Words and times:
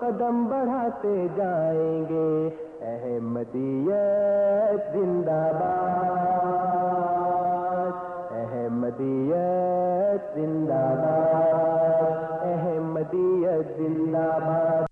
قدم 0.00 0.44
بڑھاتے 0.44 1.26
جائیں 1.36 2.08
گے۔ 2.08 2.50
احمدیت 2.80 4.92
زندہ 4.92 5.30
باد۔ 5.30 8.30
احمدیت 8.30 10.34
زندہ 10.34 10.72
باد۔ 10.72 12.42
احمدیت 12.42 13.76
زندہ 13.76 14.18
باد۔ 14.18 14.82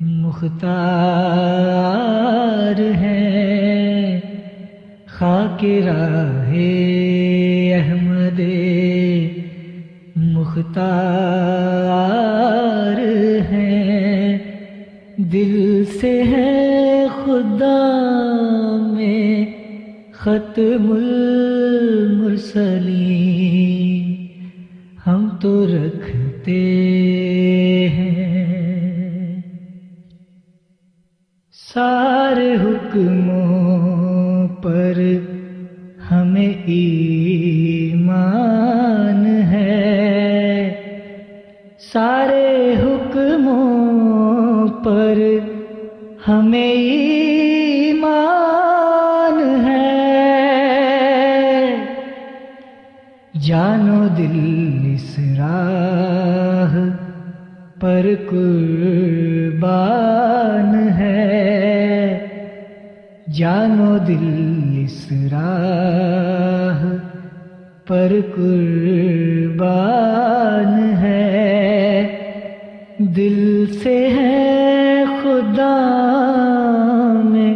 مختار 0.00 2.96
ہیں۔ 2.96 4.20
خاک 5.06 5.64
راہ 5.64 6.52
احمد 7.74 8.40
مختار 10.16 12.98
ہیں۔ 13.52 14.38
دل 15.16 15.84
سے 16.00 16.22
ہے 16.22 16.69
خدا 17.30 18.76
میں 18.92 19.46
ختم 20.12 20.92
المرسلین 20.92 22.48
ہم 25.06 25.28
تو 25.40 25.66
رکھتے 25.66 26.58
ہیں۔ 27.88 29.42
سارے 31.52 32.54
حکموں 32.54 34.48
پر 34.48 35.00
ہمیں 36.10 36.66
ایمان 36.66 39.26
ہے۔ 39.26 40.70
سارے 41.92 42.74
حکموں 42.82 44.68
پر 44.84 45.18
ہمیں 46.28 47.09
پر 57.80 58.06
قربان 58.30 60.88
ہے۔ 60.88 62.18
جانو 63.34 63.98
دل 63.98 64.78
اس 64.78 65.12
راہ 65.32 66.84
پر 67.86 68.12
قربان 68.36 70.98
ہے۔ 70.98 72.06
دل 72.98 73.64
سے 73.82 74.08
ہے 74.08 75.04
خدا 75.22 75.76
میں 77.24 77.54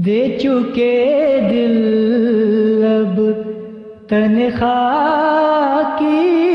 دے 0.05 0.19
چکے 0.41 0.95
دل 1.51 1.77
لب 2.81 3.21
تنخواہ 4.09 5.97
کی 5.99 6.50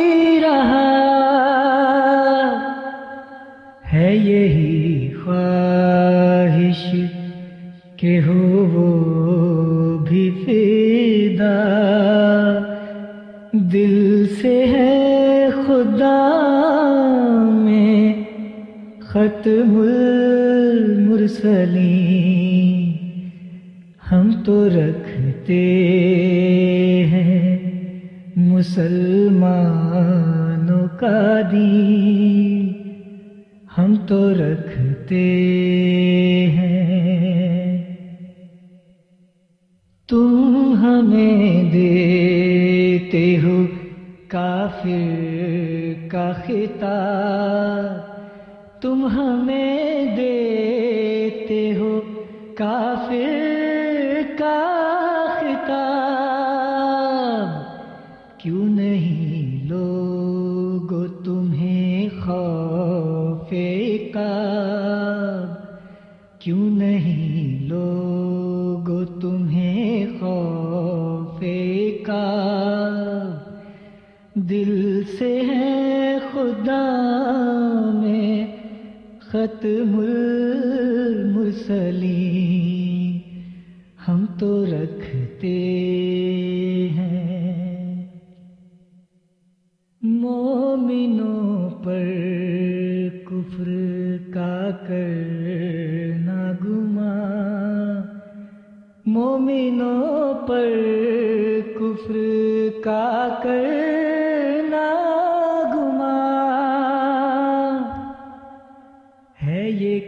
ختم 19.16 19.76
المرسلین 19.78 21.20
ہم 24.12 24.30
تو 24.44 24.56
رکھتے 24.68 25.60
ہیں 27.10 27.56
مسلمانوں 28.36 29.66
کا 31.00 31.20
دین، 31.52 32.66
ہم 33.78 33.94
تو 34.08 34.18
رکھتے 34.34 35.26
ہیں۔ 36.56 37.82
تم 40.08 40.74
ہمیں 40.82 41.72
دیتے 41.72 43.24
ہو 43.42 43.56
کافر 44.28 46.08
کا 46.08 46.30
خطاب 46.46 48.05
تم 48.86 49.06
ہمیں 49.06 50.16
دیتے 50.16 51.58
ہو 51.78 51.88
کافر 52.54 53.45
ختم 79.36 79.98
المرسلین 79.98 81.50
ہم 84.08 84.26
تو 84.38 84.64
رکھتے 84.64 85.56
ہیں۔ 86.96 88.06
مومنوں 90.02 91.70
پر 91.70 92.04
کفر 93.24 93.70
کا 94.34 94.70
کرنا 94.88 96.52
گما 96.64 97.16
مومنوں 99.06 100.34
پر 100.46 100.70
کفر 101.74 102.16
کا 102.84 103.28
کرنا 103.42 103.95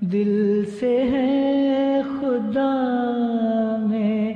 دل 0.00 0.62
سے 0.80 0.96
ہے 1.10 2.00
خدا 2.02 2.70
میں 3.88 4.34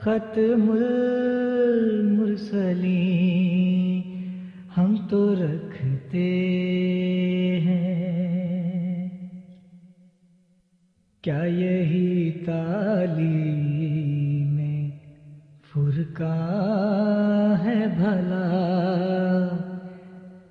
ختم 0.00 0.70
المرسلین 0.70 2.36
ہم 4.76 4.94
تو 5.10 5.20
رکھتے 5.34 6.26
کیا 11.28 11.44
یہی 11.44 12.30
تعلیم 12.46 14.56
فرقان 15.74 17.66
ہے 17.66 17.86
بھلا؟ 17.96 19.48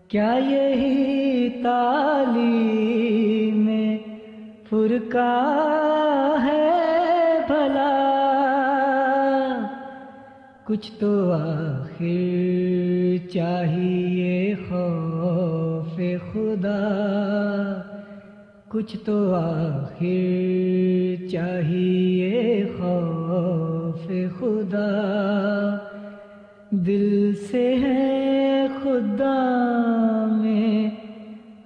کیا 0.07 0.35
یہی 0.49 1.49
تعلیم 1.63 3.65
فرقان 4.69 6.47
ہے 6.47 7.39
بھلا؟ 7.47 7.91
کچھ 10.63 10.91
تو 10.99 11.31
آخر 11.31 13.15
چاہیے 13.33 14.53
خوف 14.69 15.99
خدا۔ 16.33 16.77
کچھ 18.77 18.97
تو 19.05 19.33
آخر 19.33 21.15
چاہیے 21.31 22.65
خوف 22.77 24.11
خدا۔ 24.39 25.77
دل 26.71 27.33
سے 27.51 27.75
ہے 27.75 28.67
خدا 28.83 29.39
میں 30.41 30.89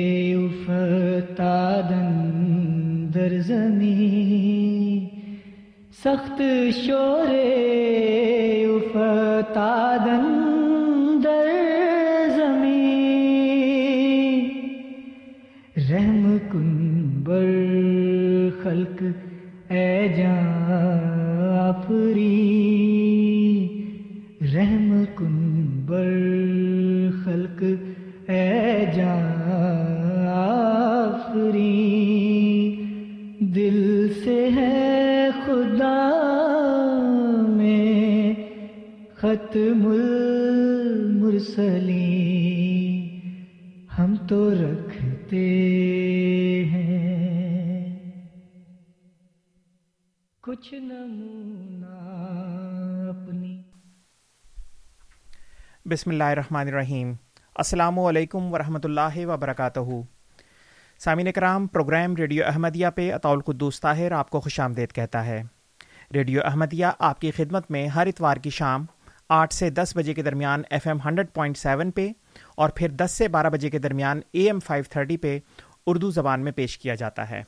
سرزمین 3.31 5.07
سخت 6.03 6.41
شورے 6.75 7.45
افتادن 8.65 10.25
در 11.23 11.49
زمین. 12.37 12.89
رحم 15.89 16.37
کن 16.51 16.69
بر 17.25 17.47
خلق 18.63 19.03
اے 19.69 20.07
جان 20.17 21.39
آفری 21.59 22.60
ختم 39.51 39.87
المرسلین 39.87 41.43
ہم 43.97 44.15
تو 44.15 44.53
رکھتے 44.53 45.45
ہیں۔ 46.71 48.09
کچھ 50.41 50.73
نمونہ 50.73 51.85
اپنی۔ 53.09 53.61
بسم 55.85 56.09
اللہ 56.09 56.23
الرحمن 56.23 56.67
الرحیم۔ 56.67 57.13
السلام 57.55 57.99
علیکم 57.99 58.53
ورحمۃ 58.53 58.79
اللہ 58.83 59.25
وبرکاتہ۔ 59.25 59.79
سامعین 60.99 61.31
کرام 61.31 61.67
پروگرام 61.67 62.15
ریڈیو 62.15 62.45
احمدیہ 62.45 62.87
پہ 62.95 63.13
اطول 63.13 63.41
قدوس 63.41 63.81
طاہر 63.81 64.11
آپ 64.11 64.29
کو 64.29 64.39
خوش 64.39 64.59
آمدید 64.59 64.91
کہتا 64.91 65.25
ہے۔ 65.25 65.43
ریڈیو 66.13 66.41
احمدیہ 66.45 66.85
آپ 66.99 67.21
کی 67.21 67.31
خدمت 67.31 67.71
میں 67.71 67.87
ہر 67.87 68.07
اتوار 68.07 68.37
کی 68.37 68.49
شام 68.49 68.85
آٹھ 69.33 69.53
سے 69.53 69.69
دس 69.69 69.93
بجے 69.95 70.13
کے 70.13 70.21
درمیان 70.21 70.61
F 70.69 70.87
M 70.87 70.97
hundred 71.05 71.27
point 71.33 71.57
seven 71.57 71.91
پہ 71.91 72.09
اور 72.55 72.69
پھر 72.69 72.89
دس 72.89 73.11
سے 73.11 73.27
بارہ 73.27 73.49
بجے 73.49 73.69
کے 73.69 73.79
درمیان 73.79 74.19
اے 74.31 74.43
ایم 74.43 74.59
فائیو 74.59 74.83
تھرٹی 74.89 75.17
پہ 75.17 75.39
اردو 75.87 76.11
زبان 76.11 76.41
میں 76.41 76.51
پیش 76.51 76.77
کیا 76.77 76.95
جاتا 76.95 77.29
ہے۔ 77.29 77.43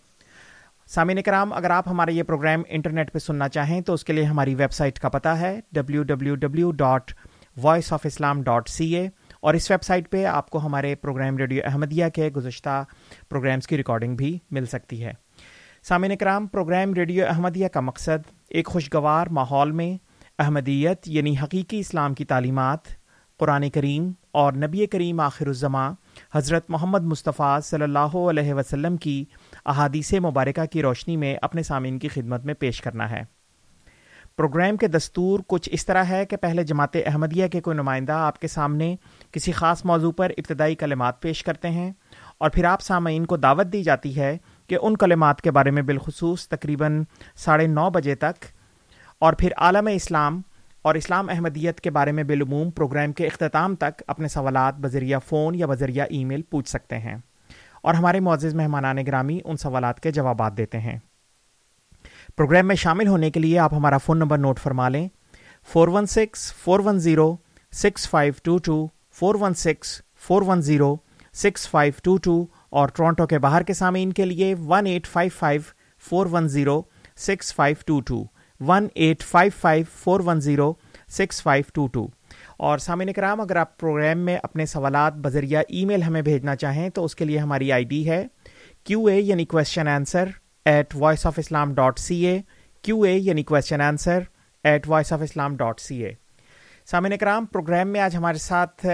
سامعین 0.87 1.21
کرام، 1.21 1.53
اگر 1.53 1.69
آپ 1.69 1.87
ہمارا 1.87 2.11
یہ 2.11 2.23
پروگرام 2.23 2.61
انٹرنیٹ 2.67 3.13
پہ 3.13 3.19
سننا 3.19 3.49
چاہیں 3.49 3.81
تو 3.81 3.93
اس 3.93 4.03
کے 4.03 4.13
لیے 4.13 4.23
ہماری 4.23 4.55
ویب 4.55 4.71
سائٹ 4.71 4.99
کا 4.99 5.09
پتہ 5.09 5.29
ہے 5.29 5.59
W 5.71 6.03
W 6.03 6.35
W 6.35 6.71
dot 6.71 7.11
voice 7.61 7.93
of 7.93 8.05
Islam 8.05 8.41
dot 8.41 8.69
C 8.69 8.95
A 8.95 9.09
اور 9.41 9.53
اس 9.53 9.71
ویب 9.71 9.83
سائٹ 9.83 10.11
پہ 10.11 10.25
آپ 10.25 10.49
کو 10.49 10.57
ہمارے 10.57 10.95
پروگرام 10.95 11.37
ریڈیو 11.37 11.63
احمدیہ 11.65 12.05
کے 12.13 12.27
گزشتہ 12.27 12.83
پروگرامز 13.29 13.67
کی 13.67 13.77
ریکارڈنگ 13.77 14.15
بھی 14.15 14.37
مل 14.51 14.65
سکتی 14.65 15.03
ہے۔ 15.05 15.13
سامعین 15.83 16.17
کرام، 16.17 16.47
پروگرام 16.47 16.93
ریڈیو 16.93 17.25
احمدیہ 17.27 17.67
کا 17.67 17.79
مقصد 17.79 18.31
ایک 18.49 18.67
خوشگوار 18.67 19.27
ماحول 19.27 19.71
میں 19.71 20.12
احمدیت 20.39 21.07
یعنی 21.07 21.35
حقیقی 21.43 21.79
اسلام 21.79 22.13
کی 22.13 22.25
تعلیمات، 22.25 22.79
قرآن 23.37 23.69
کریم 23.69 24.11
اور 24.31 24.53
نبی 24.53 24.85
کریم 24.85 25.19
آخر 25.19 25.47
الزماں 25.47 25.93
حضرت 26.33 26.69
محمد 26.69 27.03
مصطفیٰ 27.03 27.61
صلی 27.61 27.83
اللہ 27.83 28.15
علیہ 28.15 28.53
وسلم 28.53 28.97
کی 28.97 29.25
احادیث 29.65 30.13
مبارکہ 30.13 30.65
کی 30.65 30.81
روشنی 30.81 31.17
میں 31.17 31.35
اپنے 31.41 31.63
سامعین 31.63 31.99
کی 31.99 32.07
خدمت 32.07 32.45
میں 32.45 32.53
پیش 32.53 32.81
کرنا 32.81 33.11
ہے۔ 33.11 33.23
پروگرام 34.35 34.77
کے 34.77 34.87
دستور 34.87 35.39
کچھ 35.47 35.69
اس 35.71 35.85
طرح 35.85 36.03
ہے 36.03 36.25
کہ 36.25 36.37
پہلے 36.37 36.63
جماعت 36.63 36.97
احمدیہ 37.05 37.47
کے 37.47 37.61
کوئی 37.61 37.77
نمائندہ 37.77 38.11
آپ 38.11 38.39
کے 38.39 38.47
سامنے 38.47 38.95
کسی 39.31 39.51
خاص 39.51 39.85
موضوع 39.85 40.11
پر 40.11 40.31
ابتدائی 40.37 40.75
کلمات 40.75 41.21
پیش 41.21 41.43
کرتے 41.43 41.69
ہیں 41.69 41.91
اور 42.37 42.49
پھر 42.49 42.63
آپ 42.63 42.81
سامعین 42.81 43.25
کو 43.25 43.37
دعوت 43.37 43.73
دی 43.73 43.83
جاتی 43.83 44.17
ہے 44.17 44.37
کہ 44.67 44.77
ان 44.81 44.97
کلمات 44.97 45.41
کے 45.41 45.51
بارے 45.51 45.71
میں 45.71 45.81
بالخصوص 45.81 46.47
تقریباً 46.47 47.03
ساڑھے 47.35 47.67
نو 47.67 47.89
بجے 47.89 48.15
تک 48.15 48.45
اور 49.23 49.33
پھر 49.33 49.51
عالم 49.57 49.87
اسلام 49.93 50.41
اور 50.81 50.95
اسلام 50.95 51.29
احمدیت 51.29 51.81
کے 51.81 51.91
بارے 51.91 52.11
میں 52.11 52.23
بالعموم 52.23 52.71
پروگرام 52.71 53.13
کے 53.13 53.27
اختتام 53.27 53.75
تک 53.75 54.03
اپنے 54.07 54.27
سوالات، 54.27 54.75
بذریعہ 54.77 55.19
فون 55.19 55.55
یا 55.55 55.65
بذریعہ 55.65 56.05
ای 56.09 56.25
میل 56.25 56.41
پوچھ 56.41 56.69
سکتے 56.69 56.97
ہیں۔ 56.97 57.15
اور 57.83 57.93
ہمارے 57.93 58.19
معزز 58.19 58.55
مہمانان 58.55 58.97
گرامی 59.07 59.39
ان 59.45 59.57
سوالات 59.57 59.99
کے 59.99 60.11
جوابات 60.11 60.57
دیتے 60.57 60.79
ہیں۔ 60.79 60.99
پروگرام 62.35 62.67
میں 62.67 62.75
شامل 62.75 63.07
ہونے 63.07 63.31
کے 63.31 63.39
لیے 63.39 63.59
آپ 63.59 63.73
ہمارا 63.73 63.97
فون 63.97 64.17
نمبر 64.17 64.37
نوٹ 64.37 64.59
فرما 64.59 64.89
لیں۔ 64.89 65.07
Four 65.67 65.87
one 65.87 66.05
six, 66.05 66.53
four 66.53 66.79
one 66.79 66.99
zero, 66.99 67.35
six 67.71 68.09
five 68.09 68.33
two 68.43 68.57
two, 68.57 68.87
four 69.11 69.35
one 69.39 69.53
six, 69.53 70.01
four 70.19 70.41
one 70.41 70.61
zero, 70.61 70.95
six 71.33 71.69
five 71.69 71.93
two 72.03 72.17
two 72.17 72.45
اور 72.69 72.87
ٹورانٹو 72.87 73.27
کے 73.27 73.39
باہر 73.39 73.61
کے 73.61 73.73
سامعین 73.73 74.13
کے 74.13 74.25
لیے 74.25 74.55
one 74.67 74.85
eight 74.85 75.07
five 75.07 75.29
five, 75.39 75.61
four 76.09 76.25
one 76.31 76.47
zero, 76.47 76.81
six 77.17 77.55
five 77.55 77.75
two 77.85 78.01
two. 78.01 78.32
One 78.67 78.87
eight 78.95 79.23
five 79.23 79.51
five 79.61 79.85
four 79.95 80.19
one 80.25 80.41
zero 80.41 80.73
six 81.09 81.41
five 81.43 81.63
two 81.73 81.87
two 81.87 82.07
اور 82.57 82.77
سامعین 82.77 83.13
کرام 83.13 83.41
اگر 83.41 83.55
آپ 83.55 83.77
پروگرام 83.77 84.19
میں 84.19 84.37
اپنے 84.43 84.65
سوالات 84.65 85.13
بذریعہ 85.13 85.61
ای 85.67 85.85
میل 85.85 86.03
ہمیں 86.03 86.21
بھیجنا 86.21 86.55
چاہیں 86.55 86.89
تو 86.89 87.05
اس 87.05 87.15
کے 87.15 87.25
لیے 87.25 87.37
ہماری 87.39 87.71
آئی 87.71 87.83
ڈی 87.83 88.07
ہے 88.09 88.25
کیو 88.83 89.05
اے 89.05 89.19
یعنی 89.21 89.45
question 89.45 89.87
answer 89.87 90.29
at 90.65 90.95
voice 90.95 91.25
of 91.25 91.39
Islam 91.39 91.73
dot 91.73 91.99
C 91.99 92.25
A 92.25 92.39
Q 92.83 93.01
A 93.01 93.17
یعنی 93.17 93.43
question 93.43 93.81
answer 93.81 94.23
at 94.63 94.87
voice 94.87 95.13
of 95.13 95.21
Islam 95.21 95.55
dot 95.55 95.79
C 95.79 96.03
A 96.03 96.11
سامعین 96.85 97.17
کرام 97.17 97.45
پروگرام 97.45 97.87
میں 97.87 98.01
آج 98.01 98.15
ہمارے 98.15 98.37
ساتھ 98.37 98.85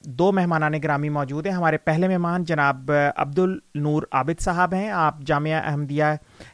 دو 0.00 0.30
مہمانان 0.32 0.72
گرامی 0.84 1.08
موجود 1.08 1.46
ہیں۔ 1.46 1.52
ہمارے 1.52 1.78
پہلے 1.78 2.08
مہمان 2.08 2.44
جناب 2.44 2.90
عبد 3.16 3.38
النور 3.38 4.02
عابد 4.12 4.40
صاحب 4.40 4.74
ہیں۔ 4.74 4.90
آپ 4.90 5.20
جامعہ 5.20 5.60
احمدیہ 5.64 6.04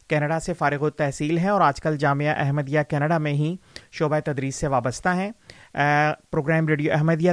کینیڈا 0.09 0.39
سے 0.41 0.55
فارغ 0.55 0.83
و 0.83 0.91
تحصیل 0.91 1.39
ہیں 1.39 1.49
اور 1.49 1.61
آج 1.61 1.81
کل 1.81 1.97
جامعہ 1.97 2.35
احمدیہ 2.37 2.81
کینیڈا 2.89 3.19
میں 3.19 3.33
ہی 3.33 3.57
شعبہ 3.93 4.21
تدریس 4.25 4.57
سے 4.57 4.67
وابستہ 4.67 5.09
ہیں۔ 5.09 5.31
Programme 6.31 6.69
radio 6.69 6.93
Ahmadiyya 6.95 7.33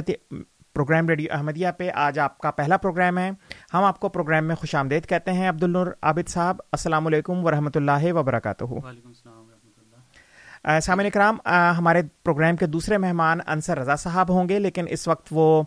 programme 0.74 1.08
radio 1.08 1.28
Ahmadiyya 1.32 1.68
پہ 1.78 1.90
آج 1.94 2.18
آپ 2.18 2.38
کا 2.38 2.50
پہلا 2.50 2.76
پروگرام 2.76 3.18
ہے۔ 3.18 3.30
ہم 3.74 3.84
آپ 3.84 4.00
کو 4.00 4.08
پروگرام 4.08 4.46
میں 4.46 4.54
خوش 4.54 4.74
آمدید 4.74 5.06
کہتے 5.06 5.32
ہیں۔ 5.32 5.48
عبد 5.48 5.62
النور 5.62 5.86
عابد 6.02 6.28
صاحب، 6.28 6.56
السلام 6.72 7.06
علیکم 7.06 7.44
ورحمۃ 7.44 7.74
اللہ 7.74 8.12
وبرکاتہ۔ 8.12 8.64
وعلیکم 8.64 9.08
السلام۔ 9.08 9.45
سامعین 10.82 11.10
کرام 11.10 11.36
ہمارے 11.78 12.02
پروگرام 12.24 12.56
کے 12.56 12.66
دوسرے 12.66 12.98
مہمان 12.98 13.38
انصر 13.46 13.78
رضا 13.78 13.96
صاحب 13.96 14.30
ہوں 14.30 14.48
گے، 14.48 14.58
لیکن 14.58 14.84
اس 14.88 15.06
وقت 15.08 15.28
وہ 15.30 15.62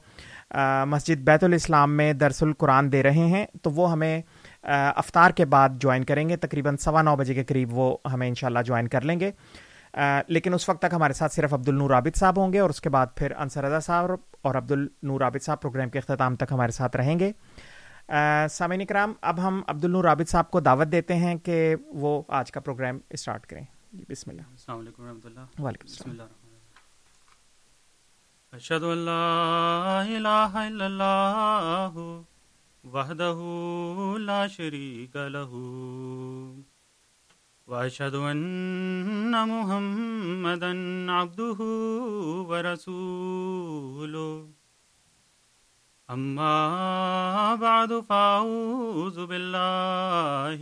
مسجد 0.85 1.21
بیت 1.25 1.43
الاسلام 1.43 1.95
میں 1.97 2.11
درس 2.13 2.41
القرآن 2.43 2.91
دے 2.91 3.03
رہے 3.03 3.25
ہیں، 3.27 3.45
تو 3.61 3.71
وہ 3.71 3.91
ہمیں 3.91 4.21
افطار 4.63 5.31
کے 5.31 5.45
بعد 5.45 5.69
جوائن 5.81 6.03
کریں 6.03 6.27
گے، 6.29 6.35
تقریباً 6.35 6.77
سوا 6.77 7.01
نو 7.01 7.15
بجے 7.15 7.33
کے 7.33 7.43
قریب 7.43 7.73
وہ 7.73 7.95
ہمیں 8.13 8.27
انشاءاللہ 8.27 8.59
جوائن 8.65 8.87
کر 8.87 9.01
لیں 9.01 9.19
گے۔ 9.19 9.31
لیکن 10.27 10.53
اس 10.53 10.69
وقت 10.69 10.81
تک 10.81 10.93
ہمارے 10.93 11.13
ساتھ 11.13 11.33
صرف 11.33 11.53
عبد 11.53 11.69
النور 11.69 11.91
عابد 11.91 12.17
صاحب 12.17 12.37
ہوں 12.37 12.53
گے 12.53 12.59
اور 12.59 12.69
اس 12.69 12.81
کے 12.81 12.89
بعد 12.89 13.07
پھر 13.15 13.31
انصر 13.37 13.63
رضا 13.63 13.79
صاحب 13.79 14.11
اور 14.41 14.55
عبد 14.55 14.71
النور 14.71 15.21
عابد 15.21 15.43
صاحب 15.43 15.61
پروگرام 15.61 15.89
کے 15.89 15.99
اختتام 15.99 16.35
تک 16.35 16.51
ہمارے 16.51 16.71
ساتھ 16.71 16.97
رہیں 16.97 17.19
گے۔ 17.19 17.31
سامعین 18.49 18.85
کرام 18.85 19.13
اب 19.21 19.47
ہم 19.47 19.61
عبد 19.67 19.85
النور 19.85 20.05
عابد 20.05 20.29
صاحب 20.29 20.51
کو 20.51 20.59
دعوت 20.59 20.91
دیتے 20.91 21.15
ہیں 21.15 21.35
کہ 21.35 21.75
وہ 21.93 22.21
آج 22.27 22.51
کا 22.51 22.59
پروگرام 22.59 22.99
اسٹارٹ 23.09 23.45
کریں۔ 23.45 23.63
بسم 23.91 24.29
اللہ. 24.29 24.41
السلام 24.51 24.79
علیکم 24.79 25.03
ورحمۃ 25.03 25.25
اللہ. 25.25 25.45
وعلیکم 25.61 25.85
بسم 25.85 26.09
السلام. 26.09 26.27
اللہ 26.27 26.29
اشهد 28.57 28.83
ان 28.83 28.99
لا 29.05 30.01
اله 30.01 30.61
الا 30.65 30.85
الله 30.89 31.93
وحده 32.95 33.39
لا 34.25 34.41
شريك 34.57 35.15
له 35.37 35.61
واشهد 37.73 38.15
ان 38.33 39.33
محمدا 39.53 40.71
عبده 41.15 41.59
ورسوله 42.53 44.29
اما 46.09 46.53
بعد 47.65 47.91
فاعوذ 48.13 49.19
بالله 49.33 50.61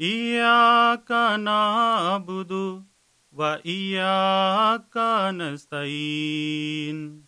إياك 0.00 1.10
نعبد 1.40 2.84
وإياك 3.32 4.96
نستعين 5.34 7.24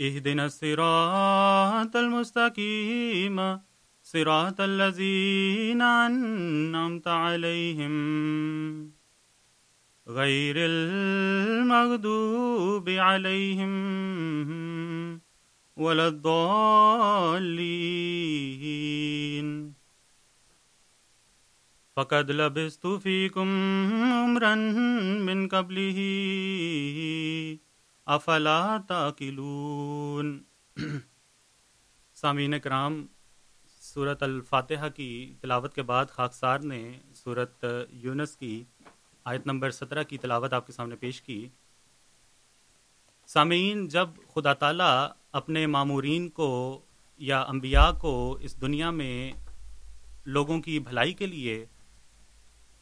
اهدنا 0.00 0.46
الصراط 0.46 1.96
المستقيم 1.96 3.60
صراط 4.02 4.60
الذين 4.60 5.82
أنعمت 5.82 7.08
عليهم 7.08 7.92
غير 10.08 10.54
المغضوب 10.58 12.08
عليهم 12.88 13.72
ولا 15.76 16.08
الضالين 16.08 17.72
فقد 22.02 22.30
لبست 22.30 22.86
فيكم 23.02 23.48
عمرا 24.12 24.54
من 25.24 25.48
قبله 25.48 25.98
افلا 28.06 28.78
تاکلون 28.88 30.42
سامعین 32.14 32.58
کرام 32.58 33.06
صورت 33.80 34.22
الفاتحہ 34.22 34.88
کی 34.88 35.34
تلاوت 35.40 35.74
کے 35.74 35.82
بعد 35.82 36.06
خاکسار 36.10 36.58
نے 36.58 36.98
صورت 37.14 37.64
یونس 37.90 38.36
کی 38.36 38.64
آیت 39.24 39.46
نمبر 39.46 39.70
سترہ 39.70 40.02
کی 40.02 40.18
تلاوت 40.18 40.52
آپ 40.52 40.66
کے 40.66 40.72
سامنے 40.72 40.96
پیش 40.96 41.22
کی۔ 41.22 41.48
سامعین، 43.26 43.88
جب 43.88 44.08
خدا 44.34 44.52
تعالیٰ 44.52 45.08
اپنے 45.32 45.66
معمورین 45.66 46.28
کو 46.28 46.80
یا 47.16 47.42
انبیاء 47.42 47.90
کو 47.92 48.38
اس 48.40 48.60
دنیا 48.60 48.90
میں 48.90 49.32
لوگوں 50.26 50.60
کی 50.60 50.78
بھلائی 50.78 51.12
کے 51.12 51.26
لیے 51.26 51.66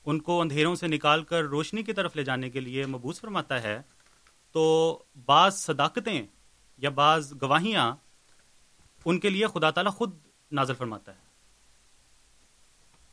ان 0.06 0.20
کو 0.20 0.40
اندھیروں 0.40 0.74
سے 0.74 0.86
نکال 0.86 1.24
کر 1.24 1.42
روشنی 1.42 1.82
کی 1.82 1.92
طرف 1.92 2.16
لے 2.16 2.24
جانے 2.24 2.50
کے 2.50 2.60
لیے 2.60 2.86
مبوس 2.86 3.20
فرماتا 3.20 3.62
ہے، 3.62 3.82
تو 4.52 4.62
بعض 5.26 5.54
صداقتیں 5.54 6.26
یا 6.76 6.90
بعض 6.90 7.32
گواہیاں 7.42 7.96
ان 9.04 9.20
کے 9.20 9.30
لیے 9.30 9.46
خدا 9.46 9.70
تعالیٰ 9.70 9.92
خود 9.92 10.14
نازل 10.52 10.74
فرماتا 10.74 11.12
ہے۔ 11.12 11.28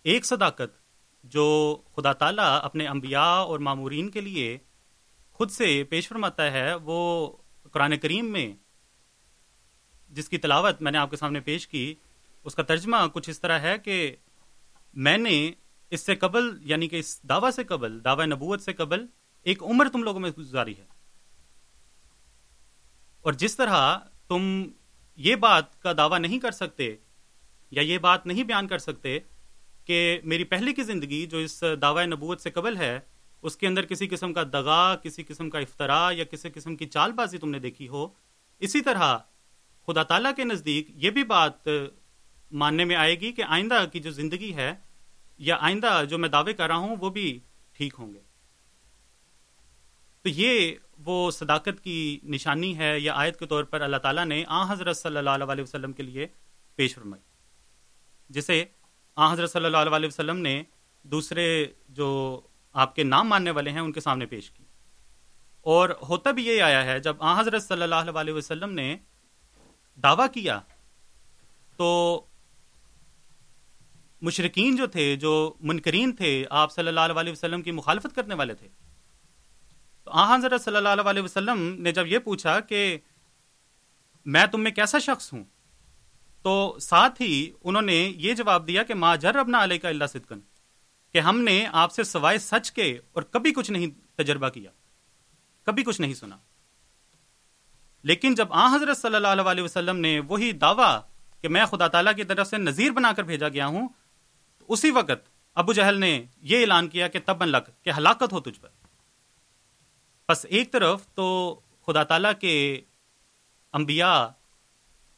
ایک 0.03 0.25
صداقت 0.25 0.75
جو 1.23 1.77
خدا 1.95 2.13
تعالیٰ 2.13 2.59
اپنے 2.63 2.87
انبیاء 2.87 3.35
اور 3.41 3.59
معمورین 3.59 4.09
کے 4.09 4.21
لیے 4.21 4.57
خود 5.31 5.51
سے 5.51 5.83
پیش 5.83 6.07
فرماتا 6.07 6.51
ہے، 6.51 6.73
وہ 6.73 7.31
قرآن 7.71 7.97
کریم 7.97 8.25
میں، 8.25 8.53
جس 10.09 10.29
کی 10.29 10.37
تلاوت 10.37 10.81
میں 10.81 10.91
نے 10.91 10.97
آپ 10.97 11.09
کے 11.09 11.17
سامنے 11.17 11.39
پیش 11.39 11.67
کی، 11.67 11.95
اس 12.43 12.55
کا 12.55 12.63
ترجمہ 12.63 12.97
کچھ 13.13 13.29
اس 13.29 13.41
طرح 13.41 13.59
ہے 13.59 13.77
کہ 13.77 14.15
میں 14.93 15.17
نے 15.17 15.51
اس 15.89 16.01
سے 16.01 16.15
قبل 16.15 16.57
یعنی 16.61 16.87
کہ 16.87 16.95
اس 16.95 17.29
دعویٰ 17.29 17.51
سے 17.51 17.63
قبل، 17.63 18.03
دعوی 18.03 18.25
نبوت 18.25 18.61
سے 18.61 18.73
قبل، 18.73 19.05
ایک 19.43 19.63
عمر 19.63 19.89
تم 19.89 20.03
لوگوں 20.03 20.19
میں 20.19 20.31
گزاری 20.37 20.77
ہے۔ 20.77 20.85
اور 23.21 23.33
جس 23.33 23.55
طرح 23.55 23.97
تم 24.27 24.63
یہ 25.15 25.35
بات 25.35 25.81
کا 25.81 25.93
دعویٰ 25.97 26.19
نہیں 26.19 26.39
کر 26.39 26.51
سکتے 26.51 26.95
یا 27.71 27.81
یہ 27.81 27.97
بات 27.97 28.25
نہیں 28.25 28.43
بیان 28.43 28.67
کر 28.67 28.77
سکتے 28.77 29.19
کہ 29.85 30.19
میری 30.23 30.43
پہلے 30.43 30.73
کی 30.73 30.83
زندگی 30.83 31.25
جو 31.25 31.37
اس 31.37 31.63
دعوی 31.81 32.05
نبوت 32.05 32.41
سے 32.41 32.51
قبل 32.51 32.77
ہے، 32.77 32.99
اس 33.41 33.57
کے 33.57 33.67
اندر 33.67 33.85
کسی 33.85 34.07
قسم 34.07 34.33
کا 34.33 34.43
دغا، 34.43 34.95
کسی 34.95 35.23
قسم 35.23 35.49
کا 35.49 35.59
افطرا 35.59 36.09
یا 36.11 36.23
کسی 36.23 36.49
قسم 36.49 36.75
کی 36.75 36.85
چال 36.85 37.11
بازی 37.11 37.37
تم 37.37 37.49
نے 37.49 37.59
دیکھی 37.59 37.87
ہو، 37.87 38.07
اسی 38.59 38.81
طرح 38.81 39.17
خدا 39.87 40.03
تعالیٰ 40.03 40.31
کے 40.35 40.43
نزدیک 40.43 40.87
یہ 40.89 41.09
بھی 41.09 41.23
بات 41.23 41.67
ماننے 42.51 42.85
میں 42.85 42.95
آئے 42.95 43.19
گی 43.19 43.31
کہ 43.31 43.43
آئندہ 43.47 43.85
کی 43.91 43.99
جو 43.99 44.11
زندگی 44.11 44.55
ہے 44.55 44.73
یا 45.37 45.57
آئندہ 45.59 46.03
جو 46.09 46.17
میں 46.17 46.29
دعوے 46.29 46.53
کر 46.53 46.67
رہا 46.67 46.75
ہوں 46.75 46.95
وہ 46.99 47.09
بھی 47.09 47.39
ٹھیک 47.73 47.93
ہوں 47.99 48.13
گے۔ 48.13 48.19
تو 50.21 50.29
یہ 50.29 50.75
وہ 51.05 51.31
صداقت 51.31 51.83
کی 51.83 52.19
نشانی 52.23 52.77
ہے 52.77 52.99
یا 52.99 53.13
آیت 53.15 53.39
کے 53.39 53.45
طور 53.45 53.63
پر 53.63 53.81
اللہ 53.81 53.97
تعالیٰ 53.97 54.25
نے 54.25 54.43
آ 54.47 54.73
حضرت 54.73 54.97
صلی 54.97 55.17
اللہ 55.17 55.29
علیہ 55.29 55.63
وسلم 55.63 55.93
کے 55.93 56.03
لیے 56.03 56.27
پیش 56.75 56.95
فرمائی۔ 56.95 57.23
جسے 58.29 58.65
آ 59.15 59.33
حضرت 59.33 59.51
صلی 59.51 59.65
اللہ 59.65 59.77
علیہ 59.77 60.07
وسلم 60.07 60.37
نے 60.37 60.63
دوسرے 61.03 61.65
جو 61.89 62.41
آپ 62.73 62.95
کے 62.95 63.03
نام 63.03 63.27
ماننے 63.27 63.51
والے 63.51 63.69
ہیں 63.69 63.79
ان 63.79 63.91
کے 63.91 64.01
سامنے 64.01 64.25
پیش 64.25 64.51
کی۔ 64.51 64.63
اور 65.61 65.89
ہوتا 65.89 66.31
بھی 66.31 66.45
یہ 66.45 66.61
آیا 66.61 66.85
ہے، 66.85 66.99
جب 66.99 67.15
آ 67.19 67.39
حضرت 67.39 67.63
صلی 67.63 67.83
اللہ 67.83 67.95
علیہ 67.95 68.33
وسلم 68.33 68.71
نے 68.71 68.97
دعویٰ 70.03 70.27
کیا 70.33 70.59
تو 71.77 72.21
مشرقین 74.21 74.75
جو 74.75 74.87
تھے، 74.87 75.15
جو 75.15 75.53
منکرین 75.59 76.11
تھے، 76.11 76.45
آپ 76.49 76.71
صلی 76.71 76.87
اللہ 76.87 76.99
علیہ 76.99 77.31
وسلم 77.31 77.61
کی 77.61 77.71
مخالفت 77.71 78.15
کرنے 78.15 78.35
والے 78.35 78.53
تھے۔ 78.53 78.67
تو 80.03 80.11
آ 80.11 80.35
حضرت 80.35 80.61
صلی 80.61 80.75
اللہ 80.75 80.89
علیہ 80.89 81.21
وسلم 81.21 81.81
نے 81.81 81.91
جب 81.91 82.07
یہ 82.07 82.19
پوچھا 82.19 82.59
کہ 82.59 82.97
میں 84.25 84.45
تم 84.45 84.61
میں 84.61 84.71
کیسا 84.71 84.99
شخص 84.99 85.33
ہوں؟ 85.33 85.43
تو 86.41 86.77
ساتھ 86.81 87.21
ہی 87.21 87.51
انہوں 87.63 87.81
نے 87.81 88.13
یہ 88.17 88.33
جواب 88.33 88.67
دیا 88.67 88.83
کہ 88.83 88.93
ماں 88.93 89.15
جربنا 89.15 89.63
علیہ 89.63 89.77
کا 89.77 89.89
اللہ 89.89 90.05
صدقن 90.05 90.39
کہ 91.11 91.19
ہم 91.19 91.39
نے 91.39 91.65
آپ 91.71 91.91
سے 91.91 92.03
سوائے 92.03 92.37
سچ 92.37 92.71
کے 92.71 92.99
اور 93.13 93.23
کبھی 93.23 93.51
کچھ 93.51 93.71
نہیں 93.71 93.87
تجربہ 94.15 94.49
کیا، 94.49 94.71
کبھی 95.63 95.83
کچھ 95.83 96.01
نہیں 96.01 96.13
سنا۔ 96.13 96.37
لیکن 98.03 98.35
جب 98.35 98.47
آ 98.49 98.75
حضرت 98.75 98.97
صلی 98.97 99.15
اللہ 99.15 99.27
علیہ 99.27 99.63
وسلم 99.63 99.97
نے 99.97 100.19
وہی 100.19 100.51
دعویٰ 100.51 100.99
کہ 101.41 101.47
میں 101.47 101.65
خدا 101.65 101.87
تعالیٰ 101.87 102.15
کی 102.15 102.23
طرف 102.23 102.47
سے 102.47 102.57
نذیر 102.57 102.91
بنا 102.91 103.13
کر 103.13 103.23
بھیجا 103.23 103.49
گیا 103.49 103.67
ہوں 103.67 103.87
اسی 104.67 104.91
وقت 104.91 105.29
ابو 105.53 105.73
جہل 105.73 105.99
نے 105.99 106.25
یہ 106.41 106.61
اعلان 106.61 106.87
کیا 106.87 107.07
کہ 107.07 107.19
تب 107.25 107.43
لک 107.43 107.83
کہ 107.83 107.89
ہلاکت 107.97 108.31
ہو 108.31 108.39
تجھ 108.39 108.59
پر۔ 108.61 108.69
بس 110.29 110.45
ایک 110.49 110.71
طرف 110.71 111.07
تو 111.15 111.59
خدا 111.85 112.03
تعالیٰ 112.03 112.31
کے 112.39 112.81
انبیاء 113.73 114.25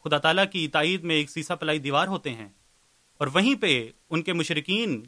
خدا 0.03 0.17
تعالیٰ 0.17 0.45
کی 0.51 0.67
تائید 0.67 1.03
میں 1.03 1.15
ایک 1.15 1.29
سیسا 1.29 1.55
پلائی 1.55 1.79
دیوار 1.79 2.07
ہوتے 2.07 2.33
ہیں 2.33 2.47
اور 3.17 3.27
وہیں 3.27 3.55
پہ 3.55 3.91
ان 4.09 4.21
کے 4.21 4.33
مشرقین 4.33 5.03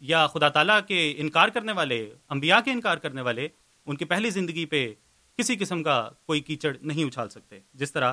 یا 0.00 0.26
خدا 0.26 0.48
تعالیٰ 0.48 0.80
کے 0.86 1.14
انکار 1.16 1.48
کرنے 1.48 1.72
والے، 1.72 2.14
انبیاء 2.30 2.60
کے 2.60 2.72
انکار 2.72 2.96
کرنے 2.96 3.20
والے 3.20 3.48
ان 3.86 3.96
کی 3.96 4.04
پہلی 4.04 4.30
زندگی 4.30 4.64
پہ 4.64 4.94
کسی 5.38 5.56
قسم 5.56 5.82
کا 5.82 6.10
کوئی 6.26 6.40
کیچڑ 6.40 6.76
نہیں 6.80 7.04
اچھال 7.04 7.28
سکتے، 7.28 7.58
جس 7.74 7.92
طرح 7.92 8.12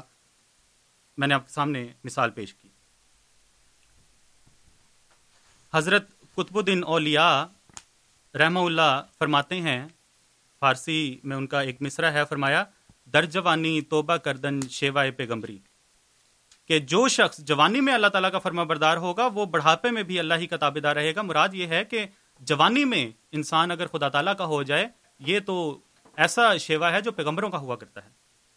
میں 1.17 1.27
نے 1.27 1.33
آپ 1.33 1.47
کے 1.47 1.53
سامنے 1.53 1.87
مثال 2.03 2.29
پیش 2.29 2.53
کی۔ 2.53 2.69
حضرت 5.73 6.19
قطب 6.35 6.57
الدین 6.57 6.83
اولیاء 6.83 7.43
رحمہ 8.35 8.59
اللہ 8.59 9.03
فرماتے 9.19 9.61
ہیں، 9.61 9.87
فارسی 10.59 11.19
میں 11.23 11.37
ان 11.37 11.47
کا 11.47 11.61
ایک 11.61 11.81
مصرع 11.81 12.05
ہے، 12.05 12.21
فرمایا، 12.29 12.63
در 13.13 13.25
جوانی 13.25 13.81
توبہ 13.81 14.15
کردن 14.15 14.59
شیوائے 14.69 15.11
پیغمبری۔ 15.11 15.57
کہ 16.67 16.79
جو 16.79 17.07
شخص 17.07 17.37
جوانی 17.37 17.81
میں 17.81 17.93
اللہ 17.93 18.07
تعالیٰ 18.07 18.31
کا 18.31 18.39
فرما 18.39 18.63
بردار 18.63 18.97
ہوگا، 18.97 19.27
وہ 19.27 19.45
بڑھاپے 19.45 19.91
میں 19.91 20.03
بھی 20.03 20.19
اللہ 20.19 20.33
ہی 20.33 20.47
کا 20.47 20.57
تابے 20.57 20.79
دار 20.79 20.95
رہے 20.95 21.15
گا۔ 21.15 21.21
مراد 21.21 21.49
یہ 21.53 21.67
ہے 21.67 21.85
کہ 21.85 22.05
جوانی 22.39 22.85
میں 22.85 23.09
انسان 23.31 23.71
اگر 23.71 23.87
خدا 23.87 24.09
تعالیٰ 24.09 24.37
کا 24.37 24.45
ہو 24.45 24.63
جائے، 24.63 24.87
یہ 25.19 25.39
تو 25.39 25.79
ایسا 26.15 26.57
شیوا 26.57 26.91
ہے 26.91 27.01
جو 27.01 27.11
پیغمبروں 27.11 27.49
کا 27.49 27.57
ہوا 27.57 27.75
کرتا 27.75 28.03
ہے۔ 28.03 28.09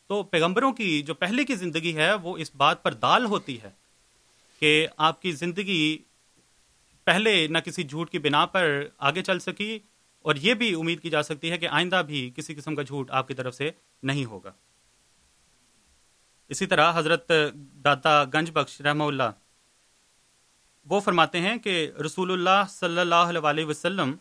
تو 0.09 0.23
پیغمبروں 0.23 0.73
کی 0.73 1.03
جو 1.03 1.15
پہلے 1.15 1.45
کی 1.45 1.55
زندگی 1.55 1.97
ہے، 1.97 2.15
وہ 2.15 2.37
اس 2.37 2.55
بات 2.55 2.83
پر 2.83 2.95
دال 2.95 3.25
ہوتی 3.25 3.63
ہے 3.63 3.71
کہ 4.61 4.87
آپ 4.97 5.23
کی 5.23 5.33
زندگی 5.33 5.99
پہلے 7.05 7.47
نہ 7.47 7.59
کسی 7.59 7.83
جھوٹ 7.83 8.11
کی 8.11 8.19
بنا 8.19 8.47
پر 8.47 8.87
آگے 8.99 9.23
چل 9.23 9.39
سکی 9.39 9.79
اور 10.23 10.35
یہ 10.35 10.55
بھی 10.55 10.75
امید 10.75 11.01
کی 11.01 11.11
جا 11.11 11.23
سکتی 11.23 11.51
ہے 11.51 11.59
کہ 11.59 11.69
آئندہ 11.69 12.03
بھی 12.07 12.31
کسی 12.37 12.55
قسم 12.55 12.75
کا 12.75 12.83
جھوٹ 12.83 13.11
آپ 13.11 13.29
کی 13.29 13.35
طرف 13.35 13.55
سے 13.55 13.71
نہیں 14.03 14.25
ہوگا۔ 14.25 14.53
اسی 16.49 16.67
طرح 16.67 16.93
حضرت 16.95 17.33
داتا 17.55 18.25
گنج 18.25 18.51
بخش 18.51 18.81
رحمہ 18.81 19.05
اللہ 19.05 19.31
وہ 20.85 21.01
فرماتے 21.01 21.41
ہیں 21.41 21.57
کہ 21.57 21.91
رسول 22.07 22.33
اللہ 22.33 22.65
صلی 22.69 23.01
اللہ 23.01 23.15
علیہ 23.15 23.65
وسلم 23.65 24.15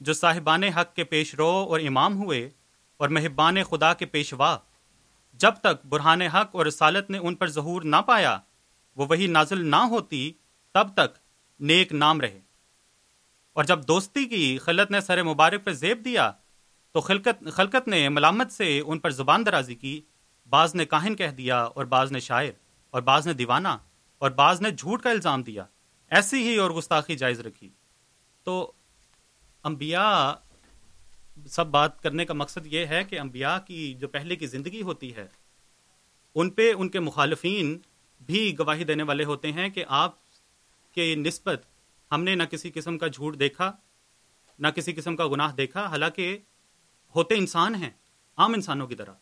جو 0.00 0.12
صاحبان 0.12 0.62
حق 0.62 0.94
کے 0.94 1.04
پیش 1.04 1.34
رو 1.34 1.48
اور 1.48 1.80
امام 1.80 2.22
ہوئے 2.22 2.50
اور 2.96 3.08
مہبان 3.08 3.62
خدا 3.62 3.92
کے 3.94 4.06
پیشوا، 4.06 4.58
جب 5.32 5.52
تک 5.60 5.86
برہان 5.86 6.22
حق 6.22 6.56
اور 6.56 6.66
رسالت 6.66 7.10
نے 7.10 7.18
ان 7.18 7.34
پر 7.34 7.46
ظہور 7.46 7.82
نہ 7.82 7.96
پایا، 8.06 8.38
وہ 8.96 9.06
وہی 9.10 9.26
نازل 9.26 9.66
نہ 9.66 9.76
ہوتی، 9.76 10.32
تب 10.74 10.88
تک 10.94 11.19
نیک 11.60 11.92
نام 11.92 12.20
رہے۔ 12.20 12.40
اور 13.52 13.64
جب 13.64 13.88
دوستی 13.88 14.24
کی 14.24 14.58
خلت 14.58 14.90
نے 14.90 15.00
سر 15.00 15.22
مبارک 15.22 15.64
پر 15.64 15.72
زیب 15.72 16.04
دیا، 16.04 16.32
تو 16.92 17.00
خلقت 17.00 17.44
خلقت 17.52 17.88
نے 17.88 18.08
ملامت 18.08 18.52
سے 18.52 18.80
ان 18.86 18.98
پر 18.98 19.10
زبان 19.10 19.46
درازی 19.46 19.74
کی، 19.74 20.00
بعض 20.48 20.74
نے 20.74 20.84
کاہن 20.84 21.16
کہہ 21.16 21.26
دیا 21.26 21.62
اور 21.62 21.84
بعض 21.84 22.12
نے 22.12 22.20
شاعر، 22.20 22.50
اور 22.90 23.02
بعض 23.02 23.26
نے 23.26 23.32
دیوانہ، 23.32 23.68
اور 24.18 24.30
بعض 24.30 24.60
نے 24.60 24.70
جھوٹ 24.70 25.02
کا 25.02 25.10
الزام 25.10 25.42
دیا۔ 25.42 25.64
ایسی 26.10 26.48
ہی 26.48 26.56
اور 26.56 26.70
گستاخی 26.70 27.16
جائز 27.16 27.40
رکھی۔ 27.40 27.70
تو 28.42 28.72
انبیاء، 29.64 30.32
سب 31.46 31.66
بات 31.66 32.02
کرنے 32.02 32.24
کا 32.24 32.34
مقصد 32.34 32.66
یہ 32.66 32.86
ہے 32.86 33.04
کہ 33.04 33.20
انبیاء 33.20 33.58
کی 33.58 33.94
جو 33.94 34.08
پہلے 34.08 34.36
کی 34.36 34.46
زندگی 34.46 34.82
ہوتی 34.82 35.16
ہے، 35.16 35.28
ان 36.34 36.50
پہ 36.50 36.72
ان 36.76 36.88
کے 36.88 37.00
مخالفین 37.00 37.78
بھی 38.26 38.58
گواہی 38.58 38.84
دینے 38.84 39.02
والے 39.02 39.24
ہوتے 39.24 39.52
ہیں 39.52 39.68
کہ 39.68 39.84
آپ 39.88 40.29
کے 40.92 41.14
نسبت 41.14 41.66
ہم 42.12 42.22
نے 42.22 42.34
نہ 42.34 42.42
کسی 42.42 42.70
قسم 42.74 42.98
کا 42.98 43.06
جھوٹ 43.06 43.38
دیکھا، 43.38 43.72
نہ 44.58 44.68
کسی 44.68 44.92
قسم 44.92 45.16
کا 45.16 45.28
گناہ 45.28 45.54
دیکھا، 45.54 45.86
حالانکہ 45.86 46.38
ہوتے 47.14 47.34
انسان 47.34 47.74
ہیں، 47.74 47.90
عام 48.36 48.52
انسانوں 48.52 48.86
کی 48.86 48.94
طرح۔ 48.94 49.14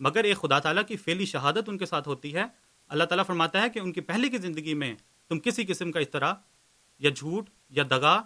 مگر 0.00 0.24
ایک 0.24 0.36
خدا 0.36 0.58
تعالیٰ 0.58 0.82
کی 0.88 0.96
فیلی 0.96 1.24
شہادت 1.24 1.68
ان 1.68 1.78
کے 1.78 1.86
ساتھ 1.86 2.08
ہوتی 2.08 2.34
ہے۔ 2.34 2.44
اللہ 2.88 3.04
تعالیٰ 3.04 3.26
فرماتا 3.26 3.62
ہے 3.62 3.68
کہ 3.68 3.78
ان 3.78 3.92
کی 3.92 4.00
پہلے 4.00 4.28
کی 4.28 4.38
زندگی 4.38 4.74
میں 4.74 4.94
تم 5.28 5.40
کسی 5.40 5.64
قسم 5.64 5.92
کا 5.92 6.00
اس 6.00 6.10
طرح 6.10 6.34
یا 6.98 7.10
جھوٹ 7.10 7.50
یا 7.70 7.84
دگا 7.90 8.22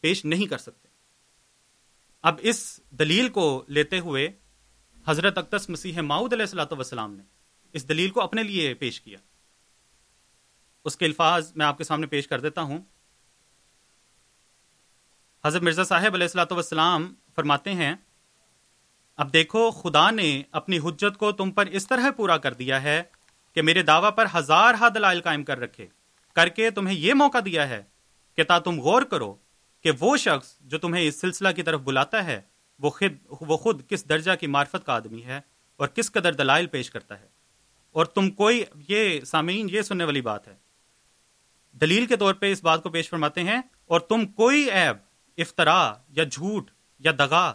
پیش 0.00 0.24
نہیں 0.24 0.46
کر 0.46 0.58
سکتے۔ 0.58 0.88
اب 2.22 2.40
اس 2.42 2.80
دلیل 2.90 3.28
کو 3.28 3.64
لیتے 3.68 3.98
ہوئے 3.98 4.28
حضرت 5.06 5.38
اکتس 5.38 5.68
مسیح 5.68 6.00
ماؤد 6.00 6.32
علیہ 6.32 6.42
السلاۃ 6.42 6.78
وسلام 6.78 7.14
نے 7.14 7.22
اس 7.72 7.88
دلیل 7.88 8.10
کو 8.10 8.20
اپنے 8.20 8.42
لیے 8.42 8.74
پیش 8.74 9.00
کیا۔ 9.00 9.18
اس 10.88 10.96
کے 10.96 11.04
الفاظ 11.04 11.52
میں 11.56 11.66
آپ 11.66 11.78
کے 11.78 11.84
سامنے 11.84 12.06
پیش 12.06 12.28
کر 12.28 12.40
دیتا 12.40 12.62
ہوں۔ 12.62 12.78
حضرت 15.44 15.62
مرزا 15.62 15.84
صاحب 15.84 16.14
علیہ 16.14 16.24
السلاۃ 16.24 16.50
وسلام 16.50 17.14
فرماتے 17.36 17.74
ہیں، 17.74 17.94
اب 19.16 19.32
دیکھو، 19.32 19.70
خدا 19.70 20.10
نے 20.10 20.42
اپنی 20.50 20.78
حجت 20.78 21.16
کو 21.16 21.32
تم 21.32 21.50
پر 21.50 21.66
اس 21.66 21.86
طرح 21.86 22.10
پورا 22.10 22.36
کر 22.36 22.52
دیا 22.54 22.82
ہے 22.82 23.02
کہ 23.52 23.62
میرے 23.62 23.82
دعوی 23.82 24.08
پر 24.16 24.26
ہزار 24.34 24.74
ہا 24.74 24.88
دلائل 24.88 25.20
قائم 25.20 25.44
کر 25.44 25.58
رکھے۔ 25.58 25.86
کر 26.34 26.48
کے 26.48 26.70
تمہیں 26.70 26.98
یہ 26.98 27.14
موقع 27.14 27.38
دیا 27.44 27.68
ہے 27.68 27.82
کہ 28.36 28.44
تا 28.44 28.58
تم 28.58 28.80
غور 28.80 29.02
کرو 29.02 29.34
کہ 29.80 29.90
وہ 30.00 30.16
شخص 30.16 30.58
جو 30.60 30.78
تمہیں 30.78 31.08
اس 31.08 31.20
سلسلہ 31.20 31.48
کی 31.56 31.62
طرف 31.62 31.80
بلاتا 31.80 32.24
ہے، 32.24 32.40
وہ 32.78 32.90
خود 32.90 33.12
وہ 33.30 33.56
خود 33.56 33.82
کس 33.88 34.08
درجہ 34.08 34.30
کی 34.40 34.46
معرفت 34.46 34.86
کا 34.86 34.92
آدمی 34.92 35.24
ہے 35.24 35.40
اور 35.76 35.88
کس 35.88 36.12
قدر 36.12 36.32
دلائل 36.32 36.66
پیش 36.66 36.90
کرتا 36.90 37.20
ہے۔ 37.20 37.26
اور 37.92 38.06
تم 38.06 38.30
کوئی، 38.30 38.64
یہ 38.88 39.20
سامعین، 39.20 39.68
یہ 39.72 39.82
سننے 39.82 40.04
والی 40.04 40.20
بات 40.20 40.48
ہے۔ 40.48 40.67
دلیل 41.80 42.06
کے 42.06 42.16
طور 42.16 42.34
پہ 42.34 42.50
اس 42.52 42.62
بات 42.64 42.82
کو 42.82 42.90
پیش 42.90 43.08
فرماتے 43.10 43.42
ہیں، 43.42 43.60
اور 43.86 44.00
تم 44.00 44.26
کوئی 44.26 44.68
عیب 44.70 44.96
افطرا 45.38 45.92
یا 46.08 46.24
جھوٹ 46.24 46.70
یا 47.00 47.12
دگا 47.18 47.52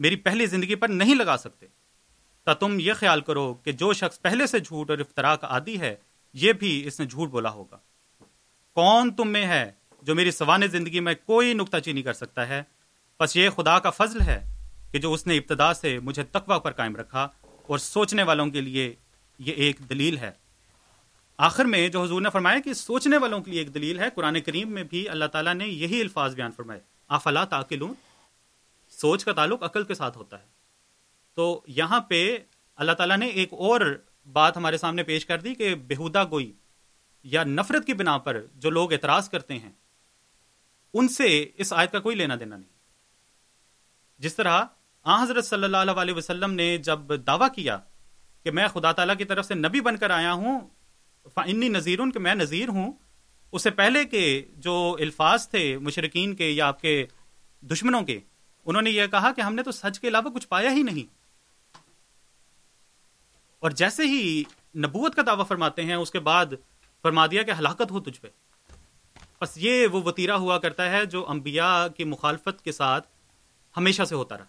میری 0.00 0.16
پہلی 0.16 0.46
زندگی 0.46 0.74
پر 0.74 0.88
نہیں 0.88 1.14
لگا 1.14 1.36
سکتے۔ 1.36 1.66
تا 2.46 2.54
تم 2.54 2.76
یہ 2.80 2.92
خیال 2.92 3.20
کرو 3.20 3.52
کہ 3.54 3.72
جو 3.72 3.92
شخص 3.92 4.20
پہلے 4.22 4.46
سے 4.46 4.58
جھوٹ 4.58 4.90
اور 4.90 4.98
افطرا 4.98 5.34
کا 5.36 5.46
عادی 5.46 5.78
ہے، 5.80 5.94
یہ 6.34 6.52
بھی 6.52 6.82
اس 6.86 7.00
نے 7.00 7.06
جھوٹ 7.06 7.30
بولا 7.30 7.50
ہوگا۔ 7.50 7.76
کون 8.76 9.14
تم 9.14 9.28
میں 9.28 9.44
ہے 9.46 9.70
جو 10.02 10.14
میری 10.14 10.30
سوانح 10.30 10.66
زندگی 10.66 11.00
میں 11.00 11.14
کوئی 11.26 11.52
نکتہ 11.54 11.78
چینی 11.78 12.02
کر 12.02 12.12
سکتا 12.12 12.48
ہے؟ 12.48 12.62
بس 13.20 13.36
یہ 13.36 13.50
خدا 13.50 13.78
کا 13.78 13.90
فضل 13.90 14.20
ہے 14.20 14.40
کہ 14.92 14.98
جو 14.98 15.12
اس 15.12 15.26
نے 15.26 15.36
ابتدا 15.36 15.72
سے 15.74 15.98
مجھے 15.98 16.22
تقوی 16.22 16.58
پر 16.60 16.72
قائم 16.72 16.96
رکھا، 16.96 17.28
اور 17.66 17.78
سوچنے 17.78 18.22
والوں 18.22 18.50
کے 18.50 18.60
لیے 18.60 18.94
یہ 19.38 19.52
ایک 19.54 19.80
دلیل 19.90 20.18
ہے۔ 20.18 20.30
آخر 21.36 21.64
میں 21.64 21.88
جو 21.88 22.02
حضور 22.02 22.20
نے 22.20 22.30
فرمایا 22.30 22.60
کہ 22.60 22.72
سوچنے 22.72 23.16
والوں 23.16 23.40
کے 23.40 23.50
لیے 23.50 23.60
ایک 23.60 23.74
دلیل 23.74 23.98
ہے، 23.98 24.10
قرآن 24.14 24.40
کریم 24.40 24.70
میں 24.70 24.84
بھی 24.84 25.08
اللہ 25.08 25.24
تعالیٰ 25.24 25.54
نے 25.54 25.66
یہی 25.66 26.00
الفاظ 26.00 26.34
بیان 26.34 26.52
فرمائے۔ 26.52 26.80
آفلا 27.08 27.44
تاکلون؟ 27.44 27.94
سوچ 28.90 29.24
کا 29.24 29.32
تعلق 29.32 29.62
عقل 29.62 29.84
کے 29.84 29.94
ساتھ 29.94 30.18
ہوتا 30.18 30.38
ہے۔ 30.38 30.44
تو 31.34 31.60
یہاں 31.66 32.00
پہ 32.00 32.38
اللہ 32.76 32.92
تعالیٰ 32.92 33.16
نے 33.16 33.26
ایک 33.26 33.52
اور 33.52 34.02
بات 34.32 34.56
ہمارے 34.56 34.76
سامنے 34.78 35.02
پیش 35.02 35.26
کر 35.26 35.40
دی 35.40 35.54
کہ 35.54 35.74
بےحدہ 35.74 36.24
گوئی 36.30 36.52
یا 37.22 37.44
نفرت 37.44 37.86
کی 37.86 37.94
بنا 37.94 38.18
پر 38.18 38.46
جو 38.54 38.70
لوگ 38.70 38.92
اعتراض 38.92 39.28
کرتے 39.28 39.58
ہیں، 39.58 39.70
ان 40.94 41.08
سے 41.08 41.50
اس 41.56 41.72
آیت 41.72 41.92
کا 41.92 42.00
کوئی 42.00 42.16
لینا 42.16 42.34
دینا 42.40 42.56
نہیں۔ 42.56 42.72
جس 44.18 44.34
طرح 44.34 44.64
آ 45.02 45.22
حضرت 45.22 45.44
صلی 45.44 45.64
اللہ 45.64 45.76
علیہ 45.76 46.14
وسلم 46.14 46.52
نے 46.52 46.78
جب 46.78 46.98
دعویٰ 47.26 47.48
کیا 47.54 47.78
کہ 48.42 48.50
میں 48.50 48.68
خدا 48.68 48.92
تعالیٰ 48.92 49.16
کی 49.16 49.24
طرف 49.24 49.46
سے 49.46 49.54
نبی 49.54 49.80
بن 49.80 49.96
کر 49.96 50.10
آیا 50.10 50.32
ہوں 50.32 50.60
انی 51.24 51.68
نذیر 51.68 52.10
کہ 52.10 52.18
میں 52.18 52.34
نذیر 52.34 52.68
ہوں، 52.68 52.92
اس 53.52 53.62
سے 53.62 53.70
پہلے 53.70 54.04
کے 54.04 54.42
جو 54.56 54.96
الفاظ 55.00 55.48
تھے 55.48 55.78
مشرقین 55.78 56.34
کے 56.34 56.50
یا 56.50 56.66
آپ 56.66 56.80
کے 56.80 57.06
دشمنوں 57.62 58.02
کے، 58.02 58.20
انہوں 58.64 58.82
نے 58.82 58.90
یہ 58.90 59.06
کہا 59.06 59.32
کہ 59.32 59.40
ہم 59.40 59.54
نے 59.54 59.62
تو 59.62 59.72
سچ 59.72 60.00
کے 60.00 60.08
علاوہ 60.08 60.30
کچھ 60.30 60.48
پایا 60.48 60.72
ہی 60.72 60.82
نہیں۔ 60.82 61.14
اور 63.58 63.70
جیسے 63.70 64.02
ہی 64.04 64.42
نبوت 64.76 65.14
کا 65.14 65.22
دعویٰ 65.26 65.46
فرماتے 65.46 65.82
ہیں، 65.82 65.94
اس 65.94 66.10
کے 66.10 66.20
بعد 66.20 66.46
فرما 67.02 67.26
دیا 67.26 67.42
کہ 67.42 67.50
ہلاکت 67.50 67.90
ہو 67.90 68.00
تجھ 68.00 68.20
پہ۔ 68.20 68.28
بس 69.40 69.50
یہ 69.56 69.86
وہ 69.86 70.02
وطیرہ 70.02 70.32
ہوا 70.32 70.58
کرتا 70.58 70.90
ہے 70.90 71.06
جو 71.06 71.28
انبیاء 71.28 71.86
کی 71.86 72.04
مخالفت 72.04 72.64
کے 72.64 72.72
ساتھ 72.72 73.08
ہمیشہ 73.76 74.02
سے 74.02 74.14
ہوتا 74.14 74.38
رہا۔ 74.38 74.44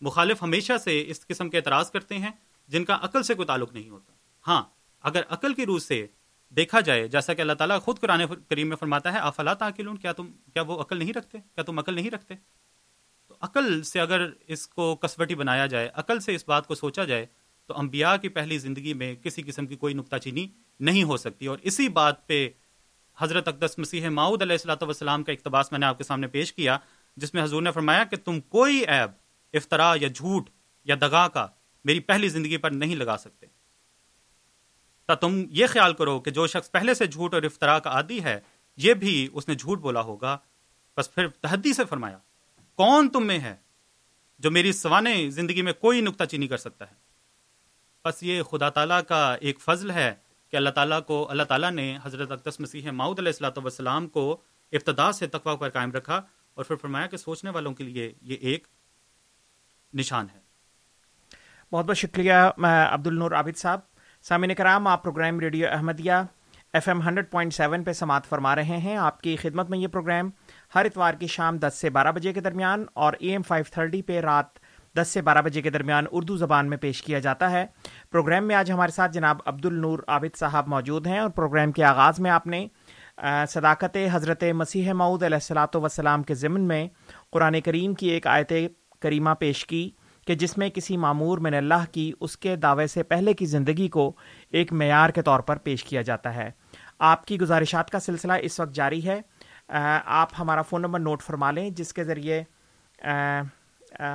مخالف 0.00 0.42
ہمیشہ 0.42 0.72
سے 0.84 1.04
اس 1.08 1.26
قسم 1.26 1.50
کے 1.50 1.56
اعتراض 1.56 1.90
کرتے 1.90 2.18
ہیں 2.18 2.30
جن 2.68 2.84
کا 2.84 2.98
عقل 3.02 3.22
سے 3.22 3.34
کوئی 3.34 3.46
تعلق 3.46 3.72
نہیں 3.72 3.90
ہوتا۔ 3.90 4.12
ہاں 4.46 4.62
اگر 5.02 5.22
عقل 5.28 5.54
کی 5.54 5.66
روح 5.66 5.78
سے 5.78 6.06
دیکھا 6.50 6.80
جائے، 6.80 7.08
جیسا 7.08 7.34
کہ 7.34 7.40
اللہ 7.40 7.52
تعالیٰ 7.52 7.80
خود 7.80 7.98
قرآن 7.98 8.20
کریم 8.48 8.68
میں 8.68 8.76
فرماتا 8.76 9.12
ہے، 9.12 9.18
افلا 9.18 9.54
تاکلون، 9.54 9.98
کیا 9.98 10.12
تم، 10.12 10.32
کیا 10.32 10.62
وہ 10.62 10.80
عقل 10.80 10.98
نہیں 10.98 11.12
رکھتے؟ 11.12 11.38
کیا 11.38 11.64
تم 11.64 11.78
عقل 11.78 11.94
نہیں 11.94 12.10
رکھتے؟ 12.10 12.34
تو 13.28 13.34
عقل 13.40 13.82
سے 13.82 14.00
اگر 14.00 14.30
اس 14.46 14.68
کو 14.68 14.96
کسوٹی 14.96 15.34
بنایا 15.34 15.66
جائے، 15.66 15.90
عقل 15.94 16.20
سے 16.20 16.34
اس 16.34 16.44
بات 16.48 16.66
کو 16.66 16.74
سوچا 16.74 17.04
جائے، 17.04 17.26
تو 17.66 17.78
انبیاء 17.78 18.16
کی 18.16 18.28
پہلی 18.28 18.58
زندگی 18.58 18.94
میں 18.94 19.14
کسی 19.14 19.42
قسم 19.42 19.66
کی 19.66 19.76
کوئی 19.76 19.94
نکتہ 19.94 20.16
چینی 20.16 20.48
نہیں 20.80 21.02
ہو 21.02 21.16
سکتی۔ 21.16 21.46
اور 21.46 21.58
اسی 21.62 21.88
بات 21.88 22.26
پہ 22.26 22.48
حضرت 23.18 23.48
اقدس 23.48 23.78
مسیح 23.78 24.08
ماؤد 24.08 24.42
علیہ 24.42 24.52
السلاۃ 24.52 24.82
والسلام 24.82 25.22
کا 25.22 25.32
اقتباس 25.32 25.72
میں 25.72 25.78
نے 25.78 25.86
آپ 25.86 25.98
کے 25.98 26.04
سامنے 26.04 26.26
پیش 26.26 26.52
کیا، 26.52 26.78
جس 27.16 27.34
میں 27.34 27.42
حضور 27.42 27.62
نے 27.62 27.72
فرمایا 27.72 28.04
کہ 28.04 28.16
تم 28.16 28.40
کوئی 28.40 28.84
عیب 28.88 29.10
افطرا 29.52 29.94
یا 30.00 30.08
جھوٹ 30.08 30.50
یا 30.84 30.94
دگا 31.00 31.28
کا 31.28 31.46
میری 31.84 32.00
پہلی 32.00 32.28
زندگی 32.28 32.56
پر 32.56 32.70
نہیں 32.70 32.96
لگا 32.96 33.16
سکتے۔ 33.16 33.46
تا 35.08 35.14
تم 35.14 35.42
یہ 35.50 35.66
خیال 35.66 35.92
کرو 35.94 36.20
کہ 36.20 36.30
جو 36.30 36.46
شخص 36.46 36.70
پہلے 36.70 36.94
سے 36.94 37.06
جھوٹ 37.06 37.34
اور 37.34 37.42
افطرا 37.42 37.78
کا 37.78 37.90
عادی 37.90 38.22
ہے، 38.24 38.40
یہ 38.76 38.94
بھی 38.94 39.28
اس 39.32 39.48
نے 39.48 39.54
جھوٹ 39.54 39.78
بولا 39.78 40.00
ہوگا۔ 40.00 40.38
بس 40.96 41.14
پھر 41.14 41.28
تحدی 41.28 41.72
سے 41.72 41.84
فرمایا، 41.84 42.18
کون 42.74 43.08
تم 43.08 43.26
میں 43.26 43.38
ہے 43.38 43.56
جو 44.38 44.50
میری 44.50 44.72
سوانے 44.72 45.30
زندگی 45.30 45.62
میں 45.62 45.72
کوئی 45.72 46.00
نکتہ 46.00 46.24
چینی 46.24 46.48
کر 46.48 46.56
سکتا 46.56 46.84
ہے؟ 46.90 46.94
بس 48.04 48.22
یہ 48.22 48.42
خدا 48.42 48.68
تعالیٰ 48.70 49.00
کا 49.08 49.34
ایک 49.34 49.60
فضل 49.60 49.90
ہے 49.90 50.14
کہ 50.50 50.56
اللہ 50.56 50.70
تعالیٰ 50.70 51.00
کو، 51.06 51.30
اللہ 51.30 51.42
تعالیٰ 51.42 51.70
نے 51.70 51.98
حضرت 52.02 52.30
اقدس 52.30 52.60
مسیح 52.60 52.90
ماؤد 52.90 53.18
علیہ 53.18 53.32
السلاۃ 53.32 53.56
والسلام 53.56 54.08
کو 54.08 54.40
ابتدا 54.72 55.12
سے 55.12 55.26
تقوا 55.26 55.56
پر 55.56 55.68
قائم 55.68 55.92
رکھا 55.92 56.20
اور 56.54 56.64
پھر 56.64 56.76
فرمایا 56.76 57.06
کہ 57.06 57.16
سوچنے 57.16 57.50
والوں 57.50 57.74
کے 57.74 57.84
لیے 57.84 58.12
یہ 58.22 58.36
ایک 58.40 58.66
نشان 59.94 60.26
ہے۔ 60.34 60.40
بہت 61.72 61.84
بہت 61.84 61.96
شکریہ 61.96 62.32
عبد 62.90 63.06
النور 63.06 63.32
عابد 63.32 63.56
صاحب۔ 63.56 63.80
سامعین 64.28 64.54
کرام، 64.54 64.86
آپ 64.86 65.02
programme 65.02 65.38
radio 65.40 65.66
Ahmadiyya 65.70 66.12
F 66.72 66.88
M 66.88 67.00
hundred 67.02 67.30
point 67.30 67.54
seven 67.54 67.84
پہ 67.84 67.92
سماعت 67.92 68.26
فرما 68.26 68.54
رہے 68.56 68.76
ہیں۔ 68.78 68.96
آپ 68.96 69.20
کی 69.20 69.36
خدمت 69.36 69.70
میں 69.70 69.78
یہ 69.78 69.88
پروگرام 69.88 70.30
ہر 70.74 70.84
اتوار 70.84 71.14
کی 71.14 71.26
شام 71.26 71.56
دس 71.56 71.78
سے 71.80 71.90
بارہ 71.90 72.12
بجے 72.12 72.32
کے 72.32 72.40
درمیان 72.40 72.84
اور 72.94 73.12
اے 73.18 73.30
ایم 73.30 73.42
فائیو 73.42 73.64
تھرٹی 73.72 74.00
پہ 74.02 74.20
رات 74.20 74.58
دس 74.96 75.08
سے 75.08 75.22
بارہ 75.22 75.42
بجے 75.42 75.62
کے 75.62 75.70
درمیان 75.70 76.04
اردو 76.12 76.36
زبان 76.36 76.68
میں 76.70 76.76
پیش 76.76 77.02
کیا 77.02 77.18
جاتا 77.18 77.50
ہے۔ 77.50 77.64
پروگرام 78.10 78.46
میں 78.48 78.56
آج 78.56 78.70
ہمارے 78.70 78.92
ساتھ 78.92 79.12
جناب 79.12 79.40
عبد 79.46 79.66
النور 79.66 79.98
عابد 80.08 80.36
صاحب 80.36 80.68
موجود 80.68 81.06
ہیں 81.06 81.18
اور 81.18 81.30
پروگرام 81.30 81.72
کے 81.72 81.84
آغاز 81.84 82.20
میں 82.20 82.30
آپ 82.30 82.46
نے 82.46 82.66
صداقت 83.48 83.96
حضرت 84.12 84.44
مسیح 84.54 84.92
معود 84.92 85.22
علیہ 85.22 85.36
السلاۃ 85.36 85.80
وسلام 85.82 86.22
کے 86.22 86.34
ضمن 86.34 86.68
میں 86.68 86.86
قرآن 87.30 87.60
کریم 87.60 87.94
کی 87.94 88.08
ایک 88.08 88.26
آیت 88.26 88.52
کریمہ 89.00 89.30
پیش 89.38 89.66
کی۔ 89.66 89.90
کہ 90.28 90.34
جس 90.34 90.58
میں 90.58 90.70
کسی 90.70 90.96
معمور 90.96 91.38
من 91.38 91.54
اللہ 91.54 91.84
کی 91.92 92.12
اس 92.20 92.36
کے 92.36 92.56
دعوے 92.56 92.86
سے 92.86 93.02
پہلے 93.02 93.32
کی 93.32 93.46
زندگی 93.46 93.88
کو 93.88 94.12
ایک 94.50 94.72
معیار 94.72 95.10
کے 95.10 95.22
طور 95.22 95.40
پر 95.40 95.56
پیش 95.56 95.84
کیا 95.84 96.02
جاتا 96.02 96.34
ہے۔ 96.34 96.50
آپ 96.98 97.24
کی 97.26 97.40
گزارشات 97.40 97.90
کا 97.90 98.00
سلسلہ 98.00 98.32
اس 98.42 98.60
وقت 98.60 98.74
جاری 98.74 99.08
ہے۔ 99.08 99.20
آپ 100.04 100.28
ہمارا 100.38 100.62
فون 100.62 100.82
نمبر 100.82 100.98
نوٹ 100.98 101.22
فرما 101.22 101.50
لیں، 101.50 101.70
جس 101.70 101.92
کے 101.92 102.04
ذریعے 102.04 102.42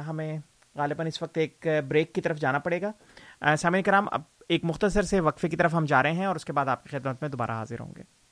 ہمیں 0.08 0.38
غالباً 0.76 1.08
اس 1.08 1.21
وقت 1.21 1.38
ایک 1.38 1.67
بریک 1.88 2.13
کی 2.13 2.21
طرف 2.21 2.38
جانا 2.38 2.60
پڑے 2.60 2.82
گا۔ 2.82 3.56
سامعین 3.56 3.84
کرام، 3.84 4.06
اب 4.12 4.21
ایک 4.49 4.65
مختصر 4.65 5.02
سے 5.02 5.19
وقفے 5.19 5.49
کی 5.49 5.56
طرف 5.56 5.73
ہم 5.73 5.86
جا 5.86 6.04
رہے 6.04 6.12
ہیں 6.12 6.26
اور 6.26 6.36
اس 6.36 6.45
کے 6.45 6.54
بعد 6.54 6.65
آپ 6.65 6.84
کی 6.84 6.89
خدمت 6.89 7.21
میں 7.21 7.30
دوبارہ 7.30 7.52
حاضر 7.52 7.80
ہوں 7.80 7.93
گے۔ 7.97 8.22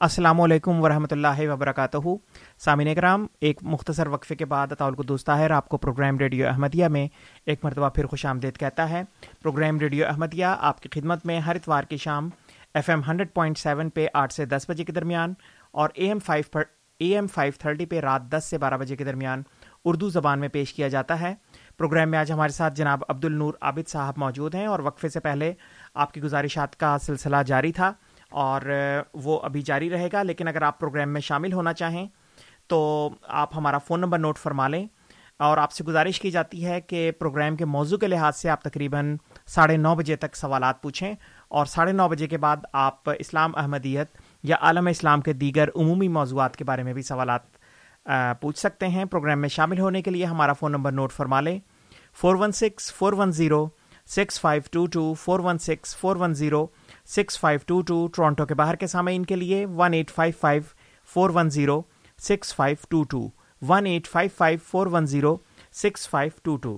السلام 0.00 0.40
علیکم 0.40 0.80
ورحمۃ 0.80 1.06
اللہ 1.10 1.40
وبرکاتہ۔ 1.40 1.96
سامعین 2.58 2.94
کرام 2.94 3.26
ایک 3.40 3.58
مختصر 3.62 4.06
وقفے 4.06 4.34
کے 4.34 4.44
بعد 4.44 4.72
اطول 4.72 4.94
کو 4.94 5.02
دوست 5.02 5.26
طاہر 5.26 5.50
آپ 5.50 5.68
کو 5.68 5.76
پروگرام 5.76 6.18
ریڈیو 6.18 6.48
احمدیہ 6.48 6.88
میں 6.88 7.08
ایک 7.46 7.64
مرتبہ 7.64 7.88
پھر 7.88 8.06
خوش 8.06 8.26
آمدید 8.26 8.56
کہتا 8.56 8.90
ہے۔ 8.90 9.02
پروگرام 9.42 9.78
ریڈیو 9.78 10.06
احمدیہ 10.06 10.44
آپ 10.58 10.80
کی 10.80 10.88
خدمت 10.92 11.26
میں 11.26 11.40
ہر 11.40 11.56
اتوار 11.56 11.82
کی 11.82 11.96
شام 11.96 12.28
F 12.74 12.90
M 12.90 13.00
hundred 13.08 13.34
point 13.34 13.58
seven 13.58 13.90
پہ 13.90 14.06
آٹھ 14.14 14.32
سے 14.32 14.46
دس 14.46 14.66
بجے 14.68 14.84
کے 14.84 14.92
درمیان 14.92 15.34
اور 15.72 15.90
A 15.94 16.06
M 16.06 16.18
five 16.18 16.58
A 16.98 17.14
M 17.14 17.26
five 17.26 17.52
thirty 17.58 17.86
پہ 17.86 18.00
رات 18.00 18.22
دس 18.22 18.44
سے 18.44 18.58
بارہ 18.58 18.76
بجے 18.76 18.96
کے 18.96 19.04
درمیان 19.04 19.42
اردو 19.84 20.08
زبان 20.08 20.38
میں 20.38 20.48
پیش 20.48 20.74
کیا 20.74 20.88
جاتا 20.88 21.20
ہے۔ 21.20 21.34
پروگرام 21.78 22.10
میں 22.10 22.18
آج 22.18 22.32
ہمارے 22.32 22.52
ساتھ 22.52 22.74
جناب 22.74 23.02
عبد 23.08 23.24
النور 23.24 23.54
عابد 23.60 23.88
صاحب 23.88 24.14
موجود 24.16 24.54
ہیں 24.54 24.66
اور 24.66 24.78
وقفے 24.78 25.08
سے 25.08 25.20
پہلے 25.20 25.52
آپ 25.94 26.14
کی 26.14 26.22
گزارشات 26.22 26.76
کا 26.76 26.96
سلسلہ 26.98 27.42
جاری 27.46 27.72
تھا۔ 27.72 27.92
اور 28.30 28.62
وہ 29.14 29.40
ابھی 29.42 29.62
جاری 29.62 29.90
رہے 29.90 30.08
گا، 30.12 30.22
لیکن 30.22 30.48
اگر 30.48 30.62
آپ 30.62 30.80
پروگرام 30.80 31.12
میں 31.12 31.20
شامل 31.20 31.52
ہونا 31.52 31.72
چاہیں 31.72 32.06
تو 32.66 33.10
آپ 33.28 33.56
ہمارا 33.56 33.78
فون 33.78 34.00
نمبر 34.00 34.18
نوٹ 34.18 34.38
فرما 34.38 34.68
لیں۔ 34.68 34.86
اور 35.38 35.58
آپ 35.58 35.72
سے 35.72 35.84
گزارش 35.84 36.20
کی 36.20 36.30
جاتی 36.30 36.66
ہے 36.66 36.80
کہ 36.80 37.10
پروگرام 37.10 37.56
کے 37.56 37.64
موضوع 37.64 37.98
کے 37.98 38.06
لحاظ 38.06 38.36
سے 38.36 38.50
آپ 38.50 38.62
تقریباً 38.62 39.16
ساڑھے 39.46 39.76
نو 39.76 39.94
بجے 39.94 40.16
تک 40.16 40.36
سوالات 40.36 40.82
پوچھیں 40.82 41.14
اور 41.48 41.66
ساڑھے 41.66 41.92
نو 41.92 42.08
بجے 42.08 42.26
کے 42.26 42.38
بعد 42.38 42.56
آپ 42.72 43.10
اسلام 43.18 43.52
احمدیت 43.56 44.08
یا 44.42 44.56
عالم 44.60 44.86
اسلام 44.86 45.20
کے 45.20 45.32
دیگر 45.32 45.68
عمومی 45.76 46.08
موضوعات 46.08 46.56
کے 46.56 46.64
بارے 46.64 46.82
میں 46.82 46.92
بھی 46.92 47.02
سوالات 47.02 47.40
پوچھ 48.40 48.58
سکتے 48.58 48.88
ہیں۔ 48.88 49.04
پروگرام 49.04 49.40
میں 49.40 49.48
شامل 49.48 49.80
ہونے 49.80 50.02
کے 50.02 50.10
لیے 50.10 50.24
ہمارا 50.24 50.52
فون 50.52 50.72
نمبر 50.72 50.92
نوٹ 50.92 51.12
فرما 51.12 51.40
لیں۔ 51.40 51.58
Four 52.20 52.34
one 52.34 52.52
six, 52.52 52.92
four 52.94 53.12
one 53.12 53.32
zero, 53.32 53.66
six 54.06 54.40
five 54.40 54.62
two 54.70 54.86
two, 54.86 55.14
four 55.14 55.40
one 55.40 55.58
six, 55.58 55.96
four 55.96 56.16
one 56.16 56.34
zero 56.34 56.66
six 57.08 57.38
five 57.40 57.60
two 57.66 57.80
two 57.80 58.06
Toronto 58.06 58.46
کے 58.46 58.54
باہر 58.54 58.76
کے 58.76 58.86
سامعین 58.86 59.24
کے 59.24 59.36
لیے 59.36 59.64
one 59.76 59.94
eight 59.94 60.10
five 60.10 60.32
five 60.40 60.62
four 61.08 61.30
one 61.34 61.50
zero 61.50 61.80
six 62.18 62.54
five 62.54 62.86
two 62.88 63.02
two 63.02 63.28
one 63.62 63.86
eight 63.86 64.08
five 64.08 64.30
five 64.36 64.58
four 64.66 64.86
one 64.86 65.06
zero 65.06 65.36
six 65.72 66.08
five 66.08 66.38
two 66.42 66.56
two 66.56 66.76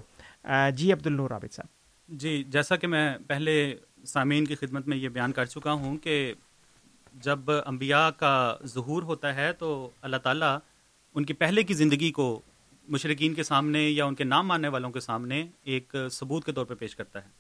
جی 0.77 0.93
عبد 0.93 1.07
النور 1.07 1.31
عابد 1.31 1.53
صاحب۔ 1.53 2.19
جی 2.21 2.43
جیسا 2.49 2.77
کہ 2.77 2.87
میں 2.87 3.19
پہلے 3.27 3.75
سامعین 4.07 4.45
کی 4.45 4.55
خدمت 4.55 4.89
میں 4.89 4.97
یہ 4.97 5.09
بیان 5.09 5.33
کر 5.33 5.45
چکا 5.45 5.73
ہوں 5.73 5.97
کہ 5.97 6.33
جب 7.15 7.51
انبیاء 7.67 8.09
کا 8.19 8.57
ظہور 8.65 9.03
ہوتا 9.03 9.35
ہے 9.35 9.53
تو 9.53 9.89
اللہ 10.03 10.17
تعالیٰ 10.17 10.57
ان 11.15 11.25
کی 11.25 11.33
پہلے 11.33 11.63
کی 11.63 11.75
زندگی 11.75 12.11
کو 12.13 12.41
مشرقین 12.89 13.35
کے 13.35 13.43
سامنے 13.43 13.89
یا 13.89 14.05
ان 14.05 14.15
کے 14.15 14.25
نام 14.25 14.49
ماننے 14.49 14.69
والوں 14.69 14.91
کے 14.91 15.01
سامنے 15.01 15.45
ایک 15.65 15.97
ثبوت 16.13 16.45
کے 16.45 16.53
طور 16.53 16.67
پہ 16.67 16.75
پیش 16.75 16.97
کرتا 16.97 17.23
ہے۔ 17.25 17.40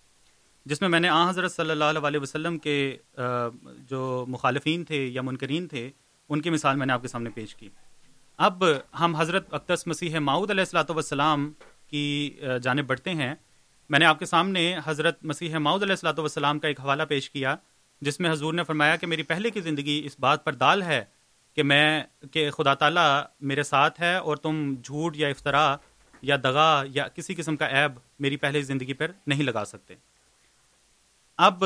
جس 0.67 0.81
میں 0.81 0.89
میں 0.89 1.01
نے 1.01 1.09
آ 1.09 1.29
حضرت 1.29 1.53
صلی 1.53 1.71
اللہ 1.71 2.07
علیہ 2.07 2.21
وسلم 2.21 2.59
کے 2.59 2.97
جو 3.89 4.25
مخالفین 4.29 4.85
تھے 4.85 5.05
یا 5.07 5.23
منکرین 5.23 5.67
تھے، 5.69 5.91
ان 6.31 6.41
کی 6.41 6.51
مثال 6.51 6.77
میں 6.77 6.87
نے 6.87 6.93
آپ 6.93 7.03
کے 7.03 7.09
سامنے 7.09 7.31
پیش 7.31 7.55
کی۔ 7.55 7.69
اب 8.39 8.65
ہم 9.01 9.15
حضرت 9.17 9.55
اقتص 9.55 9.87
مسیح 9.87 10.19
ماؤد 10.19 10.51
علیہ 10.51 10.61
السلاۃ 10.61 10.91
والسلام 10.91 11.51
کی 11.89 12.37
جانب 12.63 12.87
بڑھتے 12.87 13.11
ہیں۔ 13.11 13.35
میں 13.91 13.99
نے 13.99 14.05
آپ 14.05 14.19
کے 14.19 14.27
سامنے 14.27 14.75
حضرت 14.85 15.25
مسیح 15.25 15.57
ماؤد 15.59 15.83
علیہ 15.83 15.93
السلاۃ 15.93 16.19
والسلام 16.19 16.59
کا 16.59 16.69
ایک 16.69 16.81
حوالہ 16.81 17.03
پیش 17.09 17.31
کیا، 17.31 17.55
جس 18.03 18.21
میں 18.21 18.31
حضور 18.33 18.55
نے 18.55 18.65
فرمایا 18.65 18.97
کہ 18.97 19.07
میری 19.07 19.23
پہلے 19.23 19.51
کی 19.51 19.61
زندگی 19.61 20.01
اس 20.05 20.19
بات 20.21 20.45
پر 20.45 20.55
دال 20.55 20.83
ہے 20.83 21.03
کہ 21.57 21.63
میں، 21.63 22.03
کہ 22.33 22.51
خدا 22.51 22.75
تعالیٰ 22.75 23.23
میرے 23.41 23.63
ساتھ 23.63 24.01
ہے 24.01 24.15
اور 24.17 24.37
تم 24.37 24.75
جھوٹ 24.85 25.17
یا 25.17 25.29
افطرا 25.29 25.77
یا 26.23 26.37
دغا 26.45 26.83
یا 26.87 27.09
کسی 27.09 27.35
قسم 27.35 27.57
کا 27.57 27.69
عیب 27.71 27.99
میری 28.19 28.37
پہلے 28.37 28.63
زندگی 28.63 28.93
پر 28.93 29.11
نہیں 29.27 29.43
لگا 29.43 29.65
سکتے۔ 29.65 29.95
اب 31.43 31.65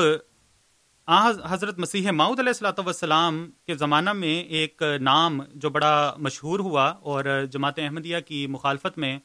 حضرت 1.43 1.79
مسیح 1.79 2.11
معود 2.11 2.39
علیہ 2.39 2.49
السلاۃ 2.49 2.77
والسلام 2.77 3.39
کے 3.65 3.75
زمانہ 3.75 4.11
میں 4.13 4.35
ایک 4.57 4.81
نام 5.01 5.39
جو 5.53 5.69
بڑا 5.69 6.13
مشہور 6.17 6.59
ہوا 6.59 6.85
اور 7.11 7.25
جماعت 7.51 7.79
احمدیہ 7.79 8.17
کی 8.25 8.45
مخالفت 8.47 8.97
میں 8.97 9.17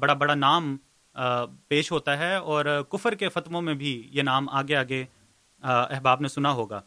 بڑا 0.00 0.14
بڑا 0.14 0.34
نام 0.34 0.76
پیش 1.68 1.90
ہوتا 1.92 2.18
ہے 2.18 2.34
اور 2.34 2.64
کفر 2.88 3.14
کے 3.14 3.28
فتموں 3.28 3.62
میں 3.62 3.74
بھی 3.74 3.92
یہ 4.12 4.22
نام 4.22 4.48
آگے 4.48 4.76
آگے 4.76 5.04
احباب 5.62 6.20
نے 6.20 6.28
سنا 6.28 6.52
ہوگا۔ 6.52 6.80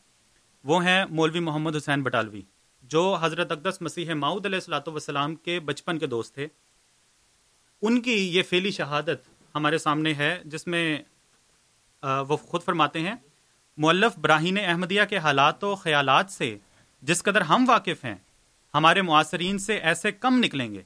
وہ 0.66 0.84
ہیں 0.86 1.06
مولوی 1.10 1.40
محمد 1.40 1.76
حسین 1.76 2.04
بٹالوی، 2.04 2.42
جو 2.84 3.16
حضرت 3.22 3.52
اقدس 3.52 3.82
مسیح 3.82 4.14
معود 4.14 4.46
علیہ 4.46 4.58
السلاۃ 4.58 4.88
والسلام 4.88 5.36
کے 5.36 5.60
بچپن 5.60 6.00
کے 6.00 6.08
دوست 6.08 6.34
تھے۔ 6.36 6.48
ان 7.82 8.02
کی 8.02 8.16
یہ 8.36 8.44
فیلی 8.50 8.72
شہادت 8.72 9.28
ہمارے 9.56 9.78
سامنے 9.78 10.14
ہے، 10.14 10.38
جس 10.46 10.68
میں 10.68 10.86
وہ 12.04 12.38
خود 12.38 12.64
فرماتے 12.64 13.00
ہیں 13.00 13.16
مولف 13.78 14.18
براہین 14.20 14.58
احمدیہ 14.58 15.02
کے 15.10 15.18
حالات 15.18 15.64
و 15.64 15.76
خیالات 15.76 16.32
سے 16.32 16.58
جس 17.04 17.24
قدر 17.24 17.42
ہم 17.42 17.66
واقف 17.68 18.04
ہیں، 18.06 18.16
ہمارے 18.74 19.02
معاصرین 19.02 19.58
سے 19.58 19.78
ایسے 19.78 20.12
کم 20.12 20.40
نکلیں 20.40 20.74
گے۔ 20.74 20.82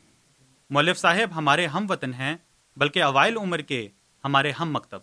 مولف 0.69 0.97
صاحب 0.97 1.35
ہمارے 1.35 1.65
ہم 1.67 1.85
وطن 1.89 2.13
ہیں، 2.13 2.35
بلکہ 2.77 3.03
اوائل 3.03 3.37
عمر 3.37 3.61
کے 3.61 3.87
ہمارے 4.23 4.51
ہم 4.51 4.73
مکتب۔ 4.73 4.99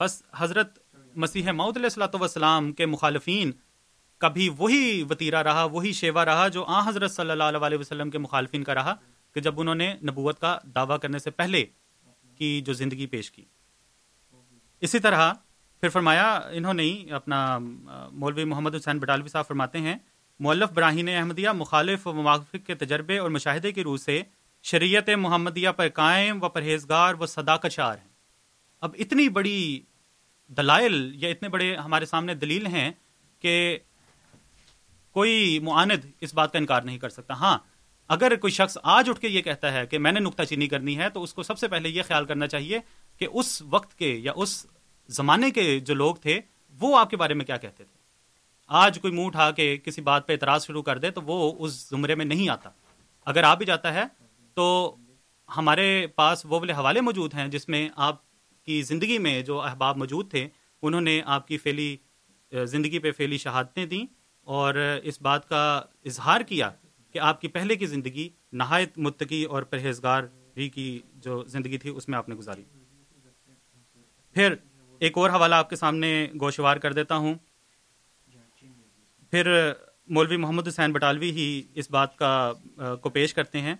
بس 0.00 0.22
حضرت 0.36 0.78
مسیح 1.14 1.50
معود 1.50 1.76
علیہ 1.76 1.86
السلاۃ 1.86 2.14
والسلام 2.14 2.72
کے 2.72 2.86
مخالفین 2.86 3.52
کبھی 4.18 4.48
وہی 4.58 5.02
وطیرہ 5.10 5.42
رہا، 5.42 5.64
وہی 5.64 5.92
شیوا 5.92 6.24
رہا 6.24 6.48
جو 6.48 6.64
آ 6.64 6.88
حضرت 6.88 7.12
صلی 7.12 7.30
اللہ 7.30 7.66
علیہ 7.66 7.78
وسلم 7.78 8.10
کے 8.10 8.18
مخالفین 8.18 8.64
کا 8.64 8.74
رہا، 8.74 8.94
کہ 9.32 9.40
جب 9.40 9.60
انہوں 9.60 9.74
نے 9.74 9.92
نبوت 10.02 10.40
کا 10.40 10.58
دعویٰ 10.74 10.98
کرنے 10.98 11.18
سے 11.18 11.30
پہلے 11.30 11.64
کی 12.38 12.60
جو 12.60 12.72
زندگی 12.72 13.06
پیش 13.06 13.30
کی۔ 13.30 13.44
اسی 14.84 14.98
طرح 14.98 15.32
پھر 15.82 15.88
فرمایا، 15.88 16.24
انہوں 16.52 16.74
نے 16.74 16.86
اپنا 17.10 17.58
مولوی 18.12 18.44
محمد 18.44 18.74
حسین 18.74 18.98
بٹالوی 18.98 19.28
صاحب 19.28 19.46
فرماتے 19.46 19.80
ہیں 19.80 19.96
مولف 20.40 20.72
براہین 20.72 21.08
احمدیہ 21.08 21.50
مخالف 21.50 22.06
و 22.06 22.12
موافق 22.12 22.66
کے 22.66 22.74
تجربے 22.74 23.18
اور 23.18 23.30
مشاہدے 23.30 23.72
کی 23.72 23.82
روح 23.84 23.96
سے 23.96 24.20
شریعت 24.64 25.08
محمدیہ 25.18 25.70
پر 25.76 25.88
قائم 25.88 26.42
و 26.42 26.48
پرہیزگار 26.48 27.14
و 27.14 27.26
صداقت 27.26 27.78
ہیں۔ 27.78 28.08
اب 28.82 28.94
اتنی 28.98 29.28
بڑی 29.28 29.80
دلائل 30.50 31.12
یا 31.14 31.28
اتنے 31.28 31.48
بڑے 31.48 31.74
ہمارے 31.76 32.06
سامنے 32.06 32.34
دلیل 32.34 32.66
ہیں 32.66 32.90
کہ 33.42 33.78
کوئی 35.16 35.58
معاند 35.58 36.06
اس 36.20 36.34
بات 36.34 36.52
کا 36.52 36.58
انکار 36.58 36.82
نہیں 36.82 36.98
کر 36.98 37.08
سکتا۔ 37.08 37.34
ہاں 37.34 37.58
اگر 38.10 38.36
کوئی 38.36 38.50
شخص 38.52 38.78
آج 38.82 39.08
اٹھ 39.10 39.20
کے 39.20 39.28
یہ 39.28 39.42
کہتا 39.42 39.72
ہے 39.72 39.86
کہ 39.86 39.98
میں 39.98 40.12
نے 40.12 40.20
نکتہ 40.20 40.42
چینی 40.42 40.66
کرنی 40.66 40.96
ہے 40.98 41.08
تو 41.10 41.22
اس 41.22 41.34
کو 41.34 41.42
سب 41.42 41.58
سے 41.58 41.68
پہلے 41.68 41.88
یہ 41.88 42.02
خیال 42.02 42.24
کرنا 42.24 42.46
چاہیے 42.46 42.78
کہ 43.20 43.26
اس 43.32 43.62
وقت 43.70 43.98
کے 43.98 44.14
یا 44.14 44.32
اس 44.36 44.66
زمانے 45.08 45.50
کے 45.50 45.80
جو 45.80 45.94
لوگ 45.94 46.14
تھے، 46.14 46.40
وہ 46.80 46.98
آپ 46.98 47.10
کے 47.10 47.16
بارے 47.16 47.34
میں 47.34 47.44
کیا 47.44 47.56
کہتے 47.56 47.84
تھے؟ 47.84 48.02
آج 48.70 48.98
کوئی 49.00 49.12
منہ 49.12 49.26
اٹھا 49.26 49.50
کے 49.50 49.76
کسی 49.76 50.00
بات 50.00 50.26
پہ 50.26 50.32
اعتراض 50.32 50.66
شروع 50.66 50.82
کر 50.82 50.98
دے 50.98 51.10
تو 51.10 51.22
وہ 51.22 51.52
اس 51.58 51.72
زمرے 51.88 52.14
میں 52.14 52.24
نہیں 52.24 52.48
آتا۔ 52.48 52.70
اگر 53.26 53.42
آ 53.42 53.54
بھی 53.54 53.66
جاتا 53.66 53.94
ہے 53.94 54.04
تو 54.54 54.96
ہمارے 55.56 56.06
پاس 56.06 56.44
وہ 56.44 56.58
والے 56.58 56.72
حوالے 56.72 57.00
موجود 57.00 57.34
ہیں 57.34 57.46
جس 57.48 57.68
میں 57.68 57.88
آپ 57.96 58.22
کی 58.64 58.82
زندگی 58.82 59.18
میں 59.18 59.40
جو 59.42 59.60
احباب 59.60 59.96
موجود 59.96 60.30
تھے، 60.30 60.48
انہوں 60.82 61.00
نے 61.00 61.20
آپ 61.26 61.48
کی 61.48 61.58
فیلی، 61.58 61.96
زندگی 62.52 62.98
پہ 62.98 63.12
فیلی 63.12 63.38
شہادتیں 63.38 63.86
دیں 63.86 64.04
اور 64.46 64.74
اس 65.02 65.20
بات 65.20 65.48
کا 65.48 65.82
اظہار 66.04 66.40
کیا 66.40 66.70
کہ 67.14 67.18
آپ 67.18 67.40
کی 67.40 67.48
پہلے 67.48 67.76
کی 67.76 67.86
زندگی 67.86 68.28
نہایت 68.52 68.98
متقی 68.98 69.44
اور 69.44 69.62
پرہیزگاری 69.62 70.68
کی 70.68 71.00
جو 71.14 71.44
زندگی 71.44 71.78
تھی، 71.78 71.90
اس 71.90 72.08
میں 72.08 72.18
آپ 72.18 72.28
نے 72.28 72.34
گزاری۔ 72.34 72.64
پھر 74.36 74.54
ایک 74.98 75.18
اور 75.18 75.30
حوالہ 75.30 75.54
آپ 75.54 75.70
کے 75.70 75.76
سامنے 75.76 76.28
گوشوار 76.40 76.76
کر 76.76 76.92
دیتا 76.92 77.16
ہوں۔ 77.16 77.34
پھر 79.30 79.72
مولوی 80.08 80.36
محمد 80.36 80.68
حسین 80.68 80.92
بٹالوی 80.92 81.30
ہی 81.30 81.62
اس 81.74 81.90
بات 81.90 82.16
کا 82.16 82.52
کو 83.00 83.08
پیش 83.08 83.34
کرتے 83.34 83.60
ہیں۔ 83.60 83.74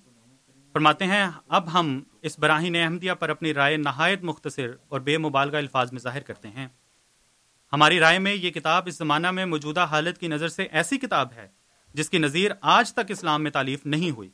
فرماتے 0.72 1.05
ہیں، 1.07 1.27
اب 1.48 1.72
ہم 1.72 2.00
اس 2.22 2.38
براہین 2.38 2.77
احمدیہ 2.77 3.12
پر 3.12 3.29
اپنی 3.29 3.55
رائے 3.55 3.77
نہایت 3.77 4.22
مختصر 4.22 4.70
اور 4.88 5.00
بے 5.00 5.18
مبالغہ 5.18 5.57
الفاظ 5.57 5.92
میں 5.92 6.00
ظاہر 6.00 6.20
کرتے 6.20 6.48
ہیں۔ 6.48 6.68
ہماری 7.72 8.00
رائے 8.00 8.18
میں 8.18 8.35
یہ 8.35 8.50
کتاب 8.50 8.83
اس 8.87 8.96
زمانہ 8.96 9.31
میں 9.31 9.46
موجودہ 9.46 9.81
حالت 9.81 10.18
کی 10.18 10.29
نظر 10.29 10.48
سے 10.48 10.62
ایسی 10.62 10.98
کتاب 10.98 11.33
ہے 11.33 11.48
جس 11.94 12.11
کی 12.11 12.18
نظیر 12.18 12.50
آج 12.61 12.92
تک 12.94 13.11
اسلام 13.11 13.42
میں 13.42 13.50
تعلیف 13.50 13.87
نہیں 13.87 14.11
ہوئی۔ 14.11 14.31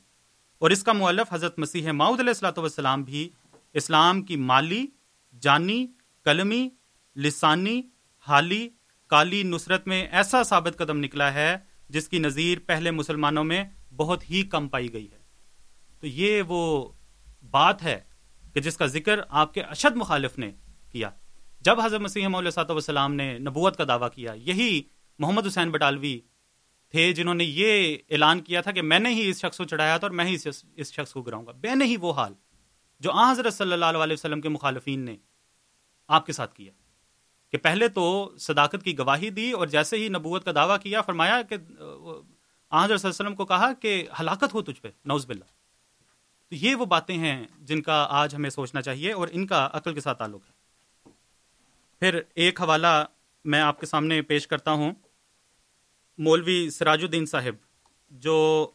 اور 0.59 0.69
اس 0.69 0.83
کا 0.83 0.93
مؤلف 0.93 1.33
حضرت 1.33 1.59
مسیح 1.59 1.91
ماؤد 1.91 2.19
علیہ 2.19 2.29
السلاۃ 2.29 2.57
والسلام 2.57 3.03
بھی 3.03 3.29
اسلام 3.73 4.21
کی 4.21 4.35
مالی، 4.35 4.87
جانی 5.41 5.87
قلمی، 6.23 6.69
لسانی، 7.15 7.81
حالی، 8.27 8.69
کالی 9.07 9.43
نصرت 9.43 9.87
میں 9.87 10.07
ایسا 10.07 10.43
ثابت 10.43 10.77
قدم 10.77 10.97
نکلا 10.97 11.33
ہے 11.33 11.57
جس 11.89 12.09
کی 12.09 12.19
نظیر 12.19 12.57
پہلے 12.65 12.91
مسلمانوں 12.91 13.43
میں 13.43 13.63
بہت 13.95 14.29
ہی 14.29 14.43
کم 14.43 14.67
پائی 14.67 14.93
گئی 14.93 15.11
ہے۔ 15.11 15.19
تو 15.99 16.07
یہ 16.07 16.41
وہ 16.47 16.89
بات 17.51 17.83
ہے 17.83 17.99
کہ 18.53 18.61
جس 18.61 18.77
کا 18.77 18.85
ذکر 18.85 19.19
آپ 19.29 19.53
کے 19.53 19.61
اشد 19.61 19.95
مخالف 19.95 20.37
نے 20.37 20.51
کیا۔ 20.91 21.09
جب 21.61 21.81
حضرت 21.81 22.01
مسیح 22.01 22.27
صاحب 22.53 22.71
وسلام 22.71 23.13
نے 23.13 23.37
نبوت 23.39 23.77
کا 23.77 23.83
دعویٰ 23.87 24.09
کیا، 24.15 24.33
یہی 24.33 24.81
محمد 25.19 25.47
حسین 25.47 25.71
بٹالوی 25.71 26.19
تھے 26.91 27.13
جنہوں 27.13 27.35
نے 27.35 27.43
یہ 27.43 27.97
اعلان 28.09 28.41
کیا 28.41 28.61
تھا 28.61 28.71
کہ 28.71 28.81
میں 28.81 28.99
نے 28.99 29.09
ہی 29.09 29.29
اس 29.29 29.41
شخص 29.41 29.57
کو 29.57 29.63
چڑھایا 29.63 29.97
تھا 29.97 30.07
اور 30.07 30.15
میں 30.15 30.25
ہی 30.25 30.37
اس 30.75 30.93
شخص 30.93 31.13
کو 31.13 31.21
گراؤں 31.21 31.45
گا۔ 31.45 31.51
بے 31.51 31.75
نہیں 31.75 31.97
وہ 31.97 32.13
حال 32.13 32.33
جو 32.99 33.11
آ 33.11 33.31
حضرت 33.31 33.53
صلی 33.53 33.73
اللہ 33.73 33.85
علیہ 33.85 34.13
وسلم 34.13 34.41
کے 34.41 34.49
مخالفین 34.49 34.99
نے 34.99 35.17
آپ 36.07 36.25
کے 36.25 36.31
ساتھ 36.31 36.55
کیا۔ 36.55 36.71
کہ 37.51 37.57
پہلے 37.57 37.87
تو 37.87 38.33
صداقت 38.39 38.83
کی 38.83 38.97
گواہی 38.97 39.29
دی 39.29 39.51
اور 39.51 39.67
جیسے 39.67 39.97
ہی 39.97 40.07
نبوت 40.07 40.45
کا 40.45 40.51
دعویٰ 40.55 40.79
کیا، 40.79 41.01
فرمایا 41.01 41.41
کہ 41.41 41.55
آ 42.69 42.87
وسلم 42.89 43.35
کو 43.35 43.45
کہا 43.45 43.73
کہ 43.73 44.07
ہلاکت 44.19 44.53
ہو 44.53 44.61
تجھ 44.61 44.81
پہ 44.81 44.87
نوز 45.05 45.25
باللہ۔ 45.25 45.43
تو 46.49 46.55
یہ 46.55 46.75
وہ 46.75 46.85
باتیں 46.85 47.17
ہیں 47.17 47.45
جن 47.59 47.81
کا 47.81 48.07
آج 48.09 48.35
ہمیں 48.35 48.49
سوچنا 48.49 48.81
چاہیے 48.81 49.13
اور 49.13 49.27
ان 49.31 49.47
کا 49.47 49.69
عقل 49.73 49.93
کے 49.93 50.01
ساتھ 50.01 50.19
تعلق 50.19 50.41
ہے۔ 50.45 50.53
پھر 51.99 52.21
ایک 52.35 52.61
حوالہ 52.61 53.05
میں 53.45 53.61
آپ 53.61 53.79
کے 53.79 53.85
سامنے 53.85 54.21
پیش 54.21 54.47
کرتا 54.47 54.71
ہوں۔ 54.71 54.93
مولوی 56.17 56.69
سراج 56.69 57.03
الدین 57.03 57.25
صاحب، 57.25 57.55
جو 58.09 58.67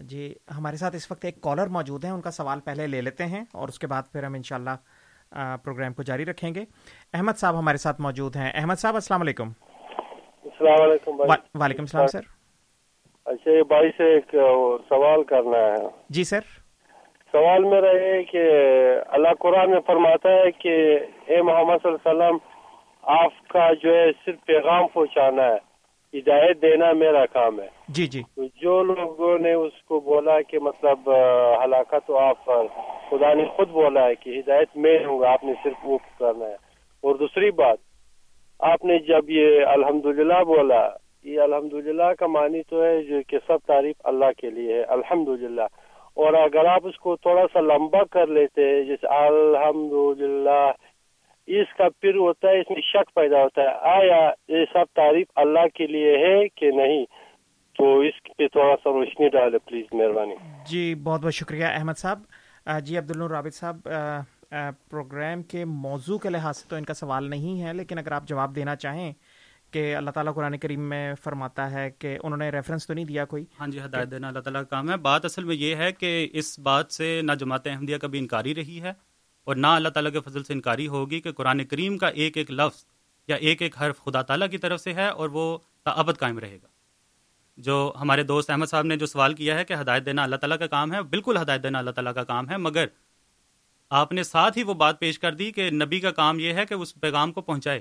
جی 0.00 0.34
ہمارے 0.58 0.76
ساتھ 0.76 0.96
اس 0.96 1.10
وقت 1.10 1.24
ایک 1.24 1.40
کالر 1.40 1.66
موجود 1.66 2.04
ہیں 2.04 2.12
ان 2.12 2.20
کا 2.20 2.30
سوال 2.30 2.60
پہلے 2.60 2.86
لے 2.86 3.00
لیتے 3.00 3.24
ہیں 3.24 3.44
اور 3.52 3.68
اس 3.68 3.78
کے 3.78 3.86
بعد 3.86 4.02
پھر 4.12 4.24
ہم 4.24 4.34
انشاءاللہ 4.34 4.76
پروگرام 5.64 5.92
کو 5.92 6.02
جاری 6.02 6.24
رکھیں 6.24 6.54
گے۔ 6.54 6.64
احمد 7.14 7.32
صاحب 7.36 7.58
ہمارے 7.58 7.76
ساتھ 7.76 8.00
موجود 8.00 8.36
ہیں۔ 8.36 8.50
احمد 8.54 8.74
صاحب 8.74 8.94
السلام 8.94 9.20
علیکم۔ 9.20 9.48
السلام 10.44 10.82
علیکم 10.82 11.20
وعلیکم 11.60 11.82
السلام 11.82 12.06
سر۔ 12.06 12.20
اچھا 13.26 13.50
یہ 13.50 13.62
بھائی 13.62 13.90
سے 13.96 14.14
ایک 14.14 14.34
سوال 14.88 15.24
کرنا 15.24 15.58
ہے۔ 15.58 15.86
جی 16.08 16.24
سر۔ 16.24 16.40
سوال 17.32 17.64
میرا 17.64 17.90
یہ 17.90 18.22
کہ 18.22 18.44
اللہ 19.08 19.28
قرآن 19.40 19.70
میں 19.70 19.80
فرماتا 19.86 20.28
ہے 20.28 20.50
کہ 20.50 20.98
اے 21.26 21.42
محمد 21.42 21.82
صلی 21.82 21.90
اللہ 21.90 22.10
علیہ 22.10 22.24
وسلم 22.24 22.36
آپ 23.02 23.48
کا 23.48 23.72
جو 23.82 23.94
ہے 23.94 24.06
صرف 24.24 24.44
پیغام 24.46 24.88
پہنچانا 24.88 25.42
ہے 25.42 25.58
ہدایت 26.18 26.62
دینا 26.62 26.92
میرا 26.92 27.26
کام 27.26 27.60
ہے۔ 27.60 27.77
جی 27.88 28.06
جی۔ 28.06 28.22
جو 28.62 28.82
لوگوں 28.82 29.38
نے 29.38 29.52
اس 29.52 29.82
کو 29.82 30.00
بولا 30.00 30.40
کہ 30.40 30.58
مطلب 30.58 31.10
ہلاکت 31.64 32.10
آپ 32.10 32.44
خدا 33.10 33.34
نے 33.34 33.44
خود 33.56 33.68
بولا 33.68 34.06
ہے 34.06 34.14
کہ 34.14 34.38
ہدایت 34.38 34.76
میں 34.76 35.04
ہوں 35.04 35.20
گا، 35.20 35.32
آپ 35.32 35.44
نے 35.44 35.52
صرف 35.62 35.74
وہ 35.84 35.98
کرنا 36.18 36.46
ہے۔ 36.46 36.56
اور 37.02 37.14
دوسری 37.14 37.50
بات، 37.50 37.78
آپ 38.58 38.84
نے 38.84 38.98
جب 38.98 39.30
یہ 39.30 39.66
الحمدللہ 39.66 40.44
بولا، 40.44 40.88
یہ 41.24 41.40
الحمدللہ 41.40 42.12
کا 42.18 42.26
معنی 42.26 42.62
تو 42.62 42.82
ہے 42.84 43.02
جو 43.02 43.16
کہ 43.28 43.38
سب 43.46 43.56
تعریف 43.66 43.96
اللہ 44.04 44.32
کے 44.36 44.50
لیے 44.50 44.74
ہے، 44.74 44.82
الحمدللہ۔ 44.82 45.66
اور 46.14 46.32
اگر 46.32 46.64
آپ 46.64 46.86
اس 46.86 46.98
کو 46.98 47.16
تھوڑا 47.16 47.42
سا 47.52 47.60
لمبا 47.60 48.04
کر 48.10 48.26
لیتے، 48.26 48.84
جیسے 48.84 49.06
الحمد 49.06 49.92
اس 51.48 51.76
کا 51.76 51.88
پھر 52.00 52.14
ہوتا 52.14 52.48
ہے، 52.48 52.60
اس 52.60 52.70
میں 52.70 52.80
شک 52.80 53.14
پیدا 53.14 53.42
ہوتا 53.42 53.62
ہے، 53.62 53.74
آیا 53.80 54.30
یہ 54.48 54.64
سب 54.72 54.84
تعریف 54.94 55.26
اللہ 55.36 55.66
کے 55.74 55.86
لیے 55.86 56.16
ہے 56.18 56.48
کہ 56.48 56.70
نہیں؟ 56.70 57.04
تو 57.78 57.98
اس 58.00 58.22
پہ 58.38 58.46
تھوڑا 58.48 58.74
سا 58.76 58.90
روشنی 58.90 59.28
ڈالے 59.28 59.58
پلیز 59.58 59.86
مہربانی۔ 59.92 60.34
جی 60.68 60.94
بہت 60.94 61.20
بہت 61.22 61.34
شکریہ 61.34 61.64
احمد 61.64 61.98
صاحب۔ 61.98 62.22
جی 62.84 62.96
عبد 62.98 63.10
رابط 63.10 63.54
صاحب 63.54 63.88
پروگرام 64.90 65.42
کے 65.42 65.64
موضوع 65.64 66.18
کے 66.18 66.30
لحاظ 66.30 66.56
سے 66.58 66.68
تو 66.68 66.76
ان 66.76 66.84
کا 66.84 66.94
سوال 66.94 67.28
نہیں 67.30 67.62
ہے 67.62 67.72
لیکن 67.72 67.98
اگر 67.98 68.12
آپ 68.12 68.26
جواب 68.28 68.54
دینا 68.56 68.76
چاہیں 68.76 69.12
کہ 69.72 69.94
اللہ 69.96 70.10
تعالیٰ 70.10 70.34
قرآن 70.34 70.56
کریم 70.58 70.88
میں 70.88 71.14
فرماتا 71.24 71.70
ہے 71.70 71.88
کہ 71.98 72.16
انہوں 72.22 72.38
نے 72.38 72.48
ریفرنس 72.50 72.86
تو 72.86 72.94
نہیں 72.94 73.04
دیا 73.04 73.24
کوئی؟ 73.24 73.44
ہاں 73.60 73.66
جی 73.66 73.80
ہدایت 73.84 74.10
دینا 74.10 74.28
اللہ 74.28 74.40
تعالیٰ 74.40 74.60
کا 74.60 74.76
کام 74.76 74.90
ہے۔ 74.90 74.96
بات 75.02 75.24
اصل 75.24 75.44
میں 75.44 75.56
یہ 75.56 75.74
ہے 75.76 75.90
کہ 75.92 76.28
اس 76.32 76.58
بات 76.58 76.92
سے 76.92 77.20
نہ 77.22 77.32
جماعت 77.32 77.66
احمدیہ 77.66 77.96
کبھی 77.96 78.18
انکاری 78.18 78.54
رہی 78.54 78.80
ہے 78.82 78.92
اور 79.46 79.56
نہ 79.56 79.66
اللہ 79.66 79.88
تعالیٰ 79.88 80.12
کے 80.12 80.20
فضل 80.20 80.44
سے 80.44 80.52
انکاری 80.52 80.86
ہوگی 80.88 81.20
کہ 81.20 81.32
قرآن 81.32 81.64
کریم 81.64 81.98
کا 81.98 82.08
ایک 82.22 82.36
ایک 82.36 82.50
لفظ 82.50 82.84
یا 83.28 83.36
ایک 83.36 83.62
ایک 83.62 83.82
حرف 83.82 84.04
خدا 84.04 84.22
تعالیٰ 84.22 84.48
کی 84.50 84.58
طرف 84.58 84.80
سے 84.80 84.92
ہے 84.92 85.08
اور 85.08 85.28
وہ 85.28 85.46
تعبت 85.84 86.18
قائم 86.18 86.38
رہے 86.38 86.56
گا۔ 86.62 86.66
جو 87.58 87.92
ہمارے 88.00 88.22
دوست 88.22 88.50
احمد 88.50 88.66
صاحب 88.66 88.84
نے 88.84 88.96
جو 88.96 89.06
سوال 89.06 89.34
کیا 89.34 89.58
ہے 89.58 89.64
کہ 89.64 89.74
ہدایت 89.80 90.06
دینا 90.06 90.22
اللہ 90.22 90.36
تعالیٰ 90.36 90.58
کا 90.58 90.66
کام 90.66 90.92
ہے، 90.92 91.02
بالکل 91.02 91.36
ہدایت 91.36 91.62
دینا 91.62 91.78
اللہ 91.78 91.90
تعالیٰ 91.90 92.14
کا 92.14 92.24
کام 92.24 92.50
ہے، 92.50 92.56
مگر 92.56 92.84
آپ 93.90 94.12
نے 94.12 94.22
ساتھ 94.22 94.58
ہی 94.58 94.62
وہ 94.62 94.74
بات 94.74 95.00
پیش 95.00 95.18
کر 95.18 95.34
دی 95.34 95.50
کہ 95.52 95.70
نبی 95.70 96.00
کا 96.00 96.10
کام 96.10 96.40
یہ 96.40 96.52
ہے 96.52 96.66
کہ 96.66 96.74
اس 96.74 96.94
پیغام 96.94 97.32
کو 97.32 97.40
پہنچائے۔ 97.40 97.80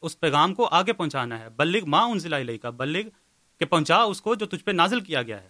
اس 0.00 0.20
پیغام 0.20 0.54
کو 0.54 0.66
آگے 0.66 0.92
پہنچانا 0.92 1.38
ہے۔ 1.38 1.48
بلغ 1.48 1.86
ماں 1.86 2.02
ان 2.02 2.18
ضلع 2.18 2.38
کا 2.62 2.70
بلغ 2.70 3.08
کہ 3.58 3.64
پہنچا 3.64 3.96
اس 3.96 4.20
کو 4.22 4.34
جو 4.34 4.46
تجھ 4.46 4.64
پہ 4.64 4.70
نازل 4.70 5.00
کیا 5.00 5.22
گیا 5.22 5.42
ہے۔ 5.42 5.48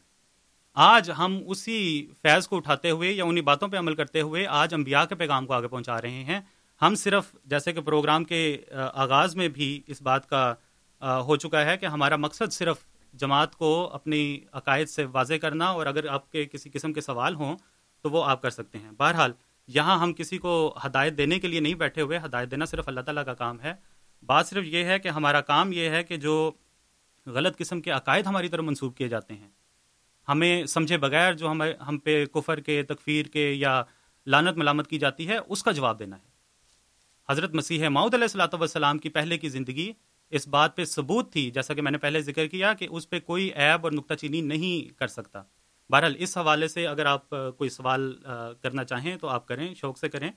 آج 0.74 1.10
ہم 1.18 1.38
اسی 1.46 2.06
فیض 2.22 2.48
کو 2.48 2.56
اٹھاتے 2.56 2.90
ہوئے 2.90 3.12
یا 3.12 3.24
انہی 3.24 3.42
باتوں 3.42 3.68
پہ 3.68 3.78
عمل 3.78 3.94
کرتے 3.94 4.20
ہوئے 4.20 4.46
آج 4.46 4.74
انبیاء 4.74 5.04
کے 5.04 5.14
پیغام 5.14 5.46
کو 5.46 5.52
آگے 5.52 5.68
پہنچا 5.68 6.00
رہے 6.02 6.24
ہیں۔ 6.24 6.40
ہم 6.82 6.94
صرف 6.94 7.24
جیسے 7.44 7.72
کہ 7.72 7.80
پروگرام 7.80 8.24
کے، 8.24 8.56
آغاز 8.94 9.36
میں 9.36 9.48
بھی 9.48 9.82
اس 9.86 10.02
بات 10.02 10.28
کا 10.28 10.54
ہو 11.02 11.36
چکا 11.36 11.64
ہے 11.64 11.76
کہ 11.76 11.86
ہمارا 11.86 12.16
مقصد 12.16 12.52
صرف 12.52 12.76
جماعت 13.14 13.54
کو 13.56 13.90
اپنی 13.92 14.38
عقائد 14.52 14.88
سے 14.88 15.04
واضح 15.04 15.34
کرنا 15.34 15.66
اور 15.66 15.86
اگر 15.86 16.06
آپ 16.06 16.30
کے 16.32 16.44
کسی 16.44 16.70
قسم 16.70 16.92
کے 16.92 17.00
سوال 17.00 17.34
ہوں 17.34 17.56
تو 18.04 18.10
وہ 18.10 18.24
آپ 18.24 18.42
کر 18.42 18.50
سکتے 18.50 18.78
ہیں۔ 18.78 18.90
بہرحال، 18.90 19.32
یہاں 19.68 19.98
ہم 19.98 20.12
کسی 20.12 20.38
کو 20.38 20.78
ہدایت 20.86 21.16
دینے 21.18 21.38
کے 21.38 21.48
لیے 21.48 21.60
نہیں 21.60 21.74
بیٹھے 21.74 22.02
ہوئے، 22.02 22.18
ہدایت 22.24 22.50
دینا 22.50 22.64
صرف 22.64 22.88
اللہ 22.88 23.00
تعالیٰ 23.00 23.24
کا 23.24 23.34
کام 23.34 23.60
ہے۔ 23.60 23.72
بات 24.22 24.48
صرف 24.48 24.64
یہ 24.64 24.84
ہے 24.84 24.98
کہ 24.98 25.08
ہمارا 25.08 25.40
کام 25.40 25.72
یہ 25.72 25.88
ہے 25.90 26.02
کہ 26.04 26.16
جو 26.16 26.50
غلط 27.26 27.56
قسم 27.58 27.80
کے 27.80 27.90
عقائد 27.90 28.26
ہماری 28.26 28.48
طرف 28.48 28.64
منسوخ 28.64 28.94
کیے 28.94 29.08
جاتے 29.08 29.34
ہیں، 29.34 29.48
ہمیں 30.28 30.66
سمجھے 30.66 30.96
بغیر 30.96 31.32
جو 31.32 31.50
ہمیں، 31.50 31.72
ہم 31.88 31.98
پہ 31.98 32.24
کفر 32.26 32.60
کے، 32.60 32.82
تکفیر 32.82 33.26
کے 33.26 33.52
یا 33.52 33.82
لانت 34.26 34.56
ملامت 34.56 34.86
کی 34.86 34.98
جاتی 34.98 35.28
ہے، 35.28 35.36
اس 35.36 35.62
کا 35.62 35.70
جواب 35.70 35.98
دینا 35.98 36.16
ہے۔ 36.16 36.26
حضرت 37.28 37.54
مسیح 37.54 37.88
ماؤد 37.88 38.14
علیہ 38.14 38.24
السلاۃ 38.24 38.54
والسلام 38.54 38.98
کی 38.98 39.08
پہلے 39.08 39.38
کی 39.38 39.48
زندگی 39.48 39.92
اس 40.30 40.48
بات 40.48 40.76
پہ 40.76 40.84
ثبوت 40.84 41.32
تھی، 41.32 41.50
جیسا 41.50 41.74
کہ 41.74 41.82
میں 41.82 41.90
نے 41.90 41.98
پہلے 41.98 42.20
ذکر 42.20 42.46
کیا 42.46 42.72
کہ 42.74 42.86
اس 42.90 43.10
پہ 43.10 43.20
کوئی 43.20 43.50
عیب 43.54 43.84
اور 43.84 43.92
نکتہ 43.92 44.14
چینی 44.14 44.40
نہیں 44.40 44.98
کر 44.98 45.06
سکتا۔ 45.06 45.42
بہرحال، 45.90 46.14
اس 46.18 46.36
حوالے 46.38 46.68
سے 46.68 46.86
اگر 46.86 47.06
آپ 47.06 47.30
کوئی 47.30 47.70
سوال 47.70 48.12
کرنا 48.60 48.84
چاہیں 48.84 49.16
تو 49.16 49.28
آپ 49.28 49.46
کریں، 49.48 49.74
شوق 49.74 49.98
سے 49.98 50.08
کریں۔ 50.08 50.30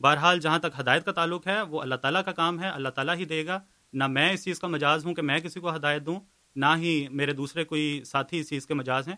بہرحال، 0.00 0.40
جہاں 0.40 0.58
تک 0.58 0.80
ہدایت 0.80 1.04
کا 1.04 1.12
تعلق 1.12 1.46
ہے، 1.46 1.62
وہ 1.62 1.80
اللہ 1.80 1.94
تعالیٰ 1.94 2.24
کا 2.24 2.32
کام 2.32 2.60
ہے، 2.60 2.68
اللہ 2.68 2.88
تعالیٰ 2.88 3.14
ہی 3.16 3.24
دے 3.24 3.46
گا۔ 3.46 3.58
نہ 3.92 4.06
میں 4.06 4.32
اس 4.32 4.44
چیز 4.44 4.60
کا 4.60 4.66
مجاز 4.66 5.06
ہوں 5.06 5.14
کہ 5.14 5.22
میں 5.22 5.38
کسی 5.38 5.60
کو 5.60 5.74
ہدایت 5.76 6.06
دوں، 6.06 6.20
نہ 6.56 6.66
ہی 6.76 7.08
میرے 7.08 7.32
دوسرے 7.32 7.64
کوئی 7.64 8.02
ساتھی 8.04 8.40
اس 8.40 8.48
چیز 8.48 8.66
کے 8.66 8.74
مجاز 8.74 9.08
ہیں۔ 9.08 9.16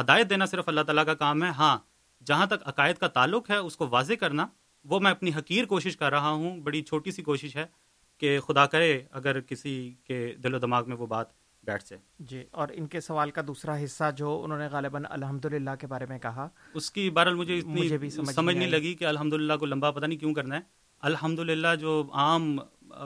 ہدایت 0.00 0.30
دینا 0.30 0.46
صرف 0.46 0.68
اللہ 0.68 0.80
تعالیٰ 0.80 1.04
کا 1.06 1.14
کام 1.14 1.42
ہے 1.42 1.48
ہاں 1.48 1.78
جہاں 2.26 2.46
تک 2.46 2.68
عقائد 2.68 2.96
کا 2.96 3.08
تعلق 3.08 3.50
ہے، 3.50 3.56
اس 3.56 3.76
کو 3.76 3.88
واضح 3.88 4.12
کرنا، 4.20 4.46
وہ 4.84 5.00
میں 5.00 5.10
اپنی 5.10 5.30
حقیر 5.38 5.64
کوشش 5.64 5.96
کر 5.96 6.10
رہا 6.10 6.30
ہوں، 6.30 6.56
بڑی 6.56 6.82
چھوٹی 6.82 7.10
سی 7.10 7.22
کوشش 7.22 7.56
ہے۔ 7.56 7.66
کہ 8.18 8.40
خدا 8.40 8.66
کرے 8.66 9.02
اگر 9.10 9.40
کسی 9.40 9.94
کے 10.04 10.34
دل 10.42 10.54
و 10.54 10.58
دماغ 10.58 10.88
میں 10.88 10.96
وہ 10.96 11.06
بات 11.06 11.26
بیٹھ 11.62 11.84
جائے۔ 11.86 12.02
جی 12.18 12.44
اور 12.50 12.68
ان 12.72 12.86
کے 12.86 13.00
سوال 13.00 13.30
کا 13.30 13.42
دوسرا 13.46 13.84
حصہ 13.84 14.04
جو 14.16 14.40
انہوں 14.44 14.58
نے 14.58 14.66
غالباً 14.66 15.04
الحمد 15.08 15.46
کے 15.80 15.86
بارے 15.86 16.06
میں 16.08 16.18
کہا 16.18 16.48
اس 16.74 16.90
کی 16.90 17.10
بہرحال 17.10 17.34
مجھے 17.34 17.58
اتنی 17.58 17.98
بھی 17.98 18.10
سمجھ 18.10 18.56
نہیں 18.56 18.70
لگی 18.70 18.94
کہ 18.94 19.04
الحمد 19.04 19.58
کو 19.60 19.66
لمبا 19.66 19.90
پتہ 19.90 20.06
نہیں 20.06 20.18
کیوں 20.18 20.34
کرنا 20.34 20.56
ہے۔ 20.56 20.60
الحمد 21.00 21.38
جو 21.80 22.04
عام 22.12 22.58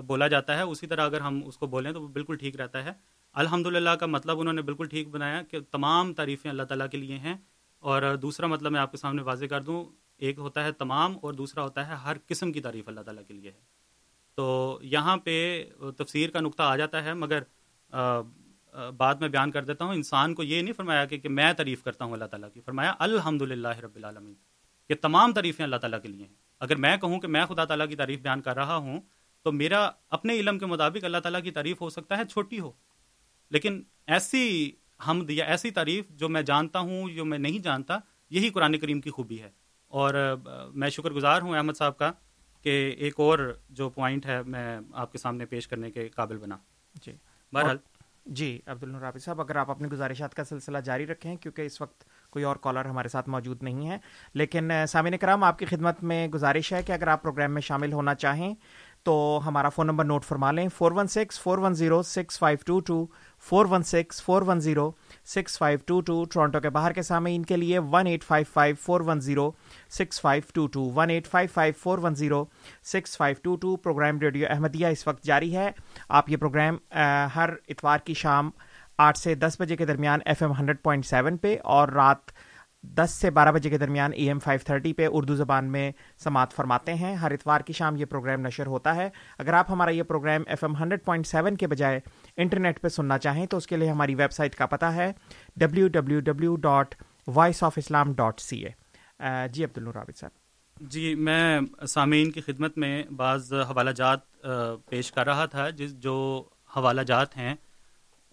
بولا 0.06 0.28
جاتا 0.28 0.56
ہے 0.56 0.62
اسی 0.62 0.86
طرح 0.86 1.04
اگر 1.04 1.20
ہم 1.20 1.40
اس 1.46 1.58
کو 1.58 1.66
بولیں 1.66 1.92
تو 1.92 2.02
وہ 2.02 2.08
بالکل 2.08 2.36
ٹھیک 2.36 2.56
رہتا 2.56 2.84
ہے۔ 2.84 2.92
الحمد 3.32 3.66
کا 4.00 4.06
مطلب 4.06 4.40
انہوں 4.40 4.54
نے 4.54 4.62
بالکل 4.62 4.86
ٹھیک 4.88 5.08
بنایا 5.08 5.42
کہ 5.42 5.58
تمام 5.70 6.14
تعریفیں 6.14 6.50
اللہ 6.50 6.62
تعالیٰ 6.62 6.88
کے 6.88 6.96
لیے 6.96 7.18
ہیں۔ 7.18 7.34
اور 7.78 8.16
دوسرا 8.16 8.46
مطلب 8.46 8.72
میں 8.72 8.80
آپ 8.80 8.90
کے 8.90 8.96
سامنے 8.96 9.22
واضح 9.22 9.44
کر 9.44 9.60
دوں 9.60 9.84
ایک 10.18 10.38
ہوتا 10.38 10.64
ہے 10.64 10.72
تمام 10.72 11.16
اور 11.22 11.32
دوسرا 11.32 11.62
ہوتا 11.62 11.88
ہے 11.88 11.94
ہر 11.94 12.16
قسم 12.26 12.52
کی 12.52 12.60
تعریف 12.60 12.88
اللہ 12.88 13.00
تعالیٰ 13.00 13.22
کے 13.28 13.34
لیے 13.34 13.50
ہے۔ 13.50 13.71
تو 14.34 14.78
یہاں 14.82 15.16
پہ 15.16 15.64
تفسیر 15.98 16.30
کا 16.30 16.40
نقطہ 16.40 16.62
آ 16.62 16.76
جاتا 16.76 17.04
ہے 17.04 17.14
مگر 17.14 17.42
بات 18.96 19.20
میں 19.20 19.28
بیان 19.28 19.50
کر 19.50 19.64
دیتا 19.64 19.84
ہوں۔ 19.84 19.94
انسان 19.94 20.34
کو 20.34 20.42
یہ 20.42 20.62
نہیں 20.62 20.72
فرمایا 20.72 21.04
کہ, 21.04 21.18
کہ 21.18 21.28
میں 21.28 21.52
تعریف 21.52 21.82
کرتا 21.82 22.04
ہوں 22.04 22.12
اللہ 22.12 22.24
تعالیٰ 22.24 22.48
کی 22.54 22.60
فرمایا 22.60 22.94
الحمد 22.98 23.42
للہ 23.42 23.68
رب 23.68 23.96
العالمین 23.96 24.34
کہ 24.88 24.94
تمام 24.94 25.32
تعریفیں 25.32 25.64
اللہ 25.64 25.76
تعالیٰ 25.76 26.02
کے 26.02 26.08
لیے 26.08 26.24
ہیں۔ 26.26 26.34
اگر 26.60 26.76
میں 26.76 26.96
کہوں 26.96 27.20
کہ 27.20 27.28
میں 27.28 27.44
خدا 27.46 27.64
تعالیٰ 27.64 27.88
کی 27.88 27.96
تعریف 27.96 28.20
بیان 28.20 28.40
کر 28.40 28.54
رہا 28.54 28.76
ہوں 28.76 29.00
تو 29.42 29.52
میرا 29.52 29.90
اپنے 30.10 30.34
علم 30.34 30.58
کے 30.58 30.66
مطابق 30.66 31.04
اللہ 31.04 31.18
تعالیٰ 31.18 31.42
کی 31.42 31.50
تعریف 31.50 31.80
ہو 31.80 31.90
سکتا 31.90 32.18
ہے 32.18 32.24
چھوٹی 32.24 32.60
ہو۔ 32.60 32.72
لیکن 33.50 33.82
ایسی 34.06 34.72
حمد 35.08 35.30
یا 35.30 35.44
ایسی 35.44 35.70
تعریف 35.70 36.08
جو 36.08 36.28
میں 36.28 36.42
جانتا 36.42 36.78
ہوں 36.78 37.10
جو 37.10 37.24
میں 37.24 37.38
نہیں 37.38 37.58
جانتا 37.58 37.98
یہی 38.30 38.48
قرآن 38.48 38.78
کریم 38.78 39.00
کی 39.00 39.10
خوبی 39.10 39.42
ہے۔ 39.42 39.50
اور 39.88 40.36
میں 40.74 40.90
شکر 40.90 41.10
گزار 41.10 41.42
ہوں 41.42 41.56
احمد 41.56 41.72
صاحب 41.72 41.98
کا۔ 41.98 42.12
کہ 42.62 42.94
ایک 42.98 43.14
اور 43.16 43.56
جو 43.70 43.88
پوائنٹ 43.88 44.26
ہے 44.26 44.42
میں 44.46 44.80
آپ 44.92 45.12
کے 45.12 45.18
سامنے 45.18 45.46
پیش 45.46 45.68
کرنے 45.68 45.90
کے 45.90 46.08
قابل 46.08 46.36
بنا۔ 46.36 46.56
جی۔ 47.06 47.12
بہرحال۔ 47.52 47.76
جی 48.26 48.60
عبد 48.66 48.82
الرابی 48.82 49.18
صاحب 49.18 49.40
اگر 49.40 49.56
آپ 49.56 49.70
اپنی 49.70 49.88
گزارشات 49.88 50.34
کا 50.34 50.44
سلسلہ 50.44 50.78
جاری 50.78 51.06
رکھیں 51.06 51.36
کیونکہ 51.36 51.62
اس 51.62 51.80
وقت 51.80 52.04
کوئی 52.30 52.44
اور 52.44 52.56
کالر 52.56 52.84
ہمارے 52.84 53.08
ساتھ 53.08 53.28
موجود 53.28 53.62
نہیں 53.62 53.90
ہے 53.90 53.98
لیکن 54.34 54.70
سامعین 54.88 55.16
کرام 55.16 55.44
آپ 55.44 55.58
کی 55.58 55.66
خدمت 55.66 56.02
میں 56.02 56.28
گزارش 56.28 56.72
ہے 56.72 56.82
کہ 56.82 56.92
اگر 56.92 57.06
آپ 57.06 57.22
پروگرام 57.22 57.54
میں 57.54 57.62
شامل 57.62 57.92
ہونا 57.92 58.14
چاہیں 58.14 58.54
تو 59.02 59.40
ہمارا 59.46 59.68
فون 59.68 59.86
نمبر 59.86 60.04
نوٹ 60.04 60.24
فرما 60.24 60.52
لیں 60.52 60.68
four 60.68 60.92
one 60.92 61.06
six 61.06 61.40
four 61.40 61.58
one 61.58 61.74
zero 61.74 62.02
six 62.02 62.38
five 62.38 62.58
two 62.66 62.80
two 62.80 63.06
four 63.40 63.66
one 63.70 63.82
six 63.82 64.22
four 64.22 64.42
one 64.42 64.60
zero 64.60 64.90
six 65.24 65.58
five 65.58 65.78
two 65.86 66.00
two 66.00 66.24
Toronto 66.24 66.60
کے 66.60 66.70
باہر 66.70 66.92
کے 66.92 67.02
سامنے 67.02 67.34
ان 67.36 67.42
کے 67.42 67.56
لیے 67.56 67.78
one 67.78 68.06
eight 68.06 68.24
five 68.24 68.44
five 68.52 68.74
four 68.80 69.00
one 69.00 69.20
zero 69.20 69.50
six 69.90 70.20
five 70.20 70.42
two 70.54 70.66
two 70.66 70.90
one 70.94 71.10
eight 71.10 71.26
five 71.26 71.48
five 71.54 71.72
four 71.82 71.98
one 71.98 72.14
zero 72.14 72.44
six 72.84 73.16
five 73.16 73.36
two 73.42 73.56
two 73.56 73.76
programme 73.76 74.18
radio 74.18 74.46
Ahmadiyya 74.50 74.86
اس 74.86 75.06
وقت 75.06 75.24
جاری 75.24 75.56
ہے۔ 75.56 75.70
آپ 76.08 76.30
یہ 76.30 76.36
پروگرام 76.36 76.76
ہر 77.36 77.50
اتوار 77.68 77.98
کی 77.98 78.14
شام 78.14 78.50
آٹھ 78.98 79.18
سے 79.18 79.34
دس 79.34 79.56
بجے 79.60 79.76
کے 79.76 79.86
درمیان 79.86 80.20
F 80.24 80.42
M 80.42 80.52
hundred 80.52 80.82
point 80.82 81.06
seven 81.06 81.36
پہ 81.36 81.56
اور 81.64 81.88
رات 81.88 82.30
دس 82.82 83.10
سے 83.10 83.30
بارہ 83.30 83.52
بجے 83.52 83.70
کے 83.70 83.78
درمیان 83.78 84.12
اے 84.14 84.26
ایم 84.26 84.38
فائیو 84.38 84.60
تھرٹی 84.66 84.92
پہ 84.92 85.06
اردو 85.10 85.34
زبان 85.36 85.64
میں 85.72 85.90
سماعت 86.24 86.52
فرماتے 86.52 86.94
ہیں۔ 86.94 87.14
ہر 87.14 87.30
اتوار 87.30 87.60
کی 87.60 87.72
شام 87.72 87.96
یہ 87.96 88.04
پروگرام 88.04 88.40
نشر 88.40 88.66
ہوتا 88.66 88.94
ہے۔ 88.96 89.08
اگر 89.38 89.52
آپ 89.52 89.70
ہمارا 89.70 89.90
یہ 89.90 90.02
programme 90.02 90.42
F 90.46 90.64
M 90.64 90.76
hundred 90.76 91.04
point 91.04 91.26
seven 91.26 91.56
کے 91.56 91.66
بجائے 91.66 92.00
انٹرنیٹ 92.36 92.80
پہ 92.80 92.88
سننا 92.88 93.18
چاہیں 93.18 93.46
تو 93.46 93.56
اس 93.56 93.66
کے 93.66 93.76
لیے 93.76 93.90
ہماری 93.90 94.14
ویب 94.14 94.32
سائٹ 94.32 94.54
کا 94.54 94.66
پتہ 94.66 94.84
ہے 94.84 95.12
W 95.56 95.88
W 95.88 96.20
W 96.20 96.56
dot 96.56 96.94
voice 97.26 97.62
of 97.62 97.72
Islam 97.76 98.12
dot 98.12 98.40
C 98.40 98.64
A 98.64 99.48
جی 99.52 99.64
عبد 99.64 99.78
الرابط 99.78 100.18
صاحب۔ 100.18 100.86
جی 100.90 101.14
میں 101.14 101.60
سامعین 101.88 102.30
کی 102.30 102.40
خدمت 102.40 102.78
میں 102.78 103.02
بعض 103.16 103.52
حوالہ 103.52 103.90
جات 103.90 104.20
پیش 104.88 105.12
کر 105.12 105.26
رہا 105.26 105.44
تھا، 105.46 105.68
جس 105.70 105.94
جو 105.98 106.44
حوالہ 106.76 107.00
جات 107.00 107.36
ہیں، 107.36 107.54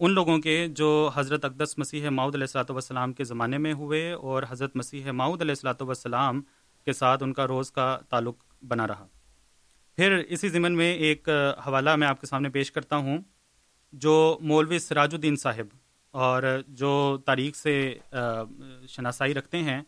ان 0.00 0.10
لوگوں 0.10 0.38
کے 0.38 0.66
جو 0.68 1.10
حضرت 1.14 1.44
اقدس 1.44 1.78
مسیح 1.78 2.08
ماؤد 2.08 2.34
علیہ 2.34 2.44
السلاۃ 2.44 2.70
والسلام 2.70 3.12
کے 3.12 3.24
زمانے 3.24 3.58
میں 3.58 3.72
ہوئے 3.72 4.12
اور 4.12 4.42
حضرت 4.48 4.76
مسیح 4.76 5.10
ماؤد 5.10 5.40
علیہ 5.40 5.50
السلاۃ 5.50 5.80
والسلام 5.80 6.40
کے 6.86 6.92
ساتھ 6.92 7.22
ان 7.22 7.32
کا 7.32 7.46
روز 7.46 7.70
کا 7.72 7.96
تعلق 8.08 8.36
بنا 8.62 8.86
رہا۔ 8.86 9.06
پھر 9.98 10.16
اسی 10.28 10.48
ضمن 10.48 10.76
میں 10.76 10.92
ایک 10.94 11.28
حوالہ 11.66 11.96
میں 11.96 12.08
آپ 12.08 12.20
کے 12.20 12.26
سامنے 12.26 12.48
پیش 12.48 12.72
کرتا 12.72 12.96
ہوں۔ 12.96 13.18
جو 13.92 14.38
مولوی 14.40 14.78
سراج 14.78 15.14
الدین 15.14 15.36
صاحب 15.36 15.76
اور 16.10 16.42
جو 16.68 17.18
تاریخ 17.24 17.56
سے 17.56 17.98
شناسائی 18.88 19.34
رکھتے 19.34 19.58
ہیں، 19.58 19.80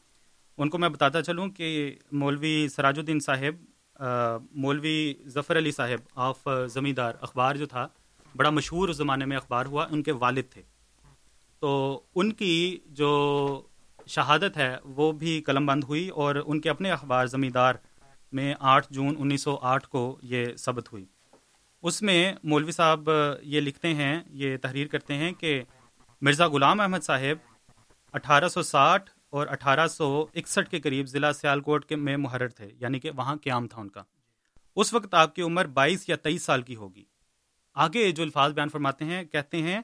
ان 0.59 0.71
کو 0.71 0.79
میں 0.79 0.89
بتاتا 0.89 1.23
چلوں 1.23 1.49
کہ 1.49 1.97
مولوی 2.13 2.69
سراج 2.69 2.99
الدین 2.99 3.21
صاحب 3.21 4.01
مولوی 4.55 5.15
ظفر 5.27 5.59
علی 5.59 5.71
صاحب 5.71 6.07
آف 6.15 6.49
زمیندار 6.67 7.15
اخبار 7.21 7.57
جو 7.57 7.67
تھا، 7.67 7.87
بڑا 8.37 8.51
مشہور 8.51 8.89
زمانے 8.89 9.25
میں 9.25 9.37
اخبار 9.37 9.67
ہوا، 9.67 9.87
ان 9.91 10.03
کے 10.03 10.13
والد 10.13 10.43
تھے۔ 10.51 10.63
تو 11.61 12.01
ان 12.15 12.33
کی 12.33 12.79
جو 12.87 13.63
شہادت 14.07 14.57
ہے، 14.57 14.77
وہ 14.85 15.13
بھی 15.13 15.41
قلم 15.41 15.67
بند 15.67 15.85
ہوئی 15.85 16.09
اور 16.09 16.35
ان 16.47 16.61
کے 16.61 16.71
اپنے 16.71 16.91
اخبار 16.91 17.27
زمیندار 17.27 17.75
میں 18.33 18.55
آٹھ 18.61 18.87
جون 18.91 19.15
انیس 19.19 19.43
سو 19.43 19.59
آٹھ 19.63 19.89
کو 19.89 20.19
یہ 20.23 20.47
ثبت 20.57 20.93
ہوئی۔ 20.93 21.05
اس 21.83 22.01
میں 22.03 22.33
مولوی 22.45 22.73
صاحب 22.73 23.11
یہ 23.43 23.61
لکھتے 23.61 23.95
ہیں، 23.95 24.21
یہ 24.31 24.57
تحریر 24.57 24.87
کرتے 24.87 25.15
ہیں 25.15 25.33
کہ 25.33 25.63
مرزا 26.23 26.47
غلام 26.47 26.81
احمد 26.81 27.03
صاحب 27.03 27.51
اٹھارہ 28.15 28.49
سو 28.49 28.63
ساٹھ 28.63 29.11
اور 29.31 29.47
اٹھارہ 29.47 29.87
سو 29.87 30.27
اکسٹھ 30.35 30.71
کے 30.71 30.81
قریب 30.81 31.07
ضلع 31.07 31.33
سیالکوٹ 31.33 31.85
کے 31.85 31.97
میں 31.97 32.17
محرر 32.17 32.49
تھے 32.49 32.69
یعنی 32.81 33.01
کہ 33.01 33.11
وہاں 33.11 33.37
قیام 33.37 33.67
تھا 33.69 33.81
ان 33.81 33.89
کا۔ 33.89 34.03
اس 34.77 34.93
وقت 34.95 35.15
آپ 35.15 35.35
کی 35.35 35.43
عمر 35.43 35.67
بائیس 35.75 36.09
یا 36.09 36.17
تیئیس 36.17 36.43
سال 36.43 36.63
کی 36.63 36.77
ہوگی۔ 36.77 37.05
آگے 37.77 38.11
جو 38.13 38.23
الفاظ 38.23 38.53
بیان 38.53 38.69
فرماتے 38.69 39.05
ہیں، 39.05 39.25
کہتے 39.25 39.63
ہیں، 39.63 39.81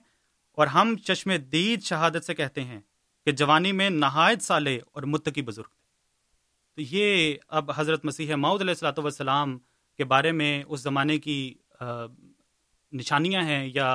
اور 0.59 0.67
ہم 0.67 0.97
چشم 0.97 1.31
دید 1.53 1.83
شہادت 1.83 2.25
سے 2.25 2.35
کہتے 2.35 2.65
ہیں 2.65 2.81
کہ 3.27 3.33
جوانی 3.33 3.73
میں 3.73 3.91
نہایت 3.91 4.43
سالے 4.43 4.79
اور 4.93 5.03
متقی 5.05 5.43
بزرگ 5.43 5.65
تھے۔ 5.65 5.77
تو 6.79 6.97
یہ 6.97 7.37
اب 7.49 7.71
حضرت 7.77 8.05
مسیح 8.05 8.35
معود 8.35 8.61
علیہ 8.61 8.71
السلاۃ 8.71 8.99
والسلام 8.99 9.59
کے 9.99 10.05
بارے 10.05 10.33
میں 10.33 10.63
اس 10.69 10.81
زمانے 10.81 11.19
کی 11.19 11.55
نشانیاں 12.93 13.43
ہیں 13.43 13.69
یا 13.75 13.89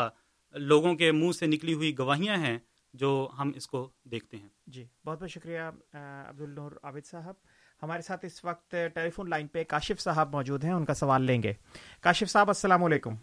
لوگوں 0.55 0.95
کے 0.95 1.11
منہ 1.11 1.31
سے 1.31 1.45
نکلی 1.45 1.73
ہوئی 1.73 1.97
گواہیاں 1.99 2.35
ہیں 2.35 2.57
جو 2.93 3.29
ہم 3.39 3.51
اس 3.55 3.67
کو 3.67 3.89
دیکھتے 4.11 4.37
ہیں۔ 4.37 4.47
جی 4.67 4.85
بہت 5.05 5.19
بہت 5.19 5.29
شکریہ 5.29 5.59
عبد 5.93 6.41
النور 6.41 6.71
عابد 6.83 7.05
صاحب۔ 7.05 7.35
ہمارے 7.83 8.01
ساتھ 8.01 8.25
اس 8.25 8.43
وقت 8.45 8.75
ٹیلی 8.93 9.09
فون 9.09 9.29
لائن 9.29 9.47
پہ 9.47 9.63
کاشف 9.63 9.99
صاحب 9.99 10.33
موجود 10.33 10.63
ہیں 10.63 10.71
ان 10.71 10.85
کا 10.85 10.93
سوال 10.93 11.21
لیں 11.21 11.41
گے۔ 11.43 11.53
کاشف 12.01 12.29
صاحب 12.29 12.47
السلام 12.47 12.83
علیکم۔ 12.83 13.15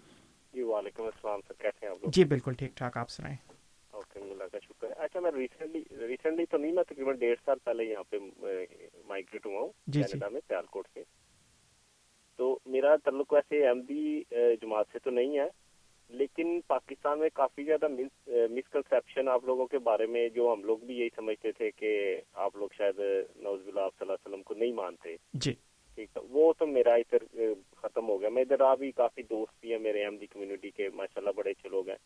جی 0.54 0.62
وعلیکم 0.62 1.04
السلام 1.04 1.40
سر 1.48 1.54
کیسے 1.54 1.86
ہیں 1.86 1.92
آپ 1.92 2.02
لوگ؟ 2.02 2.10
جی 2.10 2.24
بالکل 2.24 2.54
ٹھیک 2.54 2.76
ٹھاک 2.76 2.96
آپ 2.96 3.10
سنائیں۔ 3.10 3.36
اوکے 3.90 4.20
اللہ 4.20 4.44
کا 4.52 4.58
شکر 4.58 4.86
ہے 4.86 5.04
اچھا 5.04 5.20
میں 5.20 5.30
ریسنٹلی 5.30 5.82
ریسنٹلی 6.06 6.46
تو 6.46 6.58
نہیں 6.58 6.72
میں 6.72 6.84
تقریباً 6.84 7.16
ڈیڑھ 7.18 7.38
سال 7.44 7.58
پہلے 7.64 7.84
یہاں 7.84 8.02
پہ 8.10 8.16
مائگریٹ 9.06 9.46
ہوا 9.46 9.60
ہوں 9.60 9.72
جی 9.86 10.02
کینیڈا 10.02 10.28
میں 10.28 10.40
سیال 10.48 10.66
کوٹ 10.66 10.88
سے 10.94 11.02
تو 12.40 12.58
میرا 12.66 12.96
تعلق 12.96 13.32
ویسے 13.32 13.66
احمدی 13.68 14.22
جماعت 14.62 14.86
سے 14.92 14.98
تو 14.98 15.10
نہیں 15.10 15.38
ہے 15.38 15.44
لیکن 16.10 16.60
پاکستان 16.66 17.18
میں 17.18 17.28
کافی 17.34 17.64
زیادہ 17.64 17.88
مسکنسیپشن 18.50 19.28
آپ 19.28 19.44
لوگوں 19.44 19.66
کے 19.66 19.78
بارے 19.78 20.06
میں 20.06 20.28
جو 20.28 20.52
ہم 20.52 20.64
لوگ 20.64 20.78
بھی 20.78 20.98
یہی 20.98 21.08
سمجھتے 21.16 21.52
تھے 21.52 21.70
کہ 21.70 22.20
آپ 22.34 22.56
لوگ 22.56 22.68
شاید 22.78 23.00
نوز 23.36 23.60
بلا 23.60 23.88
صلی 23.88 24.00
اللہ 24.00 24.12
علیہ 24.12 24.28
وسلم 24.28 24.42
کو 24.42 24.54
نہیں 24.54 24.72
مانتے۔ 24.72 25.16
جی۔ 25.34 25.52
ٹھیک 25.94 26.08
ہے 26.16 26.22
وہ 26.30 26.52
تو 26.58 26.66
میرا 26.66 26.94
ادھر 26.94 27.52
ختم 27.76 28.08
ہو 28.08 28.20
گیا۔ 28.20 28.28
میں 28.28 28.42
ادھر 28.42 28.60
آ 28.60 28.74
بھی 28.74 28.92
کافی 28.92 29.22
دوست 29.22 29.60
بھی 29.60 29.72
ہیں 29.72 29.78
میرے 29.78 30.04
احمدی 30.04 30.26
کمیونٹی 30.26 30.70
کے 30.70 30.88
ماشاء 30.94 31.20
اللہ 31.20 31.30
بڑے 31.36 31.50
اچھے 31.50 31.68
لوگ 31.68 31.88
ہیں۔ 31.88 31.96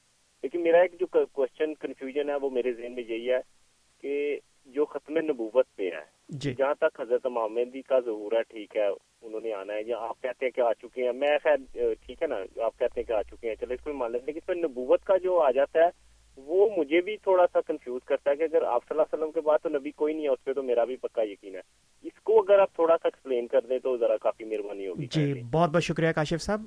لیکن 0.42 0.60
میرا 0.60 0.80
ایک 0.80 1.00
جو 1.00 1.06
کوشچن 1.32 1.74
کنفیوژن 1.74 2.30
ہے 2.30 2.34
وہ 2.34 2.50
میرے 2.50 2.72
ذہن 2.72 2.94
میں 2.94 3.04
یہی 3.08 3.30
ہے 3.30 3.40
کہ 4.00 4.38
جو 4.66 4.84
ختم 4.84 5.18
نبوت 5.18 5.66
پہ 5.76 5.90
ہے۔ 5.94 6.04
جی۔ 6.28 6.54
جہاں 6.54 6.74
تک 6.74 7.00
حضرت 7.00 7.26
محمدی 7.26 7.82
کا 7.82 7.98
ظہور 8.04 8.32
ہے 8.32 8.42
ٹھیک 8.42 8.76
ہے 8.76 8.86
انہوں 9.22 9.40
نے 9.40 9.52
آنا 9.54 9.72
ہے 9.72 9.82
یا 9.86 9.96
آپ 10.08 10.20
کہتے 10.22 10.44
ہیں 10.44 10.52
کہ 10.52 10.60
آ 10.60 10.72
چکے 10.72 11.04
ہیں۔ 11.04 11.12
میں 11.12 11.38
خیر 11.42 11.56
ٹھیک 12.06 12.22
ہے 12.22 12.26
نا 12.26 12.36
آپ 12.64 12.78
کہتے 12.78 13.00
ہیں 13.00 13.06
کہ 13.06 13.12
آ 13.12 13.22
چکے 13.22 13.48
ہیں۔ 13.48 13.54
چلو 13.54 13.74
اس 13.74 13.86
میں 13.86 13.94
مان 13.94 14.12
لیتے 14.12 14.26
لیکن 14.26 14.38
اس 14.42 14.48
میں 14.48 14.56
نبوت 14.56 15.04
کا 15.04 15.16
جو 15.16 15.40
آ 15.40 15.50
جاتا 15.50 15.80
ہے 15.80 15.88
وہ 16.36 16.68
مجھے 16.76 17.00
بھی 17.00 17.16
تھوڑا 17.16 17.46
سا 17.52 17.60
کنفیوز 17.60 18.00
کرتا 18.04 18.30
ہے 18.30 18.36
کہ 18.36 18.42
اگر 18.42 18.62
آپ 18.62 18.82
صلی 18.88 18.94
اللہ 18.94 19.02
علیہ 19.02 19.18
وسلم 19.18 19.32
کے 19.32 19.40
بعد 19.40 19.58
تو 19.62 19.68
نبی 19.68 19.90
کوئی 19.90 20.14
نہیں 20.14 20.24
ہے 20.24 20.30
اس 20.30 20.44
پہ 20.44 20.52
تو 20.52 20.62
میرا 20.62 20.84
بھی 20.84 20.96
پکا 20.96 21.22
یقین 21.22 21.54
ہے۔ 21.54 21.60
اس 22.02 22.20
کو 22.22 22.40
اگر 22.40 22.58
آپ 22.58 22.74
تھوڑا 22.74 22.96
سا 23.02 23.08
ایکسپلین 23.08 23.46
کر 23.46 23.60
دیں 23.68 23.78
تو 23.78 23.96
ذرا 23.96 24.16
کافی 24.16 24.44
مہربانی 24.44 24.86
ہوگی۔ 24.88 25.06
جی 25.06 25.42
بہت 25.52 25.70
بہت 25.70 25.82
شکریہ 25.82 26.12
کاشف 26.12 26.42
صاحب۔ 26.42 26.60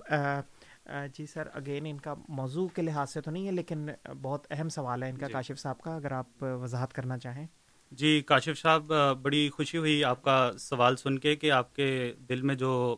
جی 1.13 1.25
سر 1.25 1.47
اگین 1.53 1.85
ان 1.85 1.97
کا 1.97 2.13
موضوع 2.29 2.67
کے 2.67 2.81
لحاظ 2.81 3.13
سے 3.13 3.21
تو 3.21 3.31
نہیں 3.31 3.45
ہے 3.47 3.51
لیکن 3.51 3.87
بہت 4.21 4.47
اہم 4.49 4.69
سوال 4.69 5.03
ہے 5.03 5.09
ان 5.09 5.17
کا 5.17 5.27
کاشف 5.31 5.59
صاحب 5.59 5.79
کا 5.81 5.95
اگر 5.95 6.11
آپ 6.11 6.43
وضاحت 6.43 6.93
کرنا 6.93 7.17
چاہیں۔ 7.17 7.47
جی 7.91 8.21
کاشف 8.21 8.59
صاحب 8.59 8.91
بڑی 9.21 9.49
خوشی 9.49 9.77
ہوئی 9.77 10.03
آپ 10.03 10.21
کا 10.21 10.51
سوال 10.59 10.95
سن 10.95 11.19
کے 11.19 11.35
کہ 11.35 11.51
آپ 11.51 11.75
کے 11.75 11.87
دل 12.29 12.41
میں 12.41 12.55
جو 12.55 12.95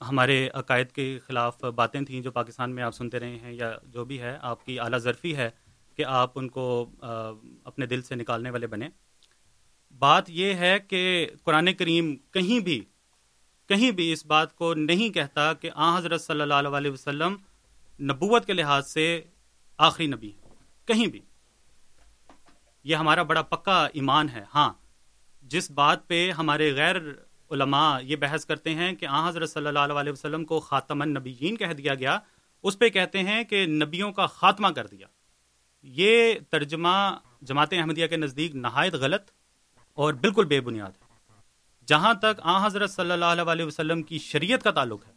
ہمارے 0.00 0.48
عقائد 0.54 0.92
کے 0.92 1.18
خلاف 1.26 1.64
باتیں 1.64 2.00
تھیں 2.00 2.20
جو 2.22 2.30
پاکستان 2.30 2.74
میں 2.74 2.82
آپ 2.82 2.94
سنتے 2.94 3.20
رہے 3.20 3.36
ہیں 3.36 3.52
یا 3.52 3.72
جو 3.84 4.04
بھی 4.04 4.20
ہے، 4.20 4.36
آپ 4.40 4.64
کی 4.66 4.78
اعلیٰ 4.80 4.98
ظرفی 4.98 5.36
ہے 5.36 5.48
کہ 5.98 6.04
آپ 6.04 6.38
ان 6.38 6.48
کو 6.48 6.64
اپنے 7.64 7.86
دل 7.86 8.02
سے 8.02 8.14
نکالنے 8.14 8.50
والے 8.50 8.66
بنے 8.66 8.88
بات 9.98 10.30
یہ 10.30 10.54
ہے 10.54 10.78
کہ 10.78 11.02
قرآن 11.44 11.72
کریم 11.74 12.16
کہیں 12.30 12.58
بھی 12.60 12.80
کہیں 13.68 13.90
بھی 13.90 14.12
اس 14.12 14.24
بات 14.26 14.54
کو 14.56 14.74
نہیں 14.74 15.08
کہتا 15.10 15.52
کہ 15.52 15.70
آ 15.74 15.96
حضرت 15.98 16.22
صلی 16.22 16.40
اللہ 16.40 16.76
علیہ 16.76 16.90
وسلم 16.90 17.36
نبوت 18.00 18.46
کے 18.46 18.52
لحاظ 18.52 18.92
سے 18.92 19.06
آخری 19.78 20.06
نبی 20.06 20.30
ہے 20.32 20.46
کہیں 20.88 21.06
بھی۔ 21.06 21.20
یہ 22.84 22.96
ہمارا 22.96 23.22
بڑا 23.22 23.42
پکا 23.42 23.84
ایمان 23.92 24.28
ہے۔ 24.28 24.44
ہاں 24.54 24.72
جس 25.42 25.70
بات 25.70 26.06
پہ 26.08 26.30
ہمارے 26.30 26.72
غیر 26.74 26.96
علماء 27.50 27.98
یہ 28.02 28.16
بحث 28.16 28.44
کرتے 28.46 28.74
ہیں 28.74 28.92
کہ 28.94 29.06
آ 29.06 29.28
حضرت 29.28 29.50
صلی 29.50 29.66
اللہ 29.66 29.78
علیہ 29.78 30.12
وسلم 30.12 30.44
کو 30.44 30.60
خاتم 30.60 31.02
النبیین 31.02 31.56
کہہ 31.56 31.72
دیا 31.72 31.94
گیا، 31.94 32.18
اس 32.64 32.78
پہ 32.78 32.88
کہتے 32.88 33.22
ہیں 33.22 33.42
کہ 33.44 33.64
نبیوں 33.66 34.12
کا 34.12 34.26
خاتمہ 34.26 34.68
کر 34.68 34.86
دیا۔ 34.86 35.06
یہ 35.82 36.34
ترجمہ 36.50 36.96
جماعت 37.42 37.72
احمدیہ 37.72 38.06
کے 38.06 38.16
نزدیک 38.16 38.54
نہایت 38.54 38.94
غلط 38.94 39.30
اور 39.98 40.14
بالکل 40.14 40.44
بے 40.44 40.60
بنیاد 40.60 40.90
ہے۔ 40.92 41.06
جہاں 41.88 42.14
تک 42.14 42.40
آ 42.42 42.66
حضرت 42.66 42.90
صلی 42.90 43.12
اللہ 43.12 43.24
علیہ 43.24 43.64
وسلم 43.64 44.02
کی 44.02 44.18
شریعت 44.18 44.62
کا 44.62 44.70
تعلق 44.70 45.06
ہے، 45.06 45.12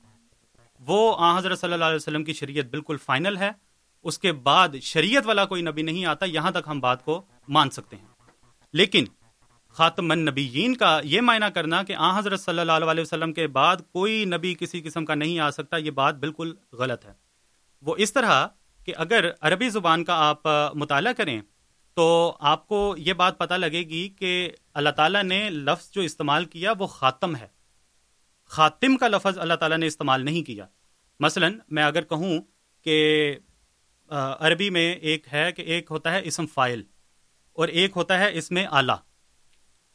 وہ 0.81 1.15
آ 1.17 1.37
حضرت 1.37 1.59
صلی 1.59 1.73
اللہ 1.73 1.85
علیہ 1.85 1.95
وسلم 1.95 2.23
کی 2.23 2.33
شریعت 2.33 2.65
بالکل 2.65 2.97
فائنل 2.97 3.37
ہے۔ 3.37 3.51
اس 4.03 4.19
کے 4.19 4.31
بعد 4.31 4.69
شریعت 4.81 5.27
والا 5.27 5.45
کوئی 5.45 5.61
نبی 5.61 5.81
نہیں 5.81 6.05
آتا، 6.05 6.25
یہاں 6.25 6.51
تک 6.51 6.67
ہم 6.67 6.79
بات 6.79 7.05
کو 7.05 7.21
مان 7.47 7.69
سکتے 7.69 7.95
ہیں۔ 7.95 8.05
لیکن 8.73 9.05
خاتم 9.69 10.11
النبیین 10.11 10.75
کا 10.75 11.01
یہ 11.03 11.21
معنی 11.21 11.45
کرنا 11.53 11.83
کہ 11.83 11.95
آ 11.97 12.19
حضرت 12.19 12.39
صلی 12.39 12.59
اللہ 12.59 12.71
علیہ 12.71 13.01
وسلم 13.01 13.33
کے 13.33 13.47
بعد 13.47 13.77
کوئی 13.91 14.25
نبی 14.25 14.55
کسی 14.59 14.81
قسم 14.81 15.05
کا 15.05 15.15
نہیں 15.15 15.39
آ 15.39 15.51
سکتا، 15.51 15.77
یہ 15.77 15.91
بات 15.91 16.15
بالکل 16.15 16.53
غلط 16.73 17.05
ہے۔ 17.05 17.13
وہ 17.81 17.95
اس 17.97 18.13
طرح 18.13 18.47
کہ 18.85 18.93
اگر 18.97 19.29
عربی 19.41 19.69
زبان 19.69 20.03
کا 20.03 20.13
آپ 20.15 20.41
مطالعہ 20.73 21.13
کریں 21.13 21.41
تو 21.93 22.37
آپ 22.39 22.67
کو 22.67 22.95
یہ 22.97 23.13
بات 23.13 23.37
پتہ 23.37 23.53
لگے 23.53 23.79
گی 23.79 24.09
کہ 24.09 24.49
اللہ 24.73 24.89
تعالیٰ 24.89 25.23
نے 25.23 25.49
لفظ 25.49 25.91
جو 25.91 26.01
استعمال 26.01 26.45
کیا 26.45 26.73
وہ 26.79 26.87
خاتم 26.87 27.35
ہے۔ 27.35 27.47
خاتم 28.45 28.97
کا 28.97 29.07
لفظ 29.07 29.37
اللہ 29.37 29.53
تعالیٰ 29.53 29.77
نے 29.77 29.87
استعمال 29.87 30.25
نہیں 30.25 30.43
کیا۔ 30.43 30.65
مثلا 31.19 31.47
میں 31.69 31.83
اگر 31.83 32.01
کہوں 32.01 32.39
کہ 32.83 33.35
عربی 34.39 34.69
میں 34.69 34.93
ایک 34.93 35.33
ہے 35.33 35.51
کہ 35.51 35.61
ایک 35.61 35.87
ہوتا 35.91 36.11
ہے 36.11 36.21
اسم 36.23 36.45
فائل 36.45 36.83
اور 37.53 37.67
ایک 37.67 37.91
ہوتا 37.95 38.19
ہے 38.19 38.37
اس 38.37 38.51
میں 38.51 38.65
آلہ۔ 38.69 38.91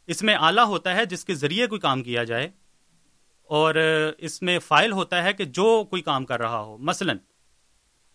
اس 0.07 0.23
میں 0.23 0.35
آلہ 0.35 0.61
ہوتا 0.61 0.95
ہے 0.95 1.05
جس 1.05 1.25
کے 1.25 1.35
ذریعے 1.35 1.67
کوئی 1.67 1.81
کام 1.81 2.03
کیا 2.03 2.25
جائے 2.25 2.51
اور 3.43 3.75
اس 4.19 4.43
میں 4.43 4.59
فائل 4.59 4.93
ہوتا 4.93 5.23
ہے 5.23 5.33
کہ 5.33 5.45
جو 5.45 5.85
کوئی 5.91 6.03
کام 6.03 6.25
کر 6.25 6.41
رہا 6.41 6.61
ہو۔ 6.61 6.77
مثلا، 6.77 7.13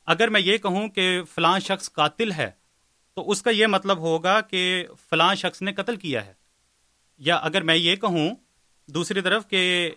اگر 0.06 0.28
میں 0.28 0.42
یہ 0.42 0.58
کہوں 0.58 0.88
کہ 0.88 1.22
فلاں 1.36 1.60
شخص 1.60 1.92
قاتل 1.92 2.32
ہے، 2.32 2.52
تو 3.14 3.32
اس 3.32 3.42
کا 3.42 3.50
یہ 3.50 3.68
مطلب 3.68 3.98
ہوگا 3.98 4.42
کہ 4.42 4.88
فلاں 5.10 5.36
شخص 5.36 5.62
نے 5.62 5.74
قتل 5.74 5.96
کیا 5.96 6.26
ہے۔ 6.26 6.34
یا 7.18 7.36
اگر 7.36 7.62
میں 7.62 7.76
یہ 7.76 7.96
کہوں 7.96 8.36
دوسری 8.88 9.22
طرف 9.22 9.48
کہ 9.48 9.92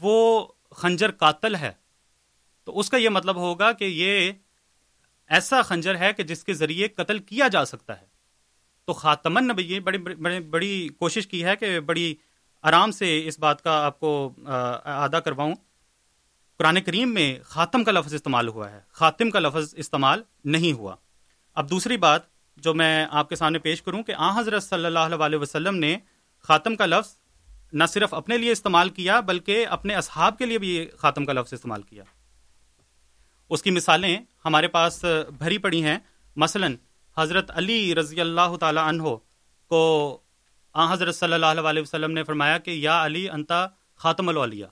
وہ 0.00 0.46
خنجر 0.70 1.10
قاتل 1.10 1.54
ہے، 1.54 1.72
تو 2.64 2.78
اس 2.78 2.90
کا 2.90 2.96
یہ 2.96 3.08
مطلب 3.08 3.36
ہوگا 3.36 3.72
کہ 3.72 3.84
یہ 3.84 4.32
ایسا 5.28 5.62
خنجر 5.62 5.98
ہے 5.98 6.12
کہ 6.12 6.22
جس 6.22 6.44
کے 6.44 6.54
ذریعے 6.54 6.88
قتل 6.88 7.18
کیا 7.18 7.48
جا 7.48 7.64
سکتا 7.64 8.00
ہے۔ 8.00 8.06
تو 8.84 8.92
خاتمن 8.92 9.48
نبی 9.48 9.80
بڑی 9.80 9.98
بڑی 9.98 10.40
بڑی 10.40 10.88
کوشش 10.98 11.26
کی 11.26 11.44
ہے 11.44 11.56
کہ 11.56 11.80
بڑی 11.80 12.14
آرام 12.62 12.90
سے 12.90 13.26
اس 13.26 13.38
بات 13.38 13.64
کا 13.64 13.84
آپ 13.84 14.00
کو 14.00 14.32
ادا 14.84 15.20
کرواؤں۔ 15.20 15.54
قرآن 16.58 16.80
کریم 16.80 17.14
میں 17.14 17.38
خاتم 17.44 17.84
کا 17.84 17.92
لفظ 17.92 18.14
استعمال 18.14 18.48
ہوا 18.48 18.70
ہے۔ 18.70 18.80
خاتم 18.92 19.30
کا 19.30 19.38
لفظ 19.38 19.74
استعمال 19.76 20.22
نہیں 20.44 20.72
ہوا۔ 20.72 20.96
اب 21.54 21.70
دوسری 21.70 21.96
بات 21.96 22.22
جو 22.56 22.74
میں 22.74 23.06
آپ 23.10 23.28
کے 23.28 23.36
سامنے 23.36 23.58
پیش 23.58 23.82
کروں 23.82 24.02
کہ 24.02 24.14
آ 24.18 24.40
حضرت 24.40 24.62
صلی 24.62 24.84
اللہ 24.84 24.98
علیہ 24.98 25.38
وسلم 25.38 25.74
نے 25.74 25.96
خاتم 26.42 26.76
کا 26.76 26.86
لفظ 26.86 27.16
نہ 27.72 27.84
صرف 27.88 28.14
اپنے 28.14 28.38
لیے 28.38 28.52
استعمال 28.52 28.88
کیا 28.88 29.20
بلکہ 29.20 29.66
اپنے 29.66 29.94
اصحاب 29.94 30.38
کے 30.38 30.46
لیے 30.46 30.58
بھی 30.58 30.86
خاتم 30.98 31.24
کا 31.24 31.32
لفظ 31.32 31.52
استعمال 31.52 31.82
کیا۔ 31.82 32.04
اس 33.50 33.62
کی 33.62 33.70
مثالیں 33.70 34.18
ہمارے 34.44 34.68
پاس 34.68 35.04
بھری 35.38 35.58
پڑی 35.58 35.84
ہیں۔ 35.84 35.98
مثلا، 36.36 36.66
حضرت 37.16 37.50
علی 37.54 37.94
رضی 37.94 38.20
اللہ 38.20 38.56
تعالی 38.60 38.80
عنہ 38.84 39.02
کو 39.68 40.20
آ، 40.72 40.92
حضرت 40.92 41.14
صلی 41.14 41.32
اللہ 41.32 41.46
علیہ 41.46 41.82
وسلم 41.82 42.10
نے 42.10 42.24
فرمایا 42.24 42.58
کہ 42.58 42.70
یا 42.70 43.04
علی 43.04 43.30
انتا 43.30 43.66
خاتم 43.96 44.28
الاولیاء۔ 44.28 44.68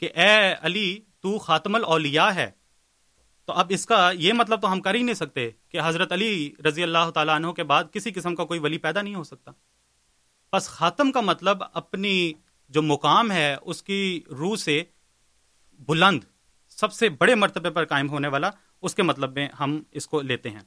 کہ 0.00 0.08
اے 0.14 0.54
علی، 0.60 1.00
تو 1.20 1.38
خاتم 1.38 1.74
الاولیاء 1.74 2.34
ہے۔ 2.34 2.50
تو 3.44 3.52
اب 3.52 3.66
اس 3.68 3.86
کا 3.86 4.10
یہ 4.10 4.32
مطلب 4.32 4.62
تو 4.62 4.72
ہم 4.72 4.80
کر 4.80 4.94
ہی 4.94 5.02
نہیں 5.02 5.14
سکتے 5.14 5.50
کہ 5.68 5.80
حضرت 5.84 6.12
علی 6.12 6.52
رضی 6.66 6.82
اللہ 6.82 7.10
تعالیٰ 7.14 7.34
عنہ 7.34 7.50
کے 7.50 7.64
بعد 7.64 7.84
کسی 7.92 8.10
قسم 8.10 8.34
کا 8.34 8.44
کوئی 8.44 8.60
ولی 8.60 8.78
پیدا 8.78 9.02
نہیں 9.02 9.14
ہو 9.14 9.24
سکتا۔ 9.24 9.50
بس 10.52 10.68
خاتم 10.68 11.12
کا 11.12 11.20
مطلب 11.20 11.62
اپنی 11.74 12.32
جو 12.68 12.82
مقام 12.82 13.30
ہے، 13.30 13.56
اس 13.62 13.82
کی 13.82 14.20
روح 14.30 14.56
سے 14.56 14.82
بلند 15.72 16.24
سب 16.76 16.92
سے 16.92 17.08
بڑے 17.08 17.34
مرتبے 17.34 17.70
پر 17.70 17.84
قائم 17.84 18.10
ہونے 18.10 18.28
والا، 18.28 18.50
اس 18.82 18.94
کے 18.94 19.02
مطلب 19.02 19.32
میں 19.32 19.48
ہم 19.60 19.82
اس 19.90 20.06
کو 20.06 20.20
لیتے 20.20 20.50
ہیں۔ 20.50 20.60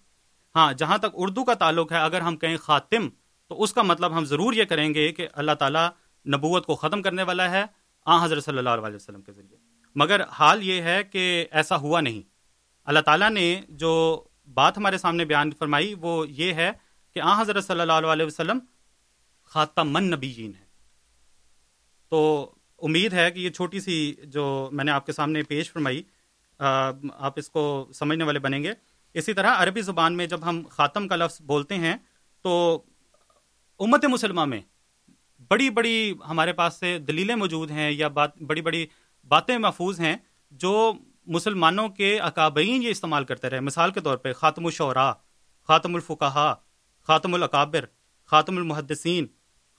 ہاں 0.55 0.74
جہاں 0.74 0.97
تک 0.97 1.07
اردو 1.14 1.43
کا 1.43 1.53
تعلق 1.53 1.91
ہے، 1.91 1.97
اگر 1.97 2.22
ہم 2.22 2.38
کہیں 2.38 2.57
خاتم، 2.57 3.10
تو 3.47 3.64
اس 3.64 3.74
کا 3.74 3.82
مطلب 3.82 4.18
ہم 4.18 4.26
ضرور 4.26 4.53
یہ 4.53 4.64
کریں 4.64 4.93
گے 4.93 5.12
کہ 5.12 5.28
اللہ 5.34 5.51
تعالیٰ 5.51 5.89
نبوت 6.28 6.66
کو 6.66 6.76
ختم 6.76 7.01
کرنے 7.01 7.24
والا 7.24 7.51
ہے 7.51 7.66
آ 8.05 8.26
حضرت 8.26 8.45
صلی 8.45 8.57
اللہ 8.57 8.70
علیہ 8.70 8.95
وسلم 8.95 9.22
کے 9.22 9.32
ذریعے۔ 9.32 9.57
مگر 9.95 10.22
حال 10.24 10.64
یہ 10.64 10.82
ہے 10.82 11.03
کہ 11.03 11.45
ایسا 11.51 11.76
ہوا 11.78 12.01
نہیں۔ 12.01 12.22
اللہ 12.86 12.99
تعالیٰ 12.99 13.30
نے 13.30 13.62
جو 13.70 14.24
بات 14.53 14.78
ہمارے 14.78 14.97
سامنے 14.97 15.26
بیان 15.26 15.51
فرمائی، 15.51 15.93
وہ 15.93 16.30
یہ 16.30 16.53
ہے 16.53 16.72
کہ 17.14 17.20
آ 17.20 17.41
حضرت 17.41 17.66
صلی 17.66 17.80
اللہ 17.80 17.93
علیہ 17.93 18.26
وسلم 18.26 18.60
خاتم 19.45 19.93
من 19.93 20.03
نبیین 20.03 20.51
ہے۔ 20.60 20.66
تو 22.10 22.51
امید 22.82 23.13
ہے 23.13 23.30
کہ 23.32 23.39
یہ 23.39 23.49
چھوٹی 23.49 23.80
سی 23.80 24.15
جو 24.23 24.69
میں 24.71 24.84
نے 24.86 24.91
آپ 24.91 25.05
کے 25.05 25.11
سامنے 25.11 25.43
پیش 25.43 25.71
فرمائی 25.71 26.01
آپ 26.59 27.34
اس 27.36 27.49
کو 27.49 27.89
سمجھنے 27.93 28.23
والے 28.23 28.39
بنیں 28.39 28.63
گے۔ 28.63 28.73
اسی 29.13 29.34
طرح 29.34 29.55
عربی 29.57 29.82
زبان 29.82 30.17
میں 30.17 30.25
جب 30.27 30.49
ہم 30.49 30.61
خاتم 30.69 31.07
کا 31.07 31.15
لفظ 31.15 31.41
بولتے 31.41 31.75
ہیں، 31.75 31.95
تو 32.41 32.82
امت 33.80 34.05
مسلمہ 34.05 34.45
میں 34.45 34.61
بڑی 35.49 35.69
بڑی 35.69 36.13
ہمارے 36.30 36.53
پاس 36.53 36.73
سے 36.73 36.97
دلیلیں 36.99 37.36
موجود 37.36 37.71
ہیں 37.71 37.91
یا 37.91 38.07
بات، 38.07 38.38
بڑی 38.41 38.61
بڑی 38.61 38.86
باتیں 39.27 39.57
محفوظ 39.57 39.99
ہیں 39.99 40.15
جو 40.51 40.93
مسلمانوں 41.27 41.88
کے 41.89 42.17
اکابرین 42.19 42.84
یہ 42.84 42.89
استعمال 42.89 43.25
کرتے 43.25 43.49
رہے۔ 43.49 43.59
مثال 43.59 43.91
کے 43.91 44.01
طور 44.01 44.17
پہ 44.17 44.34
خاتم 44.34 44.65
الشعراء 44.65 45.11
خاتم 45.67 45.95
الفقہ 45.95 46.55
خاتم 47.07 47.34
الاکابر، 47.34 47.86
خاتم 48.30 48.57
المحدثین، 48.57 49.27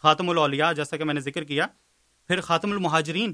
خاتم 0.02 0.30
الاولیاء، 0.30 0.72
جیسا 0.72 0.96
کہ 0.96 1.04
میں 1.04 1.14
نے 1.14 1.20
ذکر 1.20 1.44
کیا۔ 1.44 1.66
پھر 2.30 2.40
خاتم 2.40 2.72
المہاجرین۔ 2.72 3.32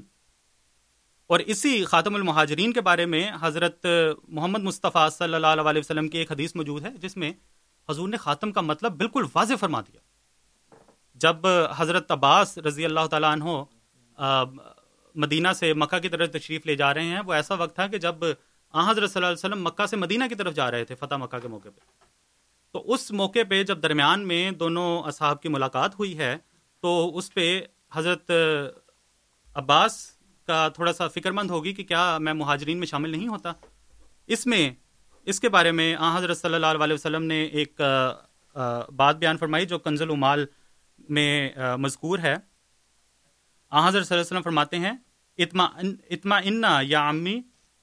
اور 1.27 1.39
اسی 1.39 1.83
خاتم 1.85 2.15
المہاجرین 2.15 2.73
کے 2.73 2.81
بارے 2.81 3.05
میں 3.05 3.31
حضرت 3.41 3.85
محمد 4.27 4.63
مصطفیٰ 4.63 5.09
صلی 5.09 5.33
اللہ 5.33 5.47
علیہ 5.47 5.79
وسلم 5.79 6.07
کی 6.07 6.17
ایک 6.17 6.31
حدیث 6.31 6.55
موجود 6.55 6.85
ہے، 6.85 6.91
جس 6.91 7.17
میں 7.17 7.31
حضور 7.89 8.07
نے 8.07 8.17
خاتم 8.17 8.51
کا 8.51 8.61
مطلب 8.61 8.91
بالکل 8.91 9.23
واضح 9.35 9.53
فرما 9.59 9.81
دیا۔ 9.81 9.99
جب 11.15 11.47
حضرت 11.77 12.11
عباس 12.11 12.57
رضی 12.57 12.85
اللہ 12.85 13.05
تعالیٰ 13.07 13.31
عنہ 13.31 13.63
مدینہ 15.15 15.47
سے 15.55 15.73
مکہ 15.73 15.99
کی 15.99 16.09
طرف 16.09 16.31
تشریف 16.31 16.65
لے 16.65 16.75
جا 16.75 16.93
رہے 16.93 17.05
ہیں، 17.05 17.19
وہ 17.25 17.33
ایسا 17.33 17.53
وقت 17.53 17.75
تھا 17.75 17.87
کہ 17.87 17.97
جب 17.97 18.15
آ 18.71 18.91
حضرت 18.91 19.11
صلی 19.11 19.23
اللہ 19.23 19.27
علیہ 19.27 19.45
وسلم 19.45 19.63
مکہ 19.63 19.85
سے 19.85 19.95
مدینہ 19.95 20.23
کی 20.29 20.35
طرف 20.35 20.53
جا 20.53 20.71
رہے 20.71 20.85
تھے، 20.85 20.95
فتح 20.95 21.15
مکہ 21.15 21.39
کے 21.39 21.47
موقع 21.47 21.69
پہ۔ 21.69 21.79
تو 22.71 22.93
اس 22.93 23.11
موقع 23.11 23.39
پہ 23.49 23.63
جب 23.63 23.83
درمیان 23.83 24.27
میں 24.27 24.51
دونوں 24.51 25.03
اصحاب 25.03 25.41
کی 25.41 25.49
ملاقات 25.49 25.99
ہوئی 25.99 26.17
ہے، 26.17 26.37
تو 26.79 27.17
اس 27.17 27.33
پہ 27.33 27.61
حضرت 27.91 28.31
عباس 29.57 29.95
کا 30.47 30.67
تھوڑا 30.75 30.93
سا 30.93 31.07
فکر 31.07 31.31
مند 31.31 31.49
ہوگی 31.49 31.73
کہ 31.73 31.83
کیا 31.83 32.17
میں 32.17 32.33
مہاجرین 32.33 32.77
میں 32.77 32.87
شامل 32.87 33.09
نہیں 33.09 33.27
ہوتا۔ 33.27 33.51
اس 34.29 34.45
میں، 34.45 34.69
اس 35.27 35.39
کے 35.39 35.49
بارے 35.49 35.71
میں 35.71 35.95
آ 35.95 36.17
حضرت 36.17 36.37
صلی 36.37 36.55
اللہ 36.55 36.83
علیہ 36.83 36.93
وسلم 36.93 37.23
نے 37.23 37.43
ایک 37.43 37.81
بات 38.95 39.15
بیان 39.15 39.37
فرمائی 39.37 39.65
جو 39.65 39.79
کنزل 39.79 40.11
امال 40.11 40.45
میں 41.09 41.49
مذکور 41.77 42.19
ہے۔ 42.19 42.35
آ 43.71 43.87
حضرت 43.87 44.07
صلی 44.07 44.15
اللہ 44.15 44.21
علیہ 44.21 44.31
وسلم 44.31 44.41
فرماتے 44.41 44.77
ہیں، 44.79 44.93
اتما 45.37 46.37
انا 46.37 46.79
یا 46.83 47.07
امی 47.09 47.39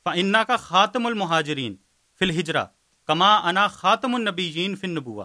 فنا 0.06 0.42
کا 0.44 0.56
خاتم 0.56 1.06
المہاجرین 1.06 1.74
فی 2.20 2.24
الحجرا 2.24 2.64
کما 3.08 3.36
انا 3.48 3.66
خاتم 3.68 4.14
النبی 4.14 4.74
فن 4.80 4.90
نبوا 4.90 5.24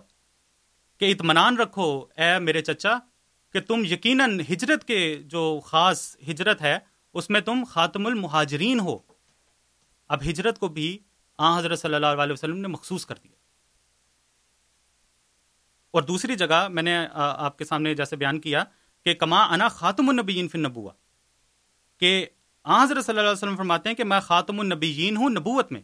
کہ 1.01 1.11
اطمینان 1.11 1.57
رکھو، 1.57 1.87
اے 2.17 2.37
میرے 2.39 2.61
چچا 2.61 2.97
کہ 3.53 3.59
تم 3.59 3.85
یقیناً 3.85 4.39
ہجرت 4.39 4.83
کے 4.83 5.15
جو 5.15 5.59
خاص 5.65 6.15
ہجرت 6.29 6.61
ہے، 6.61 6.79
اس 7.13 7.29
میں 7.29 7.41
تم 7.41 7.63
خاتم 7.69 8.07
المہاجرین 8.07 8.79
ہو۔ 8.79 8.97
اب 10.07 10.21
ہجرت 10.21 10.59
کو 10.59 10.67
بھی 10.67 10.97
آ 11.37 11.59
حضرت 11.59 11.79
صلی 11.79 11.95
اللہ 11.95 12.05
علیہ 12.05 12.33
وسلم 12.33 12.57
نے 12.57 12.67
مخصوص 12.67 13.05
کر 13.05 13.15
دیا۔ 13.23 13.31
اور 15.91 16.01
دوسری 16.01 16.35
جگہ 16.35 16.67
میں 16.67 16.83
نے 16.83 17.07
آپ 17.13 17.57
کے 17.57 17.65
سامنے 17.65 17.95
جیسے 17.95 18.15
بیان 18.15 18.39
کیا 18.39 18.63
کہ 19.05 19.13
کما 19.13 19.43
انا 19.43 19.67
خاتم 19.67 20.09
النبیین 20.09 20.47
فن 20.47 20.59
نبوا 20.59 20.93
کہ 21.97 22.25
آ 22.63 22.83
حضرت 22.83 23.05
صلی 23.05 23.11
اللہ 23.11 23.21
علیہ 23.21 23.37
وسلم 23.37 23.55
فرماتے 23.55 23.89
ہیں 23.89 23.95
کہ 23.95 24.03
میں 24.03 24.19
خاتم 24.19 24.59
النبیین 24.59 25.17
ہوں 25.17 25.29
نبوت 25.29 25.71
میں۔ 25.71 25.81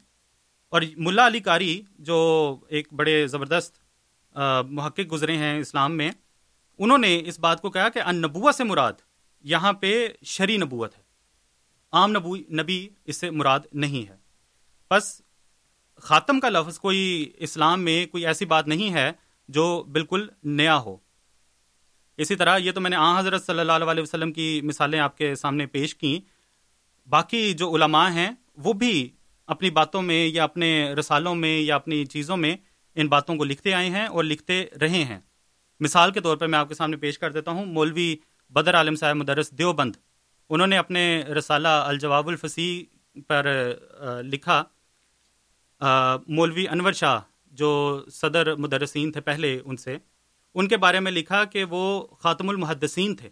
اور 0.70 0.82
ملا 0.98 1.28
علی 1.28 1.40
کاری 1.40 1.82
جو 2.00 2.60
ایک 2.70 2.94
بڑے 2.94 3.28
زبردست 3.28 3.78
محقق 4.70 5.12
گزرے 5.12 5.38
ہیں 5.38 5.60
اسلام 5.60 5.98
میں 5.98 6.12
انہوں 6.78 6.98
نے 6.98 7.22
اس 7.26 7.40
بات 7.40 7.62
کو 7.62 7.70
کہا 7.70 7.90
کہ 7.90 8.00
ان 8.00 8.16
نبوا 8.16 8.52
سے 8.52 8.64
مراد 8.64 8.94
یہاں 9.44 9.74
پہ 9.74 10.08
شری 10.24 10.58
نبوت 10.58 10.98
ہے۔ 10.98 11.04
عام 11.92 12.12
نبو، 12.12 12.36
نبی 12.36 12.90
اس 13.06 13.18
سے 13.18 13.30
مراد 13.30 13.60
نہیں 13.74 14.10
ہے۔ 14.10 14.16
بس 14.92 15.22
خاتم 15.96 16.40
کا 16.40 16.50
لفظ 16.50 16.80
کوئی 16.80 17.32
اسلام 17.38 17.82
میں 17.82 18.06
کوئی 18.06 18.28
ایسی 18.28 18.46
بات 18.46 18.68
نہیں 18.68 18.94
ہے 18.94 19.12
جو 19.48 19.84
بالکل 19.92 20.28
نیا 20.44 20.78
ہو۔ 20.78 20.98
اسی 22.18 22.36
طرح 22.36 22.58
یہ 22.58 22.72
تو 22.72 22.82
میں 22.82 22.90
نے 22.90 22.96
آ 22.96 23.20
حضرت 23.20 23.46
صلی 23.46 23.60
اللہ 23.60 23.72
علیہ 23.72 24.04
وسلم 24.04 24.32
کی 24.32 24.62
مثالیں 24.64 25.00
آپ 25.00 25.18
کے 25.18 25.36
سامنے 25.36 25.66
پیش 25.66 25.96
کی 25.96 26.20
باقی 27.10 27.54
جو 27.54 27.76
علماء 27.76 28.10
ہیں 28.10 28.32
وہ 28.58 28.74
بھی 28.74 29.10
اپنی 29.48 29.70
باتوں 29.70 30.02
میں 30.02 30.28
یا 30.28 30.44
اپنے 30.44 30.94
رسالوں 30.94 31.36
میں 31.36 31.60
یا 31.60 31.76
اپنی 31.76 32.06
چیزوں 32.06 32.38
میں 32.38 32.56
ان 32.96 33.08
باتوں 33.08 33.36
کو 33.36 33.44
لکھتے 33.44 33.74
آئے 33.74 33.90
ہیں 33.90 34.06
اور 34.06 34.24
لکھتے 34.24 34.66
رہے 34.82 35.04
ہیں۔ 35.04 35.20
مثال 35.80 36.12
کے 36.12 36.20
طور 36.20 36.38
پر 36.38 36.48
میں 36.48 36.60
آپ 36.60 36.70
کے 36.70 36.76
سامنے 36.76 36.98
پیش 36.98 37.20
کر 37.20 37.32
دیتا 37.32 37.52
ہوں، 37.52 37.66
مولوی 37.66 38.16
بدر 38.52 38.76
عالم 38.76 38.96
صاحب 38.96 39.16
مدرس 39.16 39.52
دیوبند۔ 39.52 39.96
انہوں 40.50 40.68
نے 40.68 40.78
اپنے 40.78 41.24
رسالہ 41.38 41.68
الجواب 41.68 42.28
الفصیح 42.28 43.22
پر 43.28 43.48
لکھا 44.24 44.64
مولوی 46.28 46.68
انور 46.68 46.92
شاہ 46.92 47.20
جو 47.52 48.04
صدر 48.12 48.54
مدرسین 48.56 49.12
تھے 49.12 49.22
پہلے 49.22 49.60
ان 49.66 49.78
سے، 49.78 49.98
ان 50.56 50.68
کے 50.68 50.78
بارے 50.78 51.00
میں 51.00 51.12
لکھا 51.12 51.44
کہ 51.44 51.64
وہ 51.64 52.08
خاتم 52.20 52.50
المحدثین 52.50 53.16
تھے۔ 53.16 53.30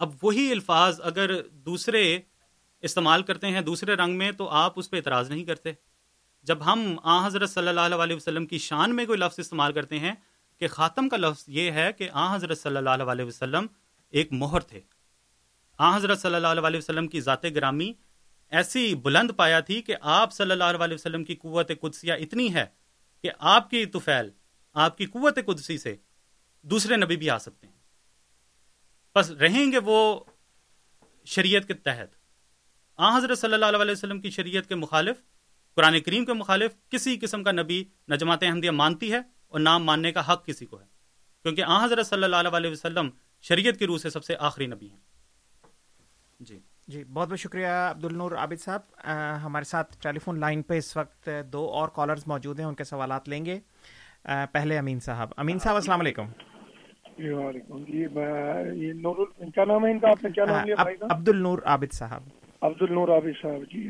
اب 0.00 0.12
وہی 0.22 0.50
الفاظ 0.52 1.00
اگر 1.04 1.40
دوسرے 1.66 2.18
استعمال 2.82 3.22
کرتے 3.22 3.46
ہیں 3.46 3.60
دوسرے 3.60 3.94
رنگ 3.94 4.18
میں 4.18 4.30
تو 4.32 4.48
آپ 4.54 4.72
اس 4.76 4.90
پہ 4.90 4.96
اعتراض 4.96 5.30
نہیں 5.30 5.44
کرتے۔ 5.44 5.72
جب 6.46 6.64
ہم 6.66 6.96
آ 7.02 7.26
حضرت 7.26 7.50
صلی 7.50 7.68
اللہ 7.68 7.94
علیہ 7.94 8.16
وسلم 8.16 8.46
کی 8.46 8.58
شان 8.58 8.94
میں 8.96 9.06
کوئی 9.06 9.18
لفظ 9.18 9.38
استعمال 9.38 9.72
کرتے 9.72 9.98
ہیں 9.98 10.14
کہ 10.58 10.68
خاتم 10.68 11.08
کا 11.08 11.16
لفظ 11.16 11.44
یہ 11.46 11.70
ہے 11.70 11.92
کہ 11.92 12.08
آ 12.12 12.34
حضرت 12.34 12.58
صلی 12.58 12.76
اللہ 12.76 12.90
علیہ 12.90 13.24
وسلم 13.24 13.66
ایک 14.10 14.28
مہر 14.32 14.60
تھے۔ 14.60 14.80
آ 15.78 15.96
حضرت 15.96 16.20
صلی 16.20 16.34
اللہ 16.34 16.46
علیہ 16.46 16.78
وسلم 16.78 17.08
کی 17.08 17.20
ذات 17.20 17.44
گرامی 17.44 17.92
ایسی 18.48 18.94
بلند 18.94 19.30
پایا 19.36 19.60
تھی 19.60 19.82
کہ 19.82 19.96
آپ 20.00 20.32
صلی 20.32 20.50
اللہ 20.50 20.64
علیہ 20.64 20.94
وسلم 20.94 21.24
کی 21.24 21.34
قوت 21.34 21.70
قدسیہ 21.80 22.12
اتنی 22.12 22.54
ہے 22.54 22.66
کہ 23.22 23.30
آپ 23.38 23.70
کی 23.70 23.86
توفیل 23.86 24.30
آپ 24.74 24.98
کی 24.98 25.06
قوت 25.06 25.38
قدسی 25.46 25.78
سے 25.78 25.96
دوسرے 26.62 26.96
نبی 26.96 27.16
بھی 27.16 27.30
آ 27.30 27.38
سکتے 27.38 27.66
ہیں۔ 27.66 27.74
بس 29.14 29.30
رہیں 29.30 29.72
گے 29.72 29.78
وہ 29.78 30.20
شریعت 31.24 31.68
کے 31.68 31.74
تحت۔ 31.74 32.08
آ 32.96 33.16
حضرت 33.18 33.38
صلی 33.38 33.54
اللہ 33.54 33.66
علیہ 33.66 33.92
وسلم 33.92 34.20
کی 34.20 34.30
شریعت 34.30 34.66
کے 34.66 34.74
مخالف، 34.74 35.16
قرآن 35.74 36.00
کریم 36.00 36.24
کے 36.24 36.32
مخالف 36.32 36.70
کسی 36.90 37.16
قسم 37.16 37.44
کا 37.44 37.52
نبی 37.52 37.84
نہ 38.08 38.14
جماعت 38.14 38.42
احمدیہ 38.42 38.70
مانتی 38.70 39.12
ہے۔ 39.12 39.35
اور 39.48 39.60
نام 39.60 39.84
ماننے 39.84 40.12
کا 40.12 40.32
حق 40.32 40.46
کسی 40.46 40.66
کو 40.66 40.80
ہے۔ 40.80 40.84
کیونکہ 41.42 41.62
آ 41.66 41.84
حضرت 41.84 42.06
صلی 42.06 42.24
اللہ 42.24 42.36
علیہ 42.36 42.70
وسلم 42.70 43.08
شریعت 43.42 43.76
کی 43.76 43.86
روح 43.86 43.98
سے 43.98 44.10
سب 44.10 44.24
سے 44.24 44.34
آخری 44.38 44.66
نبی 44.66 44.90
ہیں۔ 44.90 44.98
جی۔ 46.40 46.58
جی 46.88 47.04
بہت 47.04 47.28
بہت 47.28 47.38
شکریہ 47.38 47.66
عبد 47.66 48.04
النور 48.04 48.32
عابد 48.32 48.60
صاحب۔ 48.60 48.80
ہمارے 49.44 49.64
ساتھ 49.64 49.96
ٹیلی 50.02 50.18
فون 50.18 50.40
لائن 50.40 50.62
پہ 50.62 50.74
اس 50.74 50.96
وقت 50.96 51.28
دو 51.52 51.70
اور 51.72 51.88
کالرز 51.88 52.22
موجود 52.26 52.58
ہیں 52.60 52.66
ان 52.66 52.74
کے 52.74 52.84
سوالات 52.84 53.28
لیں 53.28 53.44
گے۔ 53.44 53.58
پہلے 54.52 54.78
امین 54.78 55.00
صاحب۔ 55.00 55.28
امین 55.36 55.58
صاحب 55.58 55.74
السلام 55.74 56.00
علیکم۔ 56.00 56.26
جی 57.18 57.28
وعلیکم 57.28 57.84
جی 57.84 58.04
کیا 59.50 59.64
نام 59.64 59.84
ہے 59.86 59.90
ان 59.90 59.98
کا؟ 59.98 60.10
آپ 60.10 60.24
نے 60.24 60.30
کیا 60.30 60.44
نام 60.44 60.64
لیا 60.64 60.76
عبد 61.10 61.28
النور 61.28 61.58
عابد 61.64 61.92
صاحب۔ 61.92 62.22
عبد 62.60 62.82
النور 62.82 63.08
عابد 63.08 63.42
صاحب 63.42 63.60
جی۔ 63.72 63.88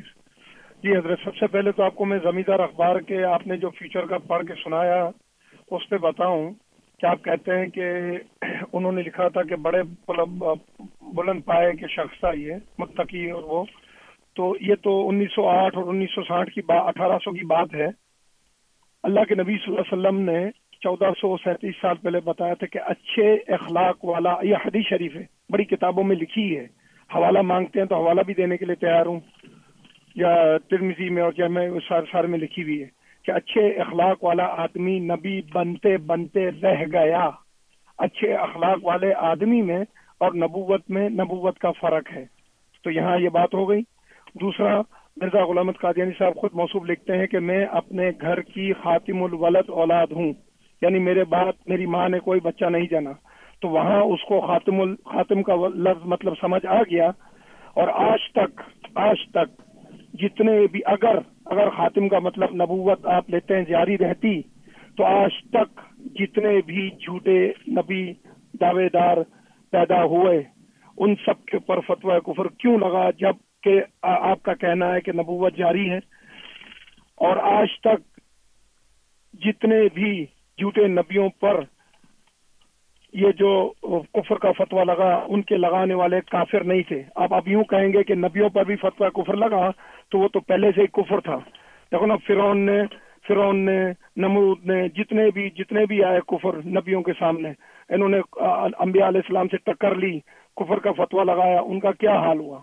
جی 0.83 0.97
حضرت 0.99 1.19
سب 1.25 1.37
سے 1.37 1.47
پہلے 1.47 1.73
تو 1.73 1.83
آپ 1.83 1.95
کو 1.95 2.05
میں 2.05 2.19
زمیندار 2.19 2.59
اخبار 2.59 3.01
کے 3.01 3.25
آپ 3.25 3.47
نے 3.47 3.57
جو 3.57 3.71
فیچر 3.71 4.07
کا 4.07 4.19
پڑھ 4.19 4.47
کے 4.47 4.55
سنایا 4.65 5.11
اس 5.71 5.89
پہ 5.89 5.97
بتاؤں 5.97 6.51
کہ 6.99 7.07
آپ 7.07 7.25
کہتے 7.25 7.59
ہیں 7.59 7.67
کہ 7.67 7.83
انہوں 8.73 8.93
نے 8.93 9.03
لکھا 9.03 9.29
تھا 9.29 9.43
کہ 9.43 9.57
بڑے 9.57 9.83
بلند 11.01 11.41
پائے 11.45 11.73
کے 11.73 11.87
شخص 11.89 12.21
تھا 12.21 12.31
یہ، 12.33 12.55
متقی 12.79 13.31
اور 13.31 13.43
وہ۔ 13.43 13.65
تو 14.35 14.55
یہ 14.61 14.75
تو 14.83 15.09
انیس 15.09 15.35
سو 15.35 15.49
آٹھ 15.49 15.77
اور 15.77 15.85
انیس 15.85 16.15
سو 16.15 16.23
ساٹھ 16.23 16.51
کی 16.51 16.61
اٹھارہ 16.69 17.19
سو 17.25 17.31
کی 17.31 17.47
بات 17.47 17.75
ہے۔ 17.75 17.87
اللہ 19.03 19.21
کے 19.21 19.35
نبی 19.35 19.57
صلی 19.65 19.77
اللہ 19.77 19.81
علیہ 19.81 19.99
وسلم 19.99 20.21
نے 20.21 20.51
چودہ 20.81 21.11
سو 21.21 21.37
سینتیس 21.37 21.75
سال 21.81 21.97
پہلے 21.97 22.21
بتایا 22.21 22.55
تھا 22.55 22.67
کہ 22.67 22.81
اچھے 22.87 23.35
اخلاق 23.35 24.05
والا، 24.05 24.35
یہ 24.43 24.55
حدیث 24.67 24.87
شریف 24.87 25.17
ہے، 25.17 25.23
بڑی 25.51 25.65
کتابوں 25.65 26.05
میں 26.05 26.17
لکھی 26.17 26.59
ہے۔ 26.59 26.67
حوالہ 27.15 27.43
مانگتے 27.43 27.79
ہیں 27.79 27.87
تو 27.87 27.95
حوالہ 27.95 28.21
بھی 28.21 28.35
دینے 28.35 28.57
کے 28.57 28.65
لیے 28.65 28.75
تیار 28.75 29.07
ہوں۔ 29.07 29.21
یا 30.15 30.59
ترمزی 30.71 31.09
میں 31.09 31.23
اور 31.23 31.33
کیا 31.33 31.49
میں 31.49 31.71
سار 31.89 32.03
سار 32.13 32.25
میں 32.25 32.39
لکھی 32.39 32.63
ہوئی 32.63 32.83
ہے۔ 32.83 32.96
کہ 33.27 33.33
اچھے 33.33 33.73
اخلاق 33.73 34.25
والا 34.25 34.45
آدمی 34.45 34.99
نبی 34.99 35.41
بنتے 35.55 35.97
بنتے 35.97 36.51
رہ 36.51 36.85
گیا۔ 36.93 37.31
اچھے 37.99 38.35
اخلاق 38.35 38.79
والے 38.83 39.15
آدمی 39.15 39.63
میں 39.63 39.85
اور 40.21 40.33
نبوت 40.33 40.91
میں 40.91 41.09
نبوت 41.09 41.59
کا 41.59 41.71
فرق 41.71 42.13
ہے۔ 42.17 42.25
تو 42.85 42.91
یہاں 42.91 43.19
یہ 43.19 43.29
بات 43.29 43.55
ہو 43.55 43.69
گئی۔ 43.69 43.83
دوسرا، 44.41 44.81
مرزا 45.17 45.45
غلامت 45.45 45.79
قادیانی 45.79 46.11
صاحب 46.19 46.35
خود 46.37 46.51
موصوف 46.55 46.91
لکھتے 46.91 47.19
ہیں 47.19 47.27
کہ 47.27 47.39
میں 47.39 47.65
اپنے 47.65 48.11
گھر 48.21 48.41
کی 48.41 48.73
خاتم 48.73 49.23
الولد 49.23 49.71
اولاد 49.71 50.07
ہوں۔ 50.11 50.33
یعنی 50.83 50.99
میرے 50.99 51.25
بعد 51.25 51.53
میری 51.67 51.87
ماں 51.87 52.09
نے 52.09 52.19
کوئی 52.19 52.41
بچہ 52.41 52.65
نہیں 52.65 52.87
جانا۔ 52.91 53.13
تو 53.61 53.69
وہاں 53.69 54.01
اس 54.01 54.23
کو 54.29 54.41
خاتم 54.41 54.81
ال، 54.81 54.97
خاتم 54.97 55.43
کا 55.43 55.55
لفظ 55.75 56.01
مطلب 56.05 56.33
سمجھ 56.41 56.67
آ 56.67 56.83
گیا۔ 56.83 57.11
اور 57.75 57.89
آج 57.89 58.33
تک 58.33 58.61
آج 58.95 59.17
تک 59.35 59.63
جتنے 60.15 60.67
بھی 60.73 60.81
اگر 60.85 61.36
اگر 61.47 61.71
خاتم 61.71 62.09
کا 62.09 62.19
مطلب 62.19 62.55
نبوت 62.55 63.07
آپ 63.07 63.31
لیتے 63.31 63.57
ہیں 63.57 63.65
جاری 63.65 63.99
رہتی، 63.99 64.43
تو 64.97 65.05
آج 65.05 65.31
تک 65.51 65.81
جتنے 66.15 66.61
بھی 66.67 66.91
جھوٹے 66.91 67.53
نبی 67.69 68.13
دعوے 68.61 68.89
دار 68.89 69.17
پیدا 69.71 70.05
ہوئے، 70.05 70.43
ان 70.99 71.15
سب 71.15 71.45
کے 71.45 71.57
اوپر 71.57 71.81
فتویٰ 71.81 72.19
کفر 72.21 72.49
کیوں 72.49 72.79
لگا؟ 72.79 73.11
جبکہ 73.11 73.83
آپ 74.03 74.43
کا 74.43 74.55
کہنا 74.55 74.95
ہے 74.95 75.01
کہ 75.01 75.13
نبوت 75.13 75.57
جاری 75.57 75.91
ہے۔ 75.91 75.99
اور 77.15 77.37
آج 77.37 77.81
تک 77.81 78.21
جتنے 79.41 79.77
بھی 79.95 80.25
جھوٹے 80.59 80.87
نبیوں 80.87 81.29
پر 81.29 81.61
یہ 83.17 83.33
جو 83.33 83.51
کفر 84.15 84.39
کا 84.39 84.53
فتویٰ 84.53 84.85
لگا، 84.85 85.11
ان 85.29 85.43
کے 85.43 85.57
لگانے 85.57 85.95
والے 85.95 86.21
کافر 86.31 86.65
نہیں 86.65 86.83
تھے۔ 86.89 87.03
آپ 87.15 87.35
اب 87.35 87.49
یوں 87.49 87.65
کہیں 87.65 87.93
گے 87.93 88.03
کہ 88.03 88.15
نبیوں 88.15 88.49
پر 88.49 88.65
بھی 88.65 88.77
فتویٰ 88.77 89.11
کفر 89.15 89.37
لگا، 89.37 89.71
تو 90.11 90.19
وہ 90.19 90.29
تو 90.29 90.41
پہلے 90.41 90.71
سے 90.75 90.83
ہی 90.83 90.87
کفر 90.93 91.21
تھا۔ 91.21 91.39
دیکھو 91.93 92.07
نا 92.07 92.17
فرون 92.27 92.59
نے 92.67 92.81
فرون 93.29 93.65
نے، 93.65 93.79
نمرود 94.17 94.67
نے، 94.67 94.89
جتنے 94.89 95.31
بھی 95.35 95.49
جتنے 95.51 95.87
بھی 95.87 96.03
آئے 96.05 96.21
کفر 96.29 96.57
نبیوں 96.67 97.03
کے 97.03 97.13
سامنے، 97.19 97.53
انہوں 97.89 98.09
نے 98.09 98.21
انبیاء 98.79 99.09
علیہ 99.09 99.21
السلام 99.25 99.49
سے 99.49 99.57
ٹکر 99.65 99.95
لی، 99.95 100.19
کفر 100.57 100.79
کا 100.79 100.93
فتویٰ 100.93 101.25
لگایا، 101.25 101.61
ان 101.61 101.81
کا 101.81 101.93
کیا 101.93 102.17
حال 102.17 102.39
ہوا؟ 102.39 102.61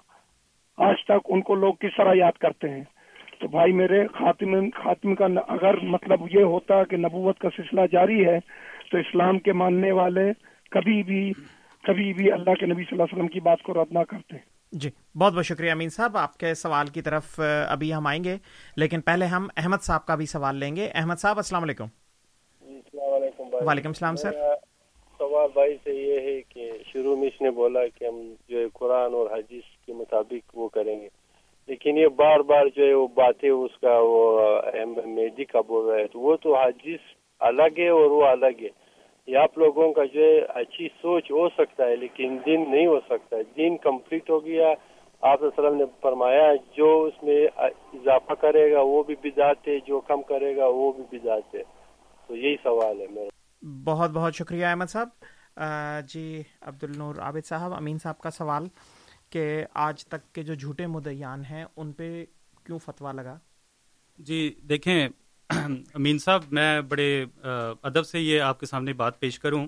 آج 0.78 1.04
تک 1.06 1.30
ان 1.30 1.42
کو 1.42 1.56
لوگ 1.56 1.74
کس 1.74 1.96
طرح 1.98 2.14
یاد 2.16 2.38
کرتے 2.38 2.70
ہیں؟ 2.70 2.84
تو 3.40 3.48
بھائی 3.48 3.72
میرے، 3.74 4.08
خاتم 4.14 4.56
خاتم 4.76 5.16
کا 5.16 5.28
اگر 5.48 5.76
مطلب 5.84 6.20
یہ 6.32 6.44
ہوتا 6.44 6.84
کہ 6.84 6.98
نبوت 6.98 7.40
کا 7.40 7.50
سلسلہ 7.56 7.82
جاری 7.92 8.26
ہے 8.26 8.38
تو 8.94 9.00
اسلام 9.00 9.40
کے 9.40 9.54
ماننے 9.54 9.92
والے 9.92 10.32
کبھی 10.70 11.04
بھی 11.04 11.32
کبھی 11.84 12.14
بھی 12.14 12.32
اللہ 12.32 12.54
کے 12.54 12.66
نبی 12.66 12.84
صلی 12.84 12.88
اللہ 12.92 13.04
علیہ 13.04 13.14
وسلم 13.14 13.28
کی 13.28 13.40
بات 13.40 13.62
کو 13.64 13.74
رد 13.74 13.92
نہ 13.92 14.00
کرتے۔ 14.00 14.38
جی 14.72 14.90
بہت 15.20 15.34
بہت 15.34 15.46
شکریہ 15.46 15.72
امین 15.72 15.90
صاحب۔ 15.90 16.18
آپ 16.18 16.38
کے 16.38 16.54
سوال 16.54 16.88
کی 16.88 17.02
طرف 17.02 17.40
ابھی 17.70 17.94
ہم 17.94 18.08
آئیں 18.08 18.24
گے 18.24 18.38
لیکن 18.78 19.02
پہلے 19.02 19.26
ہم 19.26 19.48
احمد 19.58 19.82
صاحب 19.82 20.06
کا 20.06 20.16
بھی 20.16 20.26
سوال 20.26 20.56
لیں 20.56 20.76
گے۔ 20.76 20.90
احمد 20.94 21.16
صاحب 21.16 21.38
السلام 21.38 21.64
علیکم۔ 21.64 21.86
جی، 22.62 22.76
السلام 22.76 23.14
علیکم 23.14 23.68
وعلیکم 23.68 23.90
السلام 23.90 24.16
سر۔ 24.16 24.32
سوال 25.18 25.50
بھائی 25.54 25.78
سے 25.84 25.94
یہ 25.94 26.20
ہے 26.20 26.42
کہ 26.50 26.72
شروع 26.92 27.16
میں 27.16 27.28
اس 27.28 27.42
نے 27.42 27.52
بولا 27.52 27.88
کہ 27.88 28.06
ہم 28.06 28.34
جو 28.50 28.60
ہے 28.60 28.66
قرآن 28.74 29.14
اور 29.14 29.38
حدیث 29.38 29.86
کے 29.86 29.94
مطابق 29.94 30.58
وہ 30.58 30.68
کریں 30.68 31.00
گے۔ 31.02 31.08
لیکن 31.68 31.98
یہ 31.98 32.08
بار 32.08 32.40
بار 32.40 32.66
جو 32.76 32.86
ہے 32.86 32.94
وہ 32.94 33.08
باتیں 33.08 33.50
اس 33.50 33.78
کا 33.82 33.98
وہ 34.02 34.42
میدی 35.06 35.46
کا 35.46 35.62
بول 35.62 35.90
رہا 35.90 35.98
ہے۔ 35.98 36.08
تو 36.08 36.20
وہ 36.20 36.36
تو 36.36 36.58
حدیث 36.58 37.00
الگ 37.40 37.80
ہے 37.80 37.90
اور 37.90 38.12
وہ 38.12 38.26
الگ 38.26 38.62
ہے۔ 38.62 38.83
یہ 39.28 39.38
آپ 39.38 39.58
لوگوں 39.58 39.94
کا 39.94 40.06
جو 40.06 40.20
ہے 40.22 40.40
اچھی 40.40 40.88
سوچ 40.88 41.32
ہو 41.32 41.50
سکتا 41.50 41.86
ہے 41.86 41.96
لیکن 41.96 42.38
دن 42.46 42.72
نہیں 42.72 42.88
ہو 42.88 43.00
سکتا۔ 43.00 43.36
ہے 43.36 43.44
دن 43.44 43.78
کمپلیٹ 43.78 44.30
ہو 44.30 44.46
گیا۔ 44.46 44.68
آپ 45.22 45.44
وسلم 45.44 45.76
نے 45.76 45.84
فرمایا 46.02 46.56
جو 46.78 47.04
اس 47.04 47.24
میں 47.24 47.48
اضافہ 47.58 48.34
کرے 48.34 48.72
گا 48.72 48.80
وہ 48.82 49.04
بھی 49.04 49.16
بدات 49.24 49.68
ہے۔ 49.68 49.80
جو 49.80 50.00
کم 50.00 50.22
کرے 50.22 50.58
گا 50.58 50.68
وہ 50.68 50.92
بھی 50.92 51.20
بدات 51.20 51.56
ہے۔ 51.56 51.64
تو 52.28 52.36
یہی 52.36 52.56
سوال 52.64 53.02
ہے 53.02 53.08
میرا۔ 53.08 53.30
بہت 53.84 54.10
بہت 54.12 54.36
شکریہ 54.36 54.66
احمد 54.66 54.86
صاحب۔ 54.86 55.08
جی 56.08 56.44
عبد 56.62 56.84
النور 56.84 57.16
عابد 57.16 57.46
صاحب 57.46 57.74
امین 57.74 57.98
صاحب 57.98 58.20
کا 58.20 58.30
سوال 58.30 58.64
کہ 59.30 59.66
آج 59.74 60.06
تک 60.08 60.34
کے 60.36 60.44
جو 60.44 60.54
جھوٹے 60.54 60.88
مدیان 60.88 61.42
ہیں 61.52 61.66
ان 61.78 61.92
پہ 61.92 62.26
کیوں 62.66 62.78
فتویٰ 62.78 63.14
لگا؟ 63.14 63.38
جی 64.20 64.56
دیکھیں 64.70 65.08
امین 65.94 66.18
صاحب، 66.20 66.44
میں 66.52 66.82
بڑے 66.82 67.26
ادب 67.82 68.06
سے 68.06 68.20
یہ 68.20 68.42
آپ 68.42 68.60
کے 68.60 68.66
سامنے 68.66 68.94
بات 68.94 69.20
پیش 69.20 69.40
کروں 69.40 69.66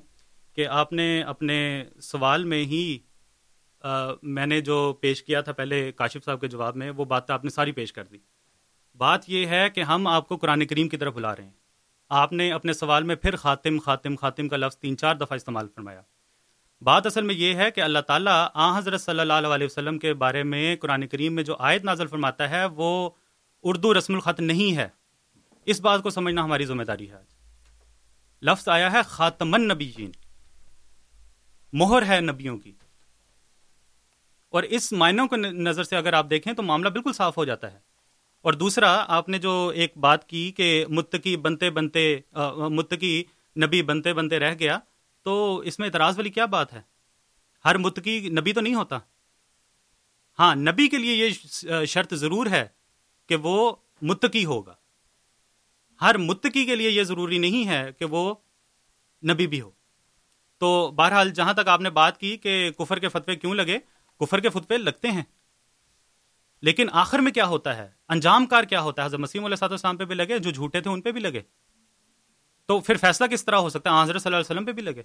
کہ 0.56 0.68
آپ 0.68 0.94
نے 0.94 1.22
اپنے 1.24 1.84
سوال 2.02 2.44
میں 2.44 2.64
ہی 2.66 2.98
میں 4.24 4.46
نے 4.46 4.60
جو 4.62 4.78
پیش 5.02 5.24
کیا 5.24 5.42
تھا 5.42 5.52
پہلے 5.52 5.92
کاشف 5.92 6.26
صاحب 6.26 6.42
کے 6.42 6.48
جواب 6.48 6.76
میں، 6.76 6.90
وہ 6.92 7.06
بات 7.06 7.30
آپ 7.32 7.44
نے 7.44 7.50
ساری 7.50 7.72
پیش 7.72 7.94
کر 7.94 8.04
دی۔ 8.04 8.18
بات 8.96 9.30
یہ 9.30 9.46
ہے 9.46 9.70
کہ 9.70 9.84
ہم 9.84 10.08
آپ 10.08 10.28
کو 10.28 10.38
قرآن 10.38 10.66
کریم 10.66 10.90
کی 10.90 10.98
طرف 10.98 11.14
بلا 11.14 11.36
رہے 11.36 11.44
ہیں۔ 11.44 11.52
آپ 12.10 12.34
نے 12.34 12.52
اپنے 12.52 12.74
سوال 12.74 13.04
میں 13.04 13.16
پھر 13.16 13.36
خاتم 13.36 13.80
خاتم 13.80 14.16
خاتم 14.16 14.48
کا 14.48 14.58
لفظ 14.58 14.78
تین، 14.78 14.98
چار 14.98 15.16
دفعہ 15.16 15.36
استعمال 15.36 15.68
فرمایا۔ 15.76 16.02
بات 16.82 17.06
اصل 17.06 17.24
میں 17.24 17.36
یہ 17.36 17.54
ہے 17.54 17.72
کہ 17.72 17.82
اللہ 17.82 18.00
تعالیٰ 18.00 18.48
آ 18.54 18.78
حضرت 18.78 19.02
صلی 19.02 19.20
اللہ 19.20 19.34
علیہ 19.34 19.66
وسلم 19.66 20.00
کے 20.00 20.14
بارے 20.14 20.44
میں 20.44 20.76
قرآن 20.76 21.08
کریم 21.08 21.34
میں 21.34 21.44
جو 21.44 21.56
آیت 21.60 21.84
نازل 21.84 22.08
فرماتا 22.08 22.50
ہے، 22.50 22.66
وہ 22.66 23.10
اردو 23.64 23.94
رسم 23.94 24.14
الخط 24.14 24.40
نہیں 24.40 24.76
ہے۔ 24.78 24.88
اس 25.66 25.82
بات 25.82 26.04
کو 26.04 26.10
سمجھنا 26.10 26.44
ہماری 26.44 26.66
ذمہ 26.66 26.84
داری 26.84 27.10
ہے 27.10 27.16
آج۔ 27.16 27.26
لفظ 28.42 28.70
آیا 28.70 28.92
ہے 28.92 29.02
خاتمن 29.06 29.68
نبی 29.68 29.92
جین 29.98 30.12
مہر 31.74 32.08
ہے 32.08 32.22
نبیوں 32.22 32.58
کی۔ 32.58 32.72
اور 34.50 34.64
اس 34.64 34.92
معنوں 34.92 35.28
کو 35.28 35.36
نظر 35.36 35.84
سے 35.84 35.96
اگر 35.96 36.14
آپ 36.14 36.30
دیکھیں 36.30 36.54
تو 36.54 36.64
معاملہ 36.64 36.90
بالکل 36.90 37.14
صاف 37.14 37.38
ہو 37.38 37.46
جاتا 37.46 37.72
ہے۔ 37.72 37.80
اور 38.42 38.54
دوسرا، 38.54 39.06
آپ 39.08 39.30
نے 39.30 39.40
جو 39.40 39.72
ایک 39.76 39.98
بات 39.98 40.30
کی 40.30 40.52
کہ 40.52 40.86
متقی 40.90 41.38
بنتے 41.38 41.70
بنتے 41.70 42.20
متقی 42.58 43.24
نبی 43.64 43.82
بنتے 43.82 44.14
بنتے 44.14 44.40
رہ 44.40 44.56
گیا، 44.60 44.80
تو 45.24 45.58
اس 45.58 45.80
میں 45.80 45.88
اعتراض 45.88 46.18
والی 46.18 46.30
کیا 46.30 46.46
بات 46.46 46.74
ہے؟ 46.74 46.82
ہر 47.66 47.78
متقی 47.78 48.30
نبی 48.30 48.54
تو 48.54 48.62
نہیں 48.62 48.76
ہوتا۔ 48.76 49.00
ہاں 50.40 50.56
نبی 50.56 50.88
کے 50.88 50.98
لیے 50.98 51.28
یہ 51.28 51.86
شرط 51.86 52.14
ضرور 52.14 52.46
ہے 52.46 52.68
کہ 53.30 53.36
وہ 53.36 53.76
متقی 54.02 54.46
ہوگا۔ 54.46 54.74
ہر 56.02 56.18
متقی 56.18 56.66
کے 56.66 56.76
لیے 56.76 56.90
یہ 56.90 57.04
ضروری 57.04 57.38
نہیں 57.38 57.68
ہے 57.68 57.92
کہ 58.00 58.06
وہ 58.06 58.36
نبی 59.32 59.48
بھی 59.48 59.62
ہو۔ 59.62 59.72
تو 60.58 60.92
بہرحال 60.92 61.30
جہاں 61.30 61.54
تک 61.54 61.68
آپ 61.68 61.82
نے 61.82 61.90
بات 61.90 62.20
کی 62.20 62.38
کہ 62.38 62.72
کفر 62.72 63.00
کے 63.00 63.10
فتوے 63.10 63.36
کیوں 63.36 63.54
لگے، 63.54 63.80
کفر 64.20 64.40
کے 64.40 64.50
فتوے 64.50 64.78
لگتے 64.78 65.12
ہیں۔ 65.12 65.24
لیکن 66.62 66.88
آخر 66.92 67.20
میں 67.20 67.32
کیا 67.32 67.46
ہوتا 67.46 67.78
ہے؟ 67.78 67.90
انجام 68.10 68.46
کار 68.46 68.64
کیا 68.64 68.82
ہوتا 68.82 69.02
ہے؟ 69.02 69.06
حضرت 69.06 69.20
مسیم 69.20 69.46
علیہ 69.46 69.64
السلام 69.64 69.98
پہ 69.98 70.06
بھی 70.06 70.16
لگے، 70.16 70.40
جو 70.40 70.52
جھوٹے 70.52 70.82
تھے 70.82 70.92
ان 70.92 71.02
پہ 71.02 71.12
بھی 71.12 71.22
لگے۔ 71.22 71.42
تو 72.66 72.80
پھر 72.80 72.98
فیصلہ 72.98 73.28
کس 73.28 73.46
طرح 73.46 73.56
ہو 73.56 73.70
سکتا 73.70 73.90
ہے؟ 73.90 74.04
حضرت 74.04 74.22
صلی 74.22 74.30
اللہ 74.30 74.38
علیہ 74.38 74.56
وسلم 74.56 74.66
پہ 74.66 74.72
بھی 74.72 74.84
لگے۔ 74.84 75.04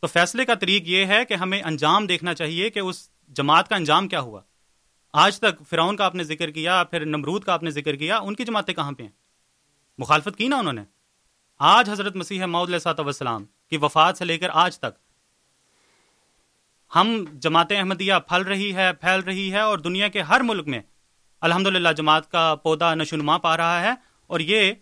تو 0.00 0.06
فیصلے 0.06 0.44
کا 0.44 0.54
طریق 0.54 0.82
یہ 0.86 1.04
ہے 1.04 1.24
کہ 1.24 1.34
ہمیں 1.34 1.62
انجام 1.62 2.06
دیکھنا 2.06 2.34
چاہیے 2.34 2.70
کہ 2.70 2.78
اس 2.78 3.10
جماعت 3.28 3.68
کا 3.68 3.76
انجام 3.76 4.08
کیا 4.08 4.20
ہوا۔ 4.20 4.40
آج 5.12 5.38
تک 5.38 5.62
فرعون 5.68 5.96
کا 5.96 6.04
آپ 6.04 6.14
نے 6.14 6.24
ذکر 6.24 6.50
کیا، 6.50 6.84
پھر 6.84 7.04
نمرود 7.04 7.44
کا 7.44 7.52
آپ 7.52 7.62
نے 7.62 7.70
ذکر 7.70 7.96
کیا، 7.96 8.18
ان 8.18 8.34
کی 8.34 8.44
جماعتیں 8.44 8.74
کہاں 8.74 8.92
پہ 8.92 9.02
ہیں؟ 9.02 9.25
مخالفت 9.98 10.36
کی 10.38 10.48
نا 10.48 10.56
انہوں 10.56 10.72
نے؟ 10.72 10.82
آج 11.60 11.90
حضرت 11.90 12.16
مسیح 12.16 12.44
معود 12.44 12.68
علیہ 12.68 13.00
وسلام 13.00 13.44
کی 13.70 13.76
وفات 13.76 14.18
سے 14.18 14.24
لے 14.24 14.38
کر 14.38 14.48
آج 14.52 14.78
تک 14.78 14.98
ہم 16.96 17.24
جماعت 17.34 17.72
احمدیہ 17.72 18.14
پھل 18.28 18.42
رہی 18.42 18.74
ہے، 18.74 18.92
پھیل 18.92 19.20
رہی 19.20 19.52
ہے 19.52 19.60
اور 19.60 19.78
دنیا 19.78 20.08
کے 20.08 20.22
ہر 20.22 20.40
ملک 20.40 20.66
میں 20.68 20.80
الحمد 21.42 21.66
جماعت 21.96 22.30
کا 22.30 22.54
پودا 22.54 22.94
نشونما 22.94 23.38
پا 23.38 23.56
رہا 23.56 23.80
ہے 23.80 23.92
اور 24.26 24.40
یہ 24.40 24.72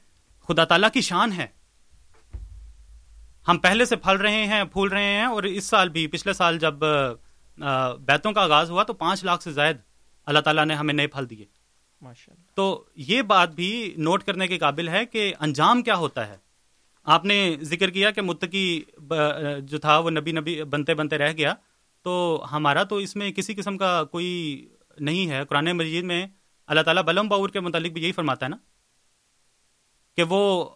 خدا 0.49 0.65
تعالیٰ 0.65 0.91
کی 0.91 1.01
شان 1.01 1.33
ہے۔ 1.33 1.47
ہم 3.49 3.59
پہلے 3.59 3.85
سے 3.85 3.97
پھل 3.97 4.17
رہے 4.17 4.45
ہیں، 4.47 4.65
پھول 4.65 4.89
رہے 4.89 5.05
ہیں 5.05 5.25
اور 5.25 5.43
اس 5.43 5.65
سال 5.65 5.89
بھی، 5.89 6.07
پچھلے 6.07 6.33
سال 6.33 6.59
جب 6.59 6.75
بیتوں 8.01 8.33
کا 8.33 8.43
آغاز 8.43 8.71
ہوا 8.71 8.83
تو 8.83 8.93
پانچ 8.95 9.25
لاکھ 9.25 9.43
سے 9.43 9.53
زائد 9.53 9.77
اللہ 10.27 10.41
تعالیٰ 10.41 10.65
نے 10.65 10.75
ہمیں 10.75 10.95
نئے 10.95 11.07
پھل 11.07 11.31
دیے۔ 11.31 11.47
تو 12.55 12.85
یہ 12.97 13.23
بات 13.23 13.55
بھی 13.55 13.95
نوٹ 13.97 14.25
کرنے 14.25 14.47
کے 14.47 14.59
قابل 14.59 14.89
ہے 14.89 15.07
کہ 15.07 15.35
انجام 15.41 15.83
کیا 15.83 15.97
ہوتا 15.97 16.29
ہے۔ 16.29 16.37
آپ 17.05 17.25
نے 17.25 17.57
ذکر 17.61 17.91
کیا 17.91 18.11
کہ 18.11 18.23
متقی 18.23 18.83
جو 19.59 19.79
تھا 19.79 19.99
وہ 19.99 20.11
نبی 20.11 20.33
نبی 20.33 20.63
بنتے 20.63 20.95
بنتے 20.95 21.19
رہ 21.19 21.33
گیا۔ 21.33 21.55
تو 22.03 22.45
ہمارا 22.53 22.83
تو 22.83 22.97
اس 22.97 23.17
میں 23.17 23.33
کسی 23.33 23.55
قسم 23.55 23.79
کا 23.79 24.05
کوئی 24.05 24.69
نہیں 25.01 25.31
ہے۔ 25.31 25.45
قرآن 25.45 25.73
مجید 25.73 26.05
میں 26.05 26.27
اللہ 26.67 26.81
تعالیٰ 26.81 27.03
بلم 27.03 27.29
باور 27.29 27.49
کے 27.49 27.61
متعلق 27.61 27.93
بھی 27.93 28.03
یہی 28.03 28.13
فرماتا 28.13 28.47
ہے 28.47 28.51
نا 28.51 28.57
کہ 30.17 30.23
وہ 30.23 30.71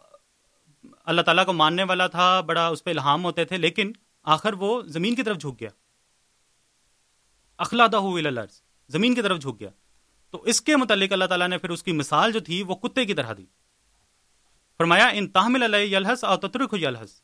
اللہ 1.05 1.23
تعالیٰ 1.23 1.47
کو 1.47 1.53
ماننے 1.53 1.83
والا 1.83 2.07
تھا، 2.07 2.41
بڑا 2.41 2.67
اس 2.69 2.85
پہ 2.85 2.91
الہام 2.91 3.25
ہوتے 3.25 3.45
تھے، 3.45 3.57
لیکن 3.57 3.93
آخر 4.23 4.53
وہ 4.53 4.83
زمین 4.83 5.15
کی 5.15 5.23
طرف 5.23 5.39
جھک 5.39 5.61
گیا۔ 5.61 5.71
اخلادہ 7.59 7.97
الارض، 7.97 8.61
زمین 8.89 9.15
کی 9.15 9.23
طرف 9.23 9.39
جھک 9.39 9.61
گیا۔ 9.61 9.71
تو 10.31 10.43
اس 10.43 10.61
کے 10.61 10.77
متعلق 10.77 11.13
اللہ 11.13 11.25
تعالیٰ 11.25 11.49
نے 11.49 11.59
پھر 11.59 11.71
اس 11.71 11.83
کی 11.83 11.93
مثال 11.93 12.33
جو 12.33 12.41
تھی 12.41 12.63
وہ 12.63 12.75
کتے 12.75 13.05
کی 13.05 13.15
طرح 13.15 13.33
دی۔ 13.39 13.45
فرمایا، 14.79 15.09
ان 15.09 15.29
تحمل 15.29 15.75
علیہ 15.75 15.97
یلحس 15.97 16.25
اور 16.25 16.37
تترک 16.37 16.75
یلحس 16.75 17.23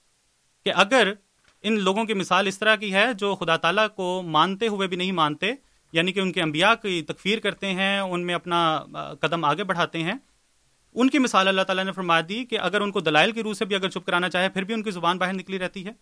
کہ 0.64 0.72
اگر 0.76 1.12
ان 1.62 1.80
لوگوں 1.80 2.05
کی 2.05 2.14
مثال 2.14 2.46
اس 2.46 2.59
طرح 2.59 2.76
کی 2.76 2.94
ہے 2.94 3.14
جو 3.14 3.34
خدا 3.34 3.57
تعالیٰ 3.57 3.88
کو 3.96 4.22
مانتے 4.26 4.68
ہوئے 4.68 4.88
بھی 4.88 4.96
نہیں 4.96 5.12
مانتے 5.12 5.52
یعنی 5.92 6.12
کہ 6.12 6.20
ان 6.20 6.32
کے 6.32 6.42
انبیاء 6.42 6.74
کی 6.82 7.02
تکفیر 7.02 7.38
کرتے 7.38 7.72
ہیں، 7.72 8.00
ان 8.00 8.26
میں 8.26 8.34
اپنا 8.34 8.84
قدم 9.20 9.44
آگے 9.44 9.64
بڑھاتے 9.64 10.02
ہیں، 10.02 10.14
ان 10.94 11.11
کی 11.11 11.18
مثال 11.18 11.48
اللہ 11.48 11.62
تعالیٰ 11.62 11.84
نے 11.84 11.92
فرما 11.92 12.20
دی 12.28 12.44
کہ 12.44 12.59
اگر 12.59 12.80
ان 12.80 12.90
کو 12.90 13.00
دلائل 13.00 13.32
کی 13.32 13.42
روح 13.42 13.55
سے 13.55 13.64
بھی 13.64 13.74
اگر 13.74 13.90
چپ 13.90 14.07
کرانا 14.07 14.30
چاہے، 14.30 14.48
پھر 14.48 14.64
بھی 14.64 14.74
ان 14.74 14.82
کی 14.82 14.90
زبان 14.90 15.18
باہر 15.18 15.32
نکلی 15.32 15.59
رہتی 15.59 15.86
ہے۔ 15.86 15.92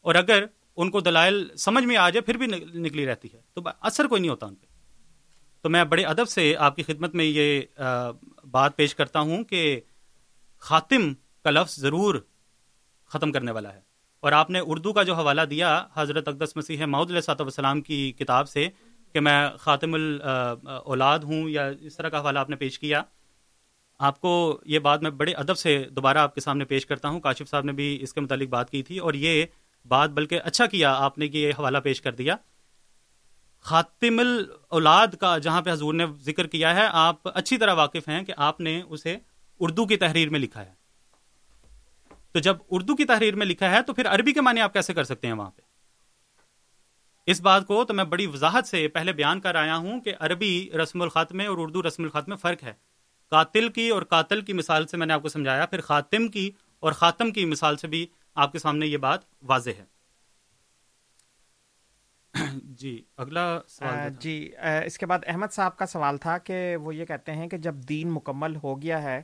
اور 0.00 0.14
اگر 0.14 0.44
ان 0.76 0.90
کو 0.90 1.00
دلائل 1.00 1.56
سمجھ 1.56 1.84
میں 1.84 1.96
آ 1.96 2.10
جائے، 2.10 2.20
پھر 2.20 2.36
بھی 2.36 2.46
نکلی 2.80 3.06
رہتی 3.06 3.28
ہے۔ 3.34 3.40
تو 3.54 3.62
اثر 3.80 4.06
کوئی 4.06 4.20
نہیں 4.20 4.30
ہوتا 4.30 4.46
ان 4.46 4.54
پہ۔ 4.54 4.66
تو 5.62 5.70
میں 5.70 5.84
بڑے 5.84 6.04
ادب 6.04 6.28
سے 6.28 6.56
آپ 6.58 6.76
کی 6.76 6.82
خدمت 6.82 7.14
میں 7.14 7.24
یہ 7.24 7.60
بات 8.50 8.76
پیش 8.76 8.94
کرتا 8.94 9.20
ہوں 9.20 9.44
کہ 9.44 9.80
خاتم 10.58 11.12
کا 11.44 11.50
لفظ 11.50 11.80
ضرور 11.80 12.14
ختم 13.06 13.32
کرنے 13.32 13.50
والا 13.50 13.72
ہے۔ 13.74 13.80
اور 14.20 14.32
آپ 14.32 14.50
نے 14.50 14.60
اردو 14.66 14.92
کا 14.92 15.02
جو 15.02 15.14
حوالہ 15.14 15.42
دیا 15.42 15.86
حضرت 15.94 16.28
اقدس 16.28 16.56
مسیح 16.56 16.84
محدود 16.84 17.10
علیہ 17.10 17.20
صاحب 17.20 17.40
وسلام 17.40 17.80
کی 17.80 18.12
کتاب 18.12 18.48
سے 18.48 18.68
کہ 19.12 19.20
میں 19.20 19.48
خاتم 19.58 19.94
الاولاد 19.94 21.18
ہوں 21.18 21.48
یا 21.48 21.70
اس 21.80 21.96
طرح 21.96 22.08
کا 22.08 22.20
حوالہ 22.20 22.38
آپ 22.38 22.50
نے 22.50 22.56
پیش 22.56 22.78
کیا، 22.78 23.02
آپ 23.98 24.20
کو 24.20 24.60
یہ 24.64 24.78
بات 24.78 25.02
میں 25.02 25.10
بڑے 25.10 25.32
ادب 25.32 25.58
سے 25.58 25.84
دوبارہ 25.90 26.18
آپ 26.18 26.34
کے 26.34 26.40
سامنے 26.40 26.64
پیش 26.64 26.86
کرتا 26.86 27.08
ہوں۔ 27.08 27.20
کاشف 27.20 27.50
صاحب 27.50 27.64
نے 27.64 27.72
بھی 27.72 27.98
اس 28.00 28.12
کے 28.12 28.20
متعلق 28.20 28.48
بات 28.48 28.70
کی 28.70 28.82
تھی 28.82 28.98
اور 28.98 29.14
یہ 29.14 29.44
بات 29.88 30.10
بلکہ 30.10 30.40
اچھا 30.44 30.66
کیا 30.66 30.92
آپ 30.92 31.18
نے 31.18 31.28
کہ 31.28 31.38
یہ 31.38 31.52
حوالہ 31.58 31.78
پیش 31.78 32.00
کر 32.00 32.12
دیا۔ 32.12 32.36
خاتم 33.60 34.18
الاولاد 34.18 35.06
کا 35.06 35.38
جہاں 35.38 35.62
پہ 35.62 35.72
حضور 35.72 35.94
نے 35.94 36.06
ذکر 36.20 36.46
کیا 36.46 36.74
ہے، 36.74 36.86
آپ 36.92 37.16
اچھی 37.24 37.58
طرح 37.58 37.74
واقف 37.74 38.08
ہیں 38.08 38.22
کہ 38.22 38.32
آپ 38.36 38.60
نے 38.60 38.82
اسے 38.88 39.16
اردو 39.60 39.86
کی 39.86 39.96
تحریر 39.96 40.28
میں 40.28 40.40
لکھا 40.40 40.66
ہے۔ 40.66 40.80
تو 42.32 42.38
جب 42.38 42.56
اردو 42.70 42.96
کی 42.96 43.04
تحریر 43.04 43.36
میں 43.36 43.46
لکھا 43.46 43.70
ہے 43.70 43.82
تو 43.82 43.94
پھر 43.94 44.06
عربی 44.06 44.32
کے 44.32 44.40
معنی 44.40 44.60
آپ 44.60 44.72
کیسے 44.72 44.94
کر 44.94 45.04
سکتے 45.04 45.26
ہیں 45.26 45.34
وہاں 45.34 45.50
پہ؟ 45.50 45.62
اس 47.26 47.40
بات 47.40 47.66
کو 47.66 47.84
تو 47.84 47.94
میں 47.94 48.04
بڑی 48.04 48.26
وضاحت 48.26 48.66
سے 48.66 48.88
پہلے 48.88 49.12
بیان 49.12 49.40
کر 49.40 49.54
آیا 49.54 49.76
ہوں 49.76 50.00
کہ 50.00 50.14
عربی 50.20 50.70
رسم 50.82 51.02
الخط 51.02 51.32
میں 51.32 51.46
اور 51.46 51.58
اردو 51.58 51.82
رسم 51.82 52.02
الخط 52.02 52.28
میں 52.28 52.36
فرق 52.36 52.62
ہے۔ 52.62 52.72
قاتل 53.28 53.68
کی 53.68 53.88
اور 53.88 54.02
قاتل 54.02 54.40
کی 54.40 54.52
مثال 54.52 54.86
سے 54.86 54.96
میں 54.96 55.06
نے 55.06 55.12
آپ 55.12 55.22
کو 55.22 55.28
سمجھایا، 55.28 55.66
پھر 55.66 55.80
خاتم 55.80 56.28
کی 56.28 56.50
اور 56.80 56.92
خاتم 56.92 57.30
کی 57.30 57.44
مثال 57.44 57.76
سے 57.76 57.88
بھی 57.88 58.06
آپ 58.34 58.52
کے 58.52 58.58
سامنے 58.58 58.86
یہ 58.86 58.96
بات 58.96 59.20
واضح 59.42 59.70
ہے۔ 59.70 59.99
جی 62.78 63.02
اگلا 63.16 63.44
سوال 63.68 64.08
جی 64.20 64.34
اس 64.84 64.98
کے 64.98 65.06
بعد 65.06 65.18
احمد 65.26 65.52
صاحب 65.52 65.76
کا 65.76 65.86
سوال 65.86 66.16
تھا 66.16 66.38
کہ 66.38 66.76
وہ 66.76 66.94
یہ 66.94 67.04
کہتے 67.04 67.32
ہیں 67.32 67.48
کہ 67.48 67.56
جب 67.58 67.74
دین 67.88 68.10
مکمل 68.10 68.56
ہو 68.56 68.80
گیا 68.82 69.02
ہے 69.02 69.20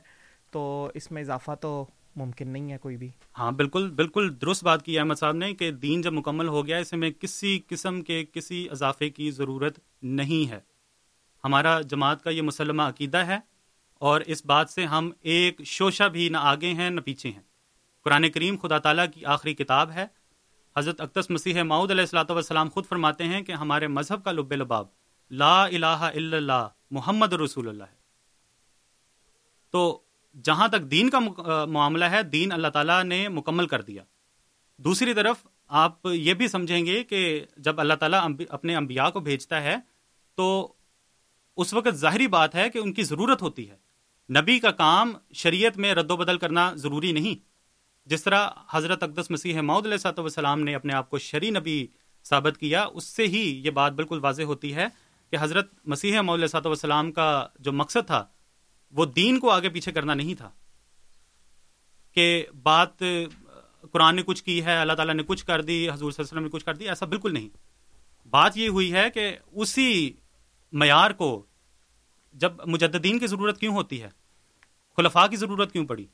تو 0.51 0.63
اس 0.93 1.11
میں 1.11 1.21
اضافہ 1.21 1.55
تو 1.61 1.85
ممکن 2.15 2.47
نہیں 2.47 2.71
ہے 2.71 2.77
کوئی 2.77 2.97
بھی۔ 2.97 3.09
ہاں 3.37 3.51
بالکل 3.51 3.89
بالکل 3.91 4.33
درست 4.41 4.63
بات 4.63 4.83
کی 4.83 4.99
احمد 4.99 5.15
صاحب 5.15 5.35
نے 5.35 5.53
کہ 5.53 5.71
دین 5.71 6.01
جب 6.01 6.13
مکمل 6.13 6.47
ہو 6.47 6.65
گیا 6.67 6.77
اس 6.77 6.93
میں 6.93 7.11
کسی 7.11 7.59
قسم 7.67 8.01
کے 8.01 8.25
کسی 8.33 8.67
اضافے 8.71 9.09
کی 9.09 9.31
ضرورت 9.31 9.79
نہیں 10.03 10.49
ہے۔ 10.51 10.59
ہمارا 11.43 11.81
جماعت 11.81 12.23
کا 12.23 12.29
یہ 12.29 12.41
مسلمہ 12.41 12.83
عقیدہ 12.83 13.17
ہے 13.17 13.37
اور 14.01 14.21
اس 14.25 14.45
بات 14.45 14.69
سے 14.69 14.85
ہم 14.85 15.11
ایک 15.25 15.61
شوشہ 15.65 16.07
بھی 16.09 16.29
نہ 16.29 16.37
آگے 16.43 16.73
ہیں 16.73 16.89
نہ 16.89 17.01
پیچھے 17.01 17.29
ہیں۔ 17.29 17.41
قرآن 18.05 18.29
کریم 18.29 18.57
خدا 18.57 18.77
تعالیٰ 18.77 19.05
کی 19.13 19.25
آخری 19.25 19.53
کتاب 19.53 19.91
ہے۔ 19.91 20.05
حضرت 20.77 21.01
اقدس 21.01 21.29
مسیح 21.29 21.61
معود 21.63 21.91
علیہ 21.91 22.01
السلاۃ 22.01 22.29
والسلام 22.29 22.69
خود 22.69 22.85
فرماتے 22.85 23.23
ہیں 23.23 23.41
کہ 23.41 23.51
ہمارے 23.51 23.87
مذہب 23.87 24.23
کا 24.23 24.31
لب 24.31 24.53
لباب، 24.53 24.87
لا 25.31 25.63
الہ 25.63 25.85
الا 25.85 26.37
اللہ، 26.37 26.67
محمد 26.91 27.33
رسول 27.33 27.67
اللہ 27.67 27.83
ہے۔ 27.83 27.95
تو 29.71 30.01
جہاں 30.43 30.67
تک 30.67 30.81
دین 30.81 31.09
کا 31.09 31.19
معاملہ 31.65 32.05
ہے، 32.05 32.23
دین 32.23 32.51
اللہ 32.51 32.67
تعالیٰ 32.67 33.03
نے 33.03 33.27
مکمل 33.29 33.67
کر 33.67 33.81
دیا۔ 33.81 34.03
دوسری 34.77 35.13
طرف 35.13 35.47
آپ 35.67 36.05
یہ 36.05 36.33
بھی 36.33 36.47
سمجھیں 36.47 36.85
گے 36.85 37.03
کہ 37.03 37.45
جب 37.57 37.79
اللہ 37.79 37.93
تعالیٰ 37.93 38.27
اپنے 38.49 38.75
انبیاء 38.75 39.09
کو 39.09 39.19
بھیجتا 39.19 39.63
ہے، 39.63 39.75
تو 40.35 40.73
اس 41.55 41.73
وقت 41.73 41.95
ظاہری 41.95 42.27
بات 42.27 42.55
ہے 42.55 42.69
کہ 42.69 42.77
ان 42.77 42.93
کی 42.93 43.03
ضرورت 43.03 43.41
ہوتی 43.41 43.69
ہے۔ 43.69 43.75
نبی 44.29 44.59
کا 44.59 44.71
کام 44.71 45.13
شریعت 45.33 45.77
میں 45.77 45.93
رد 45.93 46.11
و 46.11 46.17
بدل 46.17 46.37
کرنا 46.37 46.71
ضروری 46.75 47.11
نہیں۔ 47.11 47.56
جس 48.07 48.23
طرح 48.23 48.49
حضرت 48.69 49.03
اقدس 49.03 49.31
مسیح 49.31 49.61
معود 49.61 49.85
علیہ 49.85 49.97
صاحب 49.97 50.19
والسلام 50.19 50.61
نے 50.61 50.75
اپنے 50.75 50.93
آپ 50.93 51.09
کو 51.09 51.17
شری 51.17 51.49
نبی 51.49 51.87
ثابت 52.23 52.57
کیا، 52.57 52.85
اس 52.93 53.03
سے 53.03 53.27
ہی 53.27 53.61
یہ 53.65 53.71
بات 53.71 53.93
بالکل 53.93 54.19
واضح 54.19 54.41
ہوتی 54.41 54.75
ہے 54.75 54.87
کہ 55.31 55.37
حضرت 55.39 55.73
مسیح 55.85 56.21
معود 56.21 56.39
علیہ 56.39 56.47
صاحب 56.47 56.65
والسلام 56.65 57.11
کا 57.11 57.47
جو 57.59 57.73
مقصد 57.73 58.07
تھا، 58.07 58.25
وہ 58.91 59.05
دین 59.05 59.39
کو 59.39 59.49
آگے 59.49 59.69
پیچھے 59.69 59.91
کرنا 59.91 60.13
نہیں 60.13 60.35
تھا۔ 60.35 60.49
کہ 62.11 62.45
بات، 62.63 63.03
قرآن 63.91 64.15
نے 64.15 64.21
کچھ 64.25 64.43
کی 64.43 64.65
ہے، 64.65 64.77
اللہ 64.77 64.93
تعالیٰ 64.93 65.15
نے 65.15 65.23
کچھ 65.23 65.45
کر 65.45 65.61
دی، 65.61 65.89
حضور 65.89 66.11
صلی 66.11 66.23
اللہ 66.23 66.29
علیہ 66.29 66.37
وسلم 66.37 66.43
نے 66.43 66.49
کچھ 66.49 66.65
کر 66.65 66.75
دی، 66.75 66.89
ایسا 66.89 67.05
بالکل 67.05 67.33
نہیں۔ 67.33 67.49
بات 68.29 68.57
یہ 68.57 68.69
ہوئی 68.69 68.93
ہے 68.93 69.09
کہ 69.09 69.37
اسی 69.51 70.13
معیار 70.71 71.11
کو 71.11 71.45
جب 72.33 72.53
مجددین 72.65 73.19
کی 73.19 73.27
ضرورت 73.27 73.59
کیوں 73.59 73.75
ہوتی 73.75 74.01
ہے؟ 74.01 74.09
خلفاء 74.97 75.27
کی 75.27 75.35
ضرورت 75.35 75.71
کیوں 75.71 75.85
پڑی؟ 75.85 76.05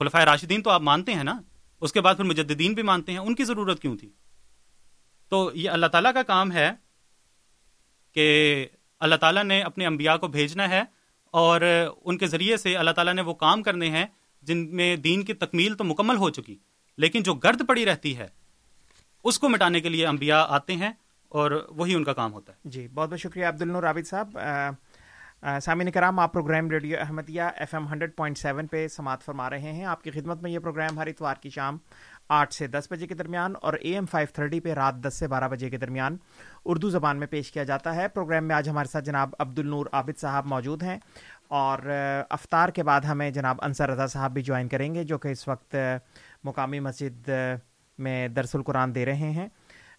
خلفۂ 0.00 0.24
راشدین 0.24 0.62
تو 0.62 0.70
آپ 0.70 0.82
مانتے 0.82 1.14
ہیں 1.14 1.24
نا، 1.24 1.40
اس 1.82 1.92
کے 1.92 2.00
بعد 2.00 2.14
پھر 2.14 2.24
مجددین 2.24 2.74
بھی 2.74 2.82
مانتے 2.82 3.12
ہیں، 3.12 3.18
ان 3.18 3.34
کی 3.34 3.44
ضرورت 3.44 3.80
کیوں 3.80 3.96
تھی؟ 3.96 4.08
تو 5.32 5.50
یہ 5.54 5.70
اللہ 5.70 5.86
تعالیٰ 5.86 6.12
کا 6.14 6.22
کام 6.22 6.52
ہے 6.52 6.70
کہ 8.16 8.66
اللہ 9.00 9.14
تعالیٰ 9.14 9.44
نے 9.44 9.60
اپنے 9.62 9.86
انبیاء 9.86 10.16
کو 10.16 10.28
بھیجنا 10.28 10.68
ہے 10.68 10.82
اور 11.34 11.60
ان 12.04 12.18
کے 12.18 12.26
ذریعے 12.26 12.56
سے 12.56 12.76
اللہ 12.76 12.90
تعالیٰ 12.90 13.14
نے 13.14 13.22
وہ 13.22 13.34
کام 13.34 13.62
کرنے 13.62 13.90
ہیں 13.90 14.06
جن 14.42 14.66
میں 14.76 14.96
دین 14.96 15.22
کی 15.22 15.34
تکمیل 15.34 15.74
تو 15.74 15.84
مکمل 15.84 16.16
ہو 16.16 16.30
چکی، 16.30 16.56
لیکن 16.98 17.22
جو 17.22 17.34
گرد 17.34 17.62
پڑی 17.68 17.84
رہتی 17.84 18.16
ہے، 18.16 18.28
اس 19.24 19.38
کو 19.38 19.48
مٹانے 19.48 19.80
کے 19.80 19.88
لیے 19.88 20.06
انبیاء 20.06 20.44
آتے 20.48 20.76
ہیں 20.76 20.90
اور 21.32 21.50
وہی 21.68 21.94
ان 21.94 22.04
کا 22.04 22.12
کام 22.12 22.32
ہوتا 22.32 22.52
ہے۔ 22.52 22.58
جی 22.64 22.88
بہت 22.88 23.10
بہت 23.10 23.20
شکریہ 23.20 23.46
عبد 23.46 23.62
النور 23.62 23.82
عابد 23.82 24.06
صاحب۔ 24.06 24.38
سامعین 25.42 25.90
کرام، 25.90 26.18
آپ 26.18 26.32
programme 26.32 26.70
radio 26.70 26.98
Ahmadiyya 27.00 27.42
F 27.56 27.74
M 27.74 27.86
hundred 27.88 28.14
point 28.16 28.38
seven 28.38 28.66
پہ 28.66 28.86
سماعت 28.88 29.22
فرما 29.22 29.48
رہے 29.50 29.72
ہیں۔ 29.72 29.84
آپ 29.84 30.02
کی 30.02 30.10
خدمت 30.10 30.42
میں 30.42 30.50
یہ 30.50 30.58
پروگرام 30.58 30.98
ہر 30.98 31.06
اتوار 31.06 31.34
کی 31.34 31.50
شام 31.50 31.78
آٹھ 32.28 32.54
سے 32.54 32.66
دس 32.66 32.86
بجے 32.90 33.06
کے 33.06 33.14
درمیان 33.14 33.54
اور 33.62 33.74
اے 33.74 33.94
ایم 33.94 34.06
فائیو 34.06 34.28
تھرٹی 34.34 34.60
پہ 34.60 34.72
رات 34.72 34.94
دس 34.94 35.18
سے 35.18 35.28
بارہ 35.28 35.48
بجے 35.48 35.70
کے 35.70 35.76
درمیان 35.76 36.16
اردو 36.64 36.90
زبان 36.90 37.18
میں 37.18 37.26
پیش 37.26 37.50
کیا 37.52 37.64
جاتا 37.64 37.94
ہے۔ 37.96 38.08
پروگرام 38.08 38.44
میں 38.44 38.56
آج 38.56 38.68
ہمارے 38.68 38.88
ساتھ 38.88 39.04
جناب 39.04 39.34
عبد 39.38 39.58
النور 39.58 39.86
عابد 39.92 40.20
صاحب 40.20 40.46
موجود 40.46 40.82
ہیں 40.82 40.98
اور 41.48 41.78
افطار 42.30 42.68
کے 42.68 42.82
بعد 42.82 43.00
ہمیں 43.00 43.30
جناب 43.30 43.58
انصر 43.62 43.90
رضا 43.90 44.06
صاحب 44.06 44.32
بھی 44.32 44.42
جوائن 44.42 44.68
کریں 44.68 44.94
گے 44.94 45.04
جو 45.04 45.18
کہ 45.18 45.28
اس 45.28 45.48
وقت 45.48 45.76
مقامی 46.44 46.80
مسجد 46.80 47.28
میں 47.98 48.28
درس 48.28 48.54
القرآن 48.54 48.94
دے 48.94 49.06
رہے 49.06 49.30
ہیں۔ 49.30 49.48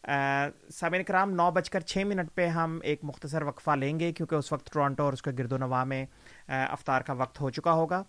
سامعین 0.06 1.04
کرام، 1.04 1.32
نو 1.32 1.50
بج 1.52 1.70
کر 1.70 1.80
چھ 1.80 2.04
منٹ 2.08 2.34
پہ 2.36 2.48
ہم 2.48 2.80
ایک 2.84 3.00
مختصر 3.04 3.42
وقفہ 3.42 3.72
لیں 3.72 4.00
گے 4.00 4.12
کیونکہ 4.14 4.36
اس 4.36 4.52
وقت 4.52 4.72
ٹورانٹو 4.74 5.04
اور 5.04 5.14
اس 5.14 5.22
کے 5.22 5.32
گرد 5.38 5.52
و 5.52 5.58
نواح 5.58 5.84
میں 5.84 6.06
افطار 6.48 7.02
کا 7.02 7.14
وقت 7.14 7.42
ہو 7.42 7.50
چکا 7.50 7.74
ہوگا۔ 7.74 8.04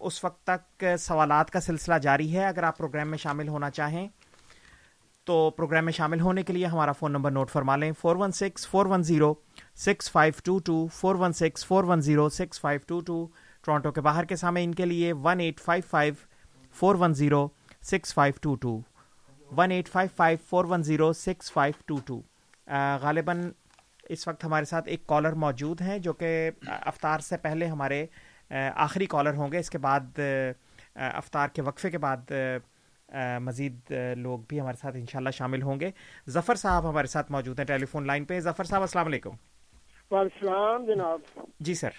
اس 0.00 0.22
وقت 0.24 0.46
تک 0.46 0.84
سوالات 0.98 1.50
کا 1.50 1.60
سلسلہ 1.60 1.98
جاری 2.02 2.36
ہے۔ 2.36 2.46
اگر 2.46 2.62
آپ 2.62 2.78
پروگرام 2.78 3.08
میں 3.08 3.18
شامل 3.18 3.48
ہونا 3.48 3.70
چاہیں 3.70 4.06
تو 5.24 5.50
پروگرام 5.56 5.84
میں 5.84 5.92
شامل 5.92 6.20
ہونے 6.20 6.42
کے 6.42 6.52
لیے 6.52 6.66
ہمارا 6.66 6.92
فون 6.92 7.12
نمبر 7.12 7.30
نوٹ 7.30 7.50
فرما 7.50 7.76
لیں۔ 7.76 7.92
Four 8.00 8.16
one 8.16 8.32
six, 8.32 8.66
four 8.68 8.86
one 8.86 9.02
zero, 9.02 9.32
six 9.76 10.10
five 10.10 10.32
two 10.44 10.58
two, 10.58 10.86
four 10.92 11.14
one 11.14 11.32
six, 11.32 11.66
four 11.66 11.84
one 11.84 12.00
zero, 12.00 12.28
six 12.28 12.60
five 12.60 12.80
two 12.86 13.00
two. 13.00 13.26
Toronto 13.64 13.92
کے 13.92 14.00
باہر 14.00 14.24
کے 14.24 14.36
سامنے 14.36 14.64
ان 14.64 14.74
کے 14.74 14.86
لیے 14.86 15.12
one 15.12 15.40
eight 15.40 15.60
five 15.60 15.82
five, 15.90 16.14
four 16.74 16.94
one 17.00 17.14
zero, 17.14 17.46
six 17.82 18.14
five 18.14 18.34
two 18.40 18.54
two. 18.54 18.80
One 19.56 19.70
eight 19.70 19.88
five 19.88 20.08
five 20.16 20.38
four 20.48 20.64
one 20.68 20.82
zero 20.82 21.12
six 21.12 21.52
five 21.52 21.74
two 21.86 21.96
two 22.06 22.20
غالباً 23.02 23.50
اس 24.08 24.26
وقت 24.28 24.44
ہمارے 24.44 24.64
ساتھ 24.64 24.88
ایک 24.88 25.06
کالر 25.06 25.32
موجود 25.44 25.80
ہیں 25.80 25.98
جو 25.98 26.12
کہ 26.12 26.50
افطار 26.66 27.18
سے 27.20 27.36
پہلے 27.42 27.66
ہمارے 27.66 28.04
آخری 28.84 29.06
کالر 29.06 29.34
ہوں 29.36 29.52
گے۔ 29.52 29.58
اس 29.58 29.70
کے 29.70 29.78
بعد 29.78 30.18
افطار 30.94 31.48
کے 31.48 31.62
وقفے 31.62 31.90
کے 31.90 31.98
بعد 31.98 32.32
مزید 33.40 33.92
لوگ 34.18 34.38
بھی 34.48 34.60
ہمارے 34.60 34.76
ساتھ 34.76 34.96
انشاءاللہ 34.96 35.30
شامل 35.36 35.62
ہوں 35.62 35.80
گے۔ 35.80 35.90
ظفر 36.30 36.54
صاحب 36.54 36.88
ہمارے 36.90 37.06
ساتھ 37.06 37.32
موجود 37.32 37.58
ہیں 37.58 37.66
ٹیلی 37.66 37.86
فون 37.86 38.06
لائن 38.06 38.24
پہ۔ 38.24 38.40
ظفر 38.40 38.64
صاحب 38.64 38.80
السلام 38.80 39.06
علیکم۔ 39.06 39.30
وعلیکم 40.10 40.46
السلام 40.48 40.84
جناب۔ 40.84 41.38
جی 41.60 41.74
سر۔ 41.74 41.90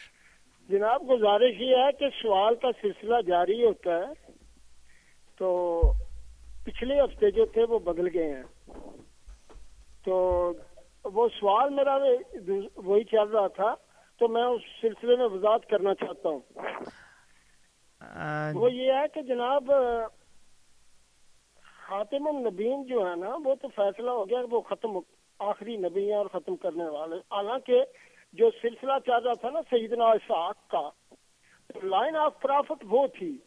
جناب 0.69 1.01
گزارش 1.09 1.61
یہ 1.61 1.75
ہے 1.75 1.91
کہ 1.99 2.09
سوال 2.21 2.55
کا 2.61 2.67
سلسلہ 2.81 3.21
جاری 3.27 3.63
ہوتا 3.63 3.97
ہے 3.97 4.31
تو 5.37 5.49
پچھلے 6.63 7.01
ہفتے 7.01 7.31
جو 7.31 7.45
تھے 7.45 7.63
وہ 7.63 7.79
بدل 7.79 8.07
گئے 8.13 8.33
ہیں۔ 8.33 8.43
تو 10.05 10.13
وہ 11.03 11.27
سوال 11.39 11.69
میرا 11.69 11.97
وہی 12.75 13.03
چل 13.03 13.27
رہا 13.29 13.47
تھا۔ 13.47 13.75
تو 14.19 14.27
میں 14.27 14.43
اس 14.43 14.61
سلسلے 14.81 15.15
میں 15.15 15.25
وضاحت 15.25 15.69
کرنا 15.69 15.95
چاہتا 15.95 16.29
ہوں۔ 16.29 16.39
وہ 18.53 18.73
یہ 18.73 18.93
ہے 18.93 19.07
کہ 19.13 19.21
جناب 19.21 19.71
خاتم 21.87 22.27
النبین 22.27 22.83
جو 22.83 23.09
ہے 23.09 23.15
نا 23.15 23.35
وہ 23.45 23.55
تو 23.55 23.67
فیصلہ 23.67 24.11
ہو 24.11 24.29
گیا 24.29 24.37
وہ 24.51 24.61
ختم 24.61 24.99
آخری 25.39 25.77
نبی 25.77 26.09
ہیں 26.09 26.17
اور 26.17 26.25
ختم 26.25 26.55
کرنے 26.55 26.83
والے۔ 26.83 27.15
حالانکہ 27.15 27.83
جو 28.33 28.49
سلسلہ 28.61 28.93
چل 29.05 29.23
رہا 29.23 29.33
تھا 29.33 29.49
نا 29.49 29.61
سیدنا 29.69 30.05
اسحاق 30.05 30.67
کا 30.67 30.89
لائن 31.83 32.15
آف 32.15 32.41
پرافٹ 32.41 32.85
وہ 32.89 33.07
تھی۔ 33.07 33.37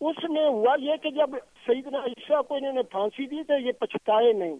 اس 0.00 0.16
میں 0.30 0.46
ہوا 0.48 0.74
یہ 0.78 0.96
کہ 1.02 1.10
جب 1.10 1.36
سیدنا 1.66 1.98
عیسیٰ 1.98 2.42
کو 2.48 2.54
انہوں 2.54 2.72
نے 2.72 2.82
پھانسی 2.82 3.26
دی 3.26 3.42
تو 3.42 3.58
یہ 3.58 3.72
پچھتائے 3.72 4.32
نہیں۔ 4.32 4.56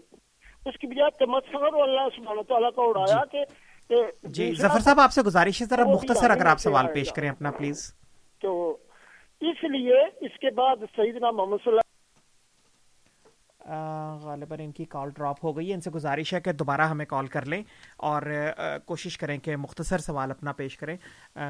اس 0.67 0.79
کی 0.79 0.87
بجائے 0.87 1.11
تمسخر 1.11 1.73
اور 1.73 1.89
اللہ 1.89 2.09
سبحانہ 2.17 2.41
تعالیٰ 2.41 2.73
کو 2.73 2.89
اڑایا 2.89 3.23
جی۔ 3.33 3.45
کہ 3.89 4.29
جی 4.29 4.53
ظفر 4.55 4.79
صاحب 4.79 5.01
آپ 5.01 5.13
سے 5.13 5.23
گزارش 5.23 5.61
ہے 5.61 5.67
ذرا 5.67 5.85
مختصر 5.85 6.31
اگر 6.31 6.47
آپ 6.47 6.59
سوال 6.59 6.87
پیش 6.95 7.13
کریں 7.13 7.29
اپنا 7.31 7.51
پلیز۔ 7.51 7.95
تو 8.41 8.77
اس 9.41 9.65
لیے 9.65 10.03
اس 10.21 10.39
کے 10.39 10.51
بعد 10.51 10.77
سیدنا 10.97 11.31
محمد 11.31 11.57
صلی 11.65 11.73
اللہ 11.73 11.81
غالباً 14.23 14.61
ان 14.61 14.73
کی 14.73 14.85
کال 14.85 15.11
ڈراپ 15.17 15.45
ہو 15.45 15.57
گئی 15.57 15.69
ہے۔ 15.69 15.75
ان 15.75 15.81
سے 15.81 15.91
گزارش 15.91 16.33
ہے 16.35 16.41
کہ 16.41 16.53
دوبارہ 16.53 16.89
ہمیں 16.89 17.05
کال 17.07 17.27
کر 17.27 17.47
لیں 17.47 17.63
اور 17.97 18.23
کوشش 18.87 19.19
کریں 19.19 19.39
کہ 19.39 19.57
مختصر 19.57 19.99
سوال 19.99 20.31
اپنا 20.31 20.53
پیش 20.53 20.77
کریں۔ 20.79 20.97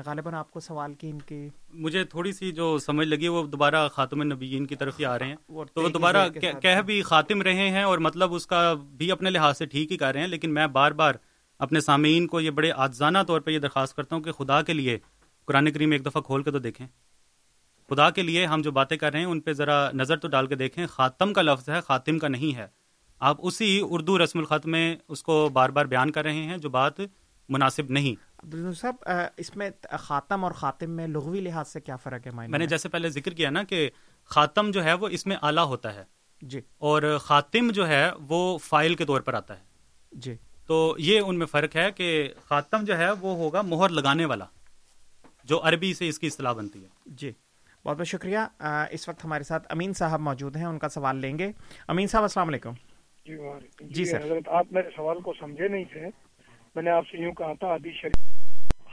غالباً 0.07 0.35
آپ 0.35 0.51
کو 0.51 0.61
سوال 0.61 0.95
کی 0.95 1.11
ان 1.11 1.19
کی 1.19 1.49
مجھے 1.75 2.05
تھوڑی 2.05 2.33
سی 2.33 2.53
جو 2.53 2.79
سمجھ 2.79 3.09
لگی 3.09 3.29
وہ 3.29 3.47
دوبارہ 3.47 3.89
خاتم 3.89 4.23
نبیین 4.23 4.67
کی 4.67 4.77
طرف 4.77 5.01
ہی 5.01 5.05
آ 5.05 5.19
رہے 5.19 5.27
ہیں۔ 5.27 5.37
تو 5.75 5.83
وہ 5.83 5.89
دوبارہ 5.89 6.29
کہہ 6.63 6.81
بھی 6.87 7.03
خاتم 7.03 7.43
رہے 7.43 7.69
ہیں 7.71 7.83
اور 7.83 7.99
مطلب 7.99 8.35
اس 8.35 8.47
کا 8.47 8.75
بھی 8.75 9.11
اپنے 9.13 9.31
لحاظ 9.31 9.59
سے 9.59 9.67
ٹھیک 9.67 9.93
ہی 9.93 9.97
کر 9.97 10.13
رہے 10.13 10.21
ہیں 10.21 10.29
لیکن 10.29 10.55
میں 10.55 10.67
بار 10.67 10.93
بار 10.93 11.15
اپنے 11.59 11.81
سامعین 11.81 12.27
کو 12.27 12.41
یہ 12.41 12.51
بڑے 12.51 12.71
آجزانہ 12.73 13.19
طور 13.27 13.41
پہ 13.41 13.51
یہ 13.51 13.59
درخواست 13.59 13.97
کرتا 13.97 14.17
ہوں 14.17 14.23
کہ 14.23 14.33
خدا 14.33 14.63
کے 14.63 14.73
لیے 14.73 14.99
قرآن 15.45 15.71
کریم 15.73 15.91
ایک 15.91 16.07
دفعہ 16.07 16.23
کھول 16.23 16.43
کے 16.43 16.51
تو 16.51 16.59
دیکھیں۔ 16.59 16.87
خدا 17.91 18.11
کے 18.11 18.23
لیے 18.23 18.47
ہم 18.47 18.63
جو 18.63 18.71
باتیں 18.71 18.97
کر 18.97 19.13
رہے 19.13 19.19
ہیں 19.19 19.27
ان 19.27 19.41
پہ 19.41 19.53
ذرا 19.53 19.91
نظر 19.95 20.17
تو 20.17 20.29
ڈال 20.29 20.47
کے 20.47 20.55
دیکھیں۔ 20.55 20.87
خاتم 20.87 21.33
کا 21.33 21.43
لفظ 21.43 21.69
ہے 21.69 21.81
خاتم 21.81 22.19
کا 22.19 22.29
نہیں 22.29 22.57
ہے۔ 22.57 22.67
آپ 23.21 23.37
اسی 23.43 23.81
اردو 23.83 24.25
رسم 24.25 24.39
الخط 24.39 24.67
میں 24.67 24.97
اس 25.09 25.23
کو 25.23 25.49
بار 25.53 25.69
بار 25.69 25.85
بیان 25.85 26.11
کر 26.11 26.23
رہے 26.23 26.43
ہیں 26.43 26.59
جو 26.59 26.71
بات 26.71 27.01
مناسب 27.49 27.91
نہیں۔ 27.91 28.47
صاحب 28.73 29.11
اس 29.37 29.57
میں 29.57 29.71
خاتم 29.99 30.45
اور 30.45 30.53
خاتم 30.53 30.91
میں 30.91 31.07
لغوی 31.07 31.41
لحاظ 31.41 31.69
سے 31.69 31.81
کیا 31.81 31.97
فرق 31.97 32.27
ہے 32.27 32.31
میں 32.49 32.59
نے 32.59 32.67
جیسے 32.67 32.89
پہلے 32.89 33.11
ذکر 33.11 33.35
کیا 33.35 33.51
نا 33.51 33.63
کہ 33.63 33.91
خاتم 34.25 34.71
جو 34.71 34.85
ہے 34.85 34.95
وہ 34.95 35.09
اس 35.09 35.27
میں 35.27 35.37
اعلیٰ 35.43 35.65
ہوتا 35.65 35.95
ہے۔ 35.95 36.05
جی۔ 36.43 36.61
اور 36.79 37.19
خاتم 37.21 37.71
جو 37.71 37.89
ہے 37.89 38.11
وہ 38.29 38.59
فائل 38.59 38.95
کے 38.95 39.05
طور 39.05 39.21
پر 39.21 39.35
آتا 39.35 39.57
ہے۔ 39.57 39.63
جی۔ 40.13 40.35
تو 40.67 40.95
یہ 40.99 41.21
ان 41.21 41.39
میں 41.39 41.47
فرق 41.47 41.77
ہے 41.77 41.91
کہ 41.91 42.29
خاتم 42.49 42.85
جو 42.85 42.99
ہے 42.99 43.11
وہ 43.11 43.37
ہوگا 43.37 43.63
مہر 43.63 43.89
لگانے 43.89 44.25
والا 44.25 44.45
جو 45.45 45.61
عربی 45.63 45.95
سے 45.95 46.09
اس 46.09 46.19
کی 46.19 46.27
اصطلاح 46.27 46.53
بنتی 46.53 46.83
ہے۔ 46.83 46.89
جی۔ 47.07 47.33
بہت 47.89 47.99
بہت 47.99 48.07
شکریہ۔ 48.07 48.39
اس 48.91 49.09
وقت 49.09 49.25
ہمارے 49.25 49.43
ساتھ 49.43 49.67
امین 49.71 49.93
صاحب 49.93 50.21
موجود 50.21 50.57
ہیں 50.57 50.65
ان 50.65 50.79
کا 50.79 50.89
سوال 50.89 51.17
لیں 51.17 51.39
گے۔ 51.39 51.53
امین 51.89 52.07
صاحب 52.07 52.23
السلام 52.23 52.49
علیکم۔ 52.49 52.71
جی, 53.27 53.37
جی 53.81 54.05
سر۔ 54.05 54.25
حضرت 54.25 54.49
آپ 54.49 54.67
میرے 54.71 54.89
سوال 54.97 55.21
کو 55.21 55.33
سمجھے 55.41 55.69
نہیں 55.69 55.85
تھے۔ 55.93 56.07
میں 56.75 56.83
نے 56.83 56.91
آپ 56.91 57.05
سے 57.11 57.19
یوں 57.19 57.33
کہا 57.33 57.53
تھا 57.53 57.75
حدیث 57.75 57.95
شریف 57.95 58.35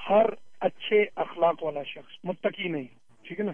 ہر 0.09 0.25
اچھے 0.59 1.05
اخلاق 1.15 1.63
والا 1.63 1.83
شخص 1.83 2.11
متقی 2.23 2.67
نہیں 2.67 2.83
ٹھیک 3.23 3.39
ہے 3.39 3.45
نا؟ 3.45 3.51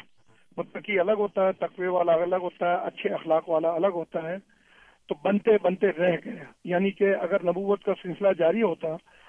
متقی 0.58 1.00
الگ 1.00 1.12
ہوتا 1.12 1.48
ہے 1.48 1.52
تقوی 1.52 1.88
والا 1.88 2.14
الگ 2.14 2.36
ہوتا 2.36 2.72
ہے 2.72 2.76
اچھے 2.76 3.10
اخلاق 3.10 3.50
والا 3.50 3.70
الگ 3.70 3.88
ہوتا 3.88 4.24
ہے۔ 4.24 4.36
تو 5.08 5.16
بنتے 5.24 5.52
بنتے 5.62 5.88
رہ 5.88 6.18
گیا۔ 6.26 6.44
یعنی 6.64 6.92
کہ 6.92 7.16
اگر 7.16 7.44
نبوت 7.44 7.84
کا 7.84 7.94
سلسلہ 8.04 8.28
جاری 8.38 8.62
ہوتا 8.62 8.88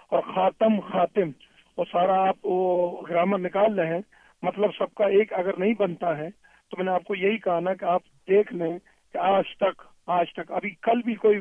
اور 0.09 0.21
خاتم 0.21 0.81
خاتم 0.81 1.31
وہ 1.77 1.85
سارا 1.93 2.29
آپ 2.29 2.37
وہ 2.43 3.03
گرامر 3.11 3.39
نکال 3.39 3.79
رہے 3.79 3.95
ہیں 3.95 4.01
مطلب 4.43 4.71
سب 4.79 4.95
کا 4.95 5.05
ایک 5.07 5.33
اگر 5.33 5.57
نہیں 5.59 5.75
بنتا 5.79 6.19
ہے 6.19 6.29
تو 6.71 6.77
میں 6.77 6.85
نے 6.85 6.91
آپ 6.91 7.05
کو 7.05 7.15
یہی 7.15 7.39
کہا 7.39 7.61
نا 7.61 7.75
کہ 7.75 7.85
آپ 7.85 8.03
دیکھ 8.29 8.53
لیں 8.55 8.79
کہ 9.15 9.19
آج 9.19 9.57
تک 9.57 9.83
آج 10.07 10.33
تک 10.33 10.53
ابھی 10.53 10.71
کل 10.83 11.03
بھی 11.05 11.15
کوئی 11.15 11.39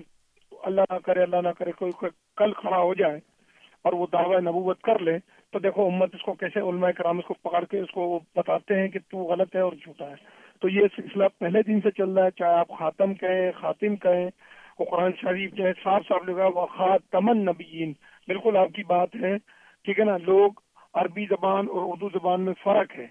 اللہ 0.64 0.82
نہ 0.92 0.98
کرے 0.98 1.24
اللہ 1.24 1.42
نہ 1.44 1.50
کرے 1.60 1.72
کوئی, 1.72 1.92
کوئی 1.92 2.12
کل 2.36 2.54
کھڑا 2.54 2.78
ہو 2.78 2.94
جائے 2.94 3.20
اور 3.82 3.94
وہ 3.94 4.08
دعوی 4.14 4.36
نبوت 4.42 4.82
کر 4.82 5.00
لے 5.00 5.18
تو 5.54 5.60
دیکھو 5.60 5.86
امت 5.86 6.16
اس 6.16 6.22
کو 6.22 6.34
کیسے 6.34 6.60
علماء 6.60 6.92
کرام 6.92 7.18
اس 7.18 7.26
کو 7.26 7.34
پکڑ 7.34 7.64
کے 7.66 7.80
اس 7.80 7.92
کو 7.92 8.20
بتاتے 8.36 8.80
ہیں 8.80 8.88
کہ 8.88 9.00
تو 9.10 9.18
غلط 9.18 9.56
ہے 9.56 9.62
اور 9.62 9.74
جھوٹا 9.74 10.10
ہے۔ 10.10 10.16
تو 10.62 10.70
یہ 10.70 10.88
سلسلہ 10.96 11.24
پہلے 11.40 11.64
دن 11.64 11.82
سے 11.82 11.92
چل 11.92 12.10
رہا 12.10 12.26
ہے 12.26 12.32
چاہے 12.32 12.54
آپ 12.54 12.68
خاتم 12.80 13.14
کہیں 13.14 13.52
خاتم 13.52 13.96
کہیں 13.96 14.30
وہ 14.80 14.86
قرآن 14.86 15.12
شریف 15.22 15.54
جو 15.54 15.66
ہے 15.66 15.72
صاف 15.84 16.02
صاف 16.08 16.24
لگا 16.24 16.46
وہ 16.46 16.66
خاتمن 16.66 17.46
نبیین 17.46 17.94
بالکل 18.28 18.58
آپ 18.58 18.70
کی 18.76 18.84
بات 18.84 19.16
ہے 19.16 19.38
ٹھیک 19.86 20.00
ہے 20.00 20.06
نا؟ 20.06 20.18
لوگ 20.18 20.52
عربی 20.94 21.26
زبان 21.26 21.66
اور 21.70 21.82
اردو 21.94 22.10
زبان 22.14 22.42
میں 22.42 22.54
فرق 22.64 23.00
ہے۔ 23.00 23.08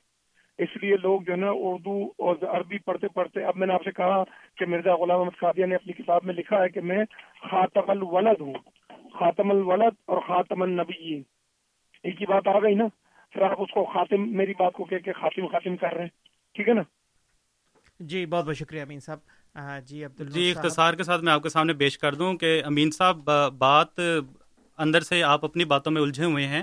اس 0.59 0.69
لیے 0.83 0.97
لوگ 0.97 1.21
جو 1.23 1.33
ہے 1.33 1.37
نا 1.37 1.51
اردو 1.51 2.05
اور 2.19 2.37
عربی 2.49 2.79
پڑھتے 2.79 3.09
پڑھتے 3.09 3.45
اب 3.45 3.57
میں 3.57 3.67
نے 3.67 3.75
آپ 3.75 3.85
سے 3.85 3.91
کہا 3.93 4.25
کہ 4.57 4.67
مرزا 4.67 4.95
غلام 4.95 5.19
احمد 5.19 5.41
خادیہ 5.41 5.67
نے 5.67 5.75
اپنی 5.75 5.93
کتاب 5.93 6.21
میں 6.25 6.35
لکھا 6.35 6.63
ہے 6.63 6.69
کہ 6.69 6.81
میں 6.81 7.05
خاتم 7.51 7.91
الولد 7.91 8.41
ہوں۔ 8.41 8.55
خاتم 9.19 9.51
الولد 9.51 9.95
اور 10.07 10.19
خاتم 10.19 10.63
النبی 10.63 11.23
ایک 12.03 12.19
کی 12.19 12.27
بات 12.27 12.49
آ 12.49 12.59
گئی 12.59 12.75
نا؟ 12.75 12.85
پھر 13.33 13.43
آپ 13.43 13.63
اس 13.63 13.71
کو 13.71 13.85
خاتم 13.85 14.37
میری 14.37 14.53
بات 14.59 14.73
کو 14.73 14.85
کہہ 14.85 15.05
کے 15.05 15.13
خاتم 15.13 15.47
خاتم 15.47 15.77
کر 15.77 15.93
رہے 15.93 16.03
ہیں۔ 16.03 16.09
ٹھیک 16.55 16.69
ہے 16.69 16.75
نا؟ 16.75 16.83
جی 18.01 18.27
بہت 18.27 18.45
بہت 18.45 18.57
شکریہ 18.57 18.83
امین 18.83 19.01
صاحب۔ 19.01 19.19
جی 19.85 20.05
عبد 20.05 20.21
جی 20.35 20.51
اختصار 20.51 20.95
کے 20.95 21.03
ساتھ 21.03 21.23
میں 21.23 21.33
آپ 21.33 21.43
کے 21.43 21.49
سامنے 21.49 21.73
پیش 21.75 21.99
کر 21.99 22.15
دوں 22.15 22.35
کہ 22.35 22.63
امین 22.65 22.91
صاحب 22.91 23.31
بات 23.59 24.01
اندر 24.79 25.01
سے 25.01 25.23
آپ 25.23 25.45
اپنی 25.45 25.65
باتوں 25.65 25.93
میں 25.93 26.03
الجھے 26.03 26.25
ہوئے 26.25 26.47
ہیں۔ 26.47 26.63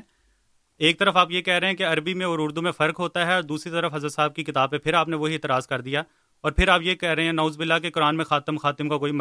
ایک 0.77 0.99
طرف 0.99 1.17
آپ 1.17 1.31
یہ 1.31 1.41
کہہ 1.41 1.53
رہے 1.53 1.67
ہیں 1.67 1.73
کہ 1.73 1.85
عربی 1.85 2.13
میں 2.13 2.25
اور 2.25 2.39
اردو 2.39 2.61
میں 2.61 2.71
فرق 2.71 2.99
ہوتا 2.99 3.27
ہے 3.27 3.33
اور 3.33 3.43
دوسری 3.43 3.71
طرف 3.71 3.93
حضرت 3.93 4.13
صاحب 4.13 4.35
کی 4.35 4.43
کتاب 4.43 4.71
پہ 4.71 4.77
پھر 4.77 4.93
آپ 4.93 5.07
نے 5.07 5.15
وہی 5.15 5.33
اعتراض 5.33 5.67
کر 5.67 5.81
دیا 5.81 6.03
اور 6.41 6.51
پھر 6.51 6.67
آپ 6.67 6.81
یہ 6.81 6.95
کہہ 6.95 7.09
رہے 7.09 7.23
ہیں 7.23 7.31
نوز 7.31 7.57
باللہ 7.57 7.73
کے 7.81 7.91
قرآن 7.91 8.17
میں 8.17 8.25
خاتم 8.25 8.57
خاتم 8.57 8.89
کا 8.89 8.97
کوئی 8.97 9.11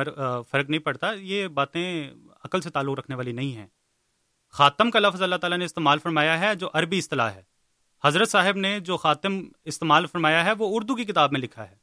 فرق 0.51 0.71
نہیں 0.71 0.81
پڑتا، 0.81 1.13
یہ 1.13 1.49
باتیں 1.49 2.11
عقل 2.45 2.61
سے 2.61 2.71
تعلق 2.71 2.99
رکھنے 2.99 3.17
والی 3.17 3.33
نہیں 3.33 3.53
ہیں۔ 3.53 3.67
خاتم 4.51 4.91
کا 4.91 4.99
لفظ 4.99 5.23
اللہ 5.23 5.37
تعالیٰ 5.37 5.59
نے 5.59 5.65
استعمال 5.65 5.99
فرمایا 5.99 6.41
ہے 6.41 6.55
جو 6.55 6.69
عربی 6.73 6.99
اصطلاح 6.99 7.31
ہے۔ 7.31 7.43
حضرت 8.05 8.29
صاحب 8.29 8.57
نے 8.57 8.81
جو 8.81 8.97
خاتم 8.97 9.41
استعمال 9.65 10.07
فرمایا 10.07 10.45
ہے 10.45 10.53
وہ 10.59 10.77
اردو 10.77 10.95
کی 10.95 11.05
کتاب 11.05 11.33
میں 11.33 11.41
لکھا 11.41 11.71
ہے۔ 11.71 11.77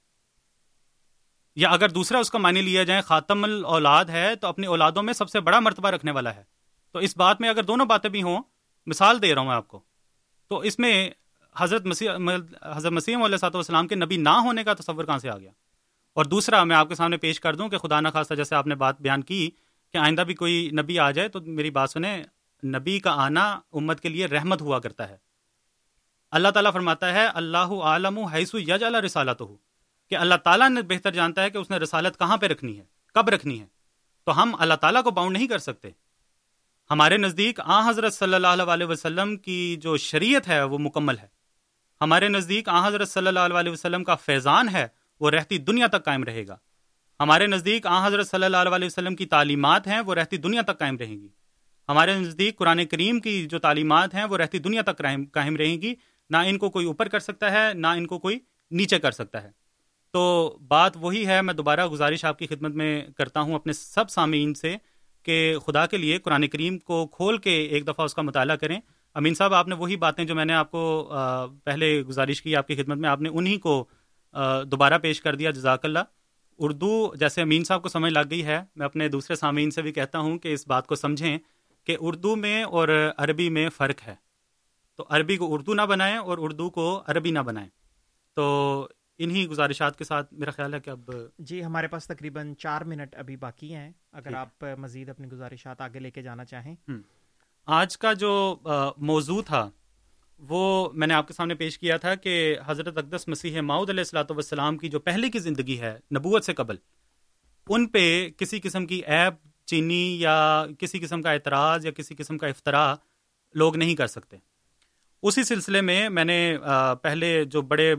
یا 1.55 1.69
اگر 1.69 1.89
دوسرا 1.89 2.19
اس 2.19 2.31
کا 2.31 2.37
معنی 2.37 2.61
لیا 2.61 2.83
جائے 2.83 3.01
خاتم 3.01 3.43
الاولاد 3.43 4.05
ہے 4.05 4.35
تو 4.35 4.47
اپنی 4.47 4.67
اولادوں 4.67 5.03
میں 5.03 5.13
سب 5.13 5.29
سے 5.29 5.39
بڑا 5.39 5.59
مرتبہ 5.59 5.89
رکھنے 5.89 6.11
والا 6.11 6.35
ہے۔ 6.35 6.43
تو 6.91 6.99
اس 6.99 7.17
بات 7.17 7.41
میں 7.41 7.49
اگر 7.49 7.63
دونوں 7.63 7.85
باتیں 7.85 8.09
بھی 8.09 8.23
ہوں 8.23 8.41
مثال 8.85 9.21
دے 9.21 9.35
رہا 9.35 9.41
ہوں 9.41 9.47
میں 9.47 9.55
آپ 9.55 9.67
کو۔ 9.67 9.79
تو 10.47 10.57
اس 10.57 10.79
میں 10.79 11.09
حضرت 11.57 11.85
مسیح 11.85 12.09
حضرت 12.63 12.91
مسیح 12.91 13.17
علیہ 13.25 13.37
صاحب 13.37 13.55
والسلام 13.55 13.87
کے 13.87 13.95
نبی 13.95 14.17
نہ 14.17 14.29
ہونے 14.29 14.63
کا 14.63 14.73
تصور 14.73 15.05
کہاں 15.05 15.17
سے 15.17 15.29
آ 15.29 15.37
گیا؟ 15.37 15.51
اور 16.13 16.25
دوسرا 16.25 16.63
میں 16.63 16.75
آپ 16.75 16.89
کے 16.89 16.95
سامنے 16.95 17.17
پیش 17.17 17.39
کر 17.39 17.55
دوں 17.55 17.69
کہ 17.69 17.77
خدا 17.77 17.99
نخواستہ 17.99 18.33
جیسے 18.33 18.55
آپ 18.55 18.67
نے 18.67 18.75
بات 18.75 19.01
بیان 19.01 19.21
کی 19.21 19.51
کہ 19.91 19.97
آئندہ 19.97 20.21
بھی 20.21 20.33
کوئی 20.33 20.69
نبی 20.71 20.99
آ 20.99 21.11
جائے 21.11 21.27
تو 21.27 21.41
میری 21.41 21.69
بات 21.69 21.89
سنیں، 21.89 22.23
نبی 22.65 22.99
کا 22.99 23.11
آنا 23.11 23.59
امت 23.73 24.01
کے 24.01 24.09
لیے 24.09 24.25
رحمت 24.25 24.61
ہوا 24.61 24.79
کرتا 24.79 25.09
ہے۔ 25.09 25.17
اللہ 26.31 26.47
تعالیٰ 26.47 26.73
فرماتا 26.73 27.13
ہے، 27.13 27.25
اللہ 27.25 27.57
عالم 27.57 28.19
حیث 28.19 28.55
یج 28.55 28.83
اللہ 28.83 28.97
رسالت 28.97 29.41
ہو 29.41 29.57
کہ 30.09 30.15
اللہ 30.15 30.35
تعالیٰ 30.35 30.69
نے 30.69 30.81
بہتر 30.81 31.11
جانتا 31.11 31.43
ہے 31.43 31.49
کہ 31.49 31.57
اس 31.57 31.69
نے 31.69 31.77
رسالت 31.77 32.19
کہاں 32.19 32.37
پہ 32.37 32.45
رکھنی 32.45 32.79
ہے، 32.79 32.83
کب 33.13 33.29
رکھنی 33.29 33.61
ہے۔ 33.61 33.65
تو 34.23 34.41
ہم 34.41 34.55
اللہ 34.59 34.73
تعالیٰ 34.73 35.03
کو 35.03 35.11
باؤنڈ 35.11 35.37
نہیں 35.37 35.47
کر 35.47 35.57
سکتے۔ 35.57 35.89
ہمارے 36.91 37.17
نزدیک 37.17 37.59
آ 37.63 37.89
حضرت 37.89 38.13
صلی 38.13 38.33
اللہ 38.33 38.47
علیہ 38.47 38.85
وسلم 38.85 39.37
کی 39.37 39.75
جو 39.75 39.97
شریعت 39.97 40.47
ہے 40.47 40.63
وہ 40.63 40.77
مکمل 40.77 41.17
ہے۔ 41.17 41.27
ہمارے 42.01 42.27
نزدیک 42.27 42.69
آ 42.69 42.87
حضرت 42.87 43.09
صلی 43.09 43.27
اللہ 43.27 43.39
علیہ 43.39 43.71
وسلم 43.71 44.03
کا 44.03 44.15
فیضان 44.15 44.69
ہے، 44.69 44.87
وہ 45.19 45.29
رہتی 45.29 45.57
دنیا 45.57 45.87
تک 45.87 46.05
قائم 46.05 46.23
رہے 46.23 46.47
گا۔ 46.47 46.57
ہمارے 47.19 47.47
نزدیک 47.47 47.87
آ 47.87 48.07
حضرت 48.07 48.27
صلی 48.27 48.43
اللہ 48.43 48.57
علیہ 48.57 48.85
وسلم 48.85 49.15
کی 49.15 49.25
تعلیمات 49.25 49.87
ہیں، 49.87 49.99
وہ 49.99 50.15
رہتی 50.15 50.37
دنیا 50.37 50.61
تک 50.61 50.79
قائم 50.79 50.97
رہیں 50.97 51.21
گی۔ 51.21 51.27
ہمارے 51.89 52.15
نزدیک 52.15 52.57
قرآن 52.57 52.85
کریم 52.85 53.19
کی 53.19 53.45
جو 53.45 53.59
تعلیمات 53.59 54.13
ہیں، 54.13 54.23
وہ 54.23 54.37
رہتی 54.37 54.59
دنیا 54.59 54.81
تک 54.81 55.01
قائم 55.31 55.55
رہیں 55.55 55.81
گی۔ 55.81 55.95
نہ 56.29 56.37
ان 56.37 56.57
کو 56.57 56.69
کوئی 56.69 56.85
اوپر 56.85 57.07
کر 57.07 57.19
سکتا 57.19 57.51
ہے، 57.51 57.73
نہ 57.73 57.87
ان 57.87 58.07
کو 58.07 58.19
کوئی 58.19 58.39
نیچے 58.71 58.99
کر 58.99 59.11
سکتا 59.11 59.43
ہے۔ 59.43 59.51
تو 60.11 60.57
بات 60.67 60.91
وہی 60.95 61.27
ہے، 61.27 61.41
میں 61.41 61.53
دوبارہ 61.53 61.87
گزارش 61.87 62.25
آپ 62.25 62.39
کی 62.39 62.47
خدمت 62.47 62.71
میں 62.71 63.07
کرتا 63.17 63.39
ہوں 63.39 63.55
اپنے 63.55 63.73
سب 63.73 64.09
سامعین 64.09 64.53
سے۔ 64.53 64.75
کہ 65.23 65.55
خدا 65.65 65.85
کے 65.85 65.97
لیے 65.97 66.17
قرآن 66.17 66.47
کریم 66.47 66.77
کو 66.77 67.07
کھول 67.07 67.37
کے 67.37 67.55
ایک 67.63 67.87
دفعہ 67.87 68.05
اس 68.05 68.13
کا 68.13 68.21
مطالعہ 68.21 68.55
کریں۔ 68.55 68.79
امین 69.13 69.33
صاحب، 69.33 69.53
آپ 69.53 69.67
نے 69.67 69.75
وہی 69.75 69.95
باتیں 69.95 70.25
جو 70.25 70.35
میں 70.35 70.45
نے 70.45 70.53
آپ 70.53 70.71
کو 70.71 71.13
پہلے 71.63 72.01
گزارش 72.01 72.41
کی 72.41 72.55
آپ 72.55 72.67
کی 72.67 72.75
خدمت 72.75 72.97
میں، 72.97 73.09
آپ 73.09 73.21
نے 73.21 73.29
انہی 73.29 73.57
کو 73.57 73.85
دوبارہ 74.65 74.97
پیش 74.97 75.21
کر 75.21 75.35
دیا، 75.35 75.51
جزاک 75.51 75.85
اللہ۔ 75.85 75.99
اردو، 76.59 77.15
جیسے 77.15 77.41
امین 77.41 77.63
صاحب 77.63 77.81
کو 77.83 77.89
سمجھ 77.89 78.13
لگ 78.13 78.29
گئی 78.29 78.45
ہے، 78.45 78.59
میں 78.75 78.85
اپنے 78.85 79.07
دوسرے 79.07 79.35
سامعین 79.35 79.71
سے 79.71 79.81
بھی 79.81 79.91
کہتا 79.91 80.19
ہوں 80.19 80.37
کہ 80.37 80.53
اس 80.53 80.67
بات 80.67 80.87
کو 80.87 80.95
سمجھیں 80.95 81.37
کہ 81.83 81.97
اردو 81.99 82.35
میں 82.35 82.63
اور 82.63 82.87
عربی 83.17 83.49
میں 83.49 83.69
فرق 83.69 84.07
ہے۔ 84.07 84.15
تو 84.97 85.05
عربی 85.09 85.37
کو 85.37 85.53
اردو 85.53 85.73
نہ 85.73 85.81
بنائیں 85.81 86.17
اور 86.17 86.37
اردو 86.41 86.69
کو 86.69 87.03
عربی 87.07 87.31
نہ 87.31 87.39
بنائیں۔ 87.39 87.69
تو 88.35 88.87
انہی 89.19 89.47
گزارشات 89.47 89.97
کے 89.97 90.03
ساتھ 90.03 90.33
میرا 90.33 90.51
خیال 90.51 90.73
ہے 90.73 90.79
کہ 90.79 90.89
اب 90.89 91.09
جی 91.39 91.63
ہمارے 91.63 91.87
پاس 91.87 92.07
تقریباً 92.07 92.53
چار 92.55 92.81
منٹ 92.81 93.15
ابھی 93.15 93.35
باقی 93.37 93.73
ہیں۔ 93.75 93.91
اگر 94.11 94.33
آپ 94.33 94.65
مزید 94.79 95.09
اپنی 95.09 95.27
گزارشات 95.27 95.81
آگے 95.81 95.99
لے 95.99 96.11
کے 96.11 96.21
جانا 96.21 96.45
چاہیں۔ 96.45 96.75
آج 97.67 97.97
کا 97.97 98.13
جو 98.13 98.59
موضوع 98.97 99.41
تھا 99.41 99.69
وہ 100.39 100.89
میں 100.93 101.07
نے 101.07 101.13
آپ 101.13 101.27
کے 101.27 101.33
سامنے 101.33 101.55
پیش 101.55 101.79
کیا 101.79 101.97
تھا 101.97 102.15
کہ 102.15 102.55
حضرت 102.65 102.97
اقدس 102.97 103.27
مسیح 103.27 103.61
ماؤد 103.61 103.89
علیہ 103.89 104.01
السلاۃ 104.01 104.31
والسلام 104.31 104.77
کی 104.77 104.89
جو 104.89 104.99
پہلے 104.99 105.29
کی 105.29 105.39
زندگی 105.39 105.79
ہے 105.79 105.99
نبوت 106.15 106.45
سے 106.45 106.53
قبل 106.53 106.75
ان 107.69 107.87
پہ 107.87 108.29
کسی 108.37 108.59
قسم 108.59 108.85
کی 108.85 108.95
ایپ 108.95 109.33
چینی 109.65 110.19
یا 110.21 110.65
کسی 110.79 110.99
قسم 110.99 111.21
کا 111.21 111.31
اعتراض 111.31 111.85
یا 111.85 111.91
کسی 111.91 112.15
قسم 112.15 112.37
کا 112.37 112.47
افطرا 112.47 112.95
لوگ 113.53 113.75
نہیں 113.75 113.95
کر 113.95 114.07
سکتے۔ 114.07 114.37
اسی 115.23 115.43
سلسلے 115.43 115.81
میں 115.81 116.09
میں 116.09 116.23
نے 116.23 116.57
پہلے 117.01 117.43
جو 117.45 117.61
بڑے 117.61 117.93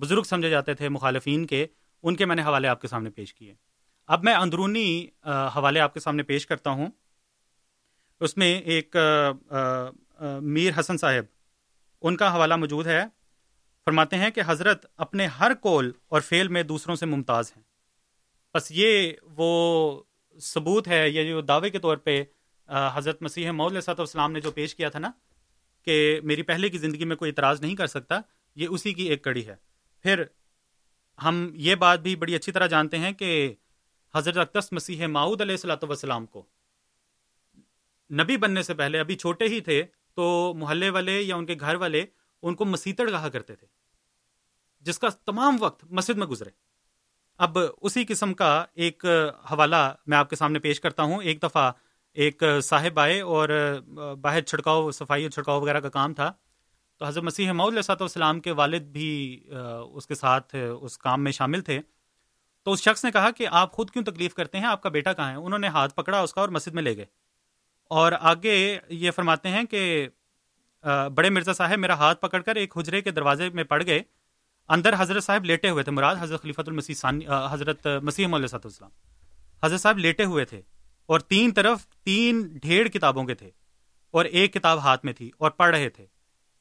بزرگ 0.00 0.22
سمجھے 0.22 0.50
جاتے 0.50 0.74
تھے 0.74 0.88
مخالفین 0.88 1.46
کے، 1.46 1.66
ان 2.02 2.16
کے 2.16 2.24
میں 2.24 2.36
نے 2.36 2.42
حوالے 2.42 2.68
آپ 2.68 2.80
کے 2.80 2.88
سامنے 2.88 3.10
پیش 3.10 3.34
کیے۔ 3.34 3.54
اب 4.08 4.24
میں 4.24 4.34
اندرونی 4.34 5.06
حوالے 5.56 5.80
آپ 5.80 5.94
کے 5.94 6.00
سامنے 6.00 6.22
پیش 6.22 6.46
کرتا 6.46 6.70
ہوں۔ 6.70 6.90
اس 8.20 8.36
میں 8.36 8.58
ایک 8.60 8.96
میر 10.40 10.72
حسن 10.80 10.98
صاحب، 10.98 11.24
ان 12.02 12.16
کا 12.16 12.32
حوالہ 12.34 12.56
موجود 12.56 12.86
ہے۔ 12.86 13.02
فرماتے 13.86 14.16
ہیں 14.16 14.30
کہ 14.30 14.42
حضرت 14.46 14.86
اپنے 14.96 15.26
ہر 15.40 15.54
کول 15.54 15.92
اور 16.08 16.20
فیل 16.20 16.48
میں 16.48 16.62
دوسروں 16.62 16.96
سے 16.96 17.06
ممتاز 17.06 17.52
ہیں۔ 17.56 17.62
بس 18.54 18.70
یہ 18.70 19.12
وہ 19.36 20.02
ثبوت 20.38 20.88
ہے، 20.88 21.08
یہ 21.10 21.28
جو 21.28 21.40
دعوے 21.40 21.70
کے 21.70 21.78
طور 21.78 21.96
پہ 21.96 22.22
حضرت 22.94 23.22
مسیح 23.22 23.50
مول 23.50 23.80
صاحب 23.80 24.00
السلام 24.00 24.32
نے 24.32 24.40
جو 24.40 24.50
پیش 24.50 24.74
کیا 24.74 24.88
تھا 24.88 24.98
نا 24.98 25.10
کہ 25.86 26.20
میری 26.22 26.42
پہلے 26.42 26.68
کی 26.68 26.78
زندگی 26.78 27.04
میں 27.04 27.16
کوئی 27.16 27.30
اعتراض 27.30 27.60
نہیں 27.60 27.76
کر 27.76 27.86
سکتا، 27.86 28.20
یہ 28.56 28.68
اسی 28.70 28.92
کی 28.94 29.02
ایک 29.02 29.22
کڑی 29.24 29.46
ہے۔ 29.46 29.54
پھر 30.04 30.22
ہم 31.18 31.48
یہ 31.54 31.74
بات 31.74 32.00
بھی 32.00 32.14
بڑی 32.16 32.34
اچھی 32.34 32.52
طرح 32.52 32.66
جانتے 32.66 32.98
ہیں 32.98 33.12
کہ 33.12 33.54
حضرت 34.14 34.36
اقتص 34.36 34.72
مسیح 34.72 35.06
ماؤد 35.06 35.40
علیہ 35.40 35.54
السلاۃ 35.54 35.88
وسلام 35.88 36.26
کو 36.26 36.44
نبی 38.10 38.36
بننے 38.36 38.62
سے 38.62 38.74
پہلے، 38.74 38.98
ابھی 38.98 39.16
چھوٹے 39.16 39.44
ہی 39.44 39.60
تھے، 39.60 39.82
تو 40.16 40.54
محلے 40.56 40.90
والے 40.90 41.20
یا 41.22 41.36
ان 41.36 41.46
کے 41.46 41.54
گھر 41.60 41.74
والے 41.74 42.04
ان 42.42 42.54
کو 42.54 42.64
مسیتڑ 42.64 43.10
کہا 43.10 43.28
کرتے 43.28 43.54
تھے، 43.54 43.66
جس 44.86 44.98
کا 44.98 45.08
تمام 45.24 45.56
وقت 45.60 45.84
مسجد 45.90 46.18
میں 46.18 46.26
گزرے۔ 46.26 46.50
اب 47.40 47.58
اسی 47.80 48.04
قسم 48.04 48.34
کا 48.34 48.64
ایک 48.74 49.04
حوالہ 49.50 49.92
میں 50.06 50.18
آپ 50.18 50.30
کے 50.30 50.36
سامنے 50.36 50.58
پیش 50.58 50.80
کرتا 50.80 51.02
ہوں۔ 51.02 51.22
ایک 51.22 51.42
دفعہ 51.42 51.70
ایک 52.16 52.42
صاحب 52.62 52.98
آئے 53.00 53.20
اور 53.20 53.48
باہر 54.22 54.40
چھڑکاؤ، 54.40 54.90
صفائی 54.90 55.22
اور 55.22 55.30
چھڑکاؤ 55.30 55.60
وغیرہ 55.60 55.80
کا 55.80 55.88
کام 55.88 56.14
تھا۔ 56.14 56.32
تو 56.98 57.04
حضرت 57.04 57.24
مسیح 57.24 57.50
علیہ 57.50 57.82
صاحب 57.82 58.00
والسلام 58.00 58.40
کے 58.40 58.50
والد 58.50 58.82
بھی 58.82 59.08
اس 59.92 60.06
کے 60.06 60.14
ساتھ 60.14 60.54
اس 60.80 60.98
کام 60.98 61.24
میں 61.24 61.32
شامل 61.32 61.60
تھے۔ 61.60 61.80
تو 62.66 62.72
اس 62.72 62.82
شخص 62.82 63.04
نے 63.04 63.10
کہا 63.10 63.30
کہ 63.30 63.46
آپ 63.50 63.72
خود 63.72 63.90
کیوں 63.90 64.04
تکلیف 64.04 64.34
کرتے 64.34 64.58
ہیں؟ 64.58 64.64
آپ 64.64 64.82
کا 64.82 64.88
بیٹا 64.88 65.12
کہاں 65.12 65.30
ہے؟ 65.30 65.36
انہوں 65.36 65.58
نے 65.58 65.68
ہاتھ 65.68 65.94
پکڑا 65.94 66.20
اس 66.20 66.34
کا 66.34 66.40
اور 66.40 66.48
مسجد 66.48 66.74
میں 66.74 66.82
لے 66.82 66.96
گئے۔ 66.96 67.04
اور 67.90 68.12
آگے 68.20 68.78
یہ 68.88 69.10
فرماتے 69.10 69.48
ہیں 69.48 69.64
کہ 69.64 70.08
بڑے 71.14 71.30
مرزا 71.30 71.52
صاحب 71.52 71.78
میرا 71.78 71.94
ہاتھ 71.94 72.20
پکڑ 72.20 72.40
کر 72.42 72.56
ایک 72.56 72.76
حجرے 72.78 73.00
کے 73.00 73.10
دروازے 73.10 73.48
میں 73.50 73.64
پڑ 73.64 73.82
گئے۔ 73.86 74.02
اندر 74.68 74.94
حضرت 74.98 75.24
صاحب 75.24 75.44
لیٹے 75.44 75.70
ہوئے 75.70 75.84
تھے، 75.84 75.92
مراد 75.92 76.16
حضرت 76.20 76.42
خلیفۃ 76.42 76.62
المسیح 76.66 77.06
حضرت 77.50 77.86
مسیح 78.02 78.26
علیہ 78.26 78.46
صاحب 78.46 78.60
السلام 78.64 78.90
حضرت 79.64 79.80
صاحب 79.80 79.98
لیٹے 79.98 80.24
ہوئے 80.24 80.44
تھے۔ 80.44 80.60
اور 81.06 81.20
تین 81.20 81.50
طرف 81.50 81.86
تین 81.86 82.58
ڈھیر 82.62 82.86
کتابوں 82.86 83.24
کے 83.24 83.34
تھے 83.34 83.50
اور 84.10 84.24
ایک 84.24 84.52
کتاب 84.52 84.78
ہاتھ 84.78 85.04
میں 85.04 85.12
تھی 85.12 85.30
اور 85.38 85.50
پڑھ 85.50 85.76
رہے 85.76 85.88
تھے۔ 85.88 86.06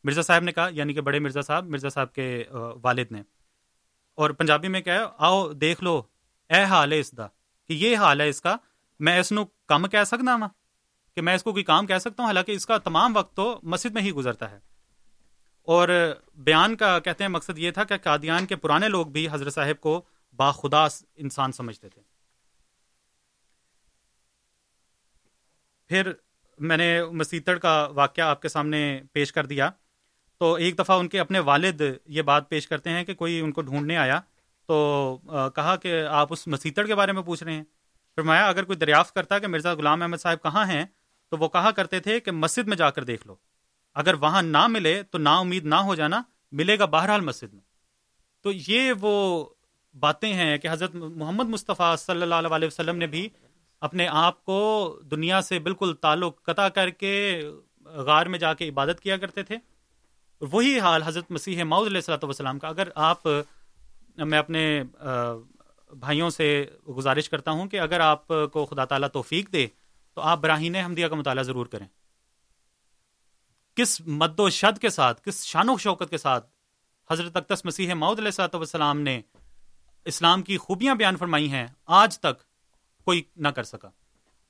مرزا 0.03 0.21
صاحب 0.21 0.43
نے 0.43 0.51
کہا 0.51 0.69
یعنی 0.71 0.93
کہ 0.93 1.01
بڑے 1.01 1.19
مرزا 1.19 1.41
صاحب 1.41 1.65
مرزا 1.65 1.89
صاحب 1.89 2.13
کے 2.13 2.43
والد 2.83 3.11
نے۔ 3.11 3.21
اور 4.15 4.29
پنجابی 4.29 4.67
میں 4.67 4.81
کہا، 4.81 5.11
آؤ 5.17 5.51
دیکھ 5.51 5.83
لو، 5.83 6.01
اے 6.49 6.63
حال 6.63 6.91
ہے 6.91 6.99
اس 6.99 7.11
کا 7.11 7.27
کہ 7.67 7.73
یہ 7.73 7.97
حال 7.97 8.21
ہے 8.21 8.29
اس 8.29 8.41
کا، 8.41 8.55
میں 8.99 9.19
اس 9.19 9.31
نو 9.31 9.45
کم 9.45 9.87
کہہ 9.87 10.03
سکنا 10.03 10.35
وا 10.35 10.47
کہ 11.15 11.21
میں 11.21 11.35
اس 11.35 11.43
کو 11.43 11.51
کوئی 11.51 11.63
کام 11.63 11.87
کہہ 11.87 11.97
سکتا 11.97 12.23
ہوں؟ 12.23 12.27
حالانکہ 12.27 12.51
اس 12.51 12.65
کا 12.65 12.77
تمام 12.77 13.17
وقت 13.17 13.35
تو 13.35 13.59
مسجد 13.63 13.91
میں 13.91 14.01
ہی 14.01 14.11
گزرتا 14.11 14.51
ہے۔ 14.51 14.59
اور 15.61 16.13
بیان 16.35 16.75
کا 16.75 16.99
کہتے 16.99 17.23
ہیں، 17.23 17.29
مقصد 17.29 17.57
یہ 17.57 17.71
تھا 17.71 17.83
کہ 17.83 17.97
قادیان 17.97 18.45
کے 18.45 18.55
پرانے 18.55 18.89
لوگ 18.89 19.05
بھی 19.05 19.27
حضرت 19.31 19.53
صاحب 19.53 19.81
کو 19.81 20.01
باخدا 20.35 20.87
انسان 21.15 21.51
سمجھتے 21.51 21.89
تھے۔ 21.89 22.14
پھر 25.88 26.11
میں 26.59 26.77
نے 26.77 27.03
مسیتڑ 27.03 27.57
کا 27.57 27.88
واقعہ 27.91 28.23
آپ 28.23 28.41
کے 28.41 28.49
سامنے 28.49 29.01
پیش 29.13 29.33
کر 29.33 29.45
دیا۔ 29.45 29.69
تو 30.38 30.53
ایک 30.53 30.79
دفعہ 30.79 30.99
ان 30.99 31.07
کے 31.07 31.19
اپنے 31.19 31.39
والد 31.39 31.81
یہ 32.05 32.21
بات 32.21 32.49
پیش 32.49 32.67
کرتے 32.67 32.89
ہیں 32.89 33.03
کہ 33.03 33.13
کوئی 33.13 33.39
ان 33.39 33.51
کو 33.51 33.61
ڈھونڈنے 33.61 33.97
آیا۔ 33.97 34.21
تو 34.67 35.17
کہا 35.55 35.75
کہ 35.75 36.05
آپ 36.05 36.27
اس 36.33 36.47
مسیتڑ 36.47 36.86
کے 36.86 36.95
بارے 36.95 37.11
میں 37.11 37.21
پوچھ 37.21 37.43
رہے 37.43 37.53
ہیں۔ 37.53 37.63
فرمایا، 38.15 38.47
اگر 38.47 38.63
کوئی 38.63 38.77
دریافت 38.77 39.15
کرتا 39.15 39.39
کہ 39.39 39.47
مرزا 39.47 39.73
غلام 39.73 40.01
احمد 40.01 40.17
صاحب 40.17 40.43
کہاں 40.43 40.65
ہیں، 40.65 40.86
تو 41.29 41.38
وہ 41.38 41.47
کہا 41.47 41.71
کرتے 41.71 41.99
تھے 41.99 42.19
کہ 42.19 42.31
مسجد 42.31 42.67
میں 42.67 42.77
جا 42.77 42.89
کر 42.89 43.03
دیکھ 43.03 43.27
لو۔ 43.27 43.36
اگر 43.93 44.13
وہاں 44.13 44.41
نہ 44.41 44.67
ملے 44.67 45.03
تو 45.03 45.17
نا 45.17 45.38
امید 45.38 45.65
نہ 45.65 45.75
ہو 45.75 45.95
جانا، 45.95 46.21
ملے 46.51 46.79
گا 46.79 46.86
بہرحال 46.86 47.21
مسجد 47.21 47.53
میں۔ 47.53 47.61
تو 48.41 48.51
یہ 48.51 48.93
وہ 48.99 49.45
باتیں 49.99 50.33
ہیں 50.33 50.57
کہ 50.57 50.67
حضرت 50.71 50.95
محمد 50.95 51.45
مصطفیٰ 51.45 51.97
صلی 51.97 52.21
اللہ 52.21 52.36
علیہ 52.36 52.67
وسلم 52.67 52.97
نے 52.97 53.07
بھی 53.07 53.29
اپنے 53.82 54.07
آپ 54.07 54.43
کو 54.45 54.99
دنیا 55.11 55.41
سے 55.41 55.59
بالکل 55.59 55.93
تعلق 56.01 56.43
قطع 56.43 56.67
کر 56.67 56.89
کے 56.89 57.43
غار 57.86 58.26
میں 58.26 58.39
جا 58.39 58.53
کے 58.53 58.69
عبادت 58.69 58.99
کیا 58.99 59.17
کرتے 59.17 59.43
تھے۔ 59.43 59.57
وہی 60.41 60.80
حال 60.80 61.03
حضرت 61.03 61.32
مسیح 61.32 61.63
ماؤد 61.63 61.88
علیہ 61.88 61.97
السلۃ 61.97 62.28
وسلام 62.30 62.59
کا۔ 62.59 62.67
اگر 62.67 62.89
آپ، 62.95 63.28
میں 64.17 64.39
اپنے 64.39 64.84
بھائیوں 65.89 66.30
سے 66.30 66.65
گزارش 66.97 67.30
کرتا 67.30 67.51
ہوں 67.51 67.67
کہ 67.67 67.80
اگر 67.80 67.99
آپ 67.99 68.28
کو 68.28 68.65
خدا 68.65 68.86
تعالیٰ 68.86 69.09
توفیق 69.09 69.51
دے، 69.53 69.67
تو 70.13 70.21
آپ 70.21 70.39
براہین 70.39 70.76
حمدیہ 70.76 71.07
کا 71.07 71.15
مطالعہ 71.15 71.43
ضرور 71.43 71.65
کریں۔ 71.65 71.88
کس 73.78 74.01
مد 74.01 74.39
و 74.39 74.49
شد 74.49 74.80
کے 74.80 74.89
ساتھ، 74.89 75.23
کس 75.23 75.43
شان 75.45 75.69
و 75.69 75.78
شوکت 75.78 76.09
کے 76.09 76.17
ساتھ 76.17 76.49
حضرت 77.09 77.36
اقتص 77.36 77.65
مسیح 77.65 77.93
ماؤد 77.93 78.19
علیہ 78.19 78.28
السلط 78.28 78.55
وسلام 78.55 79.01
نے 79.01 79.21
اسلام 80.05 80.41
کی 80.41 80.57
خوبیاں 80.57 80.95
بیان 80.95 81.17
فرمائی 81.17 81.51
ہیں، 81.51 81.67
آج 81.86 82.19
تک 82.19 82.43
کوئی 83.06 83.22
نہ 83.36 83.47
کر 83.47 83.64
سکا۔ 83.64 83.89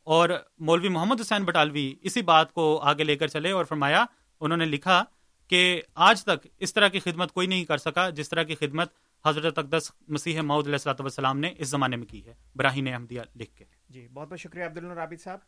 اور 0.04 0.30
مولوی 0.60 0.90
محمد 0.90 1.22
حسین 1.22 1.44
بٹالوی 1.44 1.96
اسی 2.02 2.22
بات 2.22 2.54
کو 2.54 2.80
آگے 2.84 3.04
لے 3.04 3.16
کر 3.16 3.28
چلے 3.28 3.52
اور 3.52 3.66
فرمایا، 3.66 4.06
انہوں 4.40 4.58
نے 4.58 4.66
لکھا 4.66 5.04
کہ 5.48 5.82
آج 5.96 6.24
تک 6.24 6.48
اس 6.60 6.74
طرح 6.74 6.88
کی 6.88 7.00
خدمت 7.00 7.32
کوئی 7.32 7.48
نہیں 7.48 7.66
کر 7.66 7.78
سکا 7.78 8.10
جس 8.10 8.30
طرح 8.30 8.44
کی 8.44 8.56
خدمت 8.56 8.90
حضرت 9.26 9.58
اقدس 9.58 9.92
مسیح 10.08 10.42
معود 10.42 10.66
علیہ 10.66 10.76
السلط 10.76 11.02
والسلام 11.02 11.40
نے 11.40 11.54
اس 11.58 11.68
زمانے 11.68 11.96
میں 11.96 12.06
کی 12.06 12.26
ہے۔ 12.26 12.34
براہین 12.56 12.94
احمدیہ 12.94 13.22
لکھ 13.36 13.56
کے۔ 13.56 13.66
جی 13.90 14.08
بہت 14.14 14.30
بہت 14.30 14.40
شکریہ 14.40 14.64
عبد 14.64 14.78
الرابد 14.78 15.22
صاحب۔ 15.22 15.40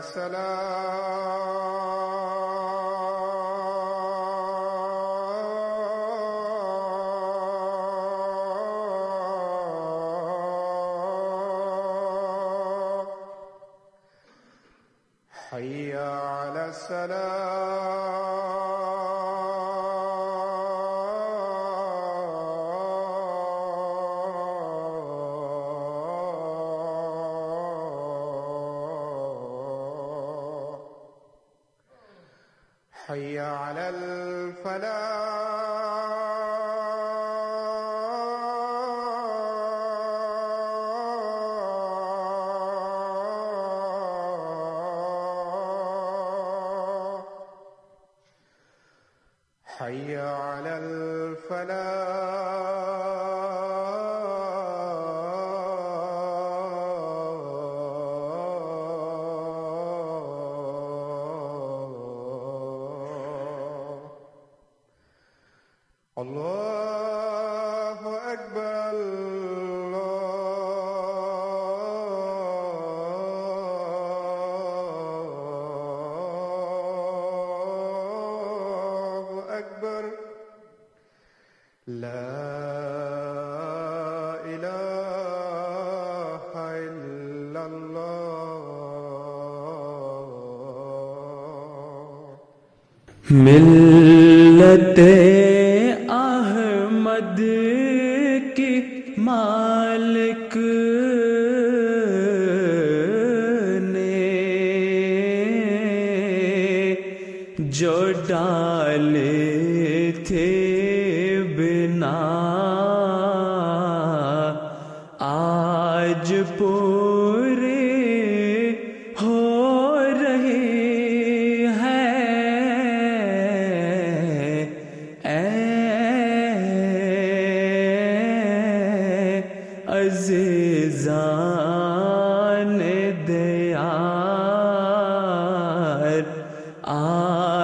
سلام 0.00 1.07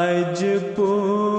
آج 0.05 0.44
پورے 0.76 1.34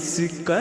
کس 0.00 0.20
قدر 0.46 0.59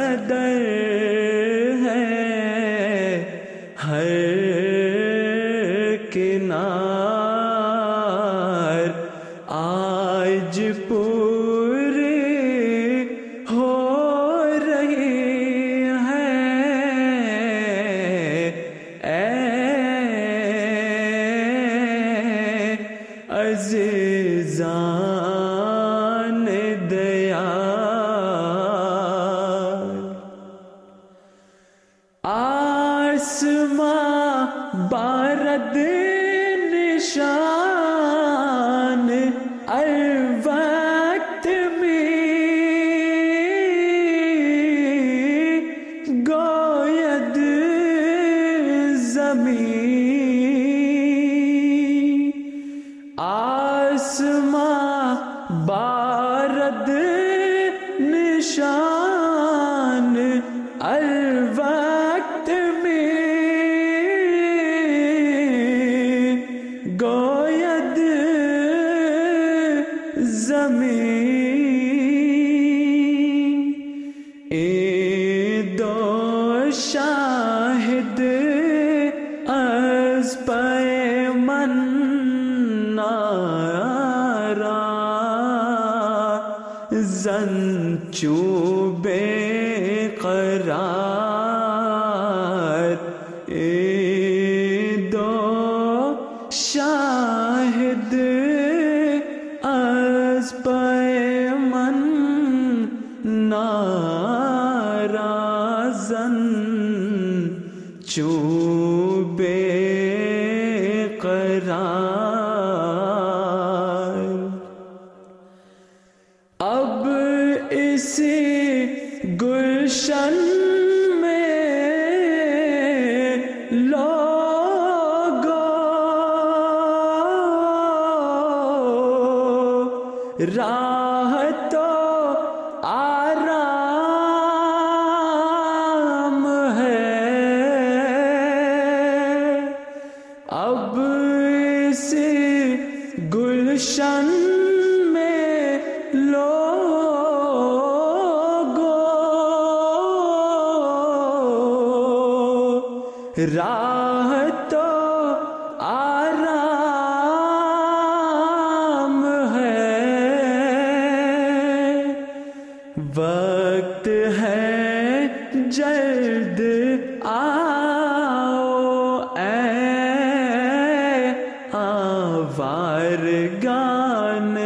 ہر 173.10 173.26
گانے 173.64 174.66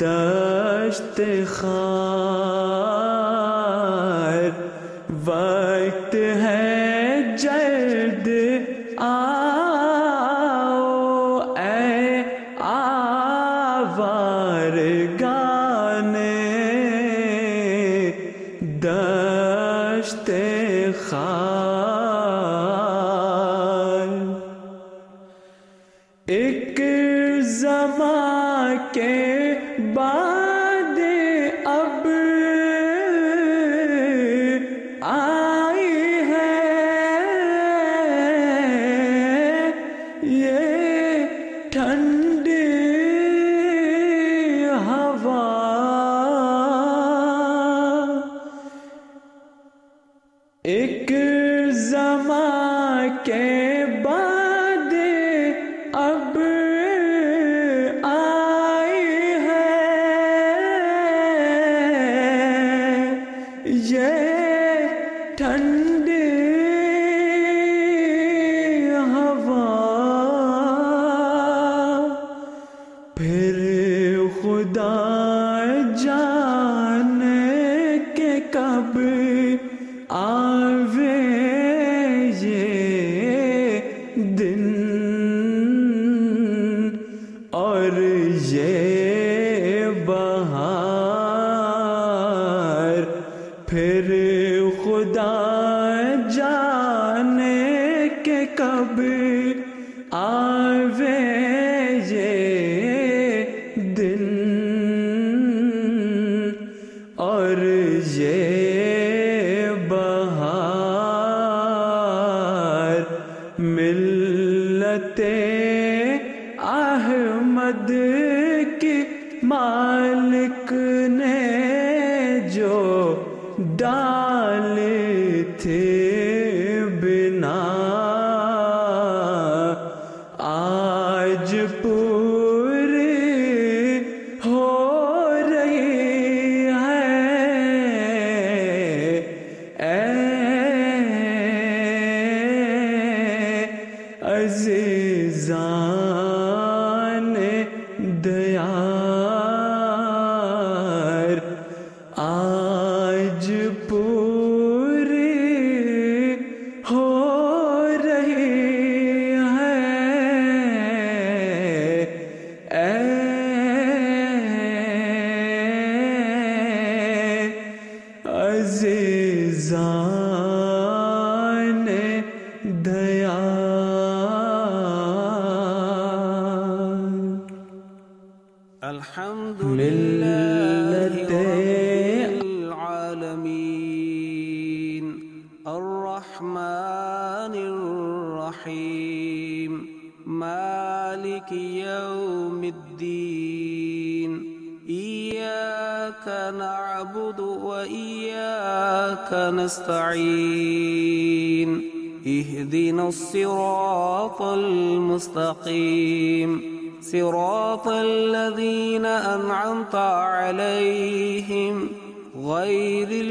دشت 0.00 1.20
خان 1.46 1.83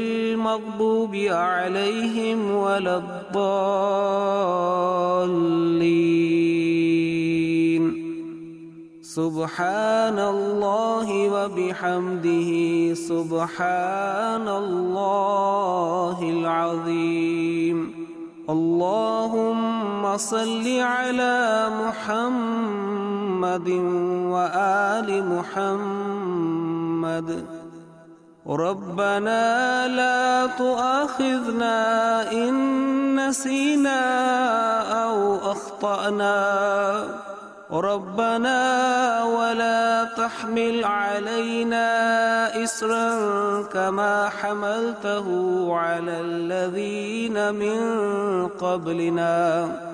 المغضوب 0.04 1.14
عليهم 1.14 2.38
ولا 2.50 2.94
الضالين. 2.96 3.54
سبحان 9.02 10.18
الله 10.18 11.08
وبحمده، 11.34 12.50
سبحان 12.94 14.48
الله 14.48 16.18
العظيم. 16.36 17.78
اللهم 18.50 20.16
صل 20.16 20.66
على 20.80 21.70
محمد 21.82 23.68
وآل 24.34 25.08
محمد. 25.34 27.28
ربنا 28.48 29.88
لا 29.88 30.46
تؤاخذنا 30.46 31.76
إن 32.32 33.28
نسينا 33.28 34.00
أو 35.04 35.36
أخطأنا. 35.36 37.04
ربنا 37.72 38.60
ولا 39.24 40.04
تحمل 40.04 40.84
علينا 40.84 41.88
إسرا 42.64 43.10
كما 43.72 44.28
حملته 44.28 45.26
على 45.76 46.20
الذين 46.20 47.54
من 47.54 47.78
قبلنا. 48.48 49.93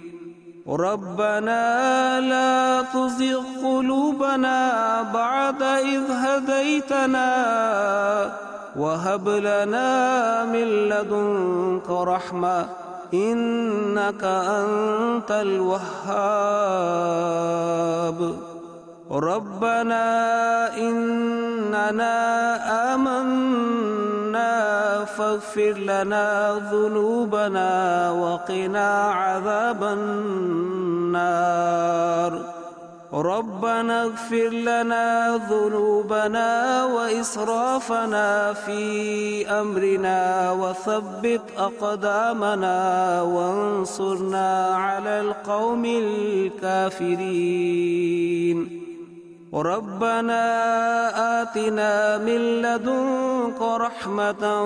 ربنا 0.67 2.19
لا 2.21 2.81
تزغ 2.81 3.43
قلوبنا 3.63 5.01
بعد 5.13 5.61
إذ 5.63 6.01
هديتنا 6.11 7.31
وهب 8.75 9.29
لنا 9.29 10.45
من 10.45 10.67
لدنك 10.89 11.89
رحمه 11.89 12.65
إنك 13.13 14.23
أنت 14.23 15.31
الوهاب. 15.31 15.81
ربنا 19.11 20.07
إننا 20.77 22.15
آمنا 22.93 24.10
فاغفر 25.05 25.73
لنا 25.77 26.53
ذنوبنا 26.71 28.11
وقنا 28.11 29.03
عذاب 29.03 29.83
النار. 29.83 31.31
ربنا 33.13 34.03
اغفر 34.03 34.49
لنا 34.49 35.37
ذنوبنا 35.49 36.83
وإسرافنا 36.85 38.53
في 38.53 39.47
أمرنا 39.49 40.51
وثبت 40.51 41.41
أقدامنا 41.57 43.21
وانصرنا 43.21 44.65
على 44.75 45.21
القوم 45.21 45.85
الكافرين. 45.85 47.31
ربنا 49.53 50.43
آتنا 51.41 52.17
من 52.17 52.61
لدنك 52.61 53.61
رحمة 53.61 54.61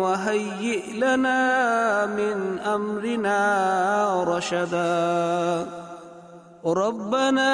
وهيئ 0.00 0.92
لنا 0.96 2.06
من 2.06 2.58
أمرنا 2.58 3.38
رشدا. 4.24 5.66
ربنا 6.66 7.50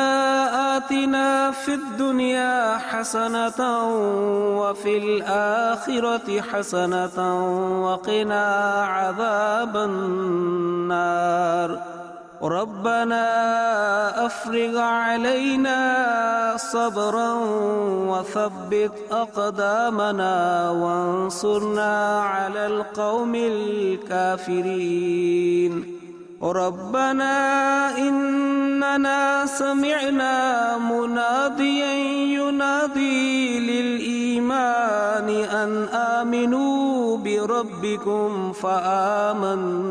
آتنا 0.76 1.50
في 1.50 1.74
الدنيا 1.74 2.78
حسنة 2.78 3.60
وفي 4.62 4.98
الآخرة 4.98 6.40
حسنة 6.40 7.18
وقنا 7.82 8.44
عذاب 8.84 9.76
النار. 9.76 11.70
ربنا 12.42 14.26
أفرغ 14.26 14.78
علينا 14.78 15.80
صبرا 16.56 17.34
وثبت 18.08 18.92
أقدامنا 19.12 20.70
وانصرنا 20.70 22.20
على 22.20 22.66
القوم 22.66 23.34
الكافرين. 24.04 24.86
ربنا 26.42 27.36
إننا 27.98 29.46
سمعنا 29.46 30.78
مناديا 30.78 31.92
ينادي 32.40 33.60
للإيمان 33.60 35.28
أن 35.28 35.88
آمنوا 35.92 37.16
بربكم 37.16 38.52
فآمنا. 38.52 39.90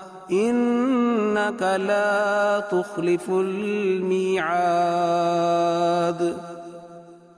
إنك 0.31 1.61
لا 1.61 2.59
تخلف 2.59 3.29
الميعاد. 3.29 4.51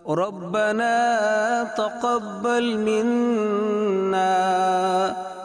ربنا 0.10 1.68
تقبل 1.78 2.78
منا. 2.78 4.34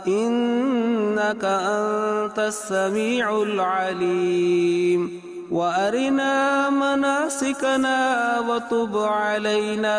إنك 0.08 1.44
أنت 1.44 2.38
السميع 2.38 3.42
العليم. 3.42 5.20
وأرنا 5.50 6.70
مناسكنا 6.70 8.40
وتب 8.40 8.98
علينا. 8.98 9.98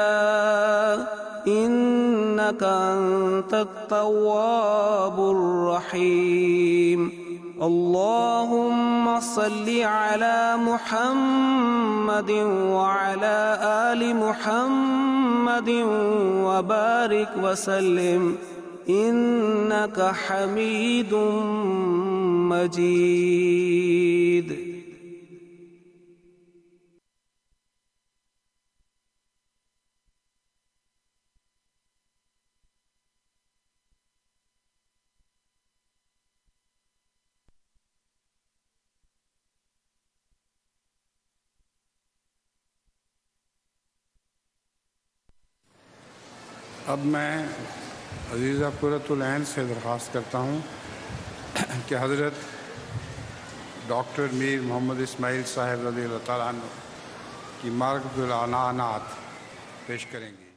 إنك 1.47 2.63
أنت 2.63 3.53
التواب 3.53 5.19
الرحيم. 5.19 7.18
اللهم 7.61 9.19
صل 9.19 9.83
على 9.83 10.55
محمد 10.57 12.31
وعلى 12.71 13.59
آل 13.61 14.15
محمد 14.15 15.69
وبارك 16.45 17.29
وسلم. 17.43 18.35
إنك 18.89 20.01
حميد 20.01 21.13
مجيد. 22.49 24.68
اب 46.91 46.99
میں 47.05 47.43
عزیزہ 48.33 48.65
قرۃ 48.79 49.09
العین 49.09 49.43
سے 49.45 49.63
درخواست 49.69 50.13
کرتا 50.13 50.37
ہوں 50.37 50.59
کہ 51.87 51.95
حضرت 52.01 52.33
ڈاکٹر 53.87 54.33
میر 54.33 54.61
محمد 54.61 55.01
اسماعیل 55.01 55.43
صاحب 55.47 55.87
رضی 55.87 56.03
اللہ 56.03 56.25
تعالیٰ 56.25 56.47
عنہ 56.47 56.69
کی 57.61 57.69
مارک 57.81 58.19
العنانات 58.19 59.01
پیش 59.87 60.05
کریں 60.05 60.29
گے۔ 60.29 60.47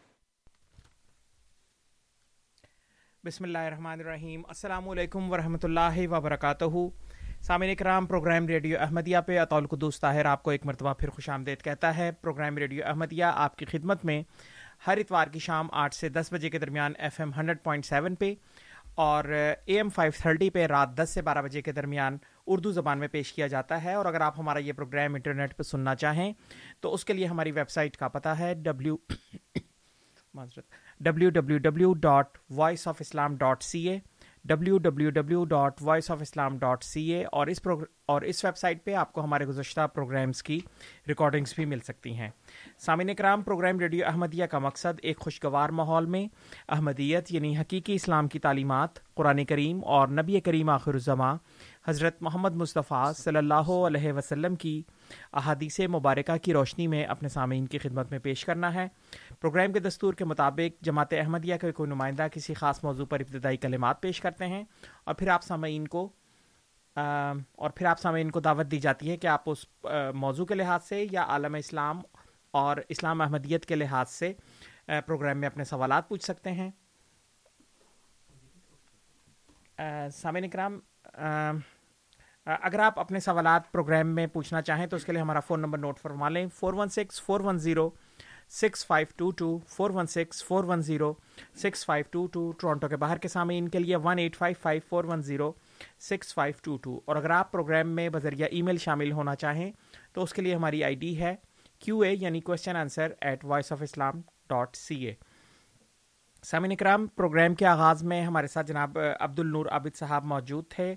بسم 3.25 3.45
اللہ 3.45 3.59
الرحمن 3.59 4.01
الرحیم۔ 4.01 4.43
السلام 4.49 4.89
علیکم 4.89 5.31
ورحمۃ 5.33 5.65
اللہ 5.65 5.99
وبرکاتہ۔ 6.11 6.65
سامعین 7.47 7.75
کرام 7.77 8.07
پروگرام 8.07 8.47
ریڈیو 8.49 8.79
احمدیہ 8.81 9.19
پہ 9.27 9.39
اطول 9.39 9.67
قدوس 9.67 10.01
طاہر 10.01 10.25
آپ 10.25 10.43
کو 10.43 10.51
ایک 10.51 10.67
مرتبہ 10.67 10.95
پھر 10.95 11.11
خوش 11.11 11.29
آمدید 11.29 11.63
کہتا 11.63 11.97
ہے۔ 11.97 12.11
پروگرام 12.13 12.59
ریڈیو 12.59 12.85
احمدیہ 12.87 13.25
آپ 13.35 13.57
کی 13.57 13.65
خدمت 13.71 14.05
میں 14.05 14.23
ہر 14.83 14.99
اتوار 14.99 15.27
کی 15.27 15.39
شام 15.39 15.69
آٹھ 15.73 15.95
سے 15.95 16.09
دس 16.09 16.33
بجے 16.33 16.51
کے 16.51 16.59
درمیان 16.59 16.93
F 16.99 17.21
M 17.21 17.31
hundred 17.37 17.63
point 17.63 17.87
seven 17.87 18.15
پہ 18.15 18.35
اور 18.97 19.25
اے 19.25 19.77
ایم 19.77 19.89
فائیو 19.89 20.13
تھرٹی 20.19 20.49
پہ 20.51 20.67
رات 20.67 20.97
دس 20.97 21.11
سے 21.11 21.23
بارہ 21.23 21.43
بجے 21.43 21.63
کے 21.63 21.73
درمیان 21.73 22.17
اردو 22.47 22.73
زبان 22.73 22.99
میں 22.99 23.09
پیش 23.09 23.33
کیا 23.33 23.47
جاتا 23.47 23.83
ہے 23.85 23.95
اور 23.95 24.07
اگر 24.07 24.21
آپ 24.21 24.39
ہمارا 24.39 24.59
یہ 24.59 24.73
پروگرام 24.73 25.15
انٹرنیٹ 25.15 25.57
پہ 25.57 25.63
سننا 25.63 25.95
چاہیں 25.95 26.33
تو 26.81 26.95
اس 26.95 27.05
کے 27.05 27.13
لیے 27.13 27.27
ہماری 27.27 27.53
ویب 27.53 27.71
سائٹ 27.71 27.97
کا 27.97 28.09
پتہ 28.09 28.29
ہے 28.39 28.53
W 28.55 28.97
W 31.01 31.31
W 31.31 31.59
W 31.59 31.93
dot 32.01 32.39
voice 32.51 32.87
of 32.89 32.97
Islam 33.01 33.37
dot 33.37 33.63
C 33.63 33.89
A 33.89 33.99
W 34.45 34.79
W 34.79 35.11
W 35.11 35.45
dot 35.45 35.73
voice 35.81 36.11
of 36.11 36.19
Islam 36.21 36.59
dot 36.59 36.85
C 36.85 37.03
A 37.03 37.25
اور 37.25 37.47
اس 37.47 37.61
اور 38.07 38.23
اس 38.23 38.45
ویب 38.45 38.57
سائٹ 38.57 38.85
پہ 38.85 38.95
آپ 38.95 39.13
کو 39.13 39.25
ہمارے 39.25 39.47
گزشتہ 39.47 39.87
پروگرامس 39.87 40.43
کی 40.43 40.61
ریکارڈنگس 41.09 41.55
بھی 41.55 41.65
مل 41.65 41.81
سکتی 41.81 42.15
ہیں۔ 42.15 42.31
سامعین 42.79 43.15
کرام 43.15 43.43
پروگرام 43.43 43.79
ریڈیو 43.79 44.07
احمدیہ 44.07 44.47
کا 44.47 44.59
مقصد 44.59 45.01
ایک 45.03 45.19
خوشگوار 45.19 45.69
ماحول 45.69 46.07
میں 46.07 46.27
احمدیت 46.69 47.33
یعنی 47.33 47.57
حقیقی 47.59 47.95
اسلام 47.95 48.29
کی 48.29 48.39
تعلیمات، 48.39 49.15
قرآن 49.15 49.45
کریم 49.45 49.85
اور 49.85 50.09
نبی 50.09 50.41
کریم 50.41 50.69
آخر 50.69 50.95
الزماں 50.95 51.37
حضرت 51.89 52.23
محمد 52.23 52.55
مصطفیٰ 52.55 53.13
صلی 53.13 53.39
اللہ 53.39 53.71
علیہ 53.87 54.13
وسلم 54.13 54.55
کی 54.55 54.83
احادیث 55.33 55.81
مبارکہ 55.81 56.37
کی 56.37 56.53
روشنی 56.53 56.87
میں 56.87 57.05
اپنے 57.05 57.29
سامعین 57.29 57.67
کی 57.67 57.79
خدمت 57.79 58.11
میں 58.11 58.19
پیش 58.19 58.45
کرنا 58.45 58.75
ہے۔ 58.75 58.89
پروگرام 59.41 59.73
کے 59.73 59.81
دستور 59.81 60.15
کے 60.15 60.25
مطابق 60.25 60.85
جماعت 60.85 61.13
احمدیہ 61.13 61.57
کا 61.57 61.71
کوئی 61.71 61.91
نمائندہ 61.91 62.27
کسی 62.33 62.55
خاص 62.55 62.85
موضوع 62.85 63.05
پر 63.05 63.21
ابتدائی 63.21 63.57
کلمات 63.57 64.03
پیش 64.03 64.21
کرتے 64.21 64.47
ہیں 64.47 64.65
اور 65.05 65.15
پھر 65.15 65.29
آپ 65.29 65.43
سامعین 65.43 65.89
کو 65.89 66.09
اور 66.97 67.71
پھر 67.71 67.87
آپ 67.87 67.99
سامعین 67.99 68.31
کو 68.31 68.41
دعوت 68.41 68.71
دی 68.71 68.79
جاتی 68.79 69.11
ہے 69.11 69.17
کہ 69.17 69.27
آپ 69.27 69.51
اس 69.51 69.67
موضوع 70.15 70.47
کے 70.47 70.55
لحاظ 70.55 70.85
سے 70.85 71.07
یا 71.11 71.23
عالم 71.23 71.55
اسلام 71.55 72.01
اور 72.51 72.77
اسلام 72.89 73.21
احمدیت 73.21 73.67
کے 73.67 73.75
لحاظ 73.75 74.11
سے 74.11 74.33
پروگرام 74.87 75.39
میں 75.39 75.49
اپنے 75.49 75.65
سوالات 75.65 76.09
پوچھ 76.09 76.25
سکتے 76.25 76.53
ہیں۔ 76.53 76.71
سامعین 80.13 80.51
کرام 80.51 80.79
اگر 82.47 82.79
آپ 82.79 83.01
اپنے 83.01 83.21
سوالات 83.21 83.73
پروگرام 83.73 84.07
میں 84.07 84.27
پوچھنا 84.27 84.63
چاہیں 84.63 84.87
تو 84.87 84.97
اس 84.97 85.05
کے 85.05 85.13
لیے 85.13 85.21
ہمارا 85.21 85.41
فون 85.41 85.61
نمبر 85.61 85.79
نوٹ 85.79 85.99
فرما 85.99 86.29
لیں۔ 86.29 86.47
Four 86.55 86.75
one 86.75 86.89
six, 86.89 87.23
four 87.23 87.41
one 87.41 87.59
zero, 87.59 87.91
six 88.51 88.87
five 88.87 89.07
two 89.17 89.31
two, 89.31 89.59
four 89.69 89.91
one 89.91 90.07
six 90.07 90.45
four 90.45 90.65
one 90.65 90.83
zero, 90.83 91.13
six 91.57 91.85
five 91.87 92.05
two 92.11 92.27
two 92.27 92.53
Toronto 92.53 92.89
کے 92.89 92.97
باہر 92.97 93.19
کے 93.19 93.29
سامعین 93.29 93.69
کے 93.69 93.79
لیے 93.79 93.97
one 93.97 94.19
eight 94.19 94.37
five 94.37 94.55
five, 94.63 94.81
four 94.89 95.05
one 95.05 95.23
zero, 95.23 95.53
six 96.01 96.35
five 96.35 96.55
two 96.63 96.77
two. 96.77 97.01
اور 97.05 97.17
اگر 97.17 97.31
آپ 97.31 97.53
programme 97.53 97.89
میں 97.89 98.09
بذریعہ 98.09 98.49
ای 98.51 98.63
میل 98.63 98.77
شامل 98.77 99.13
ہونا 99.13 99.35
چاہیں 99.35 99.73
تو 100.13 100.23
اس 100.23 100.33
کے 100.35 100.43
لیے 100.43 100.55
ہماری 100.55 100.85
آئی 100.85 100.95
ڈی 100.95 101.21
ہے 101.21 101.35
کیو 101.79 102.01
اے 102.01 102.15
یعنی 102.21 102.41
question 102.41 102.77
answer 102.77 103.13
at 103.21 103.45
voice 103.45 103.73
of 103.73 103.83
Islam 103.83 104.21
dot 104.49 104.77
C 104.77 105.05
A. 105.05 105.15
سامعین 106.43 106.73
اکرام، 106.73 107.07
پروگرام 107.07 107.55
کے 107.55 107.67
آغاز 107.67 108.03
میں 108.03 108.23
ہمارے 108.23 108.47
ساتھ 108.47 108.67
جناب 108.67 108.99
عبد 109.21 109.39
النور 109.39 109.67
عابد 109.67 109.97
صاحب 109.97 110.25
موجود 110.25 110.65
تھے۔ 110.69 110.95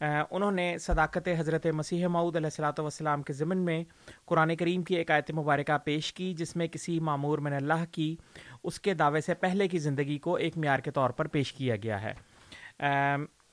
انہوں 0.00 0.50
نے 0.52 0.76
صداقت 0.78 1.28
حضرت 1.38 1.66
مسیح 1.66 2.06
معود 2.06 2.36
علیہ 2.36 2.46
السلاۃ 2.46 2.78
والسلام 2.78 3.22
کے 3.22 3.32
ضمن 3.32 3.58
میں 3.58 3.82
قرآن 4.26 4.54
کریم 4.56 4.82
کی 4.82 4.94
ایک 4.94 5.10
آیت 5.10 5.30
مبارکہ 5.30 5.78
پیش 5.84 6.12
کی، 6.12 6.32
جس 6.34 6.54
میں 6.56 6.66
کسی 6.66 6.98
معمور 7.00 7.38
من 7.38 7.52
اللہ 7.52 7.84
کی، 7.92 8.14
اس 8.62 8.80
کے 8.80 8.94
دعوے 8.94 9.20
سے 9.20 9.34
پہلے 9.34 9.68
کی 9.68 9.78
زندگی 9.78 10.18
کو 10.18 10.34
ایک 10.34 10.58
معیار 10.58 10.78
کے 10.78 10.90
طور 10.90 11.10
پر 11.10 11.26
پیش 11.26 11.52
کیا 11.52 11.76
گیا 11.76 12.02
ہے۔ 12.02 12.12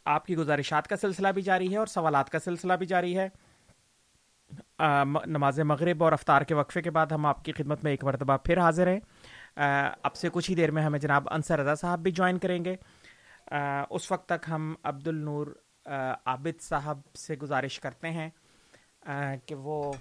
آپ 0.05 0.25
کی 0.25 0.35
گزارشات 0.37 0.87
کا 0.87 0.95
سلسلہ 0.95 1.27
بھی 1.27 1.41
جاری 1.41 1.71
ہے 1.71 1.77
اور 1.77 1.87
سوالات 1.87 2.29
کا 2.29 2.39
سلسلہ 2.39 2.73
بھی 2.73 2.85
جاری 2.85 3.17
ہے۔ 3.17 3.27
نماز 5.25 5.59
مغرب 5.59 6.03
اور 6.03 6.11
افطار 6.11 6.41
کے 6.41 6.53
وقفے 6.55 6.81
کے 6.81 6.91
بعد 6.91 7.11
ہم 7.11 7.25
آپ 7.25 7.43
کی 7.45 7.51
خدمت 7.51 7.83
میں 7.83 7.91
ایک 7.91 8.03
مرتبہ 8.03 8.37
پھر 8.37 8.57
حاضر 8.57 8.87
ہیں۔ 8.87 8.99
اب 10.03 10.15
سے 10.15 10.29
کچھ 10.33 10.49
ہی 10.49 10.55
دیر 10.55 10.71
میں 10.71 10.83
ہمیں 10.83 10.99
جناب 10.99 11.27
انصر 11.31 11.59
رضا 11.59 11.75
صاحب 11.75 11.99
بھی 11.99 12.11
جوائن 12.11 12.37
کریں 12.37 12.63
گے۔ 12.65 12.75
اس 13.89 14.11
وقت 14.11 14.27
تک 14.29 14.49
ہم 14.49 14.73
عبد 14.83 15.07
النور 15.07 15.47
عابد 15.85 16.61
صاحب 16.61 16.99
سے 17.15 17.35
گزارش 17.35 17.79
کرتے 17.79 18.11
ہیں 18.11 18.29
کہ 19.45 19.55
وہ 19.55 19.91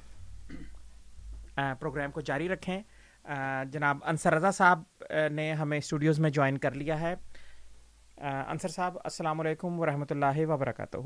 پروگرام 1.80 2.10
کو 2.10 2.20
جاری 2.20 2.48
رکھیں۔ 2.48 2.80
جناب 3.72 3.98
انصر 4.04 4.34
رضا 4.34 4.50
صاحب 4.50 4.82
نے 5.32 5.52
ہمیں 5.52 5.78
اسٹوڈیوز 5.78 6.18
میں 6.20 6.30
جوائن 6.30 6.58
کر 6.58 6.74
لیا 6.74 7.00
ہے۔ 7.00 7.14
انصر 8.18 8.68
صاحب 8.68 8.98
السلام 9.04 9.40
علیکم 9.40 9.78
ورحمۃ 9.80 10.10
اللہ 10.10 10.44
وبرکاتہ۔ 10.48 10.96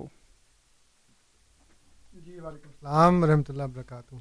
جی 2.12 2.38
وعلیکم 2.40 2.68
السلام 2.68 3.22
ورحمۃ 3.22 3.48
اللہ 3.48 3.62
وبرکاتہ۔ 3.62 4.14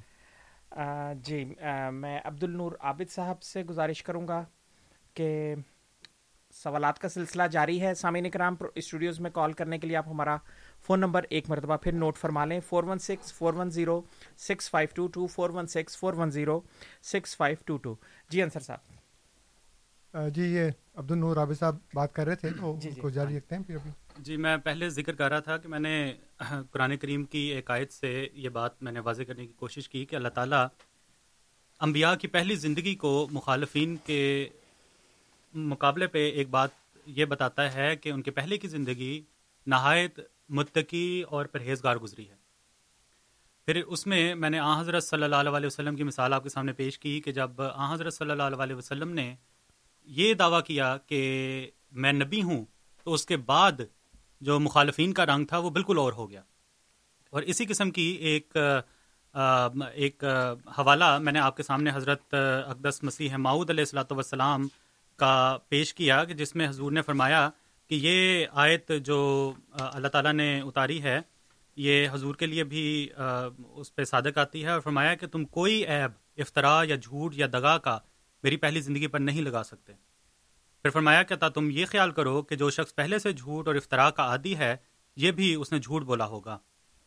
جی 1.23 1.43
میں 1.91 2.19
عبد 2.25 2.43
النور 2.43 2.71
عابد 2.79 3.09
صاحب 3.11 3.41
سے 3.41 3.63
گزارش 3.63 4.03
کروں 4.03 4.27
گا 4.27 4.43
کہ 5.13 5.55
سوالات 6.53 6.99
کا 6.99 7.09
سلسلہ 7.09 7.43
جاری 7.51 7.79
ہے۔ 7.81 7.93
سامعین 7.93 8.29
کرام 8.29 8.55
اسٹوڈیوز 8.75 9.19
میں 9.19 9.31
کال 9.31 9.53
کرنے 9.53 9.77
کے 9.77 9.87
لیے 9.87 9.95
آپ 9.97 10.07
ہمارا 10.07 10.35
فون 10.87 10.99
نمبر 10.99 11.25
ایک 11.29 11.49
مرتبہ 11.49 11.77
پھر 11.83 11.91
نوٹ 11.93 12.17
فرما 12.17 12.45
لیں۔ 12.45 12.59
Four 12.67 12.83
one 12.83 12.99
six 12.99 13.33
four 13.33 13.53
one 13.53 13.69
zero 13.71 13.99
six 14.47 14.69
five 14.69 14.89
two 14.95 15.07
two 15.13 15.25
four 15.27 15.49
one 15.53 15.67
six 15.67 15.97
four 15.97 16.13
one 16.17 16.31
zero 16.31 16.59
six 17.03 17.35
five 17.37 17.57
two 17.65 17.77
two 17.77 17.95
جی 18.29 18.41
انصر 18.41 18.59
صاحب۔ 18.59 18.95
جی 20.35 20.43
یہ 20.43 20.69
عبد 20.95 21.11
النور 21.11 21.37
عابد 21.37 21.59
صاحب 21.59 21.77
بات 21.93 22.13
کر 22.15 22.25
رہے 22.25 22.35
تھے 22.35 22.49
تو 22.49 22.75
جی 22.81 22.89
جی۔ 22.91 23.01
کو 23.01 23.09
جاری 23.09 23.37
رکھتے 23.37 23.55
ہیں 23.55 23.63
پھر 23.63 23.75
ابھی۔ 23.75 23.91
جی 24.23 24.37
میں 24.37 24.55
پہلے 24.57 24.89
ذکر 24.89 25.15
کر 25.15 25.29
رہا 25.29 25.39
تھا 25.39 25.57
کہ 25.57 25.69
میں 25.69 25.79
نے 25.79 26.13
قرآن 26.71 26.95
کریم 26.97 27.23
کی 27.23 27.39
ایک 27.55 27.71
آیت 27.71 27.91
سے 27.93 28.11
یہ 28.33 28.49
بات 28.49 28.81
میں 28.83 28.91
نے 28.91 28.99
واضح 28.99 29.23
کرنے 29.27 29.45
کی 29.47 29.53
کوشش 29.55 29.89
کی 29.89 30.05
کہ 30.05 30.15
اللہ 30.15 30.27
تعالیٰ 30.35 30.65
انبیاء 31.81 32.13
کی 32.21 32.27
پہلی 32.27 32.55
زندگی 32.55 32.95
کو 32.95 33.11
مخالفین 33.31 33.95
کے 34.05 34.21
مقابلے 35.53 36.07
پہ 36.07 36.31
ایک 36.31 36.49
بات 36.49 36.69
یہ 37.05 37.25
بتاتا 37.25 37.73
ہے 37.73 37.95
کہ 37.95 38.09
ان 38.09 38.21
کے 38.21 38.31
پہلے 38.31 38.57
کی 38.57 38.67
زندگی 38.67 39.21
نہایت 39.67 40.19
متقی 40.49 41.21
اور 41.21 41.45
پرہیزگار 41.45 41.95
گزری 41.95 42.29
ہے۔ 42.29 42.35
پھر 43.65 43.83
اس 43.87 44.07
میں 44.07 44.35
میں 44.35 44.49
نے 44.49 44.59
آ 44.59 44.81
حضرت 44.81 45.03
صلی 45.03 45.23
اللہ 45.23 45.35
علیہ 45.35 45.67
وسلم 45.67 45.95
کی 45.95 46.03
مثال 46.03 46.33
آپ 46.33 46.43
کے 46.43 46.49
سامنے 46.49 46.73
پیش 46.73 46.99
کی 46.99 47.21
کہ 47.21 47.31
جب 47.31 47.61
آ 47.61 47.93
حضرت 47.93 48.13
صلی 48.13 48.31
اللہ 48.31 48.43
علیہ 48.43 48.75
وسلم 48.75 49.09
نے 49.09 49.35
یہ 50.03 50.33
دعویٰ 50.33 50.63
کیا 50.63 50.97
کہ 50.97 51.21
میں 51.91 52.13
نبی 52.13 52.41
ہوں 52.43 52.65
تو 53.03 53.13
اس 53.13 53.25
کے 53.25 53.37
بعد 53.37 53.71
جو 54.41 54.59
مخالفین 54.59 55.13
کا 55.13 55.25
رنگ 55.25 55.45
تھا 55.45 55.57
وہ 55.57 55.69
بالکل 55.69 55.97
اور 55.97 56.13
ہو 56.13 56.29
گیا۔ 56.29 56.41
اور 57.29 57.41
اسی 57.41 57.65
قسم 57.65 57.91
کی 57.91 58.17
ایک 58.19 58.57
ایک 59.93 60.23
حوالہ 60.77 61.17
میں 61.17 61.33
نے 61.33 61.39
آپ 61.39 61.57
کے 61.57 61.63
سامنے 61.63 61.91
حضرت 61.93 62.33
اقدس 62.65 63.03
مسیح 63.03 63.35
ماؤد 63.35 63.69
علیہ 63.69 63.81
السلاۃ 63.81 64.11
والسلام 64.11 64.67
کا 65.17 65.57
پیش 65.69 65.93
کیا 65.93 66.23
کہ 66.23 66.33
جس 66.33 66.55
میں 66.55 66.67
حضور 66.69 66.91
نے 66.91 67.01
فرمایا 67.01 67.49
کہ 67.89 67.95
یہ 68.01 68.45
آیت 68.51 68.91
جو 69.03 69.19
اللہ 69.73 70.07
تعالیٰ 70.07 70.33
نے 70.33 70.49
اتاری 70.61 71.01
ہے، 71.03 71.19
یہ 71.77 72.07
حضور 72.11 72.35
کے 72.35 72.45
لیے 72.45 72.63
بھی 72.63 73.09
اس 73.15 73.95
پہ 73.95 74.03
صادق 74.03 74.37
آتی 74.37 74.63
ہے 74.63 74.69
اور 74.69 74.79
فرمایا 74.79 75.15
کہ 75.15 75.27
تم 75.27 75.45
کوئی 75.45 75.85
عیب 75.85 76.11
افطرا 76.37 76.81
یا 76.87 76.95
جھوٹ 76.95 77.35
یا 77.35 77.47
دگا 77.53 77.77
کا 77.77 77.97
میری 78.43 78.57
پہلی 78.57 78.81
زندگی 78.81 79.07
پر 79.07 79.19
نہیں 79.19 79.41
لگا 79.41 79.63
سکتے۔ 79.63 79.93
پھر 80.85 80.89
فرمایا 80.89 81.23
کہ 81.23 81.35
تم 81.55 81.69
یہ 81.71 81.85
خیال 81.85 82.11
کرو 82.11 82.41
کہ 82.41 82.55
جو 82.55 82.69
شخص 82.69 82.95
پہلے 82.95 83.19
سے 83.19 83.33
جھوٹ 83.33 83.67
اور 83.67 83.75
افطرا 83.75 84.09
کا 84.09 84.23
عادی 84.23 84.55
ہے، 84.57 84.75
یہ 85.17 85.31
بھی 85.31 85.53
اس 85.55 85.71
نے 85.71 85.79
جھوٹ 85.79 86.03
بولا 86.03 86.25
ہوگا۔ 86.25 86.57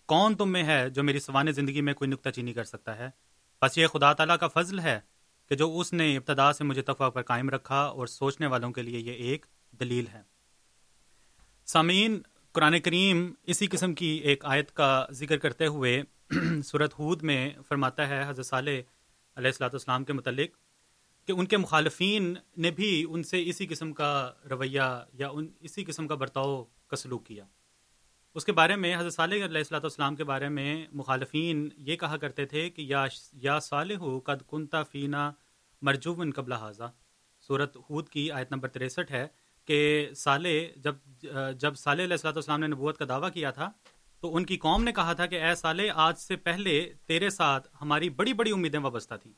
کون 0.09 0.35
تم 0.37 0.53
میں 0.53 0.63
ہے 0.63 0.89
جو 0.91 1.03
میری 1.03 1.21
سوانح 1.21 1.51
زندگی 1.51 1.81
میں 1.81 1.95
کوئی 1.95 2.11
نکتہ 2.11 2.29
چینی 2.29 2.53
کر 2.53 2.65
سکتا 2.65 2.97
ہے؟ 2.99 3.09
بس 3.63 3.79
یہ 3.79 3.87
خدا 3.87 4.13
تعالیٰ 4.13 4.37
کا 4.39 4.49
فضل 4.49 4.79
ہے 4.79 4.99
کہ 5.51 5.57
جو 5.57 5.79
اس 5.79 5.93
نے 5.93 6.17
ابتدا 6.17 6.53
سے 6.53 6.65
مجھے 6.65 6.83
تقوی 6.83 7.11
پر 7.11 7.23
قائم 7.23 7.49
رکھا 7.51 7.81
اور 7.81 8.07
سوچنے 8.07 8.47
والوں 8.47 8.73
کے 8.73 8.83
لیے 8.83 8.99
یہ 8.99 9.13
ایک 9.13 9.47
دلیل 9.81 10.05
ہے۔ 10.13 10.23
سامعین، 11.67 12.21
قرآن 12.53 12.81
کریم 12.81 13.33
اسی 13.43 13.67
قسم 13.67 13.95
کی 13.95 14.07
ایک 14.07 14.45
آیت 14.45 14.73
کا 14.73 15.07
ذکر 15.11 15.39
کرتے 15.39 15.67
ہوئے 15.67 16.03
صورت 16.65 16.95
حود 16.99 17.23
میں 17.23 17.51
فرماتا 17.69 18.09
ہے 18.09 18.25
حضرت 18.29 18.47
صالح 18.47 18.71
علیہ 19.37 19.47
السلاۃ 19.47 19.69
والسلام 19.69 20.05
کے 20.05 20.13
متعلق 20.13 20.57
کہ 21.27 21.33
ان 21.33 21.47
کے 21.47 21.57
مخالفین 21.57 22.35
نے 22.57 22.71
بھی 22.71 23.07
ان 23.09 23.23
سے 23.23 23.43
اسی 23.47 23.67
قسم 23.67 23.93
کا 23.93 24.33
رویہ 24.51 25.05
یا 25.13 25.29
ان 25.29 25.49
اسی 25.61 25.85
قسم 25.85 26.09
کا 26.09 26.15
برتاؤ 26.15 26.65
کا 26.87 26.97
سلوک 26.97 27.27
کیا۔ 27.27 27.45
اس 28.37 28.45
کے 28.45 28.53
بارے 28.53 28.75
میں 28.77 28.95
حضرت 28.97 29.13
صالح 29.13 29.35
علیہ 29.35 29.59
السلاۃ 29.59 29.81
والسلام 29.81 30.17
کے 30.17 30.25
بارے 30.25 30.49
میں 30.49 30.87
مخالفین 30.93 31.69
یہ 31.77 31.97
کہا 31.97 32.17
کرتے 32.17 32.45
تھے 32.47 32.69
کہ 32.71 32.83
یا 32.83 33.05
یا 33.33 33.59
صالح 33.61 34.05
قد 34.25 34.43
کنتا 34.49 34.83
فینا 34.83 35.31
مرجوب 35.83 36.23
قبل 36.37 36.53
حاضہ 36.53 36.91
صورت 37.49 37.77
حود 37.77 38.09
کی 38.09 38.31
آیت 38.31 38.53
نمبر 38.53 38.69
تریسٹھ 38.69 39.13
ہے 39.13 39.27
کہ 39.69 40.11
صالح، 40.17 40.51
جب 40.77 40.95
جب 41.59 41.77
صالح 41.77 42.05
علیہ 42.05 42.15
السلاۃ 42.15 42.33
والسلام 42.33 42.61
نے 42.61 42.67
نبوت 42.67 42.99
کا 42.99 43.05
دعویٰ 43.09 43.33
کیا 43.33 43.51
تھا، 43.51 43.71
تو 44.23 44.37
ان 44.37 44.45
کی 44.45 44.57
قوم 44.57 44.85
نے 44.85 44.93
کہا 44.93 45.13
تھا 45.13 45.27
کہ 45.27 45.43
اے 45.43 45.55
صالح، 45.55 45.93
آج 45.95 46.19
سے 46.19 46.37
پہلے 46.37 46.93
تیرے 47.07 47.31
ساتھ 47.31 47.69
ہماری 47.83 48.11
بڑی 48.11 48.33
بڑی 48.33 48.53
امیدیں 48.53 48.79
وابستہ 48.79 49.15
تھیں۔ 49.15 49.33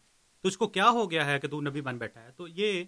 تجھ 0.44 0.58
کو 0.58 0.66
کیا 0.68 0.90
ہو 0.90 1.10
گیا 1.10 1.26
ہے 1.26 1.38
کہ 1.40 1.48
تو 1.48 1.60
نبی 1.60 1.80
بن 1.80 1.98
بیٹھا 1.98 2.22
ہے؟ 2.22 2.30
تو 2.36 2.48
یہ 2.48 2.84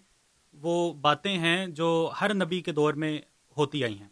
وہ 0.55 0.93
باتیں 0.93 1.37
ہیں 1.39 1.67
جو 1.67 2.11
ہر 2.21 2.35
نبی 2.35 2.61
کے 2.61 2.73
دور 2.73 2.95
میں 2.95 3.19
ہوتی 3.57 3.85
آئی 3.85 3.99
ہیں۔ 3.99 4.09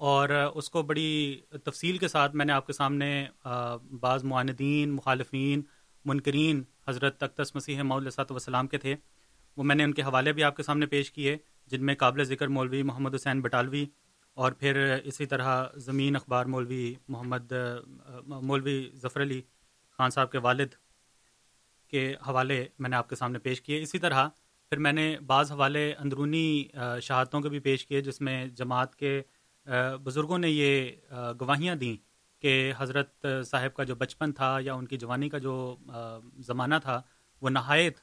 اور 0.00 0.28
اس 0.54 0.68
کو 0.70 0.82
بڑی 0.82 1.40
تفصیل 1.64 1.98
کے 1.98 2.08
ساتھ 2.08 2.34
میں 2.36 2.44
نے 2.44 2.52
آپ 2.52 2.66
کے 2.66 2.72
سامنے 2.72 3.26
بعض 4.00 4.24
معاندین، 4.24 4.90
مخالفین، 4.90 5.62
منکرین 6.04 6.62
حضرت 6.88 7.18
تختس 7.18 7.54
مسیح 7.54 7.82
محدود 7.82 8.30
وسلام 8.30 8.66
کے 8.66 8.78
تھے۔ 8.78 8.94
وہ 9.56 9.62
میں 9.62 9.74
نے 9.74 9.84
ان 9.84 9.92
کے 9.94 10.02
حوالے 10.02 10.32
بھی 10.32 10.42
آپ 10.44 10.56
کے 10.56 10.62
سامنے 10.62 10.86
پیش 10.86 11.10
کیے، 11.12 11.36
جن 11.66 11.84
میں 11.86 11.94
قابل 11.94 12.24
ذکر 12.24 12.48
مولوی 12.48 12.82
محمد 12.82 13.14
حسین 13.14 13.40
بٹالوی 13.40 13.84
اور 14.36 14.52
پھر 14.52 14.76
اسی 15.04 15.26
طرح 15.26 15.66
زمین 15.76 16.16
اخبار 16.16 16.46
مولوی 16.46 16.94
محمد 17.08 17.52
مولوی 18.26 18.90
ظفر 18.96 19.22
علی 19.22 19.40
خان 19.98 20.10
صاحب 20.10 20.32
کے 20.32 20.38
والد 20.38 20.74
کے 21.90 22.14
حوالے 22.28 22.64
میں 22.78 22.90
نے 22.90 22.96
آپ 22.96 23.08
کے 23.08 23.16
سامنے 23.16 23.38
پیش 23.38 23.62
کیے۔ 23.62 23.82
اسی 23.82 23.98
طرح 23.98 24.28
پھر 24.72 24.78
میں 24.78 24.92
نے 24.92 25.16
بعض 25.26 25.52
حوالے 25.52 25.92
اندرونی 25.98 26.64
شہادتوں 27.02 27.40
کے 27.40 27.48
بھی 27.48 27.58
پیش 27.60 27.86
کیے، 27.86 28.00
جس 28.00 28.20
میں 28.20 28.46
جماعت 28.46 28.96
کے 28.96 29.20
بزرگوں 30.04 30.38
نے 30.38 30.50
یہ 30.50 30.90
گواہیاں 31.40 31.74
دیں 31.76 31.96
کہ 32.42 32.72
حضرت 32.78 33.26
صاحب 33.46 33.74
کا 33.74 33.84
جو 33.84 33.94
بچپن 33.94 34.32
تھا 34.32 34.56
یا 34.62 34.74
ان 34.74 34.86
کی 34.86 34.96
جوانی 34.98 35.28
کا 35.28 35.38
جو 35.38 35.54
زمانہ 36.46 36.74
تھا، 36.82 37.00
وہ 37.42 37.50
نہایت 37.50 37.98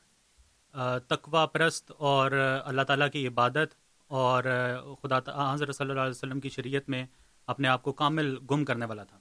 تقوا 1.10 1.46
پرست 1.48 1.92
اور 2.00 2.32
اللہ 2.32 2.82
تعالیٰ 2.88 3.10
کی 3.12 3.28
عبادت 3.28 3.76
اور 4.12 4.44
خدا 5.02 5.18
حضرت 5.54 5.76
صلی 5.76 5.90
اللہ 5.90 6.02
علیہ 6.02 6.12
وسلم 6.12 6.40
کی 6.40 6.50
شریعت 6.50 6.90
میں 6.90 7.06
اپنے 7.48 7.68
آپ 7.68 7.84
کو 7.84 7.92
کامل 7.94 8.36
گم 8.52 8.66
کرنے 8.66 8.86
والا 8.86 9.04
تھا۔ 9.04 9.18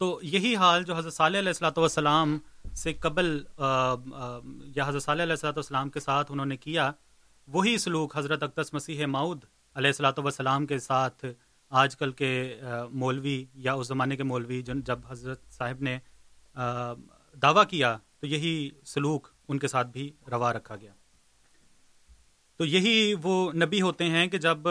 تو 0.00 0.18
یہی 0.22 0.54
حال 0.56 0.82
جو 0.84 0.94
حضرت 0.94 1.14
صلی 1.14 1.38
علیہ 1.38 1.48
السلاۃ 1.48 1.78
والسلام 1.78 2.38
سے 2.76 2.92
قبل 2.94 3.26
یا 4.76 4.86
حضرت 4.86 5.02
صلی 5.02 5.22
علیہ 5.22 5.32
السلاۃ 5.32 5.52
والسلام 5.56 5.90
کے 5.90 6.00
ساتھ 6.00 6.32
انہوں 6.32 6.46
نے 6.46 6.56
کیا، 6.58 6.90
وہی 7.48 7.76
سلوک 7.78 8.16
حضرت 8.16 8.42
اقدس 8.42 8.72
مسیح 8.74 9.06
ماؤد 9.06 9.44
علیہ 9.76 9.88
السلاۃ 9.88 10.18
والسلام 10.18 10.66
کے 10.66 10.78
ساتھ 10.78 11.24
آج 11.72 11.96
کل 11.96 12.12
کے 12.12 12.30
مولوی 12.92 13.44
یا 13.54 13.72
اس 13.72 13.88
زمانے 13.88 14.16
کے 14.16 14.22
مولوی 14.22 14.62
جب 14.62 14.98
حضرت 15.08 15.50
صاحب 15.50 15.82
نے 15.82 15.98
دعویٰ 17.34 17.64
کیا 17.68 17.96
تو 18.20 18.26
یہی 18.26 18.70
سلوک 18.84 19.28
ان 19.48 19.58
کے 19.58 19.68
ساتھ 19.68 19.88
بھی 19.88 20.10
روا 20.30 20.52
رکھا 20.52 20.76
گیا۔ 20.76 20.92
تو 22.56 22.64
یہی 22.64 23.14
وہ 23.22 23.52
نبی 23.52 23.80
ہوتے 23.82 24.04
ہیں 24.04 24.26
کہ 24.26 24.38
جب 24.38 24.68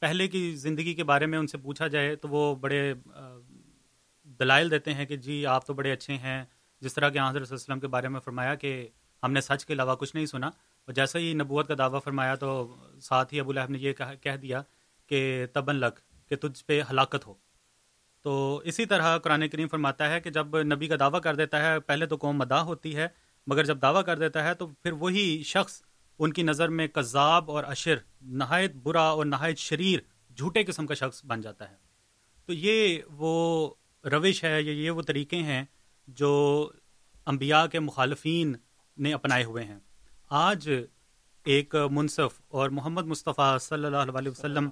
پہلے 0.00 0.28
کی 0.28 0.54
زندگی 0.56 0.94
کے 0.94 1.04
بارے 1.04 1.26
میں 1.26 1.38
ان 1.38 1.46
سے 1.46 1.58
پوچھا 1.58 1.86
جائے 1.86 2.14
تو 2.16 2.28
وہ 2.28 2.54
بڑے 2.54 2.92
دلائل 4.40 4.70
دیتے 4.70 4.94
ہیں 4.94 5.06
کہ 5.06 5.16
جی 5.16 5.44
آپ 5.46 5.66
تو 5.66 5.74
بڑے 5.74 5.92
اچھے 5.92 6.14
ہیں۔ 6.14 6.44
جس 6.82 6.94
طرح 6.94 7.08
کہ 7.08 7.18
حضرت 7.18 7.52
وسلم 7.52 7.80
کے 7.80 7.86
بارے 7.86 8.08
میں 8.08 8.20
فرمایا 8.20 8.54
کہ 8.54 8.88
ہم 9.22 9.32
نے 9.32 9.40
سچ 9.40 9.64
کے 9.66 9.72
علاوہ 9.72 9.94
کچھ 9.94 10.14
نہیں 10.16 10.26
سنا۔ 10.26 10.50
اور 10.90 10.94
جیسا 10.94 11.18
ہی 11.18 11.32
نبوت 11.32 11.68
کا 11.68 11.74
دعویٰ 11.78 12.00
فرمایا 12.04 12.34
تو 12.34 12.76
ساتھ 13.00 13.34
ہی 13.34 13.40
ابو 13.40 13.50
الحب 13.50 13.70
نے 13.70 13.78
یہ 13.78 13.92
کہہ 14.22 14.36
دیا 14.36 14.62
کہ 15.06 15.46
تبن 15.52 15.76
لک، 15.76 16.00
کہ 16.28 16.36
تجھ 16.36 16.64
پہ 16.64 16.80
ہلاکت 16.90 17.26
ہو۔ 17.26 17.34
تو 18.22 18.62
اسی 18.64 18.86
طرح 18.86 19.18
قرآن 19.18 19.48
کریم 19.48 19.68
فرماتا 19.68 20.10
ہے 20.10 20.20
کہ 20.20 20.30
جب 20.30 20.60
نبی 20.62 20.86
کا 20.86 20.94
دعویٰ 21.00 21.20
کر 21.20 21.34
دیتا 21.34 21.62
ہے، 21.62 21.80
پہلے 21.80 22.06
تو 22.06 22.16
قوم 22.16 22.36
مداح 22.36 22.60
ہوتی 22.60 22.96
ہے، 22.96 23.08
مگر 23.46 23.64
جب 23.64 23.82
دعویٰ 23.82 24.04
کر 24.04 24.18
دیتا 24.18 24.44
ہے 24.44 24.54
تو 24.54 24.66
پھر 24.66 24.92
وہی 24.92 25.42
شخص 25.42 25.82
ان 26.18 26.32
کی 26.32 26.42
نظر 26.42 26.68
میں 26.68 26.86
کذاب 26.86 27.50
اور 27.50 27.64
اشر، 27.64 27.96
نہایت 28.22 28.74
برا 28.74 29.02
اور 29.02 29.26
نہایت 29.26 29.58
شریر، 29.58 30.00
جھوٹے 30.36 30.64
قسم 30.64 30.86
کا 30.86 30.94
شخص 30.94 31.24
بن 31.24 31.40
جاتا 31.40 31.70
ہے۔ 31.70 31.76
تو 32.46 32.52
یہ 32.52 32.98
وہ 33.12 33.74
روش 34.04 34.44
ہے، 34.44 34.62
یا 34.62 34.72
یہ 34.72 34.90
وہ 34.90 35.02
طریقے 35.02 35.36
ہیں 35.36 35.64
جو 36.08 36.70
انبیاء 37.26 37.66
کے 37.66 37.80
مخالفین 37.80 38.56
نے 38.98 39.12
اپنائے 39.12 39.44
ہوئے 39.44 39.64
ہیں۔ 39.64 39.78
آج 40.30 40.68
ایک 41.46 41.74
منصف 41.90 42.40
اور 42.48 42.70
محمد 42.70 43.06
مصطفیٰ 43.06 43.58
صلی 43.58 43.86
اللہ 43.86 44.18
علیہ 44.18 44.30
وسلم 44.30 44.68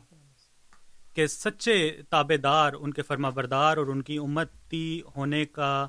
کے 1.15 1.27
سچے 1.27 1.77
تابے 2.11 2.37
دار 2.37 2.73
ان 2.73 2.93
کے 2.93 3.03
فرما 3.03 3.31
بردار 3.31 3.77
اور 3.77 3.87
ان 3.87 4.03
کی 4.03 4.19
امتی 4.19 5.01
ہونے 5.17 5.45
کا 5.45 5.87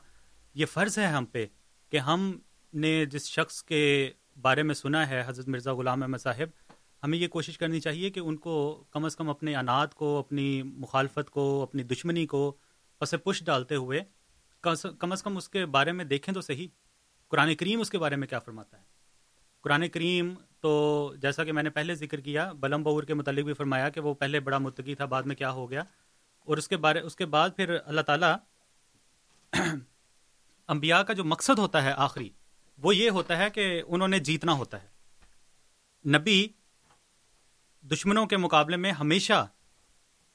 یہ 0.56 0.66
فرض 0.66 0.98
ہے 1.00 1.06
ہم 1.06 1.26
پہ 1.26 1.46
کہ 1.92 1.98
ہم 1.98 2.32
نے 2.74 3.06
جس 3.06 3.28
شخص 3.28 3.62
کے 3.64 4.12
بارے 4.42 4.64
میں 4.64 4.76
سنا 4.76 5.08
ہے، 5.10 5.24
حضرت 5.28 5.48
مرزا 5.48 5.74
غلام 5.74 6.04
احمد 6.04 6.18
صاحب، 6.18 6.74
ہمیں 7.04 7.18
یہ 7.18 7.28
کوشش 7.28 7.58
کرنی 7.58 7.80
چاہیے 7.80 8.10
کہ 8.10 8.20
ان 8.20 8.38
کو 8.38 8.84
کم 8.92 9.06
از 9.06 9.16
کم 9.16 9.30
اپنے 9.30 9.56
انات 9.56 9.96
کو، 9.96 10.18
اپنی 10.20 10.62
مخالفت 10.64 11.30
کو، 11.30 11.62
اپنی 11.64 11.84
دشمنی 11.84 12.26
کو 12.26 12.52
پس 13.02 13.14
پش 13.24 13.44
ڈالتے 13.46 13.76
ہوئے، 13.76 14.04
کم 14.64 15.12
از 15.12 15.24
کم 15.24 15.38
اس 15.38 15.50
کے 15.50 15.66
بارے 15.68 15.92
میں 15.92 16.06
دیکھیں 16.06 16.34
تو 16.34 16.42
صحیح، 16.42 16.68
قرآن 17.32 17.56
کریم 17.56 17.82
اس 17.82 17.90
کے 17.90 17.98
بارے 17.98 18.16
میں 18.16 18.28
کیا 18.28 18.40
فرماتا 18.40 18.78
ہے؟ 18.78 18.89
قرآن 19.62 19.88
کریم 19.88 20.34
تو 20.62 21.14
جیسا 21.22 21.44
کہ 21.44 21.52
میں 21.52 21.64
نے 21.64 21.70
پہلے 21.70 21.96
ذکر 21.96 22.20
کیا، 22.20 22.52
بلم 22.52 22.84
بور 22.84 23.04
کے 23.04 23.14
متعلق 23.14 23.46
بھی 23.46 23.54
فرمایا 23.54 23.90
کہ 23.90 24.02
وہ 24.02 24.14
پہلے 24.14 24.40
بڑا 24.40 24.58
متقی 24.58 24.96
تھا، 24.96 25.06
بعد 25.06 25.24
میں 25.24 25.36
کیا 25.36 25.52
ہو 25.52 25.72
گیا؟ 25.72 25.84
اور 26.46 26.58
اس 26.58 26.68
کے 26.68 26.78
بارے، 26.78 27.00
اس 27.00 27.16
کے 27.16 27.26
بعد 27.26 27.50
پھر 27.56 27.78
اللہ 27.86 28.02
تعالیٰ 28.02 28.36
انبیاء 30.68 31.02
کا 31.02 31.14
جو 31.14 31.24
مقصد 31.24 31.60
ہوتا 31.60 31.84
ہے 31.84 31.94
آخری، 31.98 32.30
وہ 32.78 32.96
یہ 32.96 33.10
ہوتا 33.10 33.38
ہے 33.38 33.50
کہ 33.50 33.82
انہوں 33.88 34.08
نے 34.08 34.20
جیتنا 34.20 34.52
ہوتا 34.52 34.84
ہے۔ 34.84 34.88
نبی 36.10 36.48
دشمنوں 37.82 38.26
کے 38.26 38.38
مقابلے 38.38 38.78
میں 38.78 38.92
ہمیشہ 38.92 39.48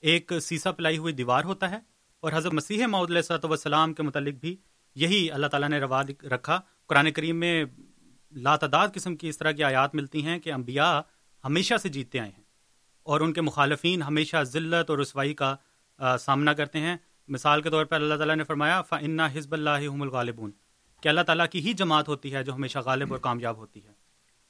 ایک 0.01 0.32
سیسا 0.42 0.72
پلائی 0.72 0.98
ہوئی 0.98 1.12
دیوار 1.12 1.44
ہوتا 1.44 1.70
ہے 1.70 1.78
اور 2.20 2.32
حضرت 2.34 2.52
مسیح 2.52 2.86
محدود 2.86 3.10
علیہ 3.10 3.46
وسلام 3.46 3.94
کے 3.94 4.02
متعلق 4.02 4.34
بھی 4.34 4.56
یہی 4.94 5.30
اللہ 5.30 5.46
تعالیٰ 5.46 5.68
نے 5.68 5.80
روا 5.80 6.02
رکھا۔ 6.30 6.60
قرآن 6.86 7.12
کریم 7.12 7.36
میں 7.36 7.64
لاتعداد 8.35 8.89
قسم 8.94 9.16
کی 9.16 9.28
اس 9.28 9.39
طرح 9.39 9.51
کی 9.51 9.65
آیات 9.65 9.94
ملتی 9.94 10.24
ہیں 10.24 10.39
کہ 10.39 10.52
انبیاء 10.52 11.01
ہمیشہ 11.44 11.74
سے 11.82 11.89
جیتتے 11.89 12.20
آئے 12.20 12.31
ہیں 12.31 12.44
اور 13.02 13.20
ان 13.20 13.32
کے 13.32 13.40
مخالفین 13.40 14.02
ہمیشہ 14.02 14.36
ذلت 14.43 14.90
اور 14.90 14.98
رسوائی 14.98 15.35
کا 15.35 15.56
سامنا 16.20 16.52
کرتے 16.52 16.81
ہیں۔ 16.81 16.97
مثال 17.28 17.62
کے 17.62 17.70
طور 17.70 17.85
پر 17.85 17.97
اللہ 17.97 18.15
تعالیٰ 18.15 18.36
نے 18.36 18.44
فرمایا 18.44 18.82
فنا 18.82 19.27
حزب 19.27 19.52
اللہ 19.52 19.70
الغالبون۔ 19.70 20.51
کہ 21.01 21.09
اللہ 21.09 21.20
تعالیٰ 21.20 21.47
کی 21.48 21.61
ہی 21.61 21.73
جماعت 21.73 22.09
ہوتی 22.09 22.35
ہے 22.35 22.44
جو 22.44 22.55
ہمیشہ 22.55 22.78
غالب 22.78 23.12
اور 23.12 23.20
کامیاب 23.20 23.56
ہوتی 23.56 23.85
ہے۔ 23.85 23.93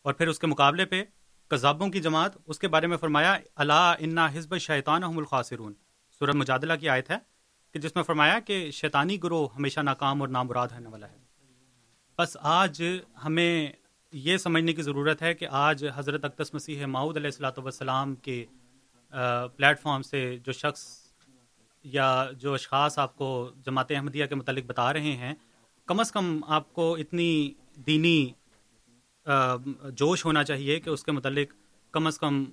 اور 0.02 0.15
پھر 0.15 0.28
اس 0.28 0.39
کے 0.39 0.47
مقابلے 0.47 0.85
پہ 0.85 1.05
کذابوں 1.48 1.89
کی 1.89 2.01
جماعت، 2.01 2.32
اس 2.47 2.59
کے 2.59 2.69
بارے 2.69 2.86
میں 2.86 2.97
فرمایا 2.97 3.39
اللہ 3.55 3.94
انا 3.98 4.27
حزب 4.27 4.59
شیطان 4.59 5.05
الخاصرون 5.05 5.73
سورت 6.19 6.35
مجادلہ 6.35 6.73
کی 6.81 6.89
آیت 6.89 7.11
ہے 7.11 7.16
کہ 7.73 7.81
جس 7.81 7.94
میں 7.94 8.05
فرمایا 8.05 8.40
کہ 8.40 8.70
شیطانی 8.70 9.23
گروہ 9.23 9.48
ہمیشہ 9.56 9.81
ناکام 9.81 10.20
اور 10.20 10.28
نامراد 10.28 10.69
ہونے 10.69 10.89
والا 10.89 11.09
ہے۔ 11.09 11.23
بس 12.19 12.36
آج 12.41 12.82
ہمیں 13.24 13.73
یہ 14.12 14.36
سمجھنے 14.36 14.73
کی 14.73 14.82
ضرورت 14.82 15.23
ہے 15.23 15.32
کہ 15.35 15.47
آج 15.51 15.85
حضرت 15.97 16.24
اقدس 16.24 16.53
مسیح 16.55 16.85
ماؤد 16.86 17.16
علیہ 17.16 17.27
السلاۃ 17.27 17.57
والسلام 17.57 18.15
کے 18.15 18.45
پلیٹ 19.57 19.81
فارم 19.81 20.03
سے 20.03 20.36
جو 20.45 20.53
شخص 20.53 20.85
یا 21.85 22.27
جو 22.39 22.55
اشخاص 22.55 22.99
آپ 22.99 23.16
کو 23.16 23.28
جماعت 23.66 23.91
احمدیہ 23.91 24.27
کے 24.27 24.35
متعلق 24.35 24.65
بتا 24.66 24.93
رہے 24.93 25.12
ہیں، 25.16 25.35
کم 25.89 26.01
از 26.01 26.12
کم 26.12 26.39
آپ 26.49 26.73
کو 26.73 26.95
اتنی 26.95 27.53
دینی 27.86 28.31
جوش 29.97 30.24
ہونا 30.24 30.45
چاہیے 30.45 30.78
کہ 30.81 30.91
اس 30.91 31.05
کے 31.05 31.12
متعلق 31.12 31.53
کم 31.95 32.07
از 32.07 32.19
کم 32.19 32.45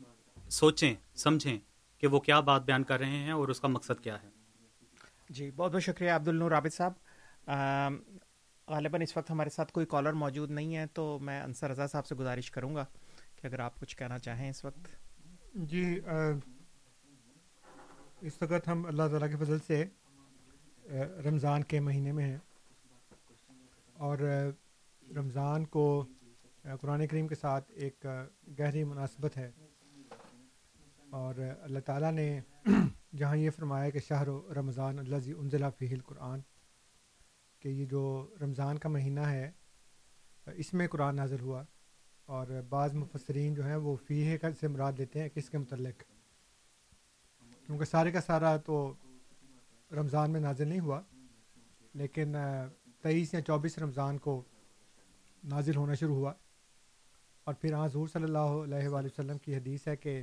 سوچیں، 0.49 0.93
سمجھیں 1.15 1.57
کہ 2.03 2.07
وہ 2.07 2.19
کیا 2.19 2.39
بات 2.39 2.65
بیان 2.65 2.83
کر 2.83 2.99
رہے 2.99 3.17
ہیں 3.17 3.31
اور 3.31 3.47
اس 3.47 3.59
کا 3.61 3.67
مقصد 3.67 4.03
کیا 4.03 4.21
ہے۔ 4.23 4.29
جی 5.29 5.49
بہت 5.55 5.71
بہت 5.71 5.83
شکریہ 5.83 6.11
عبد 6.11 6.27
النور 6.27 6.51
عابد 6.51 6.73
صاحب۔ 6.73 6.93
غالباً 8.67 9.01
اس 9.01 9.17
وقت 9.17 9.31
ہمارے 9.31 9.49
ساتھ 9.49 9.71
کوئی 9.71 9.85
کالر 9.85 10.13
موجود 10.13 10.51
نہیں 10.51 10.75
ہے، 10.75 10.85
تو 10.87 11.19
میں 11.21 11.41
انصر 11.41 11.69
رضا 11.69 11.87
صاحب 11.87 12.05
سے 12.05 12.15
گزارش 12.15 12.51
کروں 12.51 12.75
گا 12.75 12.85
کہ 13.35 13.47
اگر 13.47 13.59
آپ 13.59 13.79
کچھ 13.79 13.97
کہنا 13.97 14.19
چاہیں 14.19 14.49
اس 14.49 14.65
وقت۔ 14.65 14.87
جی 15.53 15.99
اس 18.21 18.41
وقت 18.41 18.67
ہم 18.67 18.85
اللہ 18.85 19.03
تعالیٰ 19.03 19.29
کے 19.29 19.45
فضل 19.45 19.57
سے 19.67 19.85
رمضان 21.25 21.63
کے 21.63 21.79
مہینے 21.79 22.11
میں 22.11 22.25
ہیں۔ 22.25 22.37
اور 23.93 24.17
رمضان 25.15 25.65
کو 25.65 26.05
قرآن 26.81 27.07
کریم 27.07 27.27
کے 27.27 27.35
ساتھ 27.35 27.71
ایک 27.71 28.05
گہری 28.59 28.83
مناسبت 28.83 29.37
ہے۔ 29.37 29.51
اور 31.09 31.35
اللہ 31.61 31.79
تعالیٰ 31.79 32.11
نے 32.11 32.39
جہاں 33.17 33.35
یہ 33.37 33.49
فرمایا 33.49 33.89
کہ 33.89 33.99
شہر 33.99 34.27
و 34.27 34.53
رمضان 34.53 34.99
اللہ 34.99 35.29
انزلہ 35.37 35.65
فی 35.77 35.93
القرآن 35.93 36.39
کہ 37.61 37.69
یہ 37.69 37.85
جو 37.85 38.01
رمضان 38.41 38.77
کا 38.77 38.89
مہینہ 38.89 39.19
ہے، 39.19 39.51
اس 40.47 40.73
میں 40.73 40.87
قرآن 40.87 41.15
نازل 41.15 41.39
ہوا 41.41 41.63
اور 42.25 42.47
بعض 42.69 42.93
مفسرین 42.93 43.53
جو 43.53 43.65
ہیں 43.65 43.75
وہ 43.75 43.95
فی 44.07 44.37
کا 44.37 44.47
سے 44.59 44.67
مراد 44.67 44.99
لیتے 44.99 45.21
ہیں 45.21 45.29
کس 45.29 45.49
کے 45.49 45.57
متعلق؟ 45.57 46.03
کیونکہ 47.65 47.85
سارے 47.85 48.11
کا 48.11 48.21
سارا 48.21 48.55
تو 48.57 48.93
رمضان 49.91 50.31
میں 50.31 50.39
نازل 50.39 50.67
نہیں 50.67 50.79
ہوا، 50.79 51.01
لیکن 51.93 52.35
تیئیس 53.01 53.33
یا 53.33 53.41
چوبیس 53.41 53.77
رمضان 53.77 54.17
کو 54.17 54.41
نازل 55.43 55.75
ہونا 55.75 55.93
شروع 55.93 56.15
ہوا۔ 56.15 56.33
اور 57.43 57.53
پھر 57.53 57.75
حضور 57.75 58.07
صلی 58.07 58.23
اللہ 58.23 58.53
علیہ 58.63 58.87
وآلہ 58.87 59.07
وسلم 59.07 59.37
کی 59.37 59.55
حدیث 59.55 59.87
ہے 59.87 59.95
کہ 59.95 60.21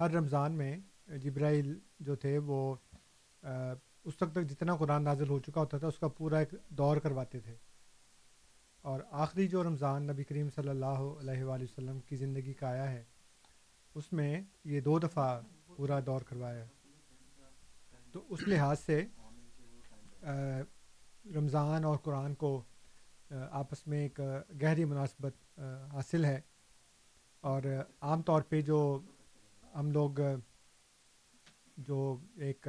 ہر 0.00 0.10
رمضان 0.10 0.52
میں 0.52 0.76
جبرائیل 1.22 1.78
جو 2.00 2.14
تھے 2.16 2.36
وہ 2.38 2.74
اس 4.04 4.22
وقت 4.22 4.32
تک 4.32 4.44
جتنا 4.44 4.76
قرآن 4.76 5.04
نازل 5.04 5.28
ہو 5.28 5.38
چکا 5.38 5.60
ہوتا 5.60 5.78
تھا، 5.78 5.86
اس 5.86 5.98
کا 5.98 6.08
پورا 6.08 6.38
ایک 6.38 6.54
دور 6.68 6.96
کرواتے 6.96 7.40
تھے۔ 7.40 7.56
اور 8.82 9.00
آخری 9.10 9.48
جو 9.48 9.62
رمضان 9.62 10.02
نبی 10.02 10.24
کریم 10.24 10.48
صلی 10.54 10.68
اللہ 10.68 11.02
علیہ 11.20 11.44
وآلہ 11.44 11.64
وسلم 11.64 12.00
کی 12.00 12.16
زندگی 12.16 12.52
کا 12.52 12.68
آیا 12.68 12.90
ہے، 12.90 13.04
اس 13.94 14.12
میں 14.12 14.40
یہ 14.64 14.80
دو 14.80 14.98
دفعہ 14.98 15.40
پورا 15.76 16.00
دور 16.06 16.20
کروایا۔ 16.20 16.64
تو 18.12 18.24
اس 18.28 18.48
لحاظ 18.48 18.80
سے 18.80 19.06
رمضان 21.34 21.84
اور 21.84 21.96
قرآن 21.96 22.34
کو 22.34 22.62
آپس 23.50 23.86
میں 23.86 23.98
ایک 23.98 24.20
گہری 24.62 24.84
مناسبت 24.84 25.60
حاصل 25.92 26.24
ہے۔ 26.24 26.40
اور 27.40 27.62
عام 28.00 28.22
طور 28.22 28.42
پہ 28.42 28.60
جو 28.60 29.00
ہم 29.74 29.90
لوگ، 29.90 30.10
جو 31.76 32.18
ایک 32.36 32.68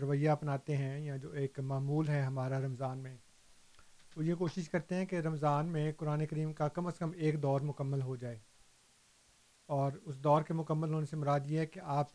رویہ 0.00 0.30
اپناتے 0.30 0.76
ہیں 0.76 1.00
یا 1.00 1.16
جو 1.16 1.30
ایک 1.30 1.60
معمول 1.60 2.08
ہے 2.08 2.22
ہمارا 2.22 2.60
رمضان 2.60 2.98
میں 2.98 3.16
وہ 4.16 4.24
یہ 4.24 4.34
کوشش 4.34 4.68
کرتے 4.68 4.94
ہیں 4.94 5.06
کہ 5.06 5.16
رمضان 5.16 5.66
میں 5.66 5.92
قرآن 5.92 6.26
کریم 6.26 6.52
کا 6.52 6.68
کم 6.68 6.86
از 6.86 6.98
کم 6.98 7.10
ایک 7.16 7.42
دور 7.42 7.60
مکمل 7.60 8.02
ہو 8.02 8.16
جائے۔ 8.16 8.38
اور 9.66 9.92
اس 10.04 10.18
دور 10.18 10.42
کے 10.42 10.54
مکمل 10.54 10.92
ہونے 10.92 11.06
سے 11.06 11.16
مراد 11.16 11.40
یہ 11.46 11.58
ہے 11.58 11.66
کہ 11.66 11.80
آپ 11.84 12.14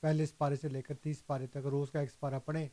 پہلے 0.00 0.22
اس 0.22 0.38
پارے 0.38 0.56
سے 0.56 0.68
لے 0.68 0.82
کر 0.82 0.94
تیس 0.94 1.26
پارے 1.26 1.46
تک 1.46 1.56
روز 1.56 1.90
کا 1.90 2.00
ایک 2.00 2.20
پارہ 2.20 2.38
پڑھیں۔ 2.44 2.68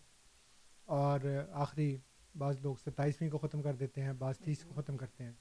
اور 0.86 1.20
آخری 1.52 1.98
بعض 2.38 2.58
لوگ 2.62 2.76
ستائیسویں 2.76 3.30
کو 3.30 3.38
ختم 3.38 3.62
کر 3.62 3.74
دیتے 3.74 4.02
ہیں، 4.02 4.14
بعض 4.14 4.38
تیس 4.38 4.64
کو 4.64 4.82
ختم 4.82 4.98
کرتے 4.98 5.24
ہیں۔ 5.24 5.32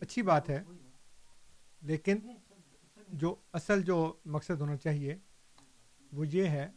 اچھی 0.00 0.22
بات 0.22 0.48
ہے۔ 0.48 0.62
لیکن 1.82 2.18
جو 3.08 3.34
اصل 3.52 3.82
جو 3.82 4.12
مقصد 4.24 4.60
ہونا 4.60 4.76
چاہیے 4.76 5.16
وہ 6.12 6.26
یہ 6.26 6.44
ہے 6.44 6.70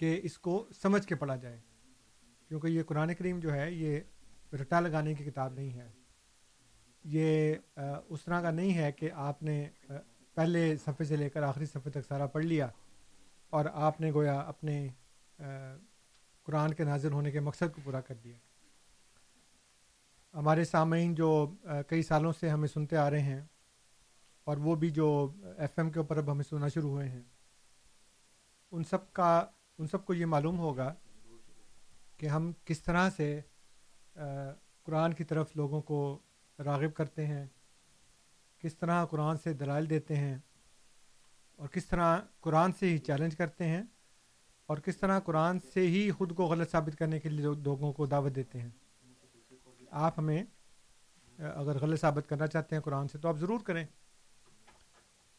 کہ 0.00 0.20
اس 0.22 0.38
کو 0.38 0.52
سمجھ 0.74 1.06
کے 1.06 1.14
پڑھا 1.14 1.36
جائے۔ 1.36 1.58
کیونکہ 2.48 2.66
یہ 2.66 2.82
قرآن 2.82 3.14
کریم 3.14 3.40
جو 3.40 3.52
ہے، 3.54 3.70
یہ 3.72 4.00
رٹا 4.60 4.80
لگانے 4.80 5.14
کی 5.14 5.24
کتاب 5.24 5.52
نہیں 5.54 5.72
ہے۔ 5.74 5.88
یہ 7.04 7.54
اس 8.08 8.24
طرح 8.24 8.40
کا 8.42 8.50
نہیں 8.50 8.76
ہے 8.76 8.90
کہ 8.92 9.10
آپ 9.12 9.42
نے 9.42 9.68
پہلے 10.34 10.76
صفحے 10.76 11.04
سے 11.04 11.16
لے 11.16 11.28
کر 11.30 11.42
آخری 11.42 11.66
صفحے 11.66 11.90
تک 11.90 12.06
سارا 12.08 12.26
پڑھ 12.26 12.44
لیا 12.44 12.68
اور 13.52 13.64
آپ 13.72 14.00
نے 14.00 14.12
گویا 14.12 14.38
اپنے 14.38 14.88
قرآن 16.46 16.74
کے 16.74 16.84
نازل 16.84 17.12
ہونے 17.12 17.30
کے 17.30 17.40
مقصد 17.40 17.74
کو 17.74 17.80
پورا 17.84 18.00
کر 18.00 18.14
دیا۔ 18.14 18.38
ہمارے 20.34 20.64
سامعین 20.64 21.14
جو 21.14 21.30
کئی 21.88 22.02
سالوں 22.02 22.32
سے 22.32 22.48
ہمیں 22.48 22.68
سنتے 22.68 22.96
آ 22.96 23.08
رہے 23.10 23.20
ہیں 23.20 23.40
اور 24.46 24.56
وہ 24.56 24.74
بھی 24.74 24.90
جو 24.90 25.08
ایف 25.58 25.78
ایم 25.78 25.90
کے 25.90 25.98
اوپر 25.98 26.16
اب 26.16 26.30
ہمیں 26.32 26.44
سننا 26.44 26.68
شروع 26.68 26.90
ہوئے 26.90 27.08
ہیں، 27.08 27.22
ان 28.72 28.84
سب 28.84 29.12
کا 29.12 29.44
ان 29.80 29.86
سب 29.86 30.04
کو 30.04 30.14
یہ 30.14 30.26
معلوم 30.26 30.58
ہوگا 30.58 30.92
کہ 32.16 32.26
ہم 32.26 32.50
کس 32.64 32.80
طرح 32.80 33.08
سے 33.10 33.40
قرآن 34.84 35.12
کی 35.14 35.24
طرف 35.24 35.56
لوگوں 35.56 35.80
کو 35.82 36.18
راغب 36.58 36.94
کرتے 36.94 37.26
ہیں، 37.26 37.46
کس 38.58 38.76
طرح 38.76 39.04
قرآن 39.04 39.36
سے 39.36 39.52
دلائل 39.52 39.90
دیتے 39.90 40.16
ہیں 40.16 40.36
اور 41.58 41.68
کس 41.68 41.86
طرح 41.86 42.18
قرآن 42.40 42.72
سے 42.72 42.90
ہی 42.90 42.98
چیلنج 42.98 43.36
کرتے 43.36 43.68
ہیں 43.68 43.82
اور 44.68 44.78
کس 44.78 44.96
طرح 44.96 45.20
قرآن 45.20 45.58
سے 45.74 45.86
ہی 45.86 46.10
خود 46.10 46.34
کو 46.34 46.44
غلط 46.44 46.70
ثابت 46.70 46.98
کرنے 46.98 47.20
کے 47.20 47.28
لیے 47.28 47.46
لوگوں 47.64 47.92
کو 47.92 48.06
دعوت 48.06 48.34
دیتے 48.36 48.60
ہیں۔ 48.60 48.70
آپ 49.90 50.18
ہمیں 50.18 50.42
اگر 51.38 51.78
غلط 51.78 52.00
ثابت 52.00 52.28
کرنا 52.28 52.46
چاہتے 52.46 52.76
ہیں 52.76 52.82
قرآن 52.82 53.08
سے 53.08 53.18
تو 53.18 53.28
آپ 53.28 53.36
ضرور 53.36 53.60
کریں۔ 53.60 53.84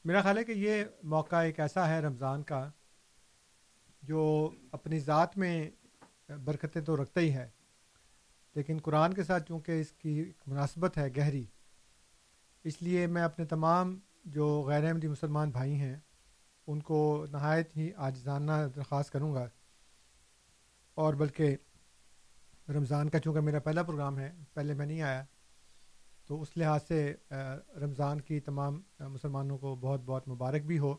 میرا 0.05 0.22
خیال 0.22 0.38
ہے 0.38 0.43
کہ 0.43 0.51
یہ 0.51 0.84
موقع 1.03 1.35
ایک 1.35 1.59
ایسا 1.59 1.89
ہے 1.89 1.99
رمضان 1.99 2.43
کا 2.43 2.69
جو 4.01 4.51
اپنی 4.71 4.99
ذات 4.99 5.37
میں 5.37 5.69
برکتیں 6.45 6.81
تو 6.81 7.01
رکھتا 7.03 7.21
ہی 7.21 7.33
ہے، 7.33 7.49
لیکن 8.55 8.77
قرآن 8.83 9.13
کے 9.13 9.23
ساتھ 9.23 9.47
چونکہ 9.47 9.79
اس 9.81 9.91
کی 9.91 10.31
مناسبت 10.47 10.97
ہے 10.97 11.07
گہری، 11.17 11.45
اس 12.63 12.81
لیے 12.81 13.07
میں 13.07 13.23
اپنے 13.23 13.45
تمام 13.45 13.99
جو 14.25 14.63
غیر 14.67 14.85
احمدی 14.85 15.07
مسلمان 15.07 15.51
بھائی 15.51 15.75
ہیں، 15.75 15.97
ان 16.67 16.79
کو 16.79 17.25
نہایت 17.31 17.77
ہی 17.77 17.89
آج 17.95 18.23
جاننا 18.23 18.67
درخواست 18.75 19.11
کروں 19.11 19.33
گا۔ 19.33 19.47
اور 20.97 21.13
بلکہ 21.13 21.55
رمضان 22.69 23.09
کا 23.09 23.19
چونکہ 23.19 23.39
میرا 23.39 23.59
پہلا 23.59 23.83
پروگرام 23.83 24.19
ہے، 24.19 24.31
پہلے 24.53 24.73
میں 24.73 24.85
نہیں 24.85 25.01
آیا، 25.01 25.23
تو 26.25 26.41
اس 26.41 26.57
لحاظ 26.57 26.81
سے 26.87 27.13
رمضان 27.81 28.21
کی 28.21 28.39
تمام 28.39 28.81
مسلمانوں 28.99 29.57
کو 29.57 29.75
بہت 29.75 30.01
بہت 30.05 30.27
مبارک 30.27 30.61
بھی 30.61 30.79
ہو۔ 30.79 30.95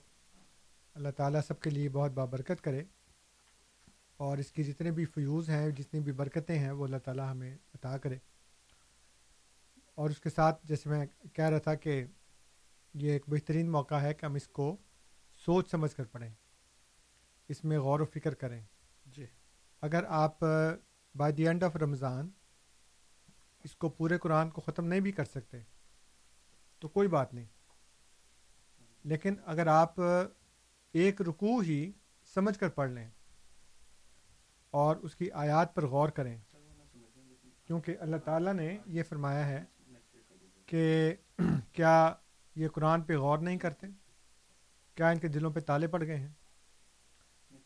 اللہ 0.94 1.08
تعالیٰ 1.08 1.40
سب 1.48 1.60
کے 1.60 1.70
لیے 1.70 1.88
بہت 1.88 2.10
بابرکت 2.10 2.64
کرے۔ 2.64 2.84
اور 4.16 4.38
اس 4.38 4.52
کی 4.52 4.64
جتنے 4.64 4.90
بھی 4.90 5.04
فیوز 5.04 5.50
ہیں 5.50 5.70
جتنی 5.70 6.00
بھی 6.00 6.12
برکتیں 6.12 6.58
ہیں 6.58 6.70
وہ 6.70 6.84
اللہ 6.84 6.96
تعالیٰ 6.96 7.30
ہمیں 7.30 7.58
عطا 7.74 7.98
کرے۔ 7.98 8.18
اور 9.94 10.10
اس 10.10 10.20
کے 10.20 10.30
ساتھ 10.30 10.66
جیسے 10.66 10.88
میں 10.88 11.06
کہہ 11.32 11.44
رہا 11.44 11.58
تھا 11.58 11.74
کہ 11.74 12.06
یہ 12.94 13.12
ایک 13.12 13.22
بہترین 13.26 13.70
موقع 13.70 13.94
ہے 13.94 14.14
کہ 14.14 14.26
ہم 14.26 14.34
اس 14.34 14.48
کو 14.48 14.76
سوچ 15.44 15.70
سمجھ 15.70 15.96
کر 15.96 16.04
پڑھیں۔ 16.04 16.30
اس 17.48 17.64
میں 17.64 17.78
غور 17.78 18.00
و 18.00 18.04
فکر 18.04 18.34
کریں۔ 18.34 18.62
جی۔ 19.06 19.26
اگر 19.80 20.04
آپ 20.08 20.38
by 21.14 21.32
the 21.32 21.46
end 21.46 21.64
of 21.64 21.76
Ramzan 21.76 22.30
اس 23.64 23.76
کو 23.76 23.88
پورے 23.88 24.18
قرآن 24.18 24.50
کو 24.50 24.60
ختم 24.60 24.86
نہیں 24.86 25.00
بھی 25.00 25.12
کر 25.12 25.24
سکتے 25.24 25.58
تو 26.78 26.88
کوئی 26.88 27.08
بات 27.08 27.34
نہیں۔ 27.34 27.46
لیکن 29.04 29.34
اگر 29.44 29.66
آپ 29.66 29.94
ایک 30.92 31.20
رکوع 31.20 31.62
ہی 31.62 31.92
سمجھ 32.34 32.58
کر 32.58 32.68
پڑھ 32.68 32.90
لیں 32.90 33.10
اور 34.70 34.96
اس 34.96 35.16
کی 35.16 35.30
آیات 35.30 35.74
پر 35.74 35.86
غور 35.86 36.08
کریں۔ 36.08 36.38
کیونکہ 37.66 37.96
اللہ 38.00 38.16
تعالیٰ 38.16 38.54
نے 38.54 38.78
یہ 38.86 39.02
فرمایا 39.02 39.48
ہے 39.48 39.64
کہ 40.66 41.14
کیا 41.72 42.14
یہ 42.56 42.68
قرآن 42.68 43.02
پہ 43.02 43.16
غور 43.16 43.38
نہیں 43.38 43.58
کرتے؟ 43.58 43.86
کیا 44.94 45.08
ان 45.08 45.18
کے 45.18 45.28
دلوں 45.28 45.50
پہ 45.50 45.60
تالے 45.60 45.86
پڑ 45.86 46.06
گئے 46.06 46.16
ہیں؟ 46.16 46.32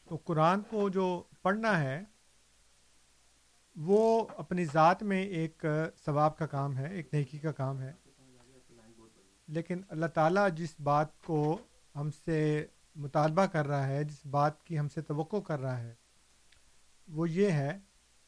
تو 0.08 0.16
قرآن 0.16 0.60
کو 0.60 0.88
جو 0.88 1.22
پڑھنا 1.42 1.80
ہے، 1.80 2.02
وہ 3.76 4.26
اپنی 4.36 4.64
ذات 4.64 5.02
میں 5.02 5.22
ایک 5.22 5.64
ثواب 6.04 6.38
کا 6.38 6.46
کام 6.46 6.78
ہے، 6.78 6.94
ایک 6.94 7.14
نیکی 7.14 7.38
کا 7.38 7.52
کام 7.52 7.80
ہے۔ 7.80 7.92
لیکن 9.48 9.82
اللہ 9.88 10.06
تعالیٰ 10.06 10.50
جس 10.56 10.80
بات 10.80 11.22
کو 11.22 11.58
ہم 11.96 12.10
سے 12.24 12.66
مطالبہ 12.96 13.46
کر 13.46 13.66
رہا 13.66 13.86
ہے، 13.86 14.04
جس 14.04 14.26
بات 14.26 14.64
کی 14.64 14.78
ہم 14.78 14.88
سے 14.88 15.00
توقع 15.02 15.36
کر 15.36 15.60
رہا 15.60 15.78
ہے، 15.80 15.94
وہ 17.08 17.30
یہ 17.30 17.50
ہے 17.50 17.78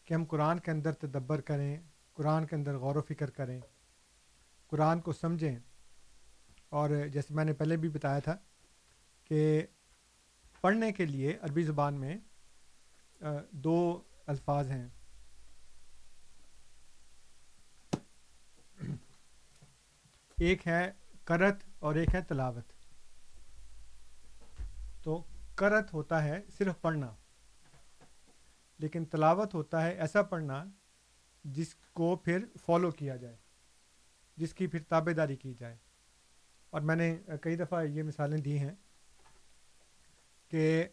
کہ 0.05 0.15
ہم 0.15 0.25
قرآن 0.25 0.59
کے 0.59 0.71
اندر 0.71 0.93
تدبر 0.93 1.41
کریں، 1.41 1.77
قرآن 2.13 2.47
کے 2.47 2.57
اندر 2.57 2.77
غور 2.77 2.97
و 2.97 3.03
فکر 3.03 3.31
کریں، 3.31 3.61
قرآن 4.67 5.01
کو 5.01 5.13
سمجھیں۔ 5.13 5.59
اور 6.69 6.91
جیسے 7.13 7.35
میں 7.35 7.45
نے 7.45 7.53
پہلے 7.53 7.77
بھی 7.77 7.89
بتایا 7.89 8.19
تھا 8.19 8.37
کہ 9.25 9.67
پڑھنے 10.61 10.93
کے 10.93 11.07
لیے 11.07 11.39
عربی 11.43 11.63
زبان 11.63 11.95
میں 11.95 12.17
دو 13.51 14.03
الفاظ 14.27 14.71
ہیں۔ 14.71 14.89
ایک 20.37 20.69
ہے 20.69 20.93
کرت 21.25 21.65
اور 21.79 21.95
ایک 21.95 22.15
ہے 22.15 22.23
تلاوت۔ 22.23 22.78
تو 25.03 25.25
کرت 25.55 25.93
ہوتا 25.95 26.25
ہے 26.25 26.41
صرف 26.59 26.81
پڑھنا۔ 26.81 27.15
لیکن 28.79 29.05
تلاوت 29.05 29.55
ہوتا 29.55 29.85
ہے 29.85 29.93
ایسا 29.93 30.23
پڑھنا 30.23 30.65
جس 31.45 31.75
کو 31.75 32.17
پھر 32.17 32.45
فالو 32.67 32.91
کیا 32.91 33.17
جائے، 33.17 33.37
جس 34.37 34.55
کی 34.55 34.67
پھر 34.67 34.83
تابے 34.83 35.13
داری 35.13 35.37
کی 35.37 35.55
جائے۔ 35.55 35.77
اور 36.71 36.81
میں 36.81 36.97
نے 36.97 37.17
کئی 37.43 37.57
دفعہ 37.57 37.85
یہ 37.85 38.03
مثالیں 38.03 38.39
دی 38.39 38.59
ہیں 38.59 38.75
کہ 40.49 40.89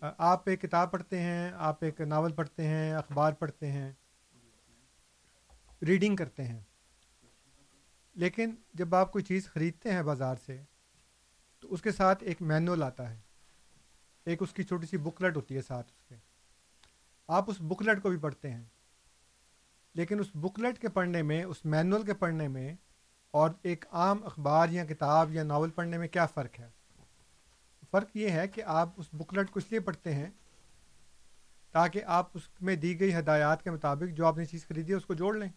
آپ 0.00 0.48
ایک 0.48 0.62
کتاب 0.62 0.92
پڑھتے 0.92 1.20
ہیں، 1.20 1.52
آپ 1.54 1.84
ایک 1.84 2.00
ناول 2.00 2.32
پڑھتے 2.32 2.66
ہیں، 2.66 2.92
اخبار 2.92 3.32
پڑھتے 3.32 3.72
ہیں 3.72 3.92
ریڈنگ 5.82 6.16
کرتے 6.16 6.44
ہیں۔ 6.44 6.60
لیکن 8.14 8.54
جب 8.74 8.94
آپ 8.94 9.12
کوئی 9.12 9.24
چیز 9.24 9.46
خریدتے 9.46 9.92
ہیں 9.92 10.02
بازار 10.02 10.36
سے 10.46 10.62
تو 11.64 11.74
اس 11.74 11.82
کے 11.82 11.92
ساتھ 11.92 12.24
ایک 12.24 12.42
مینول 12.42 12.82
آتا 12.82 13.10
ہے۔ 13.10 13.20
ایک 14.26 14.42
اس 14.42 14.52
کی 14.52 14.62
چھوٹی 14.62 14.86
سی 14.86 14.96
بکلٹ 14.96 15.36
ہوتی 15.36 15.56
ہے 15.56 15.62
ساتھ 15.62 15.92
اس 15.92 16.04
کے۔ 16.08 16.14
آپ 17.28 17.50
اس 17.50 17.56
بکلٹ 17.60 18.02
کو 18.02 18.08
بھی 18.08 18.18
پڑھتے 18.18 18.50
ہیں۔ 18.50 18.64
لیکن 19.94 20.20
اس 20.20 20.26
بکلٹ 20.34 20.78
کے 20.78 20.88
پڑھنے 20.88 21.22
میں 21.22 21.44
اس 21.44 21.64
مینول 21.64 22.02
کے 22.02 22.14
پڑھنے 22.14 22.48
میں 22.48 22.74
اور 23.30 23.50
ایک 23.62 23.84
عام 23.90 24.24
اخبار 24.24 24.68
یا 24.68 24.84
کتاب 24.84 25.32
یا 25.32 25.42
ناول 25.42 25.70
پڑھنے 25.70 25.98
میں 25.98 26.08
کیا 26.08 26.26
فرق 26.26 26.60
ہے؟ 26.60 26.68
فرق 27.90 28.16
یہ 28.16 28.30
ہے 28.30 28.48
کہ 28.48 28.62
آپ 28.62 28.88
اس 28.96 29.06
بکلٹ 29.12 29.50
کو 29.50 29.58
اس 29.58 29.64
لیے 29.70 29.80
پڑھتے 29.80 30.14
ہیں 30.14 30.30
تاکہ 31.72 32.04
آپ 32.04 32.30
اس 32.34 32.42
میں 32.60 32.76
دی 32.76 33.00
گئی 33.00 33.18
ہدایات 33.18 33.62
کے 33.62 33.70
مطابق 33.70 34.16
جو 34.16 34.26
آپ 34.26 34.38
نے 34.38 34.44
چیز 34.44 34.66
خریدی 34.66 34.92
ہے 34.92 34.96
اس 34.96 35.06
کو 35.06 35.14
جوڑ 35.14 35.36
لیں۔ 35.36 35.48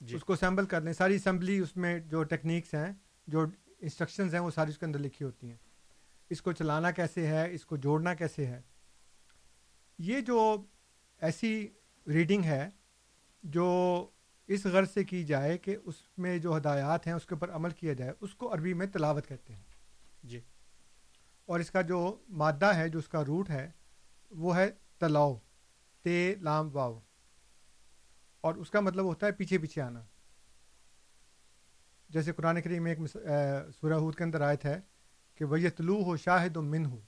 جی۔ 0.00 0.16
اس 0.16 0.24
کو 0.24 0.32
اسمبل 0.32 0.66
کر 0.66 0.80
لیں۔ 0.80 0.92
ساری 0.92 1.16
اسمبلی 1.16 1.58
اس 1.58 1.76
میں 1.76 1.98
جو 1.98 2.22
ٹیکنیکس 2.22 2.74
ہیں 2.74 2.92
جو 3.26 3.46
انسٹرکشنز 3.86 4.34
ہیں 4.34 4.40
وہ 4.40 4.50
ساری 4.50 4.70
اس 4.70 4.78
کے 4.78 4.86
اندر 4.86 4.98
لکھی 4.98 5.24
ہوتی 5.24 5.48
ہیں۔ 5.48 5.56
اس 6.30 6.42
کو 6.42 6.52
چلانا 6.52 6.90
کیسے 6.90 7.26
ہے 7.26 7.52
اس 7.52 7.66
کو 7.66 7.76
جوڑنا 7.76 8.14
کیسے 8.14 8.46
ہے۔ 8.46 8.62
یہ 9.98 10.20
جو 10.20 10.64
ایسی 11.20 11.68
ریڈنگ 12.06 12.44
ہے 12.44 12.70
جو 13.42 13.66
اس 14.46 14.66
غرض 14.66 14.90
سے 14.90 15.04
کی 15.04 15.24
جائے 15.24 15.58
کہ 15.58 15.76
اس 15.84 15.94
میں 16.18 16.38
جو 16.38 16.56
ہدایات 16.56 17.06
ہیں 17.06 17.14
اس 17.14 17.26
کے 17.26 17.34
اوپر 17.34 17.50
عمل 17.50 17.70
کیا 17.70 17.92
جائے 17.92 18.12
اس 18.20 18.34
کو 18.34 18.54
عربی 18.54 18.74
میں 18.74 18.86
تلاوت 18.86 19.26
کہتے 19.28 19.54
ہیں۔ 19.54 19.62
جی۔ 20.22 20.40
اور 21.46 21.60
اس 21.60 21.70
کا 21.70 21.80
جو 21.80 22.22
مادہ 22.28 22.74
ہے 22.74 22.88
جو 22.88 22.98
اس 22.98 23.08
کا 23.08 23.24
روٹ 23.24 23.50
ہے 23.50 23.70
وہ 24.30 24.56
ہے 24.56 24.70
تلاؤ 24.98 25.38
تے 26.02 26.34
لام 26.40 26.68
واؤ۔ 26.72 27.00
اور 28.40 28.54
اس 28.54 28.70
کا 28.70 28.80
مطلب 28.80 29.04
ہوتا 29.04 29.26
ہے 29.26 29.32
پیچھے 29.32 29.58
پیچھے 29.58 29.82
آنا۔ 29.82 30.00
جیسے 32.08 32.32
قرآن 32.32 32.62
کریم 32.62 32.82
میں 32.82 32.94
ایک 32.94 33.16
سورہ 33.80 33.92
ہود 33.92 34.14
کے 34.14 34.24
اندر 34.24 34.40
آیت 34.40 34.64
ہے 34.64 34.80
کہ 35.34 35.44
وہ 35.44 35.60
یتلو 35.60 36.02
ہو 36.02 36.16
شاہد 36.16 36.56
و 36.56 36.62
من 36.62 36.86
ہو 36.86 37.00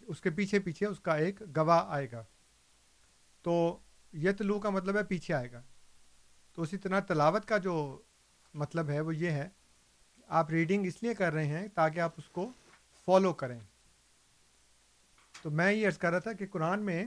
اس 0.00 0.20
کے 0.20 0.30
پیچھے 0.30 0.58
پیچھے 0.58 0.86
اس 0.86 1.00
کا 1.00 1.14
ایک 1.14 1.42
گواہ 1.56 1.84
آئے 1.88 2.10
گا۔ 2.12 2.24
تو 3.42 3.78
یتلو 4.12 4.60
کا 4.60 4.70
مطلب 4.70 4.96
ہے 4.96 5.04
پیچھے 5.04 5.34
آئے 5.34 5.52
گا۔ 5.52 5.62
تو 6.54 6.62
اسی 6.62 6.78
طرح 6.78 7.00
تلاوت 7.00 7.48
کا 7.48 7.58
جو 7.58 8.02
مطلب 8.54 8.88
ہے 8.88 9.00
وہ 9.00 9.16
یہ 9.16 9.30
ہے، 9.30 9.48
آپ 10.28 10.50
ریڈنگ 10.50 10.86
اس 10.86 11.02
لیے 11.02 11.14
کر 11.14 11.32
رہے 11.32 11.46
ہیں 11.46 11.68
تاکہ 11.74 12.00
آپ 12.00 12.12
اس 12.16 12.28
کو 12.28 12.50
فالو 13.06 13.32
کریں۔ 13.32 13.60
تو 15.42 15.50
میں 15.50 15.72
یہ 15.72 15.86
عرض 15.86 15.98
کر 15.98 16.10
رہا 16.10 16.18
تھا 16.18 16.32
کہ 16.32 16.46
قرآن 16.46 16.82
میں 16.82 17.06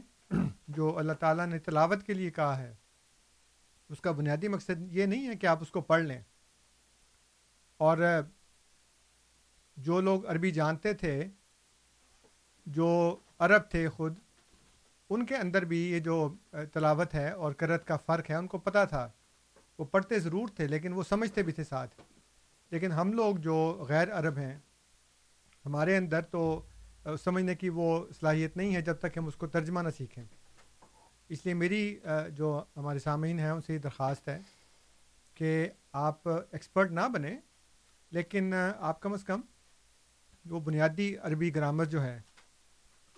جو 0.67 0.97
اللہ 0.97 1.13
تعالیٰ 1.13 1.47
نے 1.47 1.59
تلاوت 1.59 2.03
کے 2.03 2.13
لیے 2.13 2.29
کہا 2.29 2.57
ہے، 2.57 2.75
اس 3.89 4.01
کا 4.01 4.11
بنیادی 4.11 4.47
مقصد 4.47 4.91
یہ 4.91 5.05
نہیں 5.05 5.27
ہے 5.27 5.35
کہ 5.35 5.47
آپ 5.47 5.57
اس 5.61 5.71
کو 5.71 5.81
پڑھ 5.81 6.03
لیں۔ 6.03 6.21
اور 7.77 7.97
جو 9.77 10.02
لوگ 10.02 10.27
عربی 10.27 10.52
جانتے 10.52 10.93
تھے، 10.93 11.26
جو 12.65 13.18
عرب 13.39 13.61
تھے 13.72 13.89
خود، 13.89 14.19
ان 15.10 15.26
کے 15.26 15.35
اندر 15.35 15.65
بھی 15.65 15.91
یہ 15.91 15.99
جو 15.99 16.34
تلاوت 16.52 17.15
ہے 17.15 17.30
اور 17.30 17.52
کرت 17.52 17.88
کا 17.88 17.97
فرق 17.97 18.30
ہے، 18.30 18.35
ان 18.35 18.47
کو 18.47 18.57
پتہ 18.57 18.85
تھا۔ 18.89 19.10
وہ 19.77 19.85
پڑھتے 19.85 20.19
ضرور 20.19 20.47
تھے، 20.56 20.68
لیکن 20.68 20.93
وہ 20.93 21.03
سمجھتے 21.03 21.43
بھی 21.43 21.53
تھے 21.53 21.64
ساتھ۔ 21.64 22.02
لیکن 22.72 22.91
ہم 22.91 23.14
لوگ 23.14 23.35
جو 23.35 23.85
غیر 23.89 24.14
عرب 24.14 24.38
ہیں، 24.38 24.60
ہمارے 25.65 25.97
اندر 25.97 26.22
تو 26.22 26.61
سمجھنے 27.23 27.56
کی 27.56 27.69
وہ 27.69 28.06
صلاحیت 28.19 28.57
نہیں 28.57 28.76
ہے 28.76 28.81
جب 28.81 28.95
تک 28.99 29.18
ہم 29.18 29.26
اس 29.26 29.35
کو 29.35 29.47
ترجمہ 29.47 29.80
نہ 29.80 29.89
سیکھیں۔ 29.97 30.23
اس 31.30 31.45
لیے 31.45 31.53
میری 31.53 31.99
جو 32.30 32.64
ہمارے 32.77 32.99
سامعین 32.99 33.39
ہیں، 33.39 33.49
ان 33.49 33.61
سے 33.61 33.73
یہ 33.73 33.80
درخواست 33.80 34.27
ہے 34.27 34.39
کہ 35.35 35.69
آپ 35.91 36.27
ایکسپرٹ 36.27 36.91
نہ 36.91 37.07
بنیں۔ 37.14 37.38
لیکن 38.11 38.53
آپ 38.80 38.99
کم 39.02 39.14
از 39.14 39.23
کم 39.23 39.41
جو 40.45 40.60
بنیادی 40.60 41.15
عربی 41.18 41.53
گرامر 41.56 41.86
جو 41.86 42.03
ہے، 42.03 42.19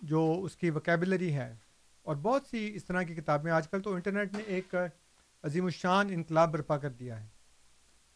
جو 0.02 0.40
اس 0.44 0.56
کی 0.56 0.70
وکیبلری 0.70 1.34
ہے، 1.34 1.54
اور 2.06 2.16
بہت 2.16 2.48
سی 2.48 2.70
اس 2.76 2.86
طرح 2.86 3.04
کی 3.04 3.16
کتابیں، 3.16 3.52
آج 3.52 3.68
کل 3.70 3.82
تو 3.82 3.94
انٹرنیٹ 3.94 4.34
نے 4.34 4.44
ایک 4.48 4.76
عظیم 5.44 5.66
الشان 5.66 6.10
انقلاب 6.12 6.52
برپا 6.52 6.78
کر 6.78 6.92
دیا 6.92 7.20
ہے۔ 7.22 7.28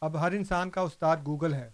اب 0.02 0.20
ہر 0.22 0.32
انسان 0.32 0.70
کا 0.70 0.82
استاد 0.82 1.18
گوگل 1.26 1.54
ہے، 1.54 1.70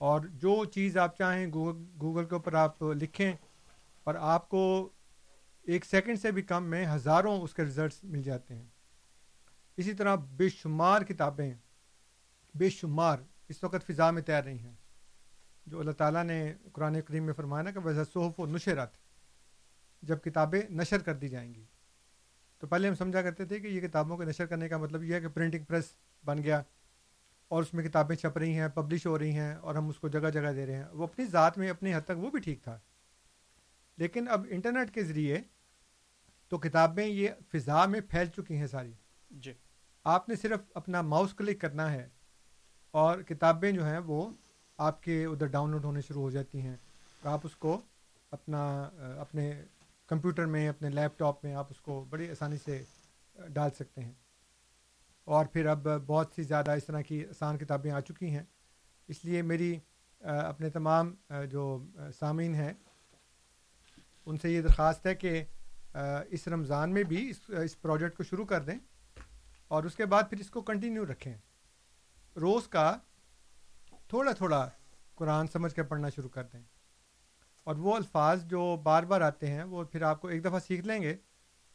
اور 0.00 0.20
جو 0.34 0.64
چیز 0.64 0.96
آپ 0.98 1.16
چاہیں 1.18 1.46
گوگل 1.52 1.84
گوگل 2.00 2.24
کے 2.24 2.34
اوپر 2.34 2.54
آپ 2.54 2.82
لکھیں، 2.94 3.32
اور 4.06 4.14
آپ 4.14 4.48
کو 4.48 4.88
ایک 5.66 5.84
سیکنڈ 5.84 6.20
سے 6.20 6.30
بھی 6.32 6.42
کم 6.44 6.64
میں 6.64 6.84
ہزاروں 6.86 7.40
اس 7.42 7.54
کے 7.54 7.62
رزلٹس 7.62 8.02
مل 8.04 8.22
جاتے 8.22 8.54
ہیں۔ 8.54 8.66
اسی 9.78 9.92
طرح 9.94 10.14
بے 10.36 10.48
شمار 10.48 11.02
کتابیں، 11.02 11.52
بے 12.54 12.68
شمار 12.70 13.18
اس 13.48 13.64
وقت 13.64 13.86
فضا 13.86 14.10
میں 14.10 14.22
تیر 14.22 14.44
رہی 14.44 14.58
ہیں۔ 14.58 14.74
جو 15.66 15.80
اللہ 15.80 15.90
تعالیٰ 15.90 16.24
نے 16.24 16.54
قرآن 16.72 17.00
کریم 17.00 17.24
میں 17.24 17.34
فرمایا 17.34 17.62
نا 17.62 17.70
کہ 17.70 17.78
ویسا 17.78 18.04
صحف 18.04 18.40
و 18.40 18.46
نشرت 18.46 18.96
جب 20.02 20.22
کتابیں 20.24 20.62
نشر 20.70 20.98
کر 20.98 21.14
دی 21.14 21.28
جائیں 21.28 21.54
گی۔ 21.54 21.64
تو 22.58 22.66
پہلے 22.66 22.88
ہم 22.88 22.94
سمجھا 22.94 23.22
کرتے 23.22 23.44
تھے 23.44 23.60
کہ 23.60 23.66
یہ 23.66 23.80
کتابوں 23.80 24.16
کو 24.16 24.22
نشر 24.22 24.46
کرنے 24.46 24.68
کا 24.68 24.76
مطلب 24.76 25.02
یہ 25.02 25.14
ہے 25.14 25.20
کہ 25.20 25.28
پرنٹنگ 25.28 25.64
پریس 25.64 25.84
بن 26.24 26.42
گیا 26.42 26.62
اور 27.48 27.62
اس 27.62 27.74
میں 27.74 27.84
کتابیں 27.84 28.16
چھپ 28.16 28.38
رہی 28.38 28.58
ہیں 28.58 28.68
پبلش 28.68 29.06
ہو 29.06 29.18
رہی 29.18 29.32
ہیں 29.32 29.54
اور 29.54 29.74
ہم 29.74 29.88
اس 29.88 29.98
کو 29.98 30.08
جگہ 30.08 30.30
جگہ 30.30 30.52
دے 30.52 30.66
رہے 30.66 30.76
ہیں۔ 30.76 30.84
وہ 30.92 31.04
اپنی 31.04 31.26
ذات 31.26 31.58
میں 31.58 31.70
اپنی 31.70 31.94
حد 31.94 32.00
تک 32.00 32.12
وہ 32.16 32.30
بھی 32.30 32.40
ٹھیک 32.40 32.62
تھا۔ 32.62 32.78
لیکن 33.96 34.28
اب 34.28 34.46
انٹرنیٹ 34.50 34.94
کے 34.94 35.04
ذریعے 35.04 35.38
تو 36.48 36.58
کتابیں 36.58 37.06
یہ 37.06 37.28
فضا 37.52 37.86
میں 37.86 38.00
پھیل 38.00 38.26
چکی 38.36 38.56
ہیں 38.56 38.66
ساری۔ 38.66 38.92
جی۔ 39.30 39.52
آپ 40.04 40.28
نے 40.28 40.36
صرف 40.36 40.60
اپنا 40.74 41.02
ماؤس 41.02 41.34
کلک 41.34 41.60
کرنا 41.60 41.92
ہے۔ 41.92 42.08
اور 42.96 43.22
کتابیں 43.22 43.72
جو 43.72 43.84
ہیں 43.84 43.98
وہ 43.98 44.30
آپ 44.78 45.02
کے 45.02 45.24
ادھر 45.24 45.46
ڈاؤن 45.46 45.70
لوڈ 45.70 45.84
ہونے 45.84 46.00
شروع 46.00 46.22
ہو 46.22 46.30
جاتی 46.30 46.60
ہیں۔ 46.60 46.76
آپ 47.24 47.40
اس 47.44 47.56
کو 47.56 47.80
اپنا، 48.30 48.90
اپنے 49.18 49.62
کمپیوٹر 50.06 50.46
میں، 50.46 50.68
اپنے 50.68 50.90
لیپ 50.90 51.18
ٹاپ 51.18 51.44
میں 51.44 51.54
آپ 51.54 51.66
اس 51.70 51.80
کو 51.80 52.04
بڑی 52.10 52.30
آسانی 52.30 52.56
سے 52.64 52.82
ڈال 53.48 53.70
سکتے 53.70 54.00
ہیں۔ 54.00 54.12
اور 55.24 55.46
پھر 55.46 55.66
اب 55.66 55.88
بہت 56.06 56.32
سی 56.36 56.42
زیادہ 56.42 56.70
اس 56.70 56.84
طرح 56.84 57.00
کی 57.00 57.24
آسان 57.26 57.58
کتابیں 57.58 57.90
آ 57.90 58.00
چکی 58.00 58.30
ہیں۔ 58.30 58.42
اس 59.08 59.24
لیے 59.24 59.42
میری 59.42 59.78
اپنے 60.20 60.70
تمام 60.70 61.14
جو 61.50 61.84
سامعین 62.18 62.54
ہیں، 62.54 62.72
ان 64.26 64.36
سے 64.36 64.50
یہ 64.50 64.62
درخواست 64.62 65.06
ہے 65.06 65.14
کہ 65.14 65.44
اس 66.30 66.48
رمضان 66.48 66.94
میں 66.94 67.02
بھی 67.02 67.30
اس 67.30 67.40
اس 67.48 67.80
پروجیکٹ 67.82 68.16
کو 68.16 68.24
شروع 68.24 68.44
کر 68.44 68.62
دیں 68.62 68.78
اور 69.68 69.84
اس 69.84 69.96
کے 69.96 70.06
بعد 70.06 70.22
پھر 70.30 70.40
اس 70.40 70.50
کو 70.50 70.62
کنٹینیو 70.62 71.06
رکھیں۔ 71.06 71.34
روز 72.36 72.68
کا 72.68 72.98
تھوڑا 74.08 74.32
تھوڑا 74.32 74.68
قرآن 75.14 75.46
سمجھ 75.46 75.74
کے 75.74 75.82
پڑھنا 75.82 76.08
شروع 76.08 76.28
کر 76.28 76.44
دیں۔ 76.44 76.62
اور 77.64 77.76
وہ 77.76 77.96
الفاظ 77.96 78.44
جو 78.44 78.80
بار 78.82 79.02
بار 79.02 79.20
آتے 79.20 79.46
ہیں، 79.46 79.64
وہ 79.64 79.84
پھر 79.84 80.02
آپ 80.02 80.20
کو 80.20 80.28
ایک 80.28 80.44
دفعہ 80.44 80.58
سیکھ 80.58 80.86
لیں 80.86 81.02
گے 81.02 81.16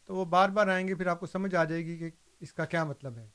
تو 0.05 0.15
وہ 0.15 0.25
بار 0.25 0.49
بار 0.49 0.67
آئیں 0.67 0.87
گے، 0.87 0.95
پھر 0.95 1.07
آپ 1.07 1.19
کو 1.19 1.25
سمجھ 1.25 1.55
آ 1.55 1.63
جائے 1.63 1.85
گی 1.85 1.97
کہ 1.97 2.09
اس 2.39 2.53
کا 2.53 2.65
کیا 2.65 2.83
مطلب 2.83 3.17
ہے۔ 3.17 3.29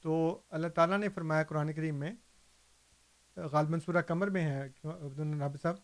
تو 0.00 0.42
اللہ 0.50 0.68
تعالیٰ 0.68 0.98
نے 0.98 1.08
فرمایا 1.08 1.42
قرآن 1.42 1.72
کریم 1.72 1.94
میں، 1.96 2.12
غالباً 3.36 3.80
سورہ 3.80 4.00
کمر 4.00 4.26
میں 4.26 4.42
ہے 4.42 4.68
عبد 4.84 5.62
صاحب 5.62 5.76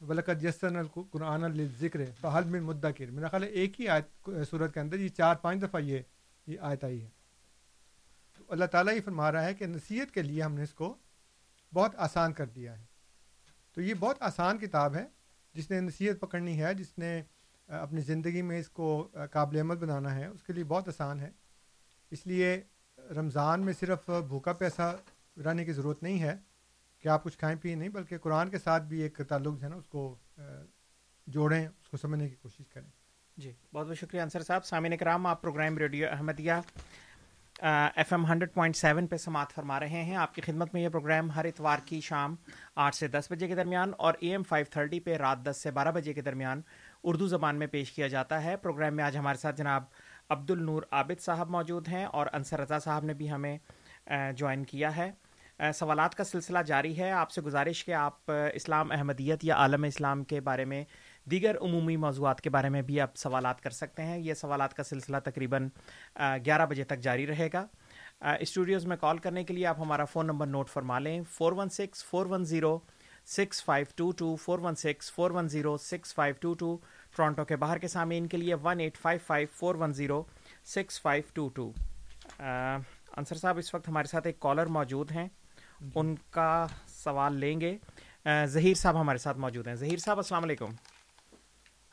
ولکت 0.00 0.44
یسن 0.44 0.76
القرآن 0.76 1.44
الذکر 1.44 2.00
فحل 2.20 2.44
من 2.44 2.60
مدکر 2.60 3.10
میرا 3.10 3.28
خیال 3.28 3.42
ہے 3.42 3.48
ایک 3.48 3.80
ہی 3.80 3.88
آیت 3.88 4.30
صورت 4.50 4.74
کے 4.74 4.80
اندر، 4.80 4.98
یہ 4.98 5.08
چار 5.08 5.34
پانچ 5.34 5.62
دفعہ 5.62 5.80
یہ 5.80 5.98
یہ 6.46 6.58
آیت 6.60 6.84
آئی 6.84 7.02
ہے۔ 7.02 7.15
اللہ 8.48 8.64
تعالیٰ 8.64 8.94
یہ 8.94 9.00
فرما 9.04 9.32
رہا 9.32 9.44
ہے 9.44 9.54
کہ 9.54 9.66
نصیحت 9.66 10.14
کے 10.14 10.22
لیے 10.22 10.42
ہم 10.42 10.54
نے 10.54 10.62
اس 10.62 10.74
کو 10.74 10.96
بہت 11.74 11.94
آسان 11.96 12.32
کر 12.32 12.46
دیا 12.46 12.78
ہے۔ 12.78 12.84
تو 13.72 13.80
یہ 13.80 13.94
بہت 13.94 14.22
آسان 14.22 14.58
کتاب 14.58 14.94
ہے۔ 14.94 15.06
جس 15.54 15.70
نے 15.70 15.80
نصیحت 15.80 16.20
پکڑنی 16.20 16.62
ہے، 16.62 16.74
جس 16.74 16.98
نے 16.98 17.22
اپنی 17.66 18.00
زندگی 18.00 18.42
میں 18.42 18.60
اس 18.60 18.68
کو 18.68 19.10
قابل 19.32 19.56
عمل 19.60 19.76
بنانا 19.76 20.14
ہے، 20.14 20.26
اس 20.26 20.42
کے 20.42 20.52
لیے 20.52 20.64
بہت 20.64 20.88
آسان 20.88 21.20
ہے۔ 21.20 21.30
اس 22.10 22.26
لیے 22.26 22.62
رمضان 22.98 23.60
میں 23.60 23.72
صرف 23.72 24.10
بھوکا 24.28 24.52
پیسہ 24.52 24.96
رہنے 25.44 25.64
کی 25.64 25.72
ضرورت 25.72 26.02
نہیں 26.02 26.22
ہے 26.22 26.36
کہ 26.98 27.08
آپ 27.08 27.24
کچھ 27.24 27.38
کھائیں 27.38 27.56
پئیں 27.62 27.76
نہیں، 27.76 27.88
بلکہ 27.88 28.18
قرآن 28.18 28.50
کے 28.50 28.58
ساتھ 28.58 28.82
بھی 28.82 29.00
ایک 29.00 29.20
تعلق 29.28 29.62
ہے 29.62 29.68
نا، 29.68 29.76
اس 29.76 29.86
کو 29.86 30.16
جوڑیں، 31.26 31.66
اس 31.66 31.88
کو 31.88 31.96
سمجھنے 31.96 32.28
کی 32.28 32.34
کوشش 32.34 32.68
کریں۔ 32.68 32.90
جی 33.36 33.52
بہت 33.72 33.86
بہت 33.86 33.98
شکریہ 33.98 34.20
انصر 34.20 34.42
صاحب۔ 34.42 34.64
سامعین 34.64 34.96
کرام، 34.96 35.26
آپ 35.26 35.42
programme 35.42 35.78
radio 35.78 36.08
Ahmadiyya 36.10 36.52
F 37.62 38.12
M 38.12 38.24
hundred 38.26 38.52
point 38.54 38.76
seven 38.76 39.06
پہ 39.06 39.16
سماعت 39.16 39.52
فرما 39.52 39.78
رہے 39.80 40.02
ہیں۔ 40.02 40.16
آپ 40.16 40.34
کی 40.34 40.40
خدمت 40.40 40.74
میں 40.74 40.82
یہ 40.82 40.88
پروگرام 40.88 41.30
ہر 41.30 41.44
اتوار 41.44 41.78
کی 41.84 42.00
شام 42.00 42.34
آٹھ 42.76 42.96
سے 42.96 43.08
دس 43.08 43.26
بجے 43.30 43.48
کے 43.48 43.54
درمیان 43.54 43.92
اور 43.98 44.14
اے 44.18 44.30
ایم 44.30 44.42
فائیو 44.42 44.66
تھرٹی 44.70 45.00
پہ 45.00 45.16
رات 45.16 45.44
دس 45.44 45.62
سے 45.62 45.70
بارہ 45.70 45.90
بجے 45.90 46.12
کے 46.12 46.22
درمیان 46.22 46.60
اردو 47.04 47.26
زبان 47.26 47.56
میں 47.56 47.66
پیش 47.66 47.92
کیا 47.92 48.06
جاتا 48.06 48.42
ہے۔ 48.44 48.56
پروگرام 48.56 48.96
میں 48.96 49.04
آج 49.04 49.16
ہمارے 49.16 49.38
ساتھ 49.38 49.56
جناب 49.56 49.82
عبد 50.28 50.50
النور 50.50 50.82
عابد 50.90 51.20
صاحب 51.20 51.50
موجود 51.50 51.88
ہیں 51.88 52.04
اور 52.04 52.26
انصر 52.32 52.60
رضا 52.60 52.78
صاحب 52.78 53.04
نے 53.04 53.14
بھی 53.14 53.30
ہمیں 53.30 53.56
جوائن 54.36 54.64
کیا 54.64 54.96
ہے۔ 54.96 55.10
سوالات 55.74 56.14
کا 56.14 56.24
سلسلہ 56.24 56.58
جاری 56.66 56.98
ہے۔ 56.98 57.10
آپ 57.10 57.30
سے 57.30 57.42
گزارش 57.42 57.84
کہ 57.84 57.94
آپ 57.94 58.32
اسلام 58.54 58.92
احمدیت 58.92 59.44
یا 59.44 59.56
عالم 59.56 59.84
اسلام 59.84 60.24
کے 60.24 60.40
بارے 60.40 60.64
میں 60.64 60.84
دیگر 61.30 61.56
عمومی 61.60 61.96
موضوعات 61.96 62.40
کے 62.40 62.50
بارے 62.50 62.68
میں 62.68 62.82
بھی 62.82 63.00
آپ 63.00 63.16
سوالات 63.16 63.60
کر 63.60 63.70
سکتے 63.70 64.02
ہیں۔ 64.02 64.18
یہ 64.18 64.34
سوالات 64.34 64.74
کا 64.74 64.82
سلسلہ 64.82 65.16
تقریباً 65.24 65.68
گیارہ 66.46 66.66
بجے 66.66 66.84
تک 66.84 66.98
جاری 67.02 67.26
رہے 67.26 67.48
گا۔ 67.52 67.66
اسٹوڈیوز 68.40 68.86
میں 68.86 68.96
کال 68.96 69.18
کرنے 69.18 69.44
کے 69.44 69.54
لیے 69.54 69.66
آپ 69.66 69.80
ہمارا 69.80 70.04
فون 70.04 70.26
نمبر 70.26 70.46
نوٹ 70.46 70.68
فرما 70.68 70.98
لیں۔ 70.98 71.20
Four 71.30 71.52
one 71.52 71.68
six 71.68 72.04
four 72.04 72.26
one 72.26 72.44
zero 72.44 72.78
six 73.26 73.64
five 73.64 73.86
two 73.96 74.10
two 74.18 74.34
four 74.36 74.58
one 74.62 74.74
six 74.74 75.12
four 75.12 75.30
one 75.30 75.48
zero 75.48 75.76
six 75.76 76.14
five 76.14 76.34
two 76.40 76.52
two 76.54 76.76
Toronto 77.16 77.44
کے 77.44 77.56
باہر 77.56 77.78
کے 77.78 77.88
سامعین 77.88 78.26
کے 78.26 78.36
لیے 78.36 78.54
one 78.54 78.80
eight 78.80 78.98
five 78.98 79.20
five 79.26 79.46
four 79.54 79.74
one 79.74 79.92
zero 79.92 80.22
six 80.64 81.00
five 81.02 81.22
two 81.32 81.48
two. 81.54 81.70
Ansar 82.38 83.36
صاحب 83.36 83.58
اس 83.58 83.74
وقت 83.74 83.88
ہمارے 83.88 84.08
ساتھ 84.08 84.26
ایک 84.26 84.40
کالر 84.40 84.66
موجود 84.66 85.10
ہیں۔ 85.10 85.28
ان 85.94 86.14
کا 86.30 86.66
سوال 86.88 87.34
لیں 87.34 87.60
گے۔ 87.60 87.76
ظہیر 88.46 88.74
صاحب 88.74 89.00
ہمارے 89.00 89.18
ساتھ 89.18 89.38
موجود 89.38 89.66
ہیں۔ 89.68 89.74
ظہیر 89.74 89.98
صاحب 89.98 90.16
السلام 90.16 90.44
علیکم۔ 90.44 90.72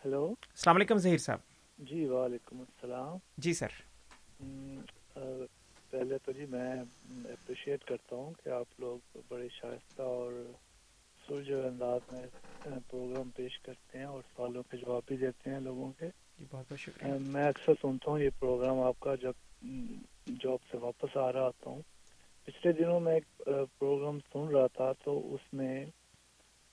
ہلو 0.06 0.26
السلام 0.28 0.76
علیکم 0.76 0.98
ظہیر 0.98 1.18
صاحب۔ 1.18 1.40
جی 1.78 2.06
وعلیکم 2.06 2.60
السلام۔ 2.60 3.18
جی 3.38 3.54
سر۔ 3.54 3.72
پہلے 5.90 6.18
تو 6.18 6.32
جی 6.32 6.46
میں 6.46 6.72
اپریشیٹ 7.26 7.84
کرتا 7.84 8.16
ہوں 8.16 8.34
کہ 8.44 8.50
آپ 8.50 8.80
لوگ 8.80 9.18
بڑے 9.28 9.48
شائستہ 9.52 10.02
اور 10.02 10.32
سرج 11.28 11.52
انداز 11.52 12.14
میں 12.14 12.26
پروگرام 12.90 13.30
پیش 13.30 13.60
کرتے 13.60 13.98
ہیں 13.98 14.06
اور 14.06 14.22
سوالوں 14.36 14.64
کے 14.64 14.78
جواب 14.78 15.02
بھی 15.06 15.18
دیتے 15.18 15.50
ہیں 15.50 15.60
لوگوں 15.60 15.92
کے۔ 16.00 16.06
جی 16.40 16.46
بہت 16.52 16.66
بہت 16.70 16.80
شکریہ۔ 16.80 17.14
میں 17.22 17.48
اکثر 17.48 17.74
سنتا 17.82 18.12
ہوں 18.12 18.20
یہ 18.20 18.30
پروگرام 18.40 18.80
آپ 18.80 19.00
کا 19.00 19.16
جب 19.16 19.66
جاب 20.28 20.70
سے 20.72 20.78
واپس 20.78 21.18
آ 21.18 21.32
رہا 21.34 21.50
ہوں۔ 21.66 21.82
پچھلے 22.46 22.72
دنوں 22.74 23.00
میں 23.00 23.14
ایک 23.14 23.42
پروگرام 23.80 24.20
سن 24.20 24.48
رہا 24.48 24.68
تھا 24.68 24.92
تو 25.04 25.34
اس 25.34 25.54
میں 25.54 25.86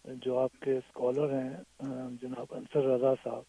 جو 0.05 0.39
آپ 0.39 0.51
کے 0.61 0.73
اسکالر 0.73 1.33
ہیں 1.33 1.57
جناب 2.23 2.47
انصر 2.51 2.83
رضا 2.83 3.15
صاحب 3.25 3.43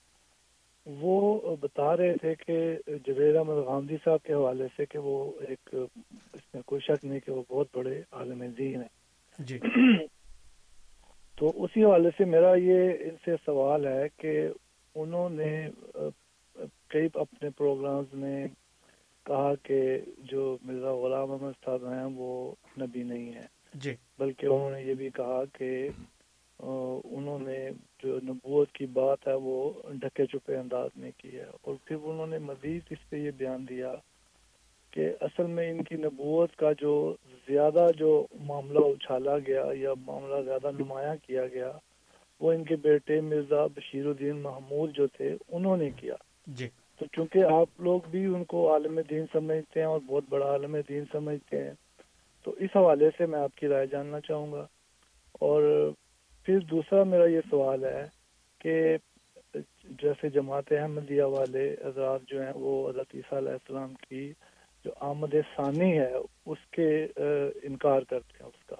وہ 0.85 1.55
بتا 1.59 1.97
رہے 1.97 2.13
تھے 2.13 2.35
کہ 2.35 2.77
جبیر 3.07 3.35
احمد 3.35 3.55
غامدی 3.55 3.97
صاحب 4.03 4.23
کے 4.23 4.33
حوالے 4.33 4.67
سے 4.77 4.85
کہ 4.85 4.99
وہ 4.99 5.31
ایک 5.47 5.75
اس 6.33 6.53
میں 6.53 6.61
کوئی 6.65 6.81
شک 6.81 7.05
نہیں 7.05 7.19
کہ 7.19 7.31
وہ 7.31 7.43
بہت 7.49 7.67
بڑے 7.75 8.01
عالم 8.11 8.43
دین 8.57 8.75
ہیں۔ 8.75 8.89
جی۔ 9.39 9.59
تو 11.37 11.51
اسی 11.55 11.83
حوالے 11.83 12.09
سے 12.17 12.25
میرا 12.25 12.53
یہ 12.53 12.89
ان 12.89 13.15
سے 13.25 13.35
سوال 13.45 13.87
ہے 13.87 14.07
کہ 14.17 14.49
انہوں 14.95 15.29
نے 15.29 15.69
کئی 16.87 17.07
اپنے 17.13 17.49
پروگرامز 17.49 18.13
میں 18.13 18.47
کہا 19.25 19.53
کہ 19.63 19.99
جو 20.17 20.57
مرزا 20.61 20.93
غلام 20.93 21.31
احمد 21.31 21.51
صاحب 21.65 21.85
ہیں 21.85 22.05
وہ 22.15 22.51
نبی 22.79 23.03
نہیں 23.03 23.33
ہیں۔ 23.33 23.47
جی۔ 23.73 23.95
بلکہ 24.19 24.45
انہوں 24.45 24.71
نے 24.71 24.81
یہ 24.83 24.93
بھی 24.93 25.09
کہا 25.09 25.43
کہ 25.53 25.89
انہوں 26.61 27.39
نے 27.39 27.57
جو 28.03 28.19
نبوت 28.23 28.71
کی 28.71 28.85
بات 28.85 29.27
ہے 29.27 29.33
وہ 29.33 29.71
ڈھکے 29.91 30.25
چھپے 30.25 30.55
انداز 30.55 30.89
میں 30.95 31.11
کی 31.17 31.35
ہے 31.35 31.45
اور 31.61 31.75
پھر 31.85 31.95
انہوں 32.03 32.27
نے 32.27 32.37
مزید 32.37 32.81
اس 32.89 33.09
پہ 33.09 33.17
یہ 33.17 33.31
بیان 33.37 33.65
دیا 33.69 33.93
کہ 34.93 35.09
اصل 35.21 35.45
میں 35.45 35.69
ان 35.71 35.83
کی 35.83 35.95
نبوت 35.95 36.55
کا 36.55 36.71
جو 36.71 36.93
زیادہ 37.47 37.87
جو 37.97 38.27
معاملہ 38.39 38.85
اچھالا 38.85 39.37
گیا 39.37 39.63
یا 39.73 39.93
معاملہ 40.05 40.41
زیادہ 40.41 40.71
نمایاں 40.71 41.15
کیا 41.23 41.47
گیا 41.47 41.71
وہ 42.41 42.51
ان 42.53 42.63
کے 42.63 42.75
بیٹے 42.75 43.21
مرزا 43.21 43.65
بشیر 43.65 44.05
الدین 44.05 44.41
محمود 44.41 44.93
جو 44.93 45.07
تھے 45.07 45.35
انہوں 45.47 45.77
نے 45.77 45.89
کیا۔ 45.89 46.15
جی۔ 46.47 46.67
تو 47.01 47.05
چونکہ 47.11 47.43
آپ 47.43 47.81
لوگ 47.81 48.09
بھی 48.11 48.25
ان 48.25 48.43
کو 48.43 48.71
عالم 48.71 48.99
دین 49.09 49.25
سمجھتے 49.31 49.79
ہیں 49.79 49.87
اور 49.87 49.99
بہت 50.05 50.23
بڑا 50.29 50.45
عالم 50.45 50.75
دین 50.89 51.03
سمجھتے 51.11 51.63
ہیں 51.63 51.73
تو 52.45 52.53
اس 52.57 52.75
حوالے 52.75 53.09
سے 53.17 53.25
میں 53.25 53.39
آپ 53.39 53.55
کی 53.55 53.67
رائے 53.67 53.87
جاننا 53.87 54.19
چاہوں 54.19 54.51
گا 54.51 54.65
اور 55.39 55.63
پھر 56.45 56.59
دوسرا 56.69 57.03
میرا 57.03 57.25
یہ 57.25 57.41
سوال 57.49 57.83
ہے 57.85 58.05
کہ 58.61 58.75
جیسے 60.01 60.29
جماعت 60.29 60.71
احمدیہ 60.71 61.23
والے 61.31 61.63
حضرات 61.85 62.21
جو 62.27 62.41
ہیں، 62.41 62.53
وہ 62.55 62.89
حضرت 62.89 63.15
عیسیٰ 63.15 63.37
علیہ 63.37 63.51
السلام 63.51 63.93
کی 64.01 64.31
جو 64.85 64.91
آمد 64.99 65.35
ثانی 65.55 65.91
ہے، 65.99 66.13
اس 66.13 66.65
کے 66.71 66.89
انکار 67.63 68.01
کرتے 68.09 68.37
ہیں 68.39 68.47
اس 68.47 68.65
کا۔ 68.65 68.75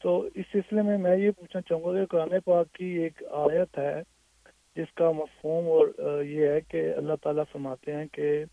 تو 0.00 0.20
اس 0.34 0.46
سلسلے 0.52 0.82
میں 0.82 0.98
میں 0.98 1.16
یہ 1.16 1.30
پوچھنا 1.30 1.60
چاہوں 1.60 1.84
گا 1.84 1.98
کہ 1.98 2.06
قرآن 2.06 2.38
پاک 2.44 2.72
کی 2.72 2.86
ایک 3.02 3.22
آیت 3.30 3.78
ہے، 3.78 4.00
جس 4.76 4.92
کا 4.94 5.10
مفہوم 5.10 5.66
اور 5.68 6.22
یہ 6.24 6.46
ہے 6.48 6.60
کہ 6.68 6.88
اللہ 6.94 7.16
تعالیٰ 7.22 7.44
فرماتے 7.52 7.92
ہیں 7.92 8.06
کہ 8.12 8.44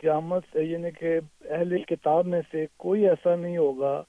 قیامت 0.00 0.56
یعنی 0.56 0.90
کہ 0.90 1.18
اہل 1.44 1.82
کتاب 1.88 2.26
میں 2.26 2.40
سے 2.50 2.64
کوئی 2.76 3.08
ایسا 3.08 3.34
نہیں 3.36 3.56
ہوگا 3.56 4.02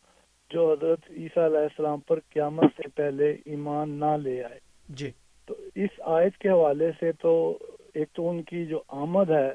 جو 0.50 0.72
حضرت 0.72 1.00
عیسیٰ 1.10 1.46
علیہ 1.46 1.58
السلام 1.58 2.00
پر 2.00 2.20
قیامت 2.20 2.64
سے 2.64 2.90
پہلے 2.96 3.36
ایمان 3.46 3.90
نہ 3.90 4.18
لے 4.24 4.44
آئے۔ 4.44 4.60
جی۔ 4.90 5.12
تو 5.46 5.56
اس 5.76 5.90
آیت 6.00 6.38
کے 6.38 6.50
حوالے 6.50 6.92
سے 7.00 7.12
تو 7.12 7.58
ایک 7.94 8.08
تو 8.14 8.30
ان 8.30 8.42
کی 8.42 8.66
جو 8.66 8.82
آمد 8.88 9.30
ہے 9.30 9.50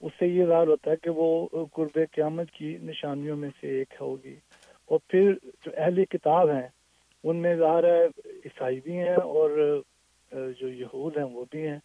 اس 0.00 0.12
سے 0.18 0.26
یہ 0.26 0.44
ظاہر 0.44 0.66
ہوتا 0.66 0.90
ہے 0.90 0.96
کہ 0.96 1.10
وہ 1.10 1.46
قرب 1.72 1.98
قیامت 2.12 2.50
کی 2.50 2.78
نشانیوں 2.82 3.36
میں 3.36 3.50
سے 3.60 3.68
ایک 3.68 3.94
ہوگی۔ 4.00 4.36
اور 4.86 4.98
پھر 5.08 5.32
جو 5.66 5.70
اہل 5.76 6.04
کتاب 6.04 6.50
ہیں 6.50 6.68
ان 7.24 7.36
میں 7.36 7.56
ظاہر 7.56 7.84
ہے 7.84 8.04
عیسائی 8.24 8.80
بھی 8.80 8.92
ہیں 8.92 9.14
اور 9.14 9.80
جو 10.32 10.68
یہود 10.68 11.16
ہیں 11.16 11.24
وہ 11.24 11.44
بھی 11.50 11.66
ہیں۔ 11.66 11.78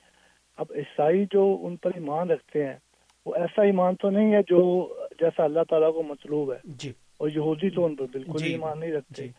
اب 0.58 0.66
عیسائی 0.76 1.26
جو 1.32 1.58
ان 1.62 1.76
پر 1.76 1.92
ایمان 1.96 2.30
رکھتے 2.30 2.66
ہیں 2.66 2.78
وہ 3.26 3.36
ایسا 3.36 3.62
ایمان 3.64 3.96
تو 3.96 4.10
نہیں 4.10 4.34
ہے 4.34 4.42
جو 4.42 4.90
جیسا 5.20 5.44
اللہ 5.44 5.60
تعالیٰ 5.70 5.94
کو 5.94 6.04
مطلوب 6.04 6.54
ہے۔ 6.54 6.58
جی۔ 6.64 6.92
اور 7.18 7.30
یہودی 7.30 7.70
تو 7.70 7.86
ان 7.86 7.96
پر 7.96 8.06
بالکل 8.06 8.40
جی 8.40 8.46
ایمان 8.46 8.80
نہیں 8.80 8.92
رکھتے۔ 8.92 9.24
جی۔ 9.24 9.32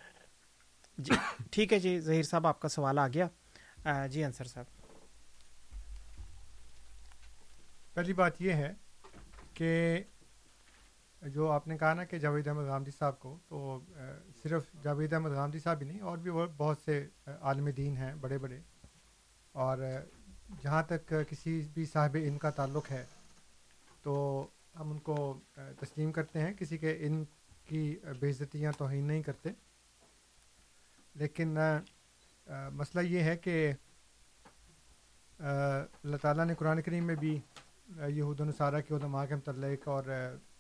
جی 0.99 1.15
ٹھیک 1.51 1.73
ہے 1.73 1.79
جی 1.79 2.01
ظہیر 2.01 2.23
صاحب 2.23 2.47
آپ 2.47 2.61
کا 2.61 2.69
سوال 2.69 2.99
آ 2.99 3.09
گیا۔ 3.09 4.07
جی 4.07 4.25
انصر 4.25 4.45
صاحب۔ 4.45 4.67
پہلی 7.95 8.13
بات 8.13 8.41
یہ 8.43 8.53
ہے 8.53 8.73
کہ 9.55 10.03
جو 11.23 11.51
آپ 11.51 11.69
نے 11.69 11.79
کہا 11.79 11.95
نا 11.95 12.05
کہ 12.05 12.19
جاوید 12.19 12.49
احمد 12.49 12.65
غامدی 12.65 12.91
صاحب 12.91 13.19
کو 13.21 13.39
تو 13.49 13.81
صرف 14.43 14.63
جاوید 14.83 15.13
احمد 15.13 15.31
غامدی 15.31 15.59
صاحب 15.59 15.81
ہی 15.81 15.87
نہیں 15.87 16.01
اور 16.01 16.19
بھی 16.19 16.31
بہت 16.57 16.79
سے 16.85 17.07
عالم 17.27 17.69
دین 17.69 17.97
ہیں 17.97 18.15
بڑے 18.21 18.39
بڑے۔ 18.39 18.59
اور 19.53 19.79
جہاں 20.63 20.83
تک 20.83 21.15
کسی 21.29 21.69
بھی 21.75 21.85
صاحب 21.85 22.15
علم 22.15 22.39
کا 22.39 22.51
تعلق 22.51 22.91
ہے 22.91 23.05
تو 24.03 24.47
ہم 24.81 24.91
ان 24.91 24.99
کو 24.99 25.41
تسلیم 25.55 26.13
کرتے 26.13 26.41
ہیں۔ 26.41 26.55
کسی 26.55 26.79
کے 26.79 26.97
علم 26.97 27.25
کی 27.67 27.99
بے 28.21 28.31
عزتیاں 28.31 28.73
توہین 28.79 29.05
نہیں 29.05 29.23
کرتے۔ 29.23 29.49
لیکن 31.15 31.59
مسئلہ 32.73 33.03
یہ 33.07 33.21
ہے 33.21 33.37
کہ 33.37 33.73
اللہ 35.39 36.17
تعالیٰ 36.17 36.47
نے 36.47 36.55
قرآن 36.55 36.83
کریم 36.83 37.05
میں 37.05 37.15
بھی 37.15 37.41
یہود 38.09 38.41
النصارہ 38.41 38.81
کے 38.81 38.95
علماء 38.95 39.25
کے 39.25 39.35
متعلق 39.35 39.89
اور 39.89 40.05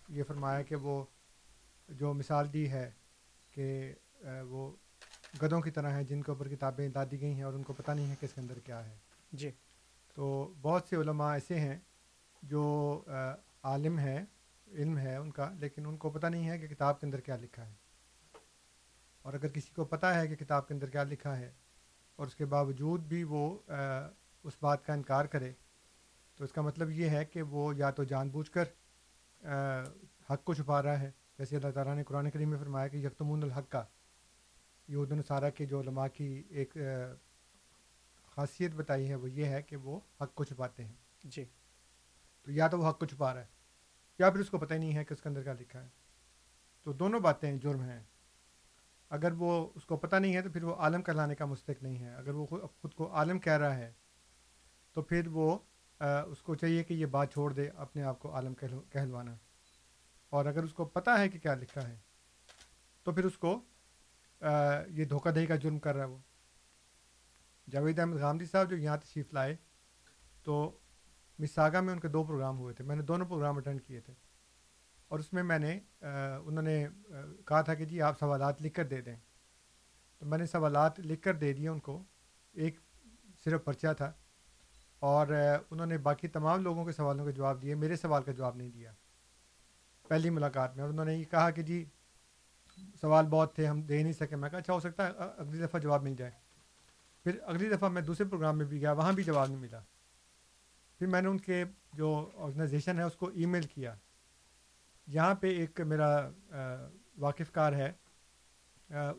یہ 0.09 0.23
فرمایا 0.23 0.63
کہ 0.63 0.77
وہ 0.77 1.05
جو 1.89 2.15
مثال 2.15 2.53
دی 2.53 2.71
ہے 2.71 2.91
کہ 3.51 3.95
وہ 4.49 4.71
گدوں 5.43 5.61
کی 5.61 5.71
طرح 5.71 5.91
ہیں 5.91 6.03
جن 6.03 6.23
کے 6.23 6.31
اوپر 6.31 6.49
کتابیں 6.49 6.89
دادی 6.89 7.21
گئی 7.21 7.35
ہیں 7.35 7.43
اور 7.43 7.53
ان 7.53 7.63
کو 7.63 7.73
پتہ 7.73 7.91
نہیں 7.91 8.11
ہے 8.11 8.15
کہ 8.21 8.25
اس 8.25 8.33
کے 8.33 8.41
اندر 8.41 8.59
کیا 8.59 8.85
ہے۔ 8.87 8.97
جی۔ 9.33 9.51
تو 10.15 10.55
بہت 10.61 10.83
سے 10.89 10.97
علماء 10.97 11.33
ایسے 11.33 11.61
ہیں 11.61 11.79
جو 12.43 13.05
عالم 13.63 13.99
ہے 13.99 14.25
علم 14.67 14.99
ہے 14.99 15.17
ان 15.17 15.31
کا 15.31 15.51
لیکن 15.51 15.87
ان 15.87 15.97
کو 15.97 16.11
پتہ 16.11 16.27
نہیں 16.27 16.49
ہے 16.49 16.59
کہ 16.59 16.67
کتاب 16.67 17.01
کے 17.01 17.07
اندر 17.07 17.21
کیا 17.21 17.37
لکھا 17.37 17.67
ہے۔ 17.69 17.75
اور 19.23 19.35
اگر 19.35 19.49
کسی 19.49 19.75
کو 19.75 19.85
پتہ 19.85 20.07
ہے 20.07 20.29
کہ 20.29 20.37
کتاب 20.37 20.69
کے 20.69 20.75
اندر 20.75 20.91
کیا 20.91 21.03
لکھا 21.03 21.39
ہے 21.39 21.53
اور 22.17 22.27
اس 22.27 22.35
کے 22.35 22.45
باوجود 22.45 23.01
بھی 23.01 23.25
وہ 23.25 23.59
اس 24.45 24.53
بات 24.61 24.87
کا 24.87 24.93
انکار 24.93 25.25
کرے 25.25 25.53
تو 26.37 26.45
اس 26.45 26.53
کا 26.53 26.63
مطلب 26.63 26.91
یہ 26.91 27.09
ہے 27.09 27.25
کہ 27.25 27.43
وہ 27.43 27.77
یا 27.77 27.91
تو 27.91 28.05
جان 28.05 28.29
بوجھ 28.29 28.51
کر 28.51 28.65
حق 30.31 30.45
کو 30.45 30.55
چھپا 30.55 30.83
رہا 30.83 31.01
ہے۔ 31.01 31.11
جیسے 31.39 31.57
اللہ 31.57 31.71
تعالیٰ 31.71 31.95
نے 31.95 32.05
قرآن 32.05 32.31
کریم 32.31 32.51
میں 32.51 32.59
فرمایا 32.59 32.89
کہ 32.89 32.97
یکتمون 32.97 33.43
الحق 33.43 33.69
کا 33.69 33.85
یہود 34.89 35.13
النصارہ 35.13 35.51
کے 35.51 35.67
جو 35.67 35.81
علماء 35.81 36.07
کی 36.07 36.45
ایک 36.49 36.77
خاصیت 38.27 38.75
بتائی 38.75 39.09
ہے 39.09 39.15
وہ 39.15 39.31
یہ 39.31 39.45
ہے 39.45 39.63
کہ 39.63 39.77
وہ 39.77 40.01
حق 40.21 40.35
کو 40.35 40.45
چھپاتے 40.45 40.85
ہیں۔ 40.85 40.95
جی۔ 41.25 41.45
تو 42.43 42.53
یا 42.53 42.69
تو 42.69 42.79
وہ 42.79 42.89
حق 42.89 42.99
کو 42.99 43.07
چھپا 43.07 43.35
رہا 43.35 43.41
ہے۔ 43.41 43.56
یا 44.19 44.31
پھر 44.31 44.41
اس 44.41 44.51
کو 44.51 44.59
پتہ 44.59 44.75
ہی 44.75 44.79
نہیں 44.79 44.97
ہے 44.97 45.05
کہ 45.05 45.15
اس 45.15 45.23
کے 45.23 45.29
اندر 45.29 45.43
کیا 45.43 45.53
لکھا 45.53 45.83
ہے۔ 45.83 45.89
تو 46.83 46.93
دونوں 46.93 47.21
باتیں 47.21 47.53
جرم 47.53 47.81
ہیں۔ 47.81 48.03
اگر 49.11 49.33
وہ 49.33 49.71
اس 49.75 49.85
کو 49.85 49.97
پتہ 49.97 50.17
نہیں 50.17 50.37
ہے 50.37 50.43
تو 50.43 50.51
پھر 50.51 50.63
وہ 50.63 50.75
عالم 50.75 51.03
کہلانے 51.03 51.35
کا 51.35 51.45
مستق 51.45 51.83
نہیں 51.83 52.05
ہے۔ 52.05 52.15
اگر 52.15 52.35
وہ 52.35 52.47
خود 52.47 52.95
کو 52.95 53.13
عالم 53.13 53.39
کہہ 53.39 53.53
رہا 53.53 53.77
ہے 53.77 53.93
تو 54.93 55.03
پھر 55.03 55.27
وہ 55.27 55.59
اس 56.01 56.43
کو 56.43 56.55
چاہیے 56.55 56.85
کہ 56.85 56.95
یہ 56.95 57.07
بات 57.07 57.33
چھوڑ 57.33 57.53
دے، 57.53 57.69
اپنے 57.69 58.03
آپ 58.03 58.19
کو 58.19 58.35
عالم 58.35 58.55
کہلوانا۔ 58.91 59.37
اور 60.31 60.47
اگر 60.47 60.63
اس 60.63 60.73
کو 60.75 60.85
پتہ 60.85 61.11
ہے 61.11 61.29
کہ 61.29 61.39
کیا 61.39 61.55
لکھا 61.55 61.89
ہے 61.89 61.99
تو 63.03 63.13
پھر 63.13 63.25
اس 63.25 63.39
کو 63.39 63.61
یہ 64.89 65.05
دھوکہ 65.05 65.31
دہی 65.31 65.47
کا 65.47 65.57
جرم 65.57 65.79
کر 65.79 65.95
رہا 65.95 66.05
ہے 66.05 66.11
وہ۔ 66.11 66.19
جاوید 67.71 67.99
احمد 67.99 68.17
غامدی 68.17 68.47
صاحب 68.47 68.71
جو 68.71 68.77
یہاں 68.77 68.97
تشریف 68.97 69.33
لائے 69.35 69.57
تو 70.43 70.79
مساگا 71.39 71.81
میں 71.81 71.93
ان 71.93 72.01
کے 72.01 72.09
دو 72.09 72.25
پروگرام 72.25 72.59
ہوئے 72.59 72.75
تھے۔ 72.75 72.85
میں 72.85 72.97
نے 72.97 73.03
دونوں 73.03 73.27
پروگرام 73.27 73.57
اٹینڈ 73.57 73.83
کیے 73.83 74.01
تھے۔ 74.01 74.13
اور 75.09 75.19
اس 75.19 75.33
میں 75.33 75.43
میں 75.43 75.59
نے 75.59 75.81
انہوں 76.45 76.63
نے 76.63 76.87
کہا 77.47 77.61
تھا 77.61 77.75
کہ 77.75 77.85
جی 77.85 78.03
آپ 78.03 78.19
سوالات 78.19 78.63
لکھ 78.63 78.75
کر 78.75 78.85
دے 78.85 79.01
دیں۔ 79.01 79.17
تو 80.19 80.27
میں 80.27 80.39
نے 80.39 80.47
سوالات 80.47 81.01
لکھ 81.01 81.23
کر 81.23 81.35
دے 81.35 81.53
دیے 81.53 81.69
ان 81.69 81.81
کو۔ 81.81 82.03
ایک 82.53 82.81
صرف 83.45 83.65
پرچہ 83.65 83.87
تھا۔ 83.97 84.13
اور 84.99 85.27
انہوں 85.71 85.87
نے 85.87 85.99
باقی 85.99 86.29
تمام 86.29 86.63
لوگوں 86.63 86.85
کے 86.85 86.93
سوالوں 86.93 87.25
کے 87.25 87.33
جواب 87.33 87.63
دیے۔ 87.63 87.75
میرے 87.75 87.97
سوال 87.97 88.23
کا 88.23 88.33
جواب 88.33 88.57
نہیں 88.57 88.71
دیا۔ 88.71 88.93
پہلی 90.09 90.31
ملاقات 90.31 90.77
میں۔ 90.77 90.85
اور 90.85 90.91
انہوں 90.91 91.05
نے 91.05 91.15
یہ 91.15 91.25
کہا 91.25 91.51
کہ 91.51 91.63
جی 91.63 91.85
سوال 93.01 93.27
بہت 93.27 93.55
تھے، 93.55 93.67
ہم 93.67 93.83
دے 93.83 94.03
نہیں 94.03 94.13
سکے۔ 94.13 94.37
میں 94.37 94.51
کہا 94.51 94.59
اچھا 94.59 94.73
ہو 94.73 94.81
سکتا 94.81 95.07
ہے، 95.07 95.13
اگلی 95.37 95.59
دفعہ 95.59 95.81
جواب 95.81 96.03
مل 96.03 96.15
جائے۔ 96.15 96.31
پھر 97.25 97.39
اگلی 97.43 97.69
دفعہ 97.69 97.89
میں 97.89 98.03
دوسرے 98.03 98.29
پروگرام 98.29 98.59
میں 98.59 98.67
بھی 98.67 98.81
گیا، 98.81 98.93
وہاں 98.93 99.13
بھی 99.13 99.23
جواب 99.23 99.49
نہیں 99.49 99.59
ملا۔ 99.59 99.81
پھر 100.99 101.07
میں 101.07 101.23
نے 101.23 101.29
ان 101.29 101.39
کے 101.39 101.65
جو 101.93 102.31
آرگنائزیشن 102.35 102.99
ہے، 102.99 103.03
اس 103.03 103.17
کو 103.17 103.29
ای 103.29 103.47
میل 103.47 103.63
کیا۔ 103.63 103.95
یہاں 105.07 105.35
پہ 105.35 105.47
ایک 105.47 105.81
میرا 105.81 106.31
واقف 107.19 107.53
کار 107.53 107.73
ہے۔ 107.73 107.93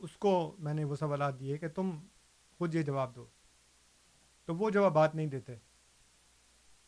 اس 0.02 0.18
کو 0.18 0.56
میں 0.60 0.74
نے 0.74 0.84
وہ 0.84 0.96
سوالات 0.96 1.40
دیے 1.40 1.58
کہ 1.58 1.68
تم 1.68 2.00
خود 2.58 2.76
یہ 2.76 2.82
جواب 2.82 3.16
دو۔ 3.16 3.26
تو 4.46 4.56
وہ 4.56 4.70
جوابات 4.70 5.16
نہیں 5.16 5.28
دیتے۔ 5.28 5.56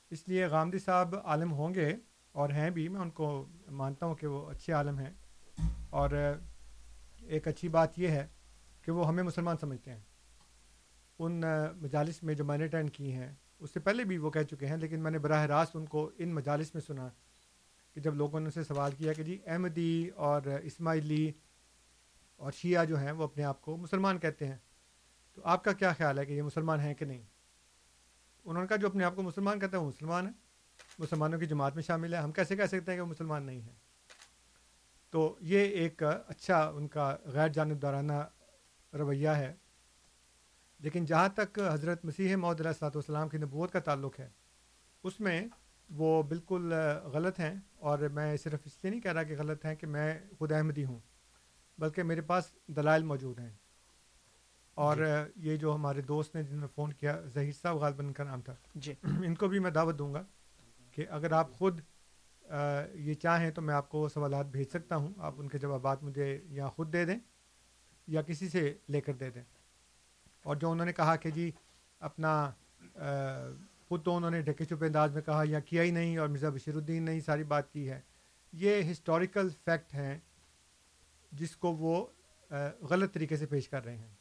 اس 0.10 0.28
لیے 0.28 0.46
غامدی 0.46 0.80
صاحب 0.80 1.16
عالم 1.24 1.52
ہوں 1.52 1.74
گے 1.74 1.96
اور 2.32 2.50
ہیں 2.50 2.70
بھی، 2.70 2.88
میں 2.88 3.02
ان 3.02 3.10
کو 3.10 3.48
مانتا 3.72 4.06
ہوں 4.06 4.16
کہ 4.16 4.28
وہ 4.28 4.50
اچھے 4.50 4.74
عالم 4.74 5.00
ہیں۔ 5.00 5.14
اور 5.90 6.10
ایک 7.22 7.48
اچھی 7.48 7.70
بات 7.70 8.00
یہ 8.00 8.08
ہے 8.08 8.28
کہ 8.82 8.92
وہ 8.92 9.08
ہمیں 9.08 9.24
مسلمان 9.24 9.58
سمجھتے 9.58 9.92
ہیں۔ 9.92 10.02
ان 11.20 11.44
مجالس 11.76 12.24
میں 12.24 12.34
جو 12.34 12.46
میں 12.46 12.58
نے 12.58 12.64
اٹینڈ 12.64 12.92
کی 12.94 13.14
ہیں۔ 13.14 13.36
اس 13.60 13.74
سے 13.74 13.80
پہلے 13.80 14.04
بھی 14.04 14.18
وہ 14.18 14.30
کہہ 14.32 14.44
چکے 14.50 14.68
ہیں، 14.68 14.78
لیکن 14.78 15.00
میں 15.00 15.12
نے 15.12 15.20
براہ 15.20 15.46
راست 15.46 15.76
ان 15.76 15.86
کو 15.86 16.10
ان 16.18 16.34
مجالس 16.36 16.74
میں 16.74 16.82
سنا 16.82 17.08
کہ 17.96 18.02
جب 18.02 18.16
لوگوں 18.16 18.40
نے 18.40 18.46
ان 18.46 18.52
سے 18.52 18.64
سوال 18.64 18.92
کیا 18.98 19.14
کہ 19.14 19.24
جی 19.24 19.38
احمدی 19.46 20.10
اور 20.16 20.42
اسماعیلی 20.64 21.32
اور 22.40 22.52
شیعہ 22.52 22.86
جو 22.86 22.98
ہیں 22.98 23.12
وہ 23.12 23.24
اپنے 23.24 23.44
آپ 23.44 23.62
کو 23.62 23.78
مسلمان 23.78 24.20
کہتے 24.20 24.48
ہیں، 24.48 24.58
تو 25.34 25.42
آپ 25.46 25.64
کا 25.64 25.72
کیا 25.72 25.92
خیال 25.94 26.20
ہے 26.20 26.26
کہ 26.26 26.34
یہ 26.34 26.42
مسلمان 26.42 26.80
ہیں 26.80 26.94
کہ 26.94 27.06
نہیں؟ 27.06 27.24
انہوں 28.46 28.62
نے 28.64 28.68
کہا 28.68 28.76
جو 28.76 28.88
اپنے 28.88 29.04
آپ 29.04 29.16
کو 29.16 29.24
مسلمان 29.24 29.60
کہتے 29.60 29.78
ہیں 29.78 29.84
وہ 29.84 29.90
مسلمان 29.90 30.26
ہیں 30.26 30.34
مسلمانوں 31.00 31.40
کی 31.40 31.46
جماعت 31.46 31.76
میں 31.76 31.84
شامل 31.84 32.14
ہے، 32.14 32.20
ہم 32.20 32.32
کیسے 32.32 32.56
کہہ 32.56 32.66
سکتے 32.66 32.92
ہیں 32.92 32.98
کہ 32.98 33.02
وہ 33.02 33.08
مسلمان 33.08 33.44
نہیں 33.44 33.62
ہیں؟ 33.62 33.76
تو 35.14 35.36
یہ 35.42 35.60
ایک 35.60 36.04
اچھا 36.04 36.64
ان 36.68 36.88
کا 36.88 37.16
غیر 37.26 37.48
جانبدارانہ 37.48 38.22
رویہ 38.94 39.30
ہے۔ 39.30 39.54
لیکن 40.80 41.06
جہاں 41.06 41.30
تک 41.30 41.60
حضرت 41.74 42.06
مسیح 42.06 42.36
محدود 42.36 42.66
السلاۃ 42.66 42.92
والسلام 42.96 43.30
کی 43.30 43.38
نبوت 43.38 43.72
کا 43.72 43.80
تعلق 43.80 44.20
ہے 44.20 44.30
اس 45.04 45.20
میں 45.20 45.48
وہ 45.90 46.24
بالکل 46.24 46.74
غلط 47.04 47.40
ہیں 47.40 47.56
اور 47.76 48.00
میں 48.00 48.38
صرف 48.38 48.60
اس 48.66 48.78
لیے 48.82 48.92
نہیں 48.92 49.02
کہہ 49.02 49.12
رہا 49.12 49.24
کہ 49.24 49.36
غلط 49.38 49.66
ہیں 49.66 49.76
کہ 49.76 49.88
میں 49.88 50.20
خود 50.38 50.52
احمدی 50.52 50.86
ہوں 50.86 51.00
بلکہ 51.78 52.04
میرے 52.04 52.22
پاس 52.22 52.56
دلائل 52.68 53.04
موجود 53.04 53.40
ہیں۔ 53.40 53.54
اور 54.74 54.98
جی۔ 54.98 55.50
یہ 55.50 55.58
جو 55.58 55.76
ہمارے 55.76 56.02
دوست 56.02 56.36
نے 56.36 56.44
جنہوں 56.44 56.62
نے 56.62 56.68
فون 56.76 56.94
کیا 56.94 57.22
ظہیر 57.34 57.52
صاحب 57.52 57.76
غالباً 57.76 58.06
ان 58.06 58.14
کا 58.14 58.24
نام 58.24 58.42
تھا۔ 58.42 58.56
جی۔ 58.76 58.94
ان 59.04 59.36
کو 59.36 59.48
بھی 59.48 59.60
میں 59.60 59.72
دعوت 59.72 60.00
دوں 60.00 60.14
گا 60.14 60.24
کہ 60.92 61.06
اگر 61.10 61.32
آپ 61.32 61.52
خود 61.52 61.82
یہ 62.94 63.14
چاہیں 63.14 63.52
تو 63.52 63.62
میں 63.62 63.74
آپ 63.76 63.90
کو 63.90 64.10
سوالات 64.10 64.46
بھیج 64.46 64.68
سکتا 64.70 64.96
ہوں۔ 64.96 65.14
آپ 65.18 65.34
ان 65.38 65.48
کے 65.48 65.58
جوابات 65.58 66.04
مجھے 66.04 66.42
یا 66.50 66.68
خود 66.68 66.94
دے 66.94 67.06
دیں 67.06 67.20
یا 68.08 68.22
کسی 68.22 68.50
سے 68.50 68.74
لے 68.90 69.02
کر 69.02 69.14
دے 69.14 69.30
دیں۔ 69.30 69.44
اور 70.50 70.56
جو 70.56 70.70
انہوں 70.72 70.86
نے 70.86 70.94
کہا 70.94 71.16
کہ 71.16 71.30
جی 71.32 71.50
اپنا 72.02 72.52
خود 73.88 74.04
تو 74.04 74.16
انہوں 74.16 74.32
نے 74.32 74.42
ڈھکے 74.42 74.66
چھپے 74.66 74.86
انداز 74.86 75.14
میں 75.14 75.22
کہا، 75.22 75.44
یا 75.46 75.60
کیا 75.60 75.84
ہی 75.84 75.92
نہیں، 75.92 76.18
اور 76.18 76.28
مرزا 76.28 76.50
بشیر 76.50 76.76
الدین 76.76 77.04
نے 77.04 77.12
ہی 77.12 77.22
ساری 77.22 77.44
بات 77.44 77.72
کی 77.74 77.90
ہے۔ 77.90 78.00
یہ 78.54 78.92
ہسٹوریکل 78.92 79.50
فیکٹ 79.66 79.94
ہیں 79.94 80.18
جس 81.32 81.56
کو 81.56 81.76
وہ 81.76 82.06
غلط 82.90 83.14
طریقے 83.14 83.38
سے 83.38 83.46
پیش 83.46 83.68
کر 83.70 83.84
رہے 83.86 83.96
ہیں۔ 83.98 84.14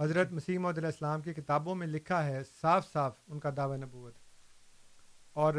حضرت 0.00 0.32
مسیم 0.32 0.66
علیہ 0.66 0.86
السلام 0.86 1.22
کی 1.22 1.34
کتابوں 1.34 1.74
میں 1.74 1.86
لکھا 1.86 2.24
ہے، 2.26 2.42
صاف 2.60 2.92
صاف 2.92 3.18
ان 3.28 3.40
کا 3.40 3.50
دعوی 3.56 3.76
نبوت۔ 3.76 4.14
اور 5.32 5.54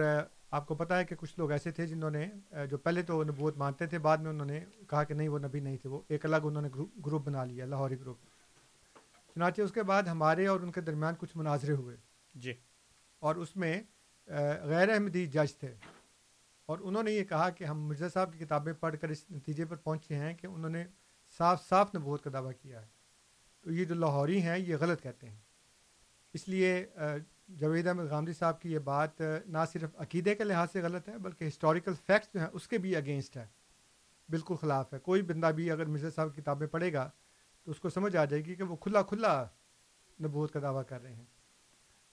آپ 0.52 0.68
کو 0.68 0.76
پتہ 0.76 0.94
ہے 0.94 1.06
کہ 1.06 1.16
کچھ 1.16 1.34
لوگ 1.38 1.52
ایسے 1.52 1.72
تھے 1.72 1.88
جنہوں 1.88 2.12
نے 2.12 2.28
جو 2.70 2.78
پہلے 2.78 3.02
تو 3.02 3.24
نبوت 3.24 3.58
مانتے 3.58 3.88
تھے، 3.88 4.00
بعد 4.00 4.18
میں 4.18 4.32
انہوں 4.32 4.48
نے 4.48 4.64
کہا 4.90 5.04
کہ 5.04 5.14
نہیں، 5.14 5.30
وہ 5.30 5.40
نبی 5.40 5.60
نہیں 5.60 5.78
تھے، 5.78 5.90
وہ 5.90 6.02
ایک 6.08 6.26
الگ 6.26 6.44
انہوں 6.44 6.62
نے 6.62 6.70
گروپ 7.06 7.26
بنا 7.26 7.44
لیا، 7.44 7.66
لاہوری 7.66 8.00
گروپ۔ 8.00 8.18
چنانچہ 9.36 9.62
اس 9.62 9.72
کے 9.72 9.84
بعد 9.84 10.04
ہمارے 10.04 10.48
اور 10.48 10.60
ان 10.60 10.72
کے 10.72 10.82
درمیان 10.82 11.14
کچھ 11.18 11.38
مناظرے 11.38 11.74
ہوئے۔ 11.74 11.98
جی۔ 12.36 12.54
اور 13.20 13.36
اس 13.36 13.56
میں 13.56 13.84
غیر 14.64 14.90
احمدی 14.90 15.26
جج 15.26 15.56
تھے۔ 15.56 15.76
اور 16.66 16.78
انہوں 16.82 17.04
نے 17.04 17.12
یہ 17.12 17.24
کہا 17.24 17.50
کہ 17.50 17.64
ہم 17.64 17.88
مرزا 17.88 18.10
صاحب 18.10 18.34
کی 18.34 18.46
کتابیں 18.46 18.74
پڑھ 18.74 18.96
کر 19.02 19.10
اس 19.10 19.32
نتیجے 19.32 19.66
پر 19.66 19.76
پہنچے 19.76 20.16
ہیں 20.16 20.34
کہ 20.34 20.48
انہوں 20.48 20.70
نے 20.70 20.86
صاف 21.38 21.68
صاف 21.68 21.96
نبوت 21.96 22.24
کا 22.24 22.30
دعویٰ 22.34 22.52
کیا 22.62 22.82
ہے۔ 22.82 22.88
تو 23.62 23.72
یہ 23.72 23.86
جو 23.86 23.96
لاہوری 23.96 24.42
ہیں 24.42 24.58
یہ 24.58 24.76
غلط 24.80 25.02
کہتے 25.02 25.30
ہیں۔ 25.30 25.40
اس 26.34 26.48
لیے 26.48 26.88
جوید 27.48 27.88
احمد 27.88 28.04
غامدی 28.04 28.34
صاحب 28.34 28.62
کی 28.62 28.72
یہ 28.72 28.80
بات 28.80 29.22
نہ 29.46 29.58
صرف 29.74 29.90
عقیدے 29.98 30.36
کے 30.36 30.44
لحاظ 30.44 30.68
سے 30.72 30.82
غلط 30.82 31.10
ہے 31.10 31.18
بلکہ 31.18 31.48
ہسٹوریکل 31.48 31.94
فیکٹس 32.08 32.34
جو 32.34 32.40
ہیں 32.40 32.48
اس 32.54 32.68
کے 32.68 32.78
بھی 32.78 32.96
اگینسٹ 32.96 33.38
ہے۔ 33.38 33.48
بالکل 34.30 34.56
خلاف 34.56 34.94
ہے۔ 34.94 35.00
کوئی 35.00 35.22
بندہ 35.22 35.48
بھی 35.48 35.72
اگر 35.72 35.86
مرزا 35.86 36.10
صاحب 36.10 36.36
کی 36.36 36.42
کتابیں 36.42 36.68
پڑھے 36.68 36.94
گا 36.94 37.10
تو 37.66 37.72
اس 37.72 37.80
کو 37.80 37.90
سمجھ 37.90 38.16
آ 38.16 38.26
جائے 38.26 38.46
گی 38.46 38.56
کہ 38.56 38.64
وہ 38.64 38.76
کھلا 38.76 39.02
کھلا 39.02 39.46
نبوت 40.24 40.54
کا 40.54 40.60
دعویٰ 40.62 40.84
کر 40.88 41.02
رہے 41.02 41.16
ہیں۔ 41.16 41.26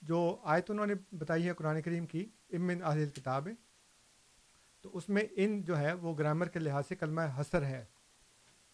جو 0.01 0.37
آیت 0.43 0.71
انہوں 0.71 0.85
نے 0.85 0.93
بتائی 1.11 1.47
ہے 1.47 1.53
قرآن 1.53 1.81
کریم 1.81 2.05
کی 2.05 2.25
امن 2.53 2.83
اہل 2.83 3.09
کتاب 3.09 3.47
تو 4.81 4.89
اس 4.93 5.09
میں 5.09 5.21
ان 5.31 5.61
جو 5.61 5.77
ہے 5.77 5.93
وہ 5.93 6.17
گرامر 6.17 6.47
کے 6.47 6.59
لحاظ 6.59 6.83
سے 6.87 6.95
کلمہ 6.95 7.21
حسر 7.39 7.63
ہے۔ 7.63 7.85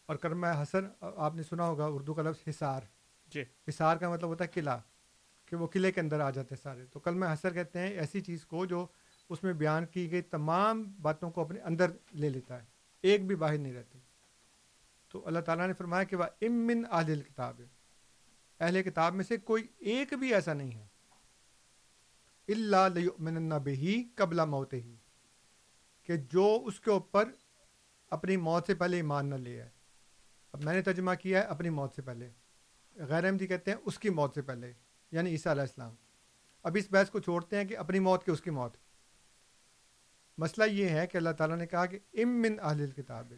اور 0.05 0.15
کلمہ 0.15 0.47
حسر 0.47 0.87
آپ 1.01 1.35
نے 1.35 1.43
سنا 1.43 1.65
ہوگا 1.65 1.85
اردو 1.85 2.13
کا 2.13 2.21
لفظ 2.21 2.49
حصار۔ 2.49 2.81
جی۔ 3.27 3.41
حصار 3.41 3.97
کا 3.97 4.09
مطلب 4.09 4.29
ہوتا 4.29 4.43
ہے 4.43 4.49
قلعہ 4.49 4.77
کہ 5.45 5.55
وہ 5.55 5.67
قلعے 5.67 5.91
کے 5.91 6.01
اندر 6.01 6.19
آ 6.19 6.29
جاتے 6.29 6.55
ہیں 6.55 6.63
سارے۔ 6.63 6.85
تو 6.85 6.99
کلمہ 6.99 7.25
حسر 7.25 7.53
کہتے 7.53 7.79
ہیں 7.79 7.87
ایسی 7.87 8.21
چیز 8.21 8.45
کو 8.45 8.65
جو 8.65 8.87
اس 9.29 9.43
میں 9.43 9.53
بیان 9.53 9.85
کی 9.85 10.11
گئی 10.11 10.21
تمام 10.21 10.83
باتوں 11.01 11.31
کو 11.31 11.41
اپنے 11.41 11.59
اندر 11.59 11.91
لے 12.11 12.29
لیتا 12.29 12.59
ہے 12.59 12.65
ایک 13.01 13.27
بھی 13.27 13.35
باہر 13.35 13.57
نہیں 13.57 13.73
رہتی 13.73 13.99
تو 15.09 15.27
اللہ 15.27 15.39
تعالیٰ 15.39 15.67
نے 15.67 15.73
فرمایا 15.73 16.03
کہ 16.03 16.15
وہ 16.15 16.23
امن 16.41 16.85
اہل 16.91 17.21
کتاب 17.21 17.59
ہے 17.59 17.65
اہل 18.59 18.83
کتاب 18.83 19.15
میں 19.15 19.23
سے 19.23 19.37
کوئی 19.37 19.67
ایک 19.77 20.13
بھی 20.13 20.33
ایسا 20.33 20.53
نہیں 20.53 20.71
ہے۔ 20.71 20.87
اللہ 22.47 23.59
بہی 23.65 24.03
قبلہ 24.15 24.45
موت 24.45 24.73
ہی 24.73 24.95
کہ 26.03 26.17
جو 26.17 26.61
اس 26.65 26.79
کے 26.79 26.91
اوپر 26.91 27.29
اپنی 28.09 28.37
موت 28.37 28.65
سے 28.67 28.75
پہلے 28.75 28.95
ایمان 28.95 29.25
نہ 29.25 29.35
لے 29.35 29.61
ہے 29.61 29.69
اب 30.51 30.63
میں 30.63 30.73
نے 30.73 30.81
ترجمہ 30.81 31.11
کیا 31.13 31.39
ہے 31.39 31.43
اپنی 31.43 31.69
موت 31.69 31.95
سے 31.95 32.01
پہلے۔ 32.01 32.29
غیر 32.95 33.25
احمدی 33.25 33.47
کہتے 33.47 33.71
ہیں 33.71 33.77
اس 33.85 33.99
کی 33.99 34.09
موت 34.09 34.35
سے 34.35 34.41
پہلے 34.41 34.73
یعنی 35.11 35.29
عیسیٰ 35.29 35.51
علیہ 35.51 35.61
السلام۔ 35.61 35.95
اب 36.63 36.77
اس 36.79 36.87
بحث 36.91 37.09
کو 37.09 37.19
چھوڑتے 37.19 37.57
ہیں 37.57 37.65
کہ 37.65 37.77
اپنی 37.77 37.99
موت 37.99 38.23
کے 38.23 38.31
اس 38.31 38.41
کی 38.41 38.49
موت۔ 38.49 38.77
مسئلہ 40.37 40.71
یہ 40.71 40.89
ہے 40.89 41.07
کہ 41.07 41.17
اللہ 41.17 41.29
تعالیٰ 41.29 41.57
نے 41.57 41.67
کہا 41.67 41.85
کہ 41.85 41.99
ام 42.13 42.41
من 42.41 42.59
اہل 42.61 42.91
کتاب 42.91 43.33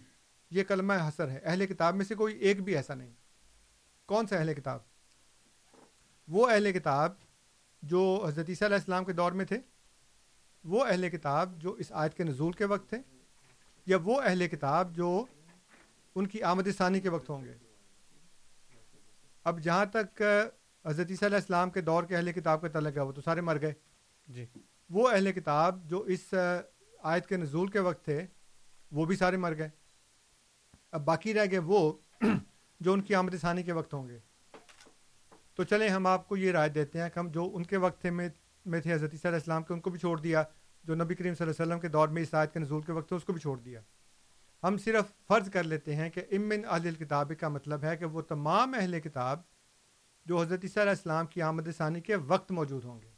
یہ 0.51 0.63
کلمہ 0.63 0.93
حسر 1.07 1.29
ہے۔ 1.29 1.39
اہل 1.43 1.65
کتاب 1.65 1.95
میں 1.95 2.05
سے 2.05 2.15
کوئی 2.15 2.37
ایک 2.37 2.63
بھی 2.63 2.75
ایسا 2.75 2.93
نہیں۔ 2.93 3.11
کون 4.05 4.27
سا 4.27 4.37
اہل 4.37 4.53
کتاب؟ 4.53 4.79
وہ 6.27 6.49
اہل 6.49 6.71
کتاب 6.71 7.13
جو 7.81 8.25
حضرت 8.27 8.49
عیسیٰ 8.49 8.67
علیہ 8.67 8.77
السلام 8.77 9.05
کے 9.05 9.13
دور 9.13 9.31
میں 9.31 9.45
تھے۔ 9.45 9.57
وہ 10.63 10.85
اہل 10.85 11.09
کتاب 11.09 11.61
جو 11.61 11.71
اس 11.71 11.91
آیت 11.91 12.13
کے 12.13 12.23
نزول 12.23 12.51
کے 12.51 12.65
وقت 12.65 12.89
تھے۔ 12.89 12.97
یا 13.85 13.97
وہ 14.03 14.21
اہل 14.21 14.47
کتاب 14.47 14.95
جو 14.95 15.25
ان 16.15 16.27
کی 16.27 16.43
آمد 16.43 16.63
ثانی 16.77 16.99
کے 16.99 17.09
وقت 17.09 17.29
ہوں 17.29 17.45
گے۔ 17.45 17.53
اب 19.43 19.59
جہاں 19.59 19.85
تک 19.85 20.21
حضرت 20.85 21.07
عیسیٰ 21.09 21.27
علیہ 21.27 21.37
السلام 21.37 21.69
کے 21.69 21.81
دور 21.81 22.03
کے 22.03 22.15
اہل 22.15 22.31
کتاب 22.31 22.61
کا 22.61 22.67
تعلق 22.67 22.97
ہے 22.97 23.01
وہ 23.01 23.11
تو 23.11 23.21
سارے 23.21 23.41
مر 23.41 23.61
گئے۔ 23.61 23.73
جی۔ 24.27 24.45
وہ 24.89 25.09
اہل 25.09 25.31
کتاب 25.31 25.89
جو 25.89 25.99
اس 25.99 26.33
آیت 26.99 27.27
کے 27.27 27.37
نزول 27.37 27.67
کے 27.67 27.79
وقت 27.79 28.05
تھے 28.05 28.27
وہ 28.91 29.05
بھی 29.05 29.15
سارے 29.15 29.37
مر 29.37 29.57
گئے۔ 29.57 29.69
اب 30.91 31.05
باقی 31.05 31.33
رہ 31.33 31.45
گئے 31.51 31.59
وہ 31.59 31.93
جو 32.79 32.93
ان 32.93 33.01
کی 33.01 33.15
آمد 33.15 33.35
ثانی 33.41 33.63
کے 33.63 33.71
وقت 33.71 33.93
ہوں 33.93 34.09
گے۔ 34.09 34.19
تو 35.55 35.63
چلیں 35.63 35.89
ہم 35.89 36.07
آپ 36.07 36.27
کو 36.27 36.37
یہ 36.37 36.51
رائے 36.51 36.69
دیتے 36.69 37.01
ہیں 37.01 37.09
کہ 37.09 37.19
ہم 37.19 37.27
جو 37.27 37.51
ان 37.53 37.63
کے 37.63 37.77
وقت 37.77 38.01
تھے 38.01 38.09
میں 38.09 38.29
میں 38.65 38.81
تھے 38.81 38.93
حضرت 38.93 39.13
علیہ 39.13 39.27
السلام 39.27 39.63
کے، 39.63 39.73
ان 39.73 39.79
کو 39.79 39.89
بھی 39.89 39.99
چھوڑ 39.99 40.19
دیا۔ 40.19 40.43
جو 40.83 40.95
نبی 40.95 41.15
کریم 41.15 41.35
صلی 41.35 41.47
اللہ 41.47 41.63
علیہ 41.63 41.67
وسلم 41.67 41.79
کے 41.79 41.87
دور 41.87 42.07
میں 42.07 42.21
اس 42.21 42.33
آیت 42.33 42.53
کے 42.53 42.59
نزول 42.59 42.81
کے 42.81 42.91
وقت 42.91 43.07
تھے، 43.07 43.15
اس 43.15 43.23
کو 43.23 43.33
بھی 43.33 43.41
چھوڑ 43.41 43.59
دیا۔ 43.59 43.81
ہم 44.63 44.77
صرف 44.77 45.27
فرض 45.27 45.49
کر 45.49 45.63
لیتے 45.63 45.95
ہیں 45.95 46.09
کہ 46.09 46.21
امن 46.31 46.65
اہل 46.69 46.95
کتاب 46.95 47.31
کا 47.39 47.47
مطلب 47.47 47.83
ہے 47.83 47.97
کہ 47.97 48.05
وہ 48.05 48.21
تمام 48.21 48.73
اہل 48.73 48.99
کتاب 48.99 49.39
جو 50.25 50.41
حضرت 50.41 50.59
علیہ 50.63 50.89
السلام 50.89 51.25
کی 51.25 51.41
آمد 51.41 51.67
ثانی 51.77 52.01
کے 52.01 52.15
وقت 52.15 52.51
موجود 52.51 52.85
ہوں 52.85 53.01
گے۔ 53.01 53.11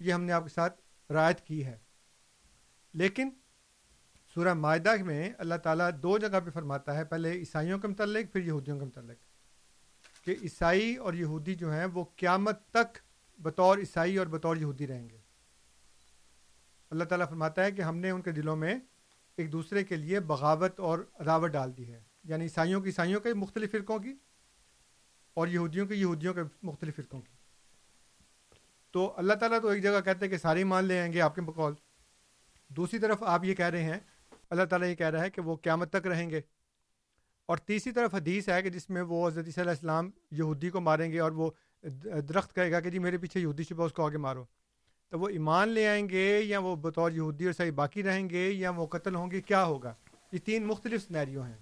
یہ 0.00 0.12
ہم 0.12 0.22
نے 0.22 0.32
آپ 0.32 0.42
کے 0.42 0.48
ساتھ 0.48 0.80
رعایت 1.12 1.40
کی 1.40 1.66
ہے۔ 1.66 1.78
لیکن 2.94 3.28
سورہ 4.36 4.54
معاہدہ 4.54 5.02
میں 5.02 5.30
اللہ 5.38 5.54
تعالیٰ 5.54 5.90
دو 6.02 6.18
جگہ 6.18 6.40
پہ 6.44 6.50
فرماتا 6.50 6.96
ہے، 6.96 7.04
پہلے 7.04 7.32
عیسائیوں 7.32 7.78
کے 7.78 7.88
متعلق، 7.88 8.32
پھر 8.32 8.42
یہودیوں 8.42 8.78
کے 8.78 8.84
متعلق۔ 8.84 9.16
کہ 10.24 10.34
عیسائی 10.42 10.96
اور 10.96 11.14
یہودی 11.14 11.54
جو 11.54 11.72
ہیں، 11.72 11.84
وہ 11.84 12.04
قیامت 12.16 12.66
تک 12.70 12.98
بطور 13.38 13.78
عیسائی 13.78 14.16
اور 14.16 14.26
بطور 14.26 14.56
یہودی 14.56 14.86
رہیں 14.86 15.10
گے۔ 15.10 15.18
اللہ 16.90 17.04
تعالیٰ 17.04 17.28
فرماتا 17.28 17.64
ہے 17.64 17.72
کہ 17.72 17.82
ہم 17.82 17.96
نے 17.96 18.10
ان 18.10 18.22
کے 18.22 18.32
دلوں 18.32 18.56
میں 18.56 18.74
ایک 19.36 19.52
دوسرے 19.52 19.84
کے 19.84 19.96
لیے 19.96 20.20
بغاوت 20.20 20.80
اور 20.80 20.98
عداوت 21.14 21.50
ڈال 21.50 21.76
دی 21.76 21.92
ہے۔ 21.92 22.00
یعنی 22.24 22.44
عیسائیوں 22.44 22.80
کی 22.80 22.86
عیسائیوں 22.86 23.20
کے 23.20 23.34
مختلف 23.34 23.72
فرقوں 23.72 23.98
کی 23.98 24.14
اور 25.34 25.48
یہودیوں 25.48 25.86
کے 25.86 25.94
یہودیوں 25.94 26.34
کے 26.34 26.40
مختلف 26.62 26.96
فرقوں 26.96 27.20
کی۔ 27.20 27.32
تو 28.90 29.14
اللہ 29.16 29.34
تعالیٰ 29.34 29.60
تو 29.60 29.68
ایک 29.68 29.82
جگہ 29.82 30.00
کہتے 30.04 30.24
ہیں 30.24 30.30
کہ 30.30 30.38
سارے 30.38 30.64
مان 30.64 30.84
لے 30.84 31.00
آئیں 31.00 31.12
گے 31.12 31.20
آپ 31.20 31.34
کے 31.34 31.40
بقول۔ 31.40 31.74
دوسری 32.68 32.98
طرف 32.98 33.22
آپ 33.22 33.44
یہ 33.44 33.54
کہہ 33.54 33.66
رہے 33.66 33.82
ہیں 33.82 34.00
اللہ 34.50 34.64
تعالیٰ 34.64 34.88
یہ 34.88 34.94
کہہ 34.94 35.06
رہا 35.06 35.22
ہے 35.22 35.30
کہ 35.30 35.40
وہ 35.40 35.56
قیامت 35.56 35.92
تک 35.92 36.06
رہیں 36.06 36.30
گے۔ 36.30 36.40
اور 37.46 37.56
تیسری 37.56 37.92
طرف 37.92 38.14
حدیث 38.14 38.48
ہے 38.48 38.62
کہ 38.62 38.70
جس 38.70 38.90
میں 38.90 39.02
وہ 39.02 39.28
حضرت 39.28 39.44
علیہ 39.58 39.70
السلام 39.70 40.10
یہودی 40.30 40.70
کو 40.70 40.80
ماریں 40.80 41.12
گے 41.12 41.20
اور 41.20 41.32
وہ 41.32 41.50
درخت 42.28 42.54
کہے 42.54 42.72
گا 42.72 42.80
کہ 42.80 42.90
جی 42.90 42.98
میرے 42.98 43.18
پیچھے 43.18 43.40
یہودی 43.40 43.64
چھپا، 43.64 43.84
اس 43.84 43.92
کو 43.92 44.06
آگے 44.06 44.16
مارو۔ 44.16 44.44
تو 45.08 45.18
وہ 45.18 45.28
ایمان 45.28 45.68
لے 45.68 45.88
آئیں 45.88 46.08
گے 46.08 46.40
یا 46.40 46.58
وہ 46.58 46.76
بطور 46.76 47.10
یہودی 47.10 47.44
اور 47.44 47.52
صحیح 47.52 47.72
باقی 47.72 48.02
رہیں 48.02 48.30
گے 48.30 48.50
یا 48.50 48.70
وہ 48.70 48.86
قتل 48.86 49.14
ہوں 49.14 49.30
گے، 49.30 49.40
کیا 49.40 49.64
ہوگا؟ 49.64 49.94
یہ 50.32 50.38
تین 50.38 50.66
مختلف 50.66 51.02
سنیریو 51.08 51.42
ہیں۔ 51.42 51.58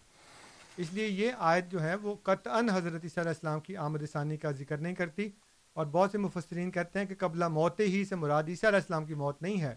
اس 0.76 0.92
لیے 0.92 1.08
یہ 1.08 1.32
آیت 1.38 1.64
جو 1.68 1.82
ہے 1.82 1.94
وہ 1.94 2.14
قطع 2.22 2.60
حضرت 2.72 3.18
علیہ 3.18 3.20
السلام 3.20 3.60
کی 3.60 3.76
آمد 3.76 3.98
ثانی 4.12 4.36
کا 4.36 4.50
ذکر 4.50 4.78
نہیں 4.78 4.94
کرتی۔ 4.94 5.28
اور 5.72 5.86
بہت 5.86 6.10
سے 6.10 6.18
مفسرین 6.18 6.70
کہتے 6.70 6.98
ہیں 6.98 7.06
کہ 7.06 7.14
قبلہ 7.18 7.48
موت 7.48 7.80
ہی 7.80 8.04
سے 8.04 8.16
مراد 8.16 8.44
عیسیٰ 8.48 8.70
علیہ 8.70 8.78
السلام 8.78 9.04
کی 9.04 9.14
موت 9.14 9.42
نہیں 9.42 9.60
ہے، 9.60 9.74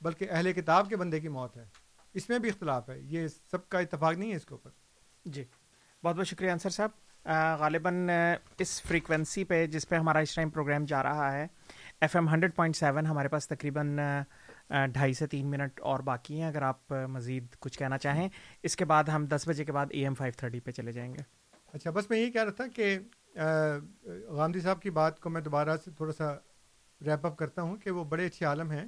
بلکہ 0.00 0.26
اہل 0.30 0.52
کتاب 0.52 0.88
کے 0.88 0.96
بندے 0.96 1.20
کی 1.20 1.28
موت 1.28 1.56
ہے۔ 1.56 1.64
اس 2.14 2.28
میں 2.28 2.38
بھی 2.38 2.48
اختلاف 2.48 2.88
ہے 2.88 2.98
یہ 3.00 3.28
سب 3.50 3.68
کا 3.68 3.78
اتفاق 3.78 4.14
نہیں 4.14 4.30
ہے 4.30 4.36
اس 4.36 4.44
کے 4.46 4.54
اوپر۔ 4.54 4.70
جی۔ 5.24 5.44
بہت 6.04 6.16
بہت 6.16 6.26
شکریہ 6.26 6.50
انصر 6.50 6.70
صاحب۔ 6.70 6.90
غالباً 7.58 8.08
اس 8.58 8.82
فریکوینسی 8.82 9.44
پہ 9.44 9.66
جس 9.66 9.88
پہ 9.88 9.96
ہمارا 9.96 10.18
اس 10.18 10.34
ٹائم 10.34 10.50
پروگرام 10.50 10.84
جا 10.84 11.02
رہا 11.02 11.32
ہے 11.32 11.46
F 12.00 12.16
M 12.16 12.28
hundred 12.28 12.54
point 12.56 12.76
seven 12.76 13.06
ہمارے 13.06 13.28
پاس 13.28 13.48
تقریباً 13.48 13.98
ڈھائی 14.92 15.14
سے 15.14 15.26
تین 15.26 15.50
منٹ 15.50 15.80
اور 15.80 16.00
باقی 16.00 16.40
ہیں۔ 16.40 16.48
اگر 16.48 16.62
آپ 16.62 16.92
مزید 17.08 17.46
کچھ 17.58 17.78
کہنا 17.78 17.98
چاہیں 17.98 18.28
اس 18.62 18.76
کے 18.76 18.84
بعد 18.84 19.04
ہم 19.04 19.26
دس 19.26 19.48
بجے 19.48 19.64
کے 19.64 19.72
بعد 19.72 19.86
اے 19.90 20.02
ایم 20.02 20.14
فائیو 20.14 20.32
تھرٹی 20.36 20.60
پہ 20.60 20.70
چلے 20.70 20.92
جائیں 20.92 21.14
گے۔ 21.14 21.22
اچھا 21.72 21.90
بس 21.90 22.10
میں 22.10 22.18
یہی 22.18 22.30
کہہ 22.32 22.44
رہا 22.44 22.50
تھا 22.50 22.66
کہ 22.66 22.98
غامدی 24.28 24.60
صاحب 24.60 24.82
کی 24.82 24.90
بات 24.90 25.20
کو 25.20 25.30
میں 25.30 25.40
دوبارہ 25.40 25.76
سے 25.84 25.90
تھوڑا 25.90 26.12
سا 26.12 26.34
ریپ 27.00 27.26
اپ 27.26 27.36
کرتا 27.36 27.62
ہوں 27.62 27.76
کہ 27.76 27.90
وہ 27.90 28.04
بڑے 28.04 28.26
اچھے 28.26 28.46
عالم 28.46 28.70
ہیں۔ 28.70 28.84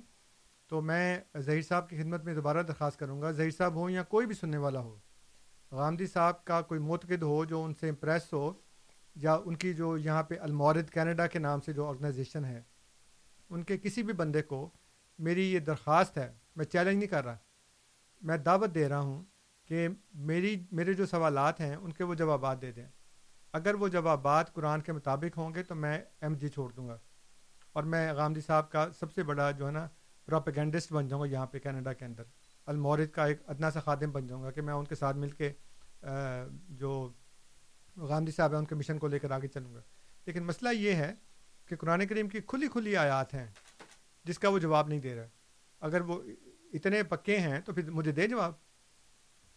تو 0.68 0.80
میں 0.82 1.20
ظہیر 1.38 1.62
صاحب 1.62 1.88
کی 1.88 1.96
خدمت 1.96 2.24
میں 2.24 2.34
دوبارہ 2.34 2.62
درخواست 2.62 2.98
کروں 2.98 3.22
گا 3.22 3.30
ظہیر 3.30 3.50
صاحب 3.50 3.74
ہوں 3.74 3.90
یا 3.90 4.02
کوئی 4.02 4.26
بھی 4.26 4.34
سننے 4.34 4.56
والا 4.56 4.80
ہو، 4.80 4.98
غامدی 5.70 6.06
صاحب 6.06 6.44
کا 6.44 6.60
کوئی 6.62 6.80
متقد 6.80 7.22
ہو 7.22 7.44
جو 7.44 7.64
ان 7.64 7.74
سے 7.74 7.88
امپریس 7.88 8.32
ہو، 8.32 8.52
یا 9.14 9.38
ان 9.44 9.56
کی 9.56 9.74
جو 9.74 9.96
یہاں 9.98 10.22
پہ 10.22 10.34
المورد 10.40 10.90
کینیڈا 10.90 11.26
کے 11.26 11.38
نام 11.38 11.60
سے 11.60 11.72
جو 11.72 11.88
آرگنائزیشن 11.88 12.44
ہے، 12.44 12.62
ان 13.50 13.62
کے 13.62 13.78
کسی 13.78 14.02
بھی 14.02 14.12
بندے 14.12 14.42
کو 14.42 14.70
میری 15.18 15.52
یہ 15.52 15.58
درخواست 15.58 16.18
ہے، 16.18 16.32
میں 16.56 16.64
چیلنج 16.64 16.96
نہیں 16.96 17.08
کر 17.08 17.24
رہا، 17.24 17.36
میں 18.20 18.36
دعوت 18.36 18.74
دے 18.74 18.88
رہا 18.88 18.98
ہوں 18.98 19.24
کہ 19.64 19.88
میری، 20.14 20.66
میرے 20.72 20.94
جو 20.94 21.06
سوالات 21.06 21.60
ہیں، 21.60 21.76
ان 21.76 21.92
کے 21.92 22.04
وہ 22.04 22.14
جوابات 22.14 22.62
دے 22.62 22.72
دیں۔ 22.72 22.88
اگر 23.52 23.74
وہ 23.74 23.88
جوابات 23.88 24.54
قرآن 24.54 24.80
کے 24.80 24.92
مطابق 24.92 25.38
ہوں 25.38 25.54
گے 25.54 25.62
تو 25.62 25.74
میں 25.74 25.98
ایم 26.20 26.34
جی 26.34 26.48
چھوڑ 26.48 26.72
دوں 26.72 26.88
گا۔ 26.88 26.98
اور 27.72 27.84
میں 27.84 28.12
غامدی 28.12 28.40
صاحب 28.40 28.70
کا 28.70 28.88
سب 28.92 29.12
سے 29.12 29.22
بڑا 29.22 29.50
جو 29.50 29.66
ہے 29.66 29.72
نا 29.72 29.88
پراپیگینڈسٹ 30.26 30.92
بن 30.92 31.08
جاؤں 31.08 31.22
گا 31.22 31.26
یہاں 31.26 31.46
پہ 31.46 31.58
کینیڈا 31.58 31.92
کے 31.92 32.04
اندر۔ 32.04 32.22
المورد 32.66 33.10
کا 33.10 33.26
ایک 33.26 33.38
ادنا 33.46 33.70
سا 33.70 33.80
خادم 33.80 34.10
بن 34.12 34.26
جاؤں 34.26 34.42
گا 34.42 34.50
کہ 34.50 34.62
میں 34.62 34.74
ان 34.74 34.84
کے 34.84 34.94
ساتھ 34.94 35.16
مل 35.16 35.30
کے 35.30 35.52
جو 36.68 37.12
غامدی 37.96 38.32
صاحب 38.32 38.50
ہیں، 38.50 38.58
ان 38.58 38.64
کے 38.64 38.74
مشن 38.74 38.98
کو 38.98 39.06
لے 39.06 39.18
کر 39.18 39.30
آگے 39.30 39.48
چلوں 39.48 39.74
گا۔ 39.74 39.80
لیکن 40.26 40.42
مسئلہ 40.42 40.68
یہ 40.68 40.92
ہے 40.92 41.14
کہ 41.66 41.76
قرآن 41.76 42.06
کریم 42.06 42.28
کی 42.28 42.38
کھلی 42.46 42.68
کھلی 42.68 42.96
آیات 42.96 43.34
ہیں 43.34 43.46
جس 44.24 44.38
کا 44.38 44.48
وہ 44.48 44.58
جواب 44.58 44.88
نہیں 44.88 45.00
دے 45.00 45.14
رہا۔ 45.14 45.26
اگر 45.80 46.00
وہ 46.00 46.22
اتنے 46.72 47.02
پکے 47.02 47.38
ہیں 47.40 47.60
تو 47.60 47.72
پھر 47.72 47.90
مجھے 47.90 48.12
دے 48.12 48.26
جواب۔ 48.28 48.52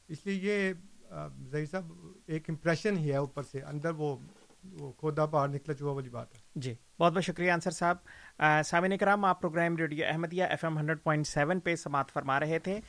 اس 0.08 0.26
لیے 0.26 0.36
یہ 0.42 0.74
ظہیر 1.52 1.66
صاحب، 1.66 1.92
ایک 2.26 2.50
امپریشن 2.50 2.98
ہی 2.98 3.12
ہے 3.12 3.18
اوپر 3.18 3.44
سے۔ 3.44 3.62
اندر 3.62 3.92
وہ 3.92 4.18
وہ 4.64 4.92
کھودا 4.92 5.26
پہاڑ 5.26 5.48
نکلا 5.50 5.74
چوہا 5.74 5.94
والی 5.94 6.10
بات 6.10 6.34
ہے۔ 6.36 6.40
جی 6.56 6.74
بہت 7.00 7.14
بہت 7.14 7.24
شکریہ 7.24 7.52
انصر 7.52 7.72
صاحب۔ 7.72 7.98
سامعین 8.66 8.98
کرام، 8.98 9.26
آپ 9.26 9.42
programme 9.42 9.76
radio 9.78 10.06
Ahmadiyya 10.10 10.44
F 10.44 10.64
M 10.64 10.78
hundred 10.78 11.04
point 11.04 11.28
seven 11.28 11.60
پہ 11.60 11.76
سماعت 11.76 12.12
فرما 12.12 12.40
رہے 12.40 12.60
تھے۔ 12.60 12.80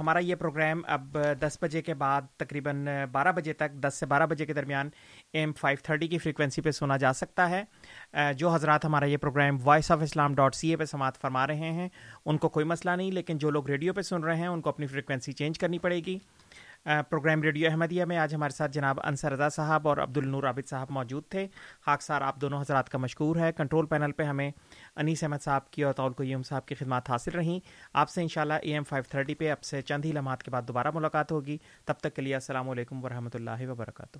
ہمارا 0.00 0.18
یہ 0.18 0.34
پروگرام 0.34 0.80
اب 0.86 1.16
دس 1.40 1.58
بجے 1.62 1.82
کے 1.82 1.94
بعد 1.94 2.22
تقریباً 2.36 2.86
بارہ 3.12 3.32
بجے 3.32 3.52
تک، 3.52 3.72
دس 3.72 3.94
سے 4.00 4.06
بارہ 4.06 4.26
بجے 4.26 4.46
کے 4.46 4.52
درمیان 4.52 4.90
ایم 5.32 5.52
فائیو 5.52 5.78
تھرٹی 5.82 6.08
کی 6.08 6.18
فریکوینسی 6.18 6.62
پہ 6.62 6.70
سنا 6.70 6.96
جا 6.96 7.12
سکتا 7.12 7.48
ہے۔ 7.50 8.32
جو 8.32 8.54
حضرات 8.54 8.84
ہمارا 8.84 9.04
یہ 9.04 9.16
programme 9.16 9.58
voice 9.64 9.90
of 9.90 10.02
Islam 10.02 10.34
dot 10.34 10.54
C 10.54 10.70
A 10.70 10.76
پہ 10.76 10.84
سماعت 10.84 11.20
فرما 11.20 11.46
رہے 11.46 11.72
ہیں، 11.72 11.88
ان 12.26 12.38
کو 12.38 12.48
کوئی 12.48 12.66
مسئلہ 12.66 12.90
نہیں، 12.90 13.12
لیکن 13.12 13.38
جو 13.38 13.50
لوگ 13.50 13.66
ریڈیو 13.66 13.94
پہ 13.94 14.02
سن 14.02 14.24
رہے 14.24 14.36
ہیں، 14.36 14.46
ان 14.46 14.60
کو 14.60 14.70
اپنی 14.70 14.86
فریکوینسی 14.86 15.32
چینج 15.32 15.58
کرنی 15.58 15.78
پڑے 15.78 16.00
گی۔ 16.06 16.18
پروگرام 16.86 17.42
ریڈیو 17.42 17.70
احمدیہ 17.70 18.04
میں 18.04 18.18
آج 18.18 18.34
ہمارے 18.34 18.56
ساتھ 18.56 18.72
جناب 18.72 19.00
انصر 19.04 19.32
رضا 19.32 19.48
صاحب 19.48 19.88
اور 19.88 19.96
عبد 19.96 20.16
النور 20.16 20.44
عابد 20.44 20.68
صاحب 20.68 20.86
موجود 20.90 21.22
تھے۔ 21.28 21.46
خاک 21.86 22.02
سار 22.02 22.22
آپ 22.22 22.40
دونوں 22.40 22.60
حضرات 22.60 22.88
کا 22.88 22.98
مشکور 22.98 23.36
ہے 23.36 23.52
کنٹرول 23.52 23.86
پینل 23.86 24.12
پہ 24.12 24.22
ہمیں 24.22 24.50
انیس 24.96 25.22
احمد 25.22 25.42
صاحب 25.42 25.70
کی 25.70 25.82
اور 25.82 25.92
طول 25.92 26.12
قیم 26.12 26.42
صاحب 26.42 26.66
کی 26.66 26.74
خدمات 26.74 27.10
حاصل 27.10 27.30
رہیں۔ 27.34 27.60
آپ 27.94 28.10
سے 28.10 28.22
انشاءاللہ 28.22 28.54
اے 28.54 28.72
ایم 28.72 28.84
فائیو 28.84 29.04
تھرٹی 29.10 29.34
پہ 29.34 29.50
اب 29.50 29.64
سے 29.64 29.82
چند 29.82 30.04
ہی 30.04 30.12
لمحات 30.12 30.42
کے 30.42 30.50
بعد 30.50 30.62
دوبارہ 30.68 30.90
ملاقات 30.94 31.32
ہوگی۔ 31.32 31.58
تب 31.84 31.94
تک 31.94 32.14
کے 32.14 32.22
لیے 32.22 32.34
السلام 32.34 32.70
علیکم 32.70 33.04
ورحمۃ 33.04 33.34
اللہ 33.34 33.70
وبرکاتہ۔ 33.70 34.18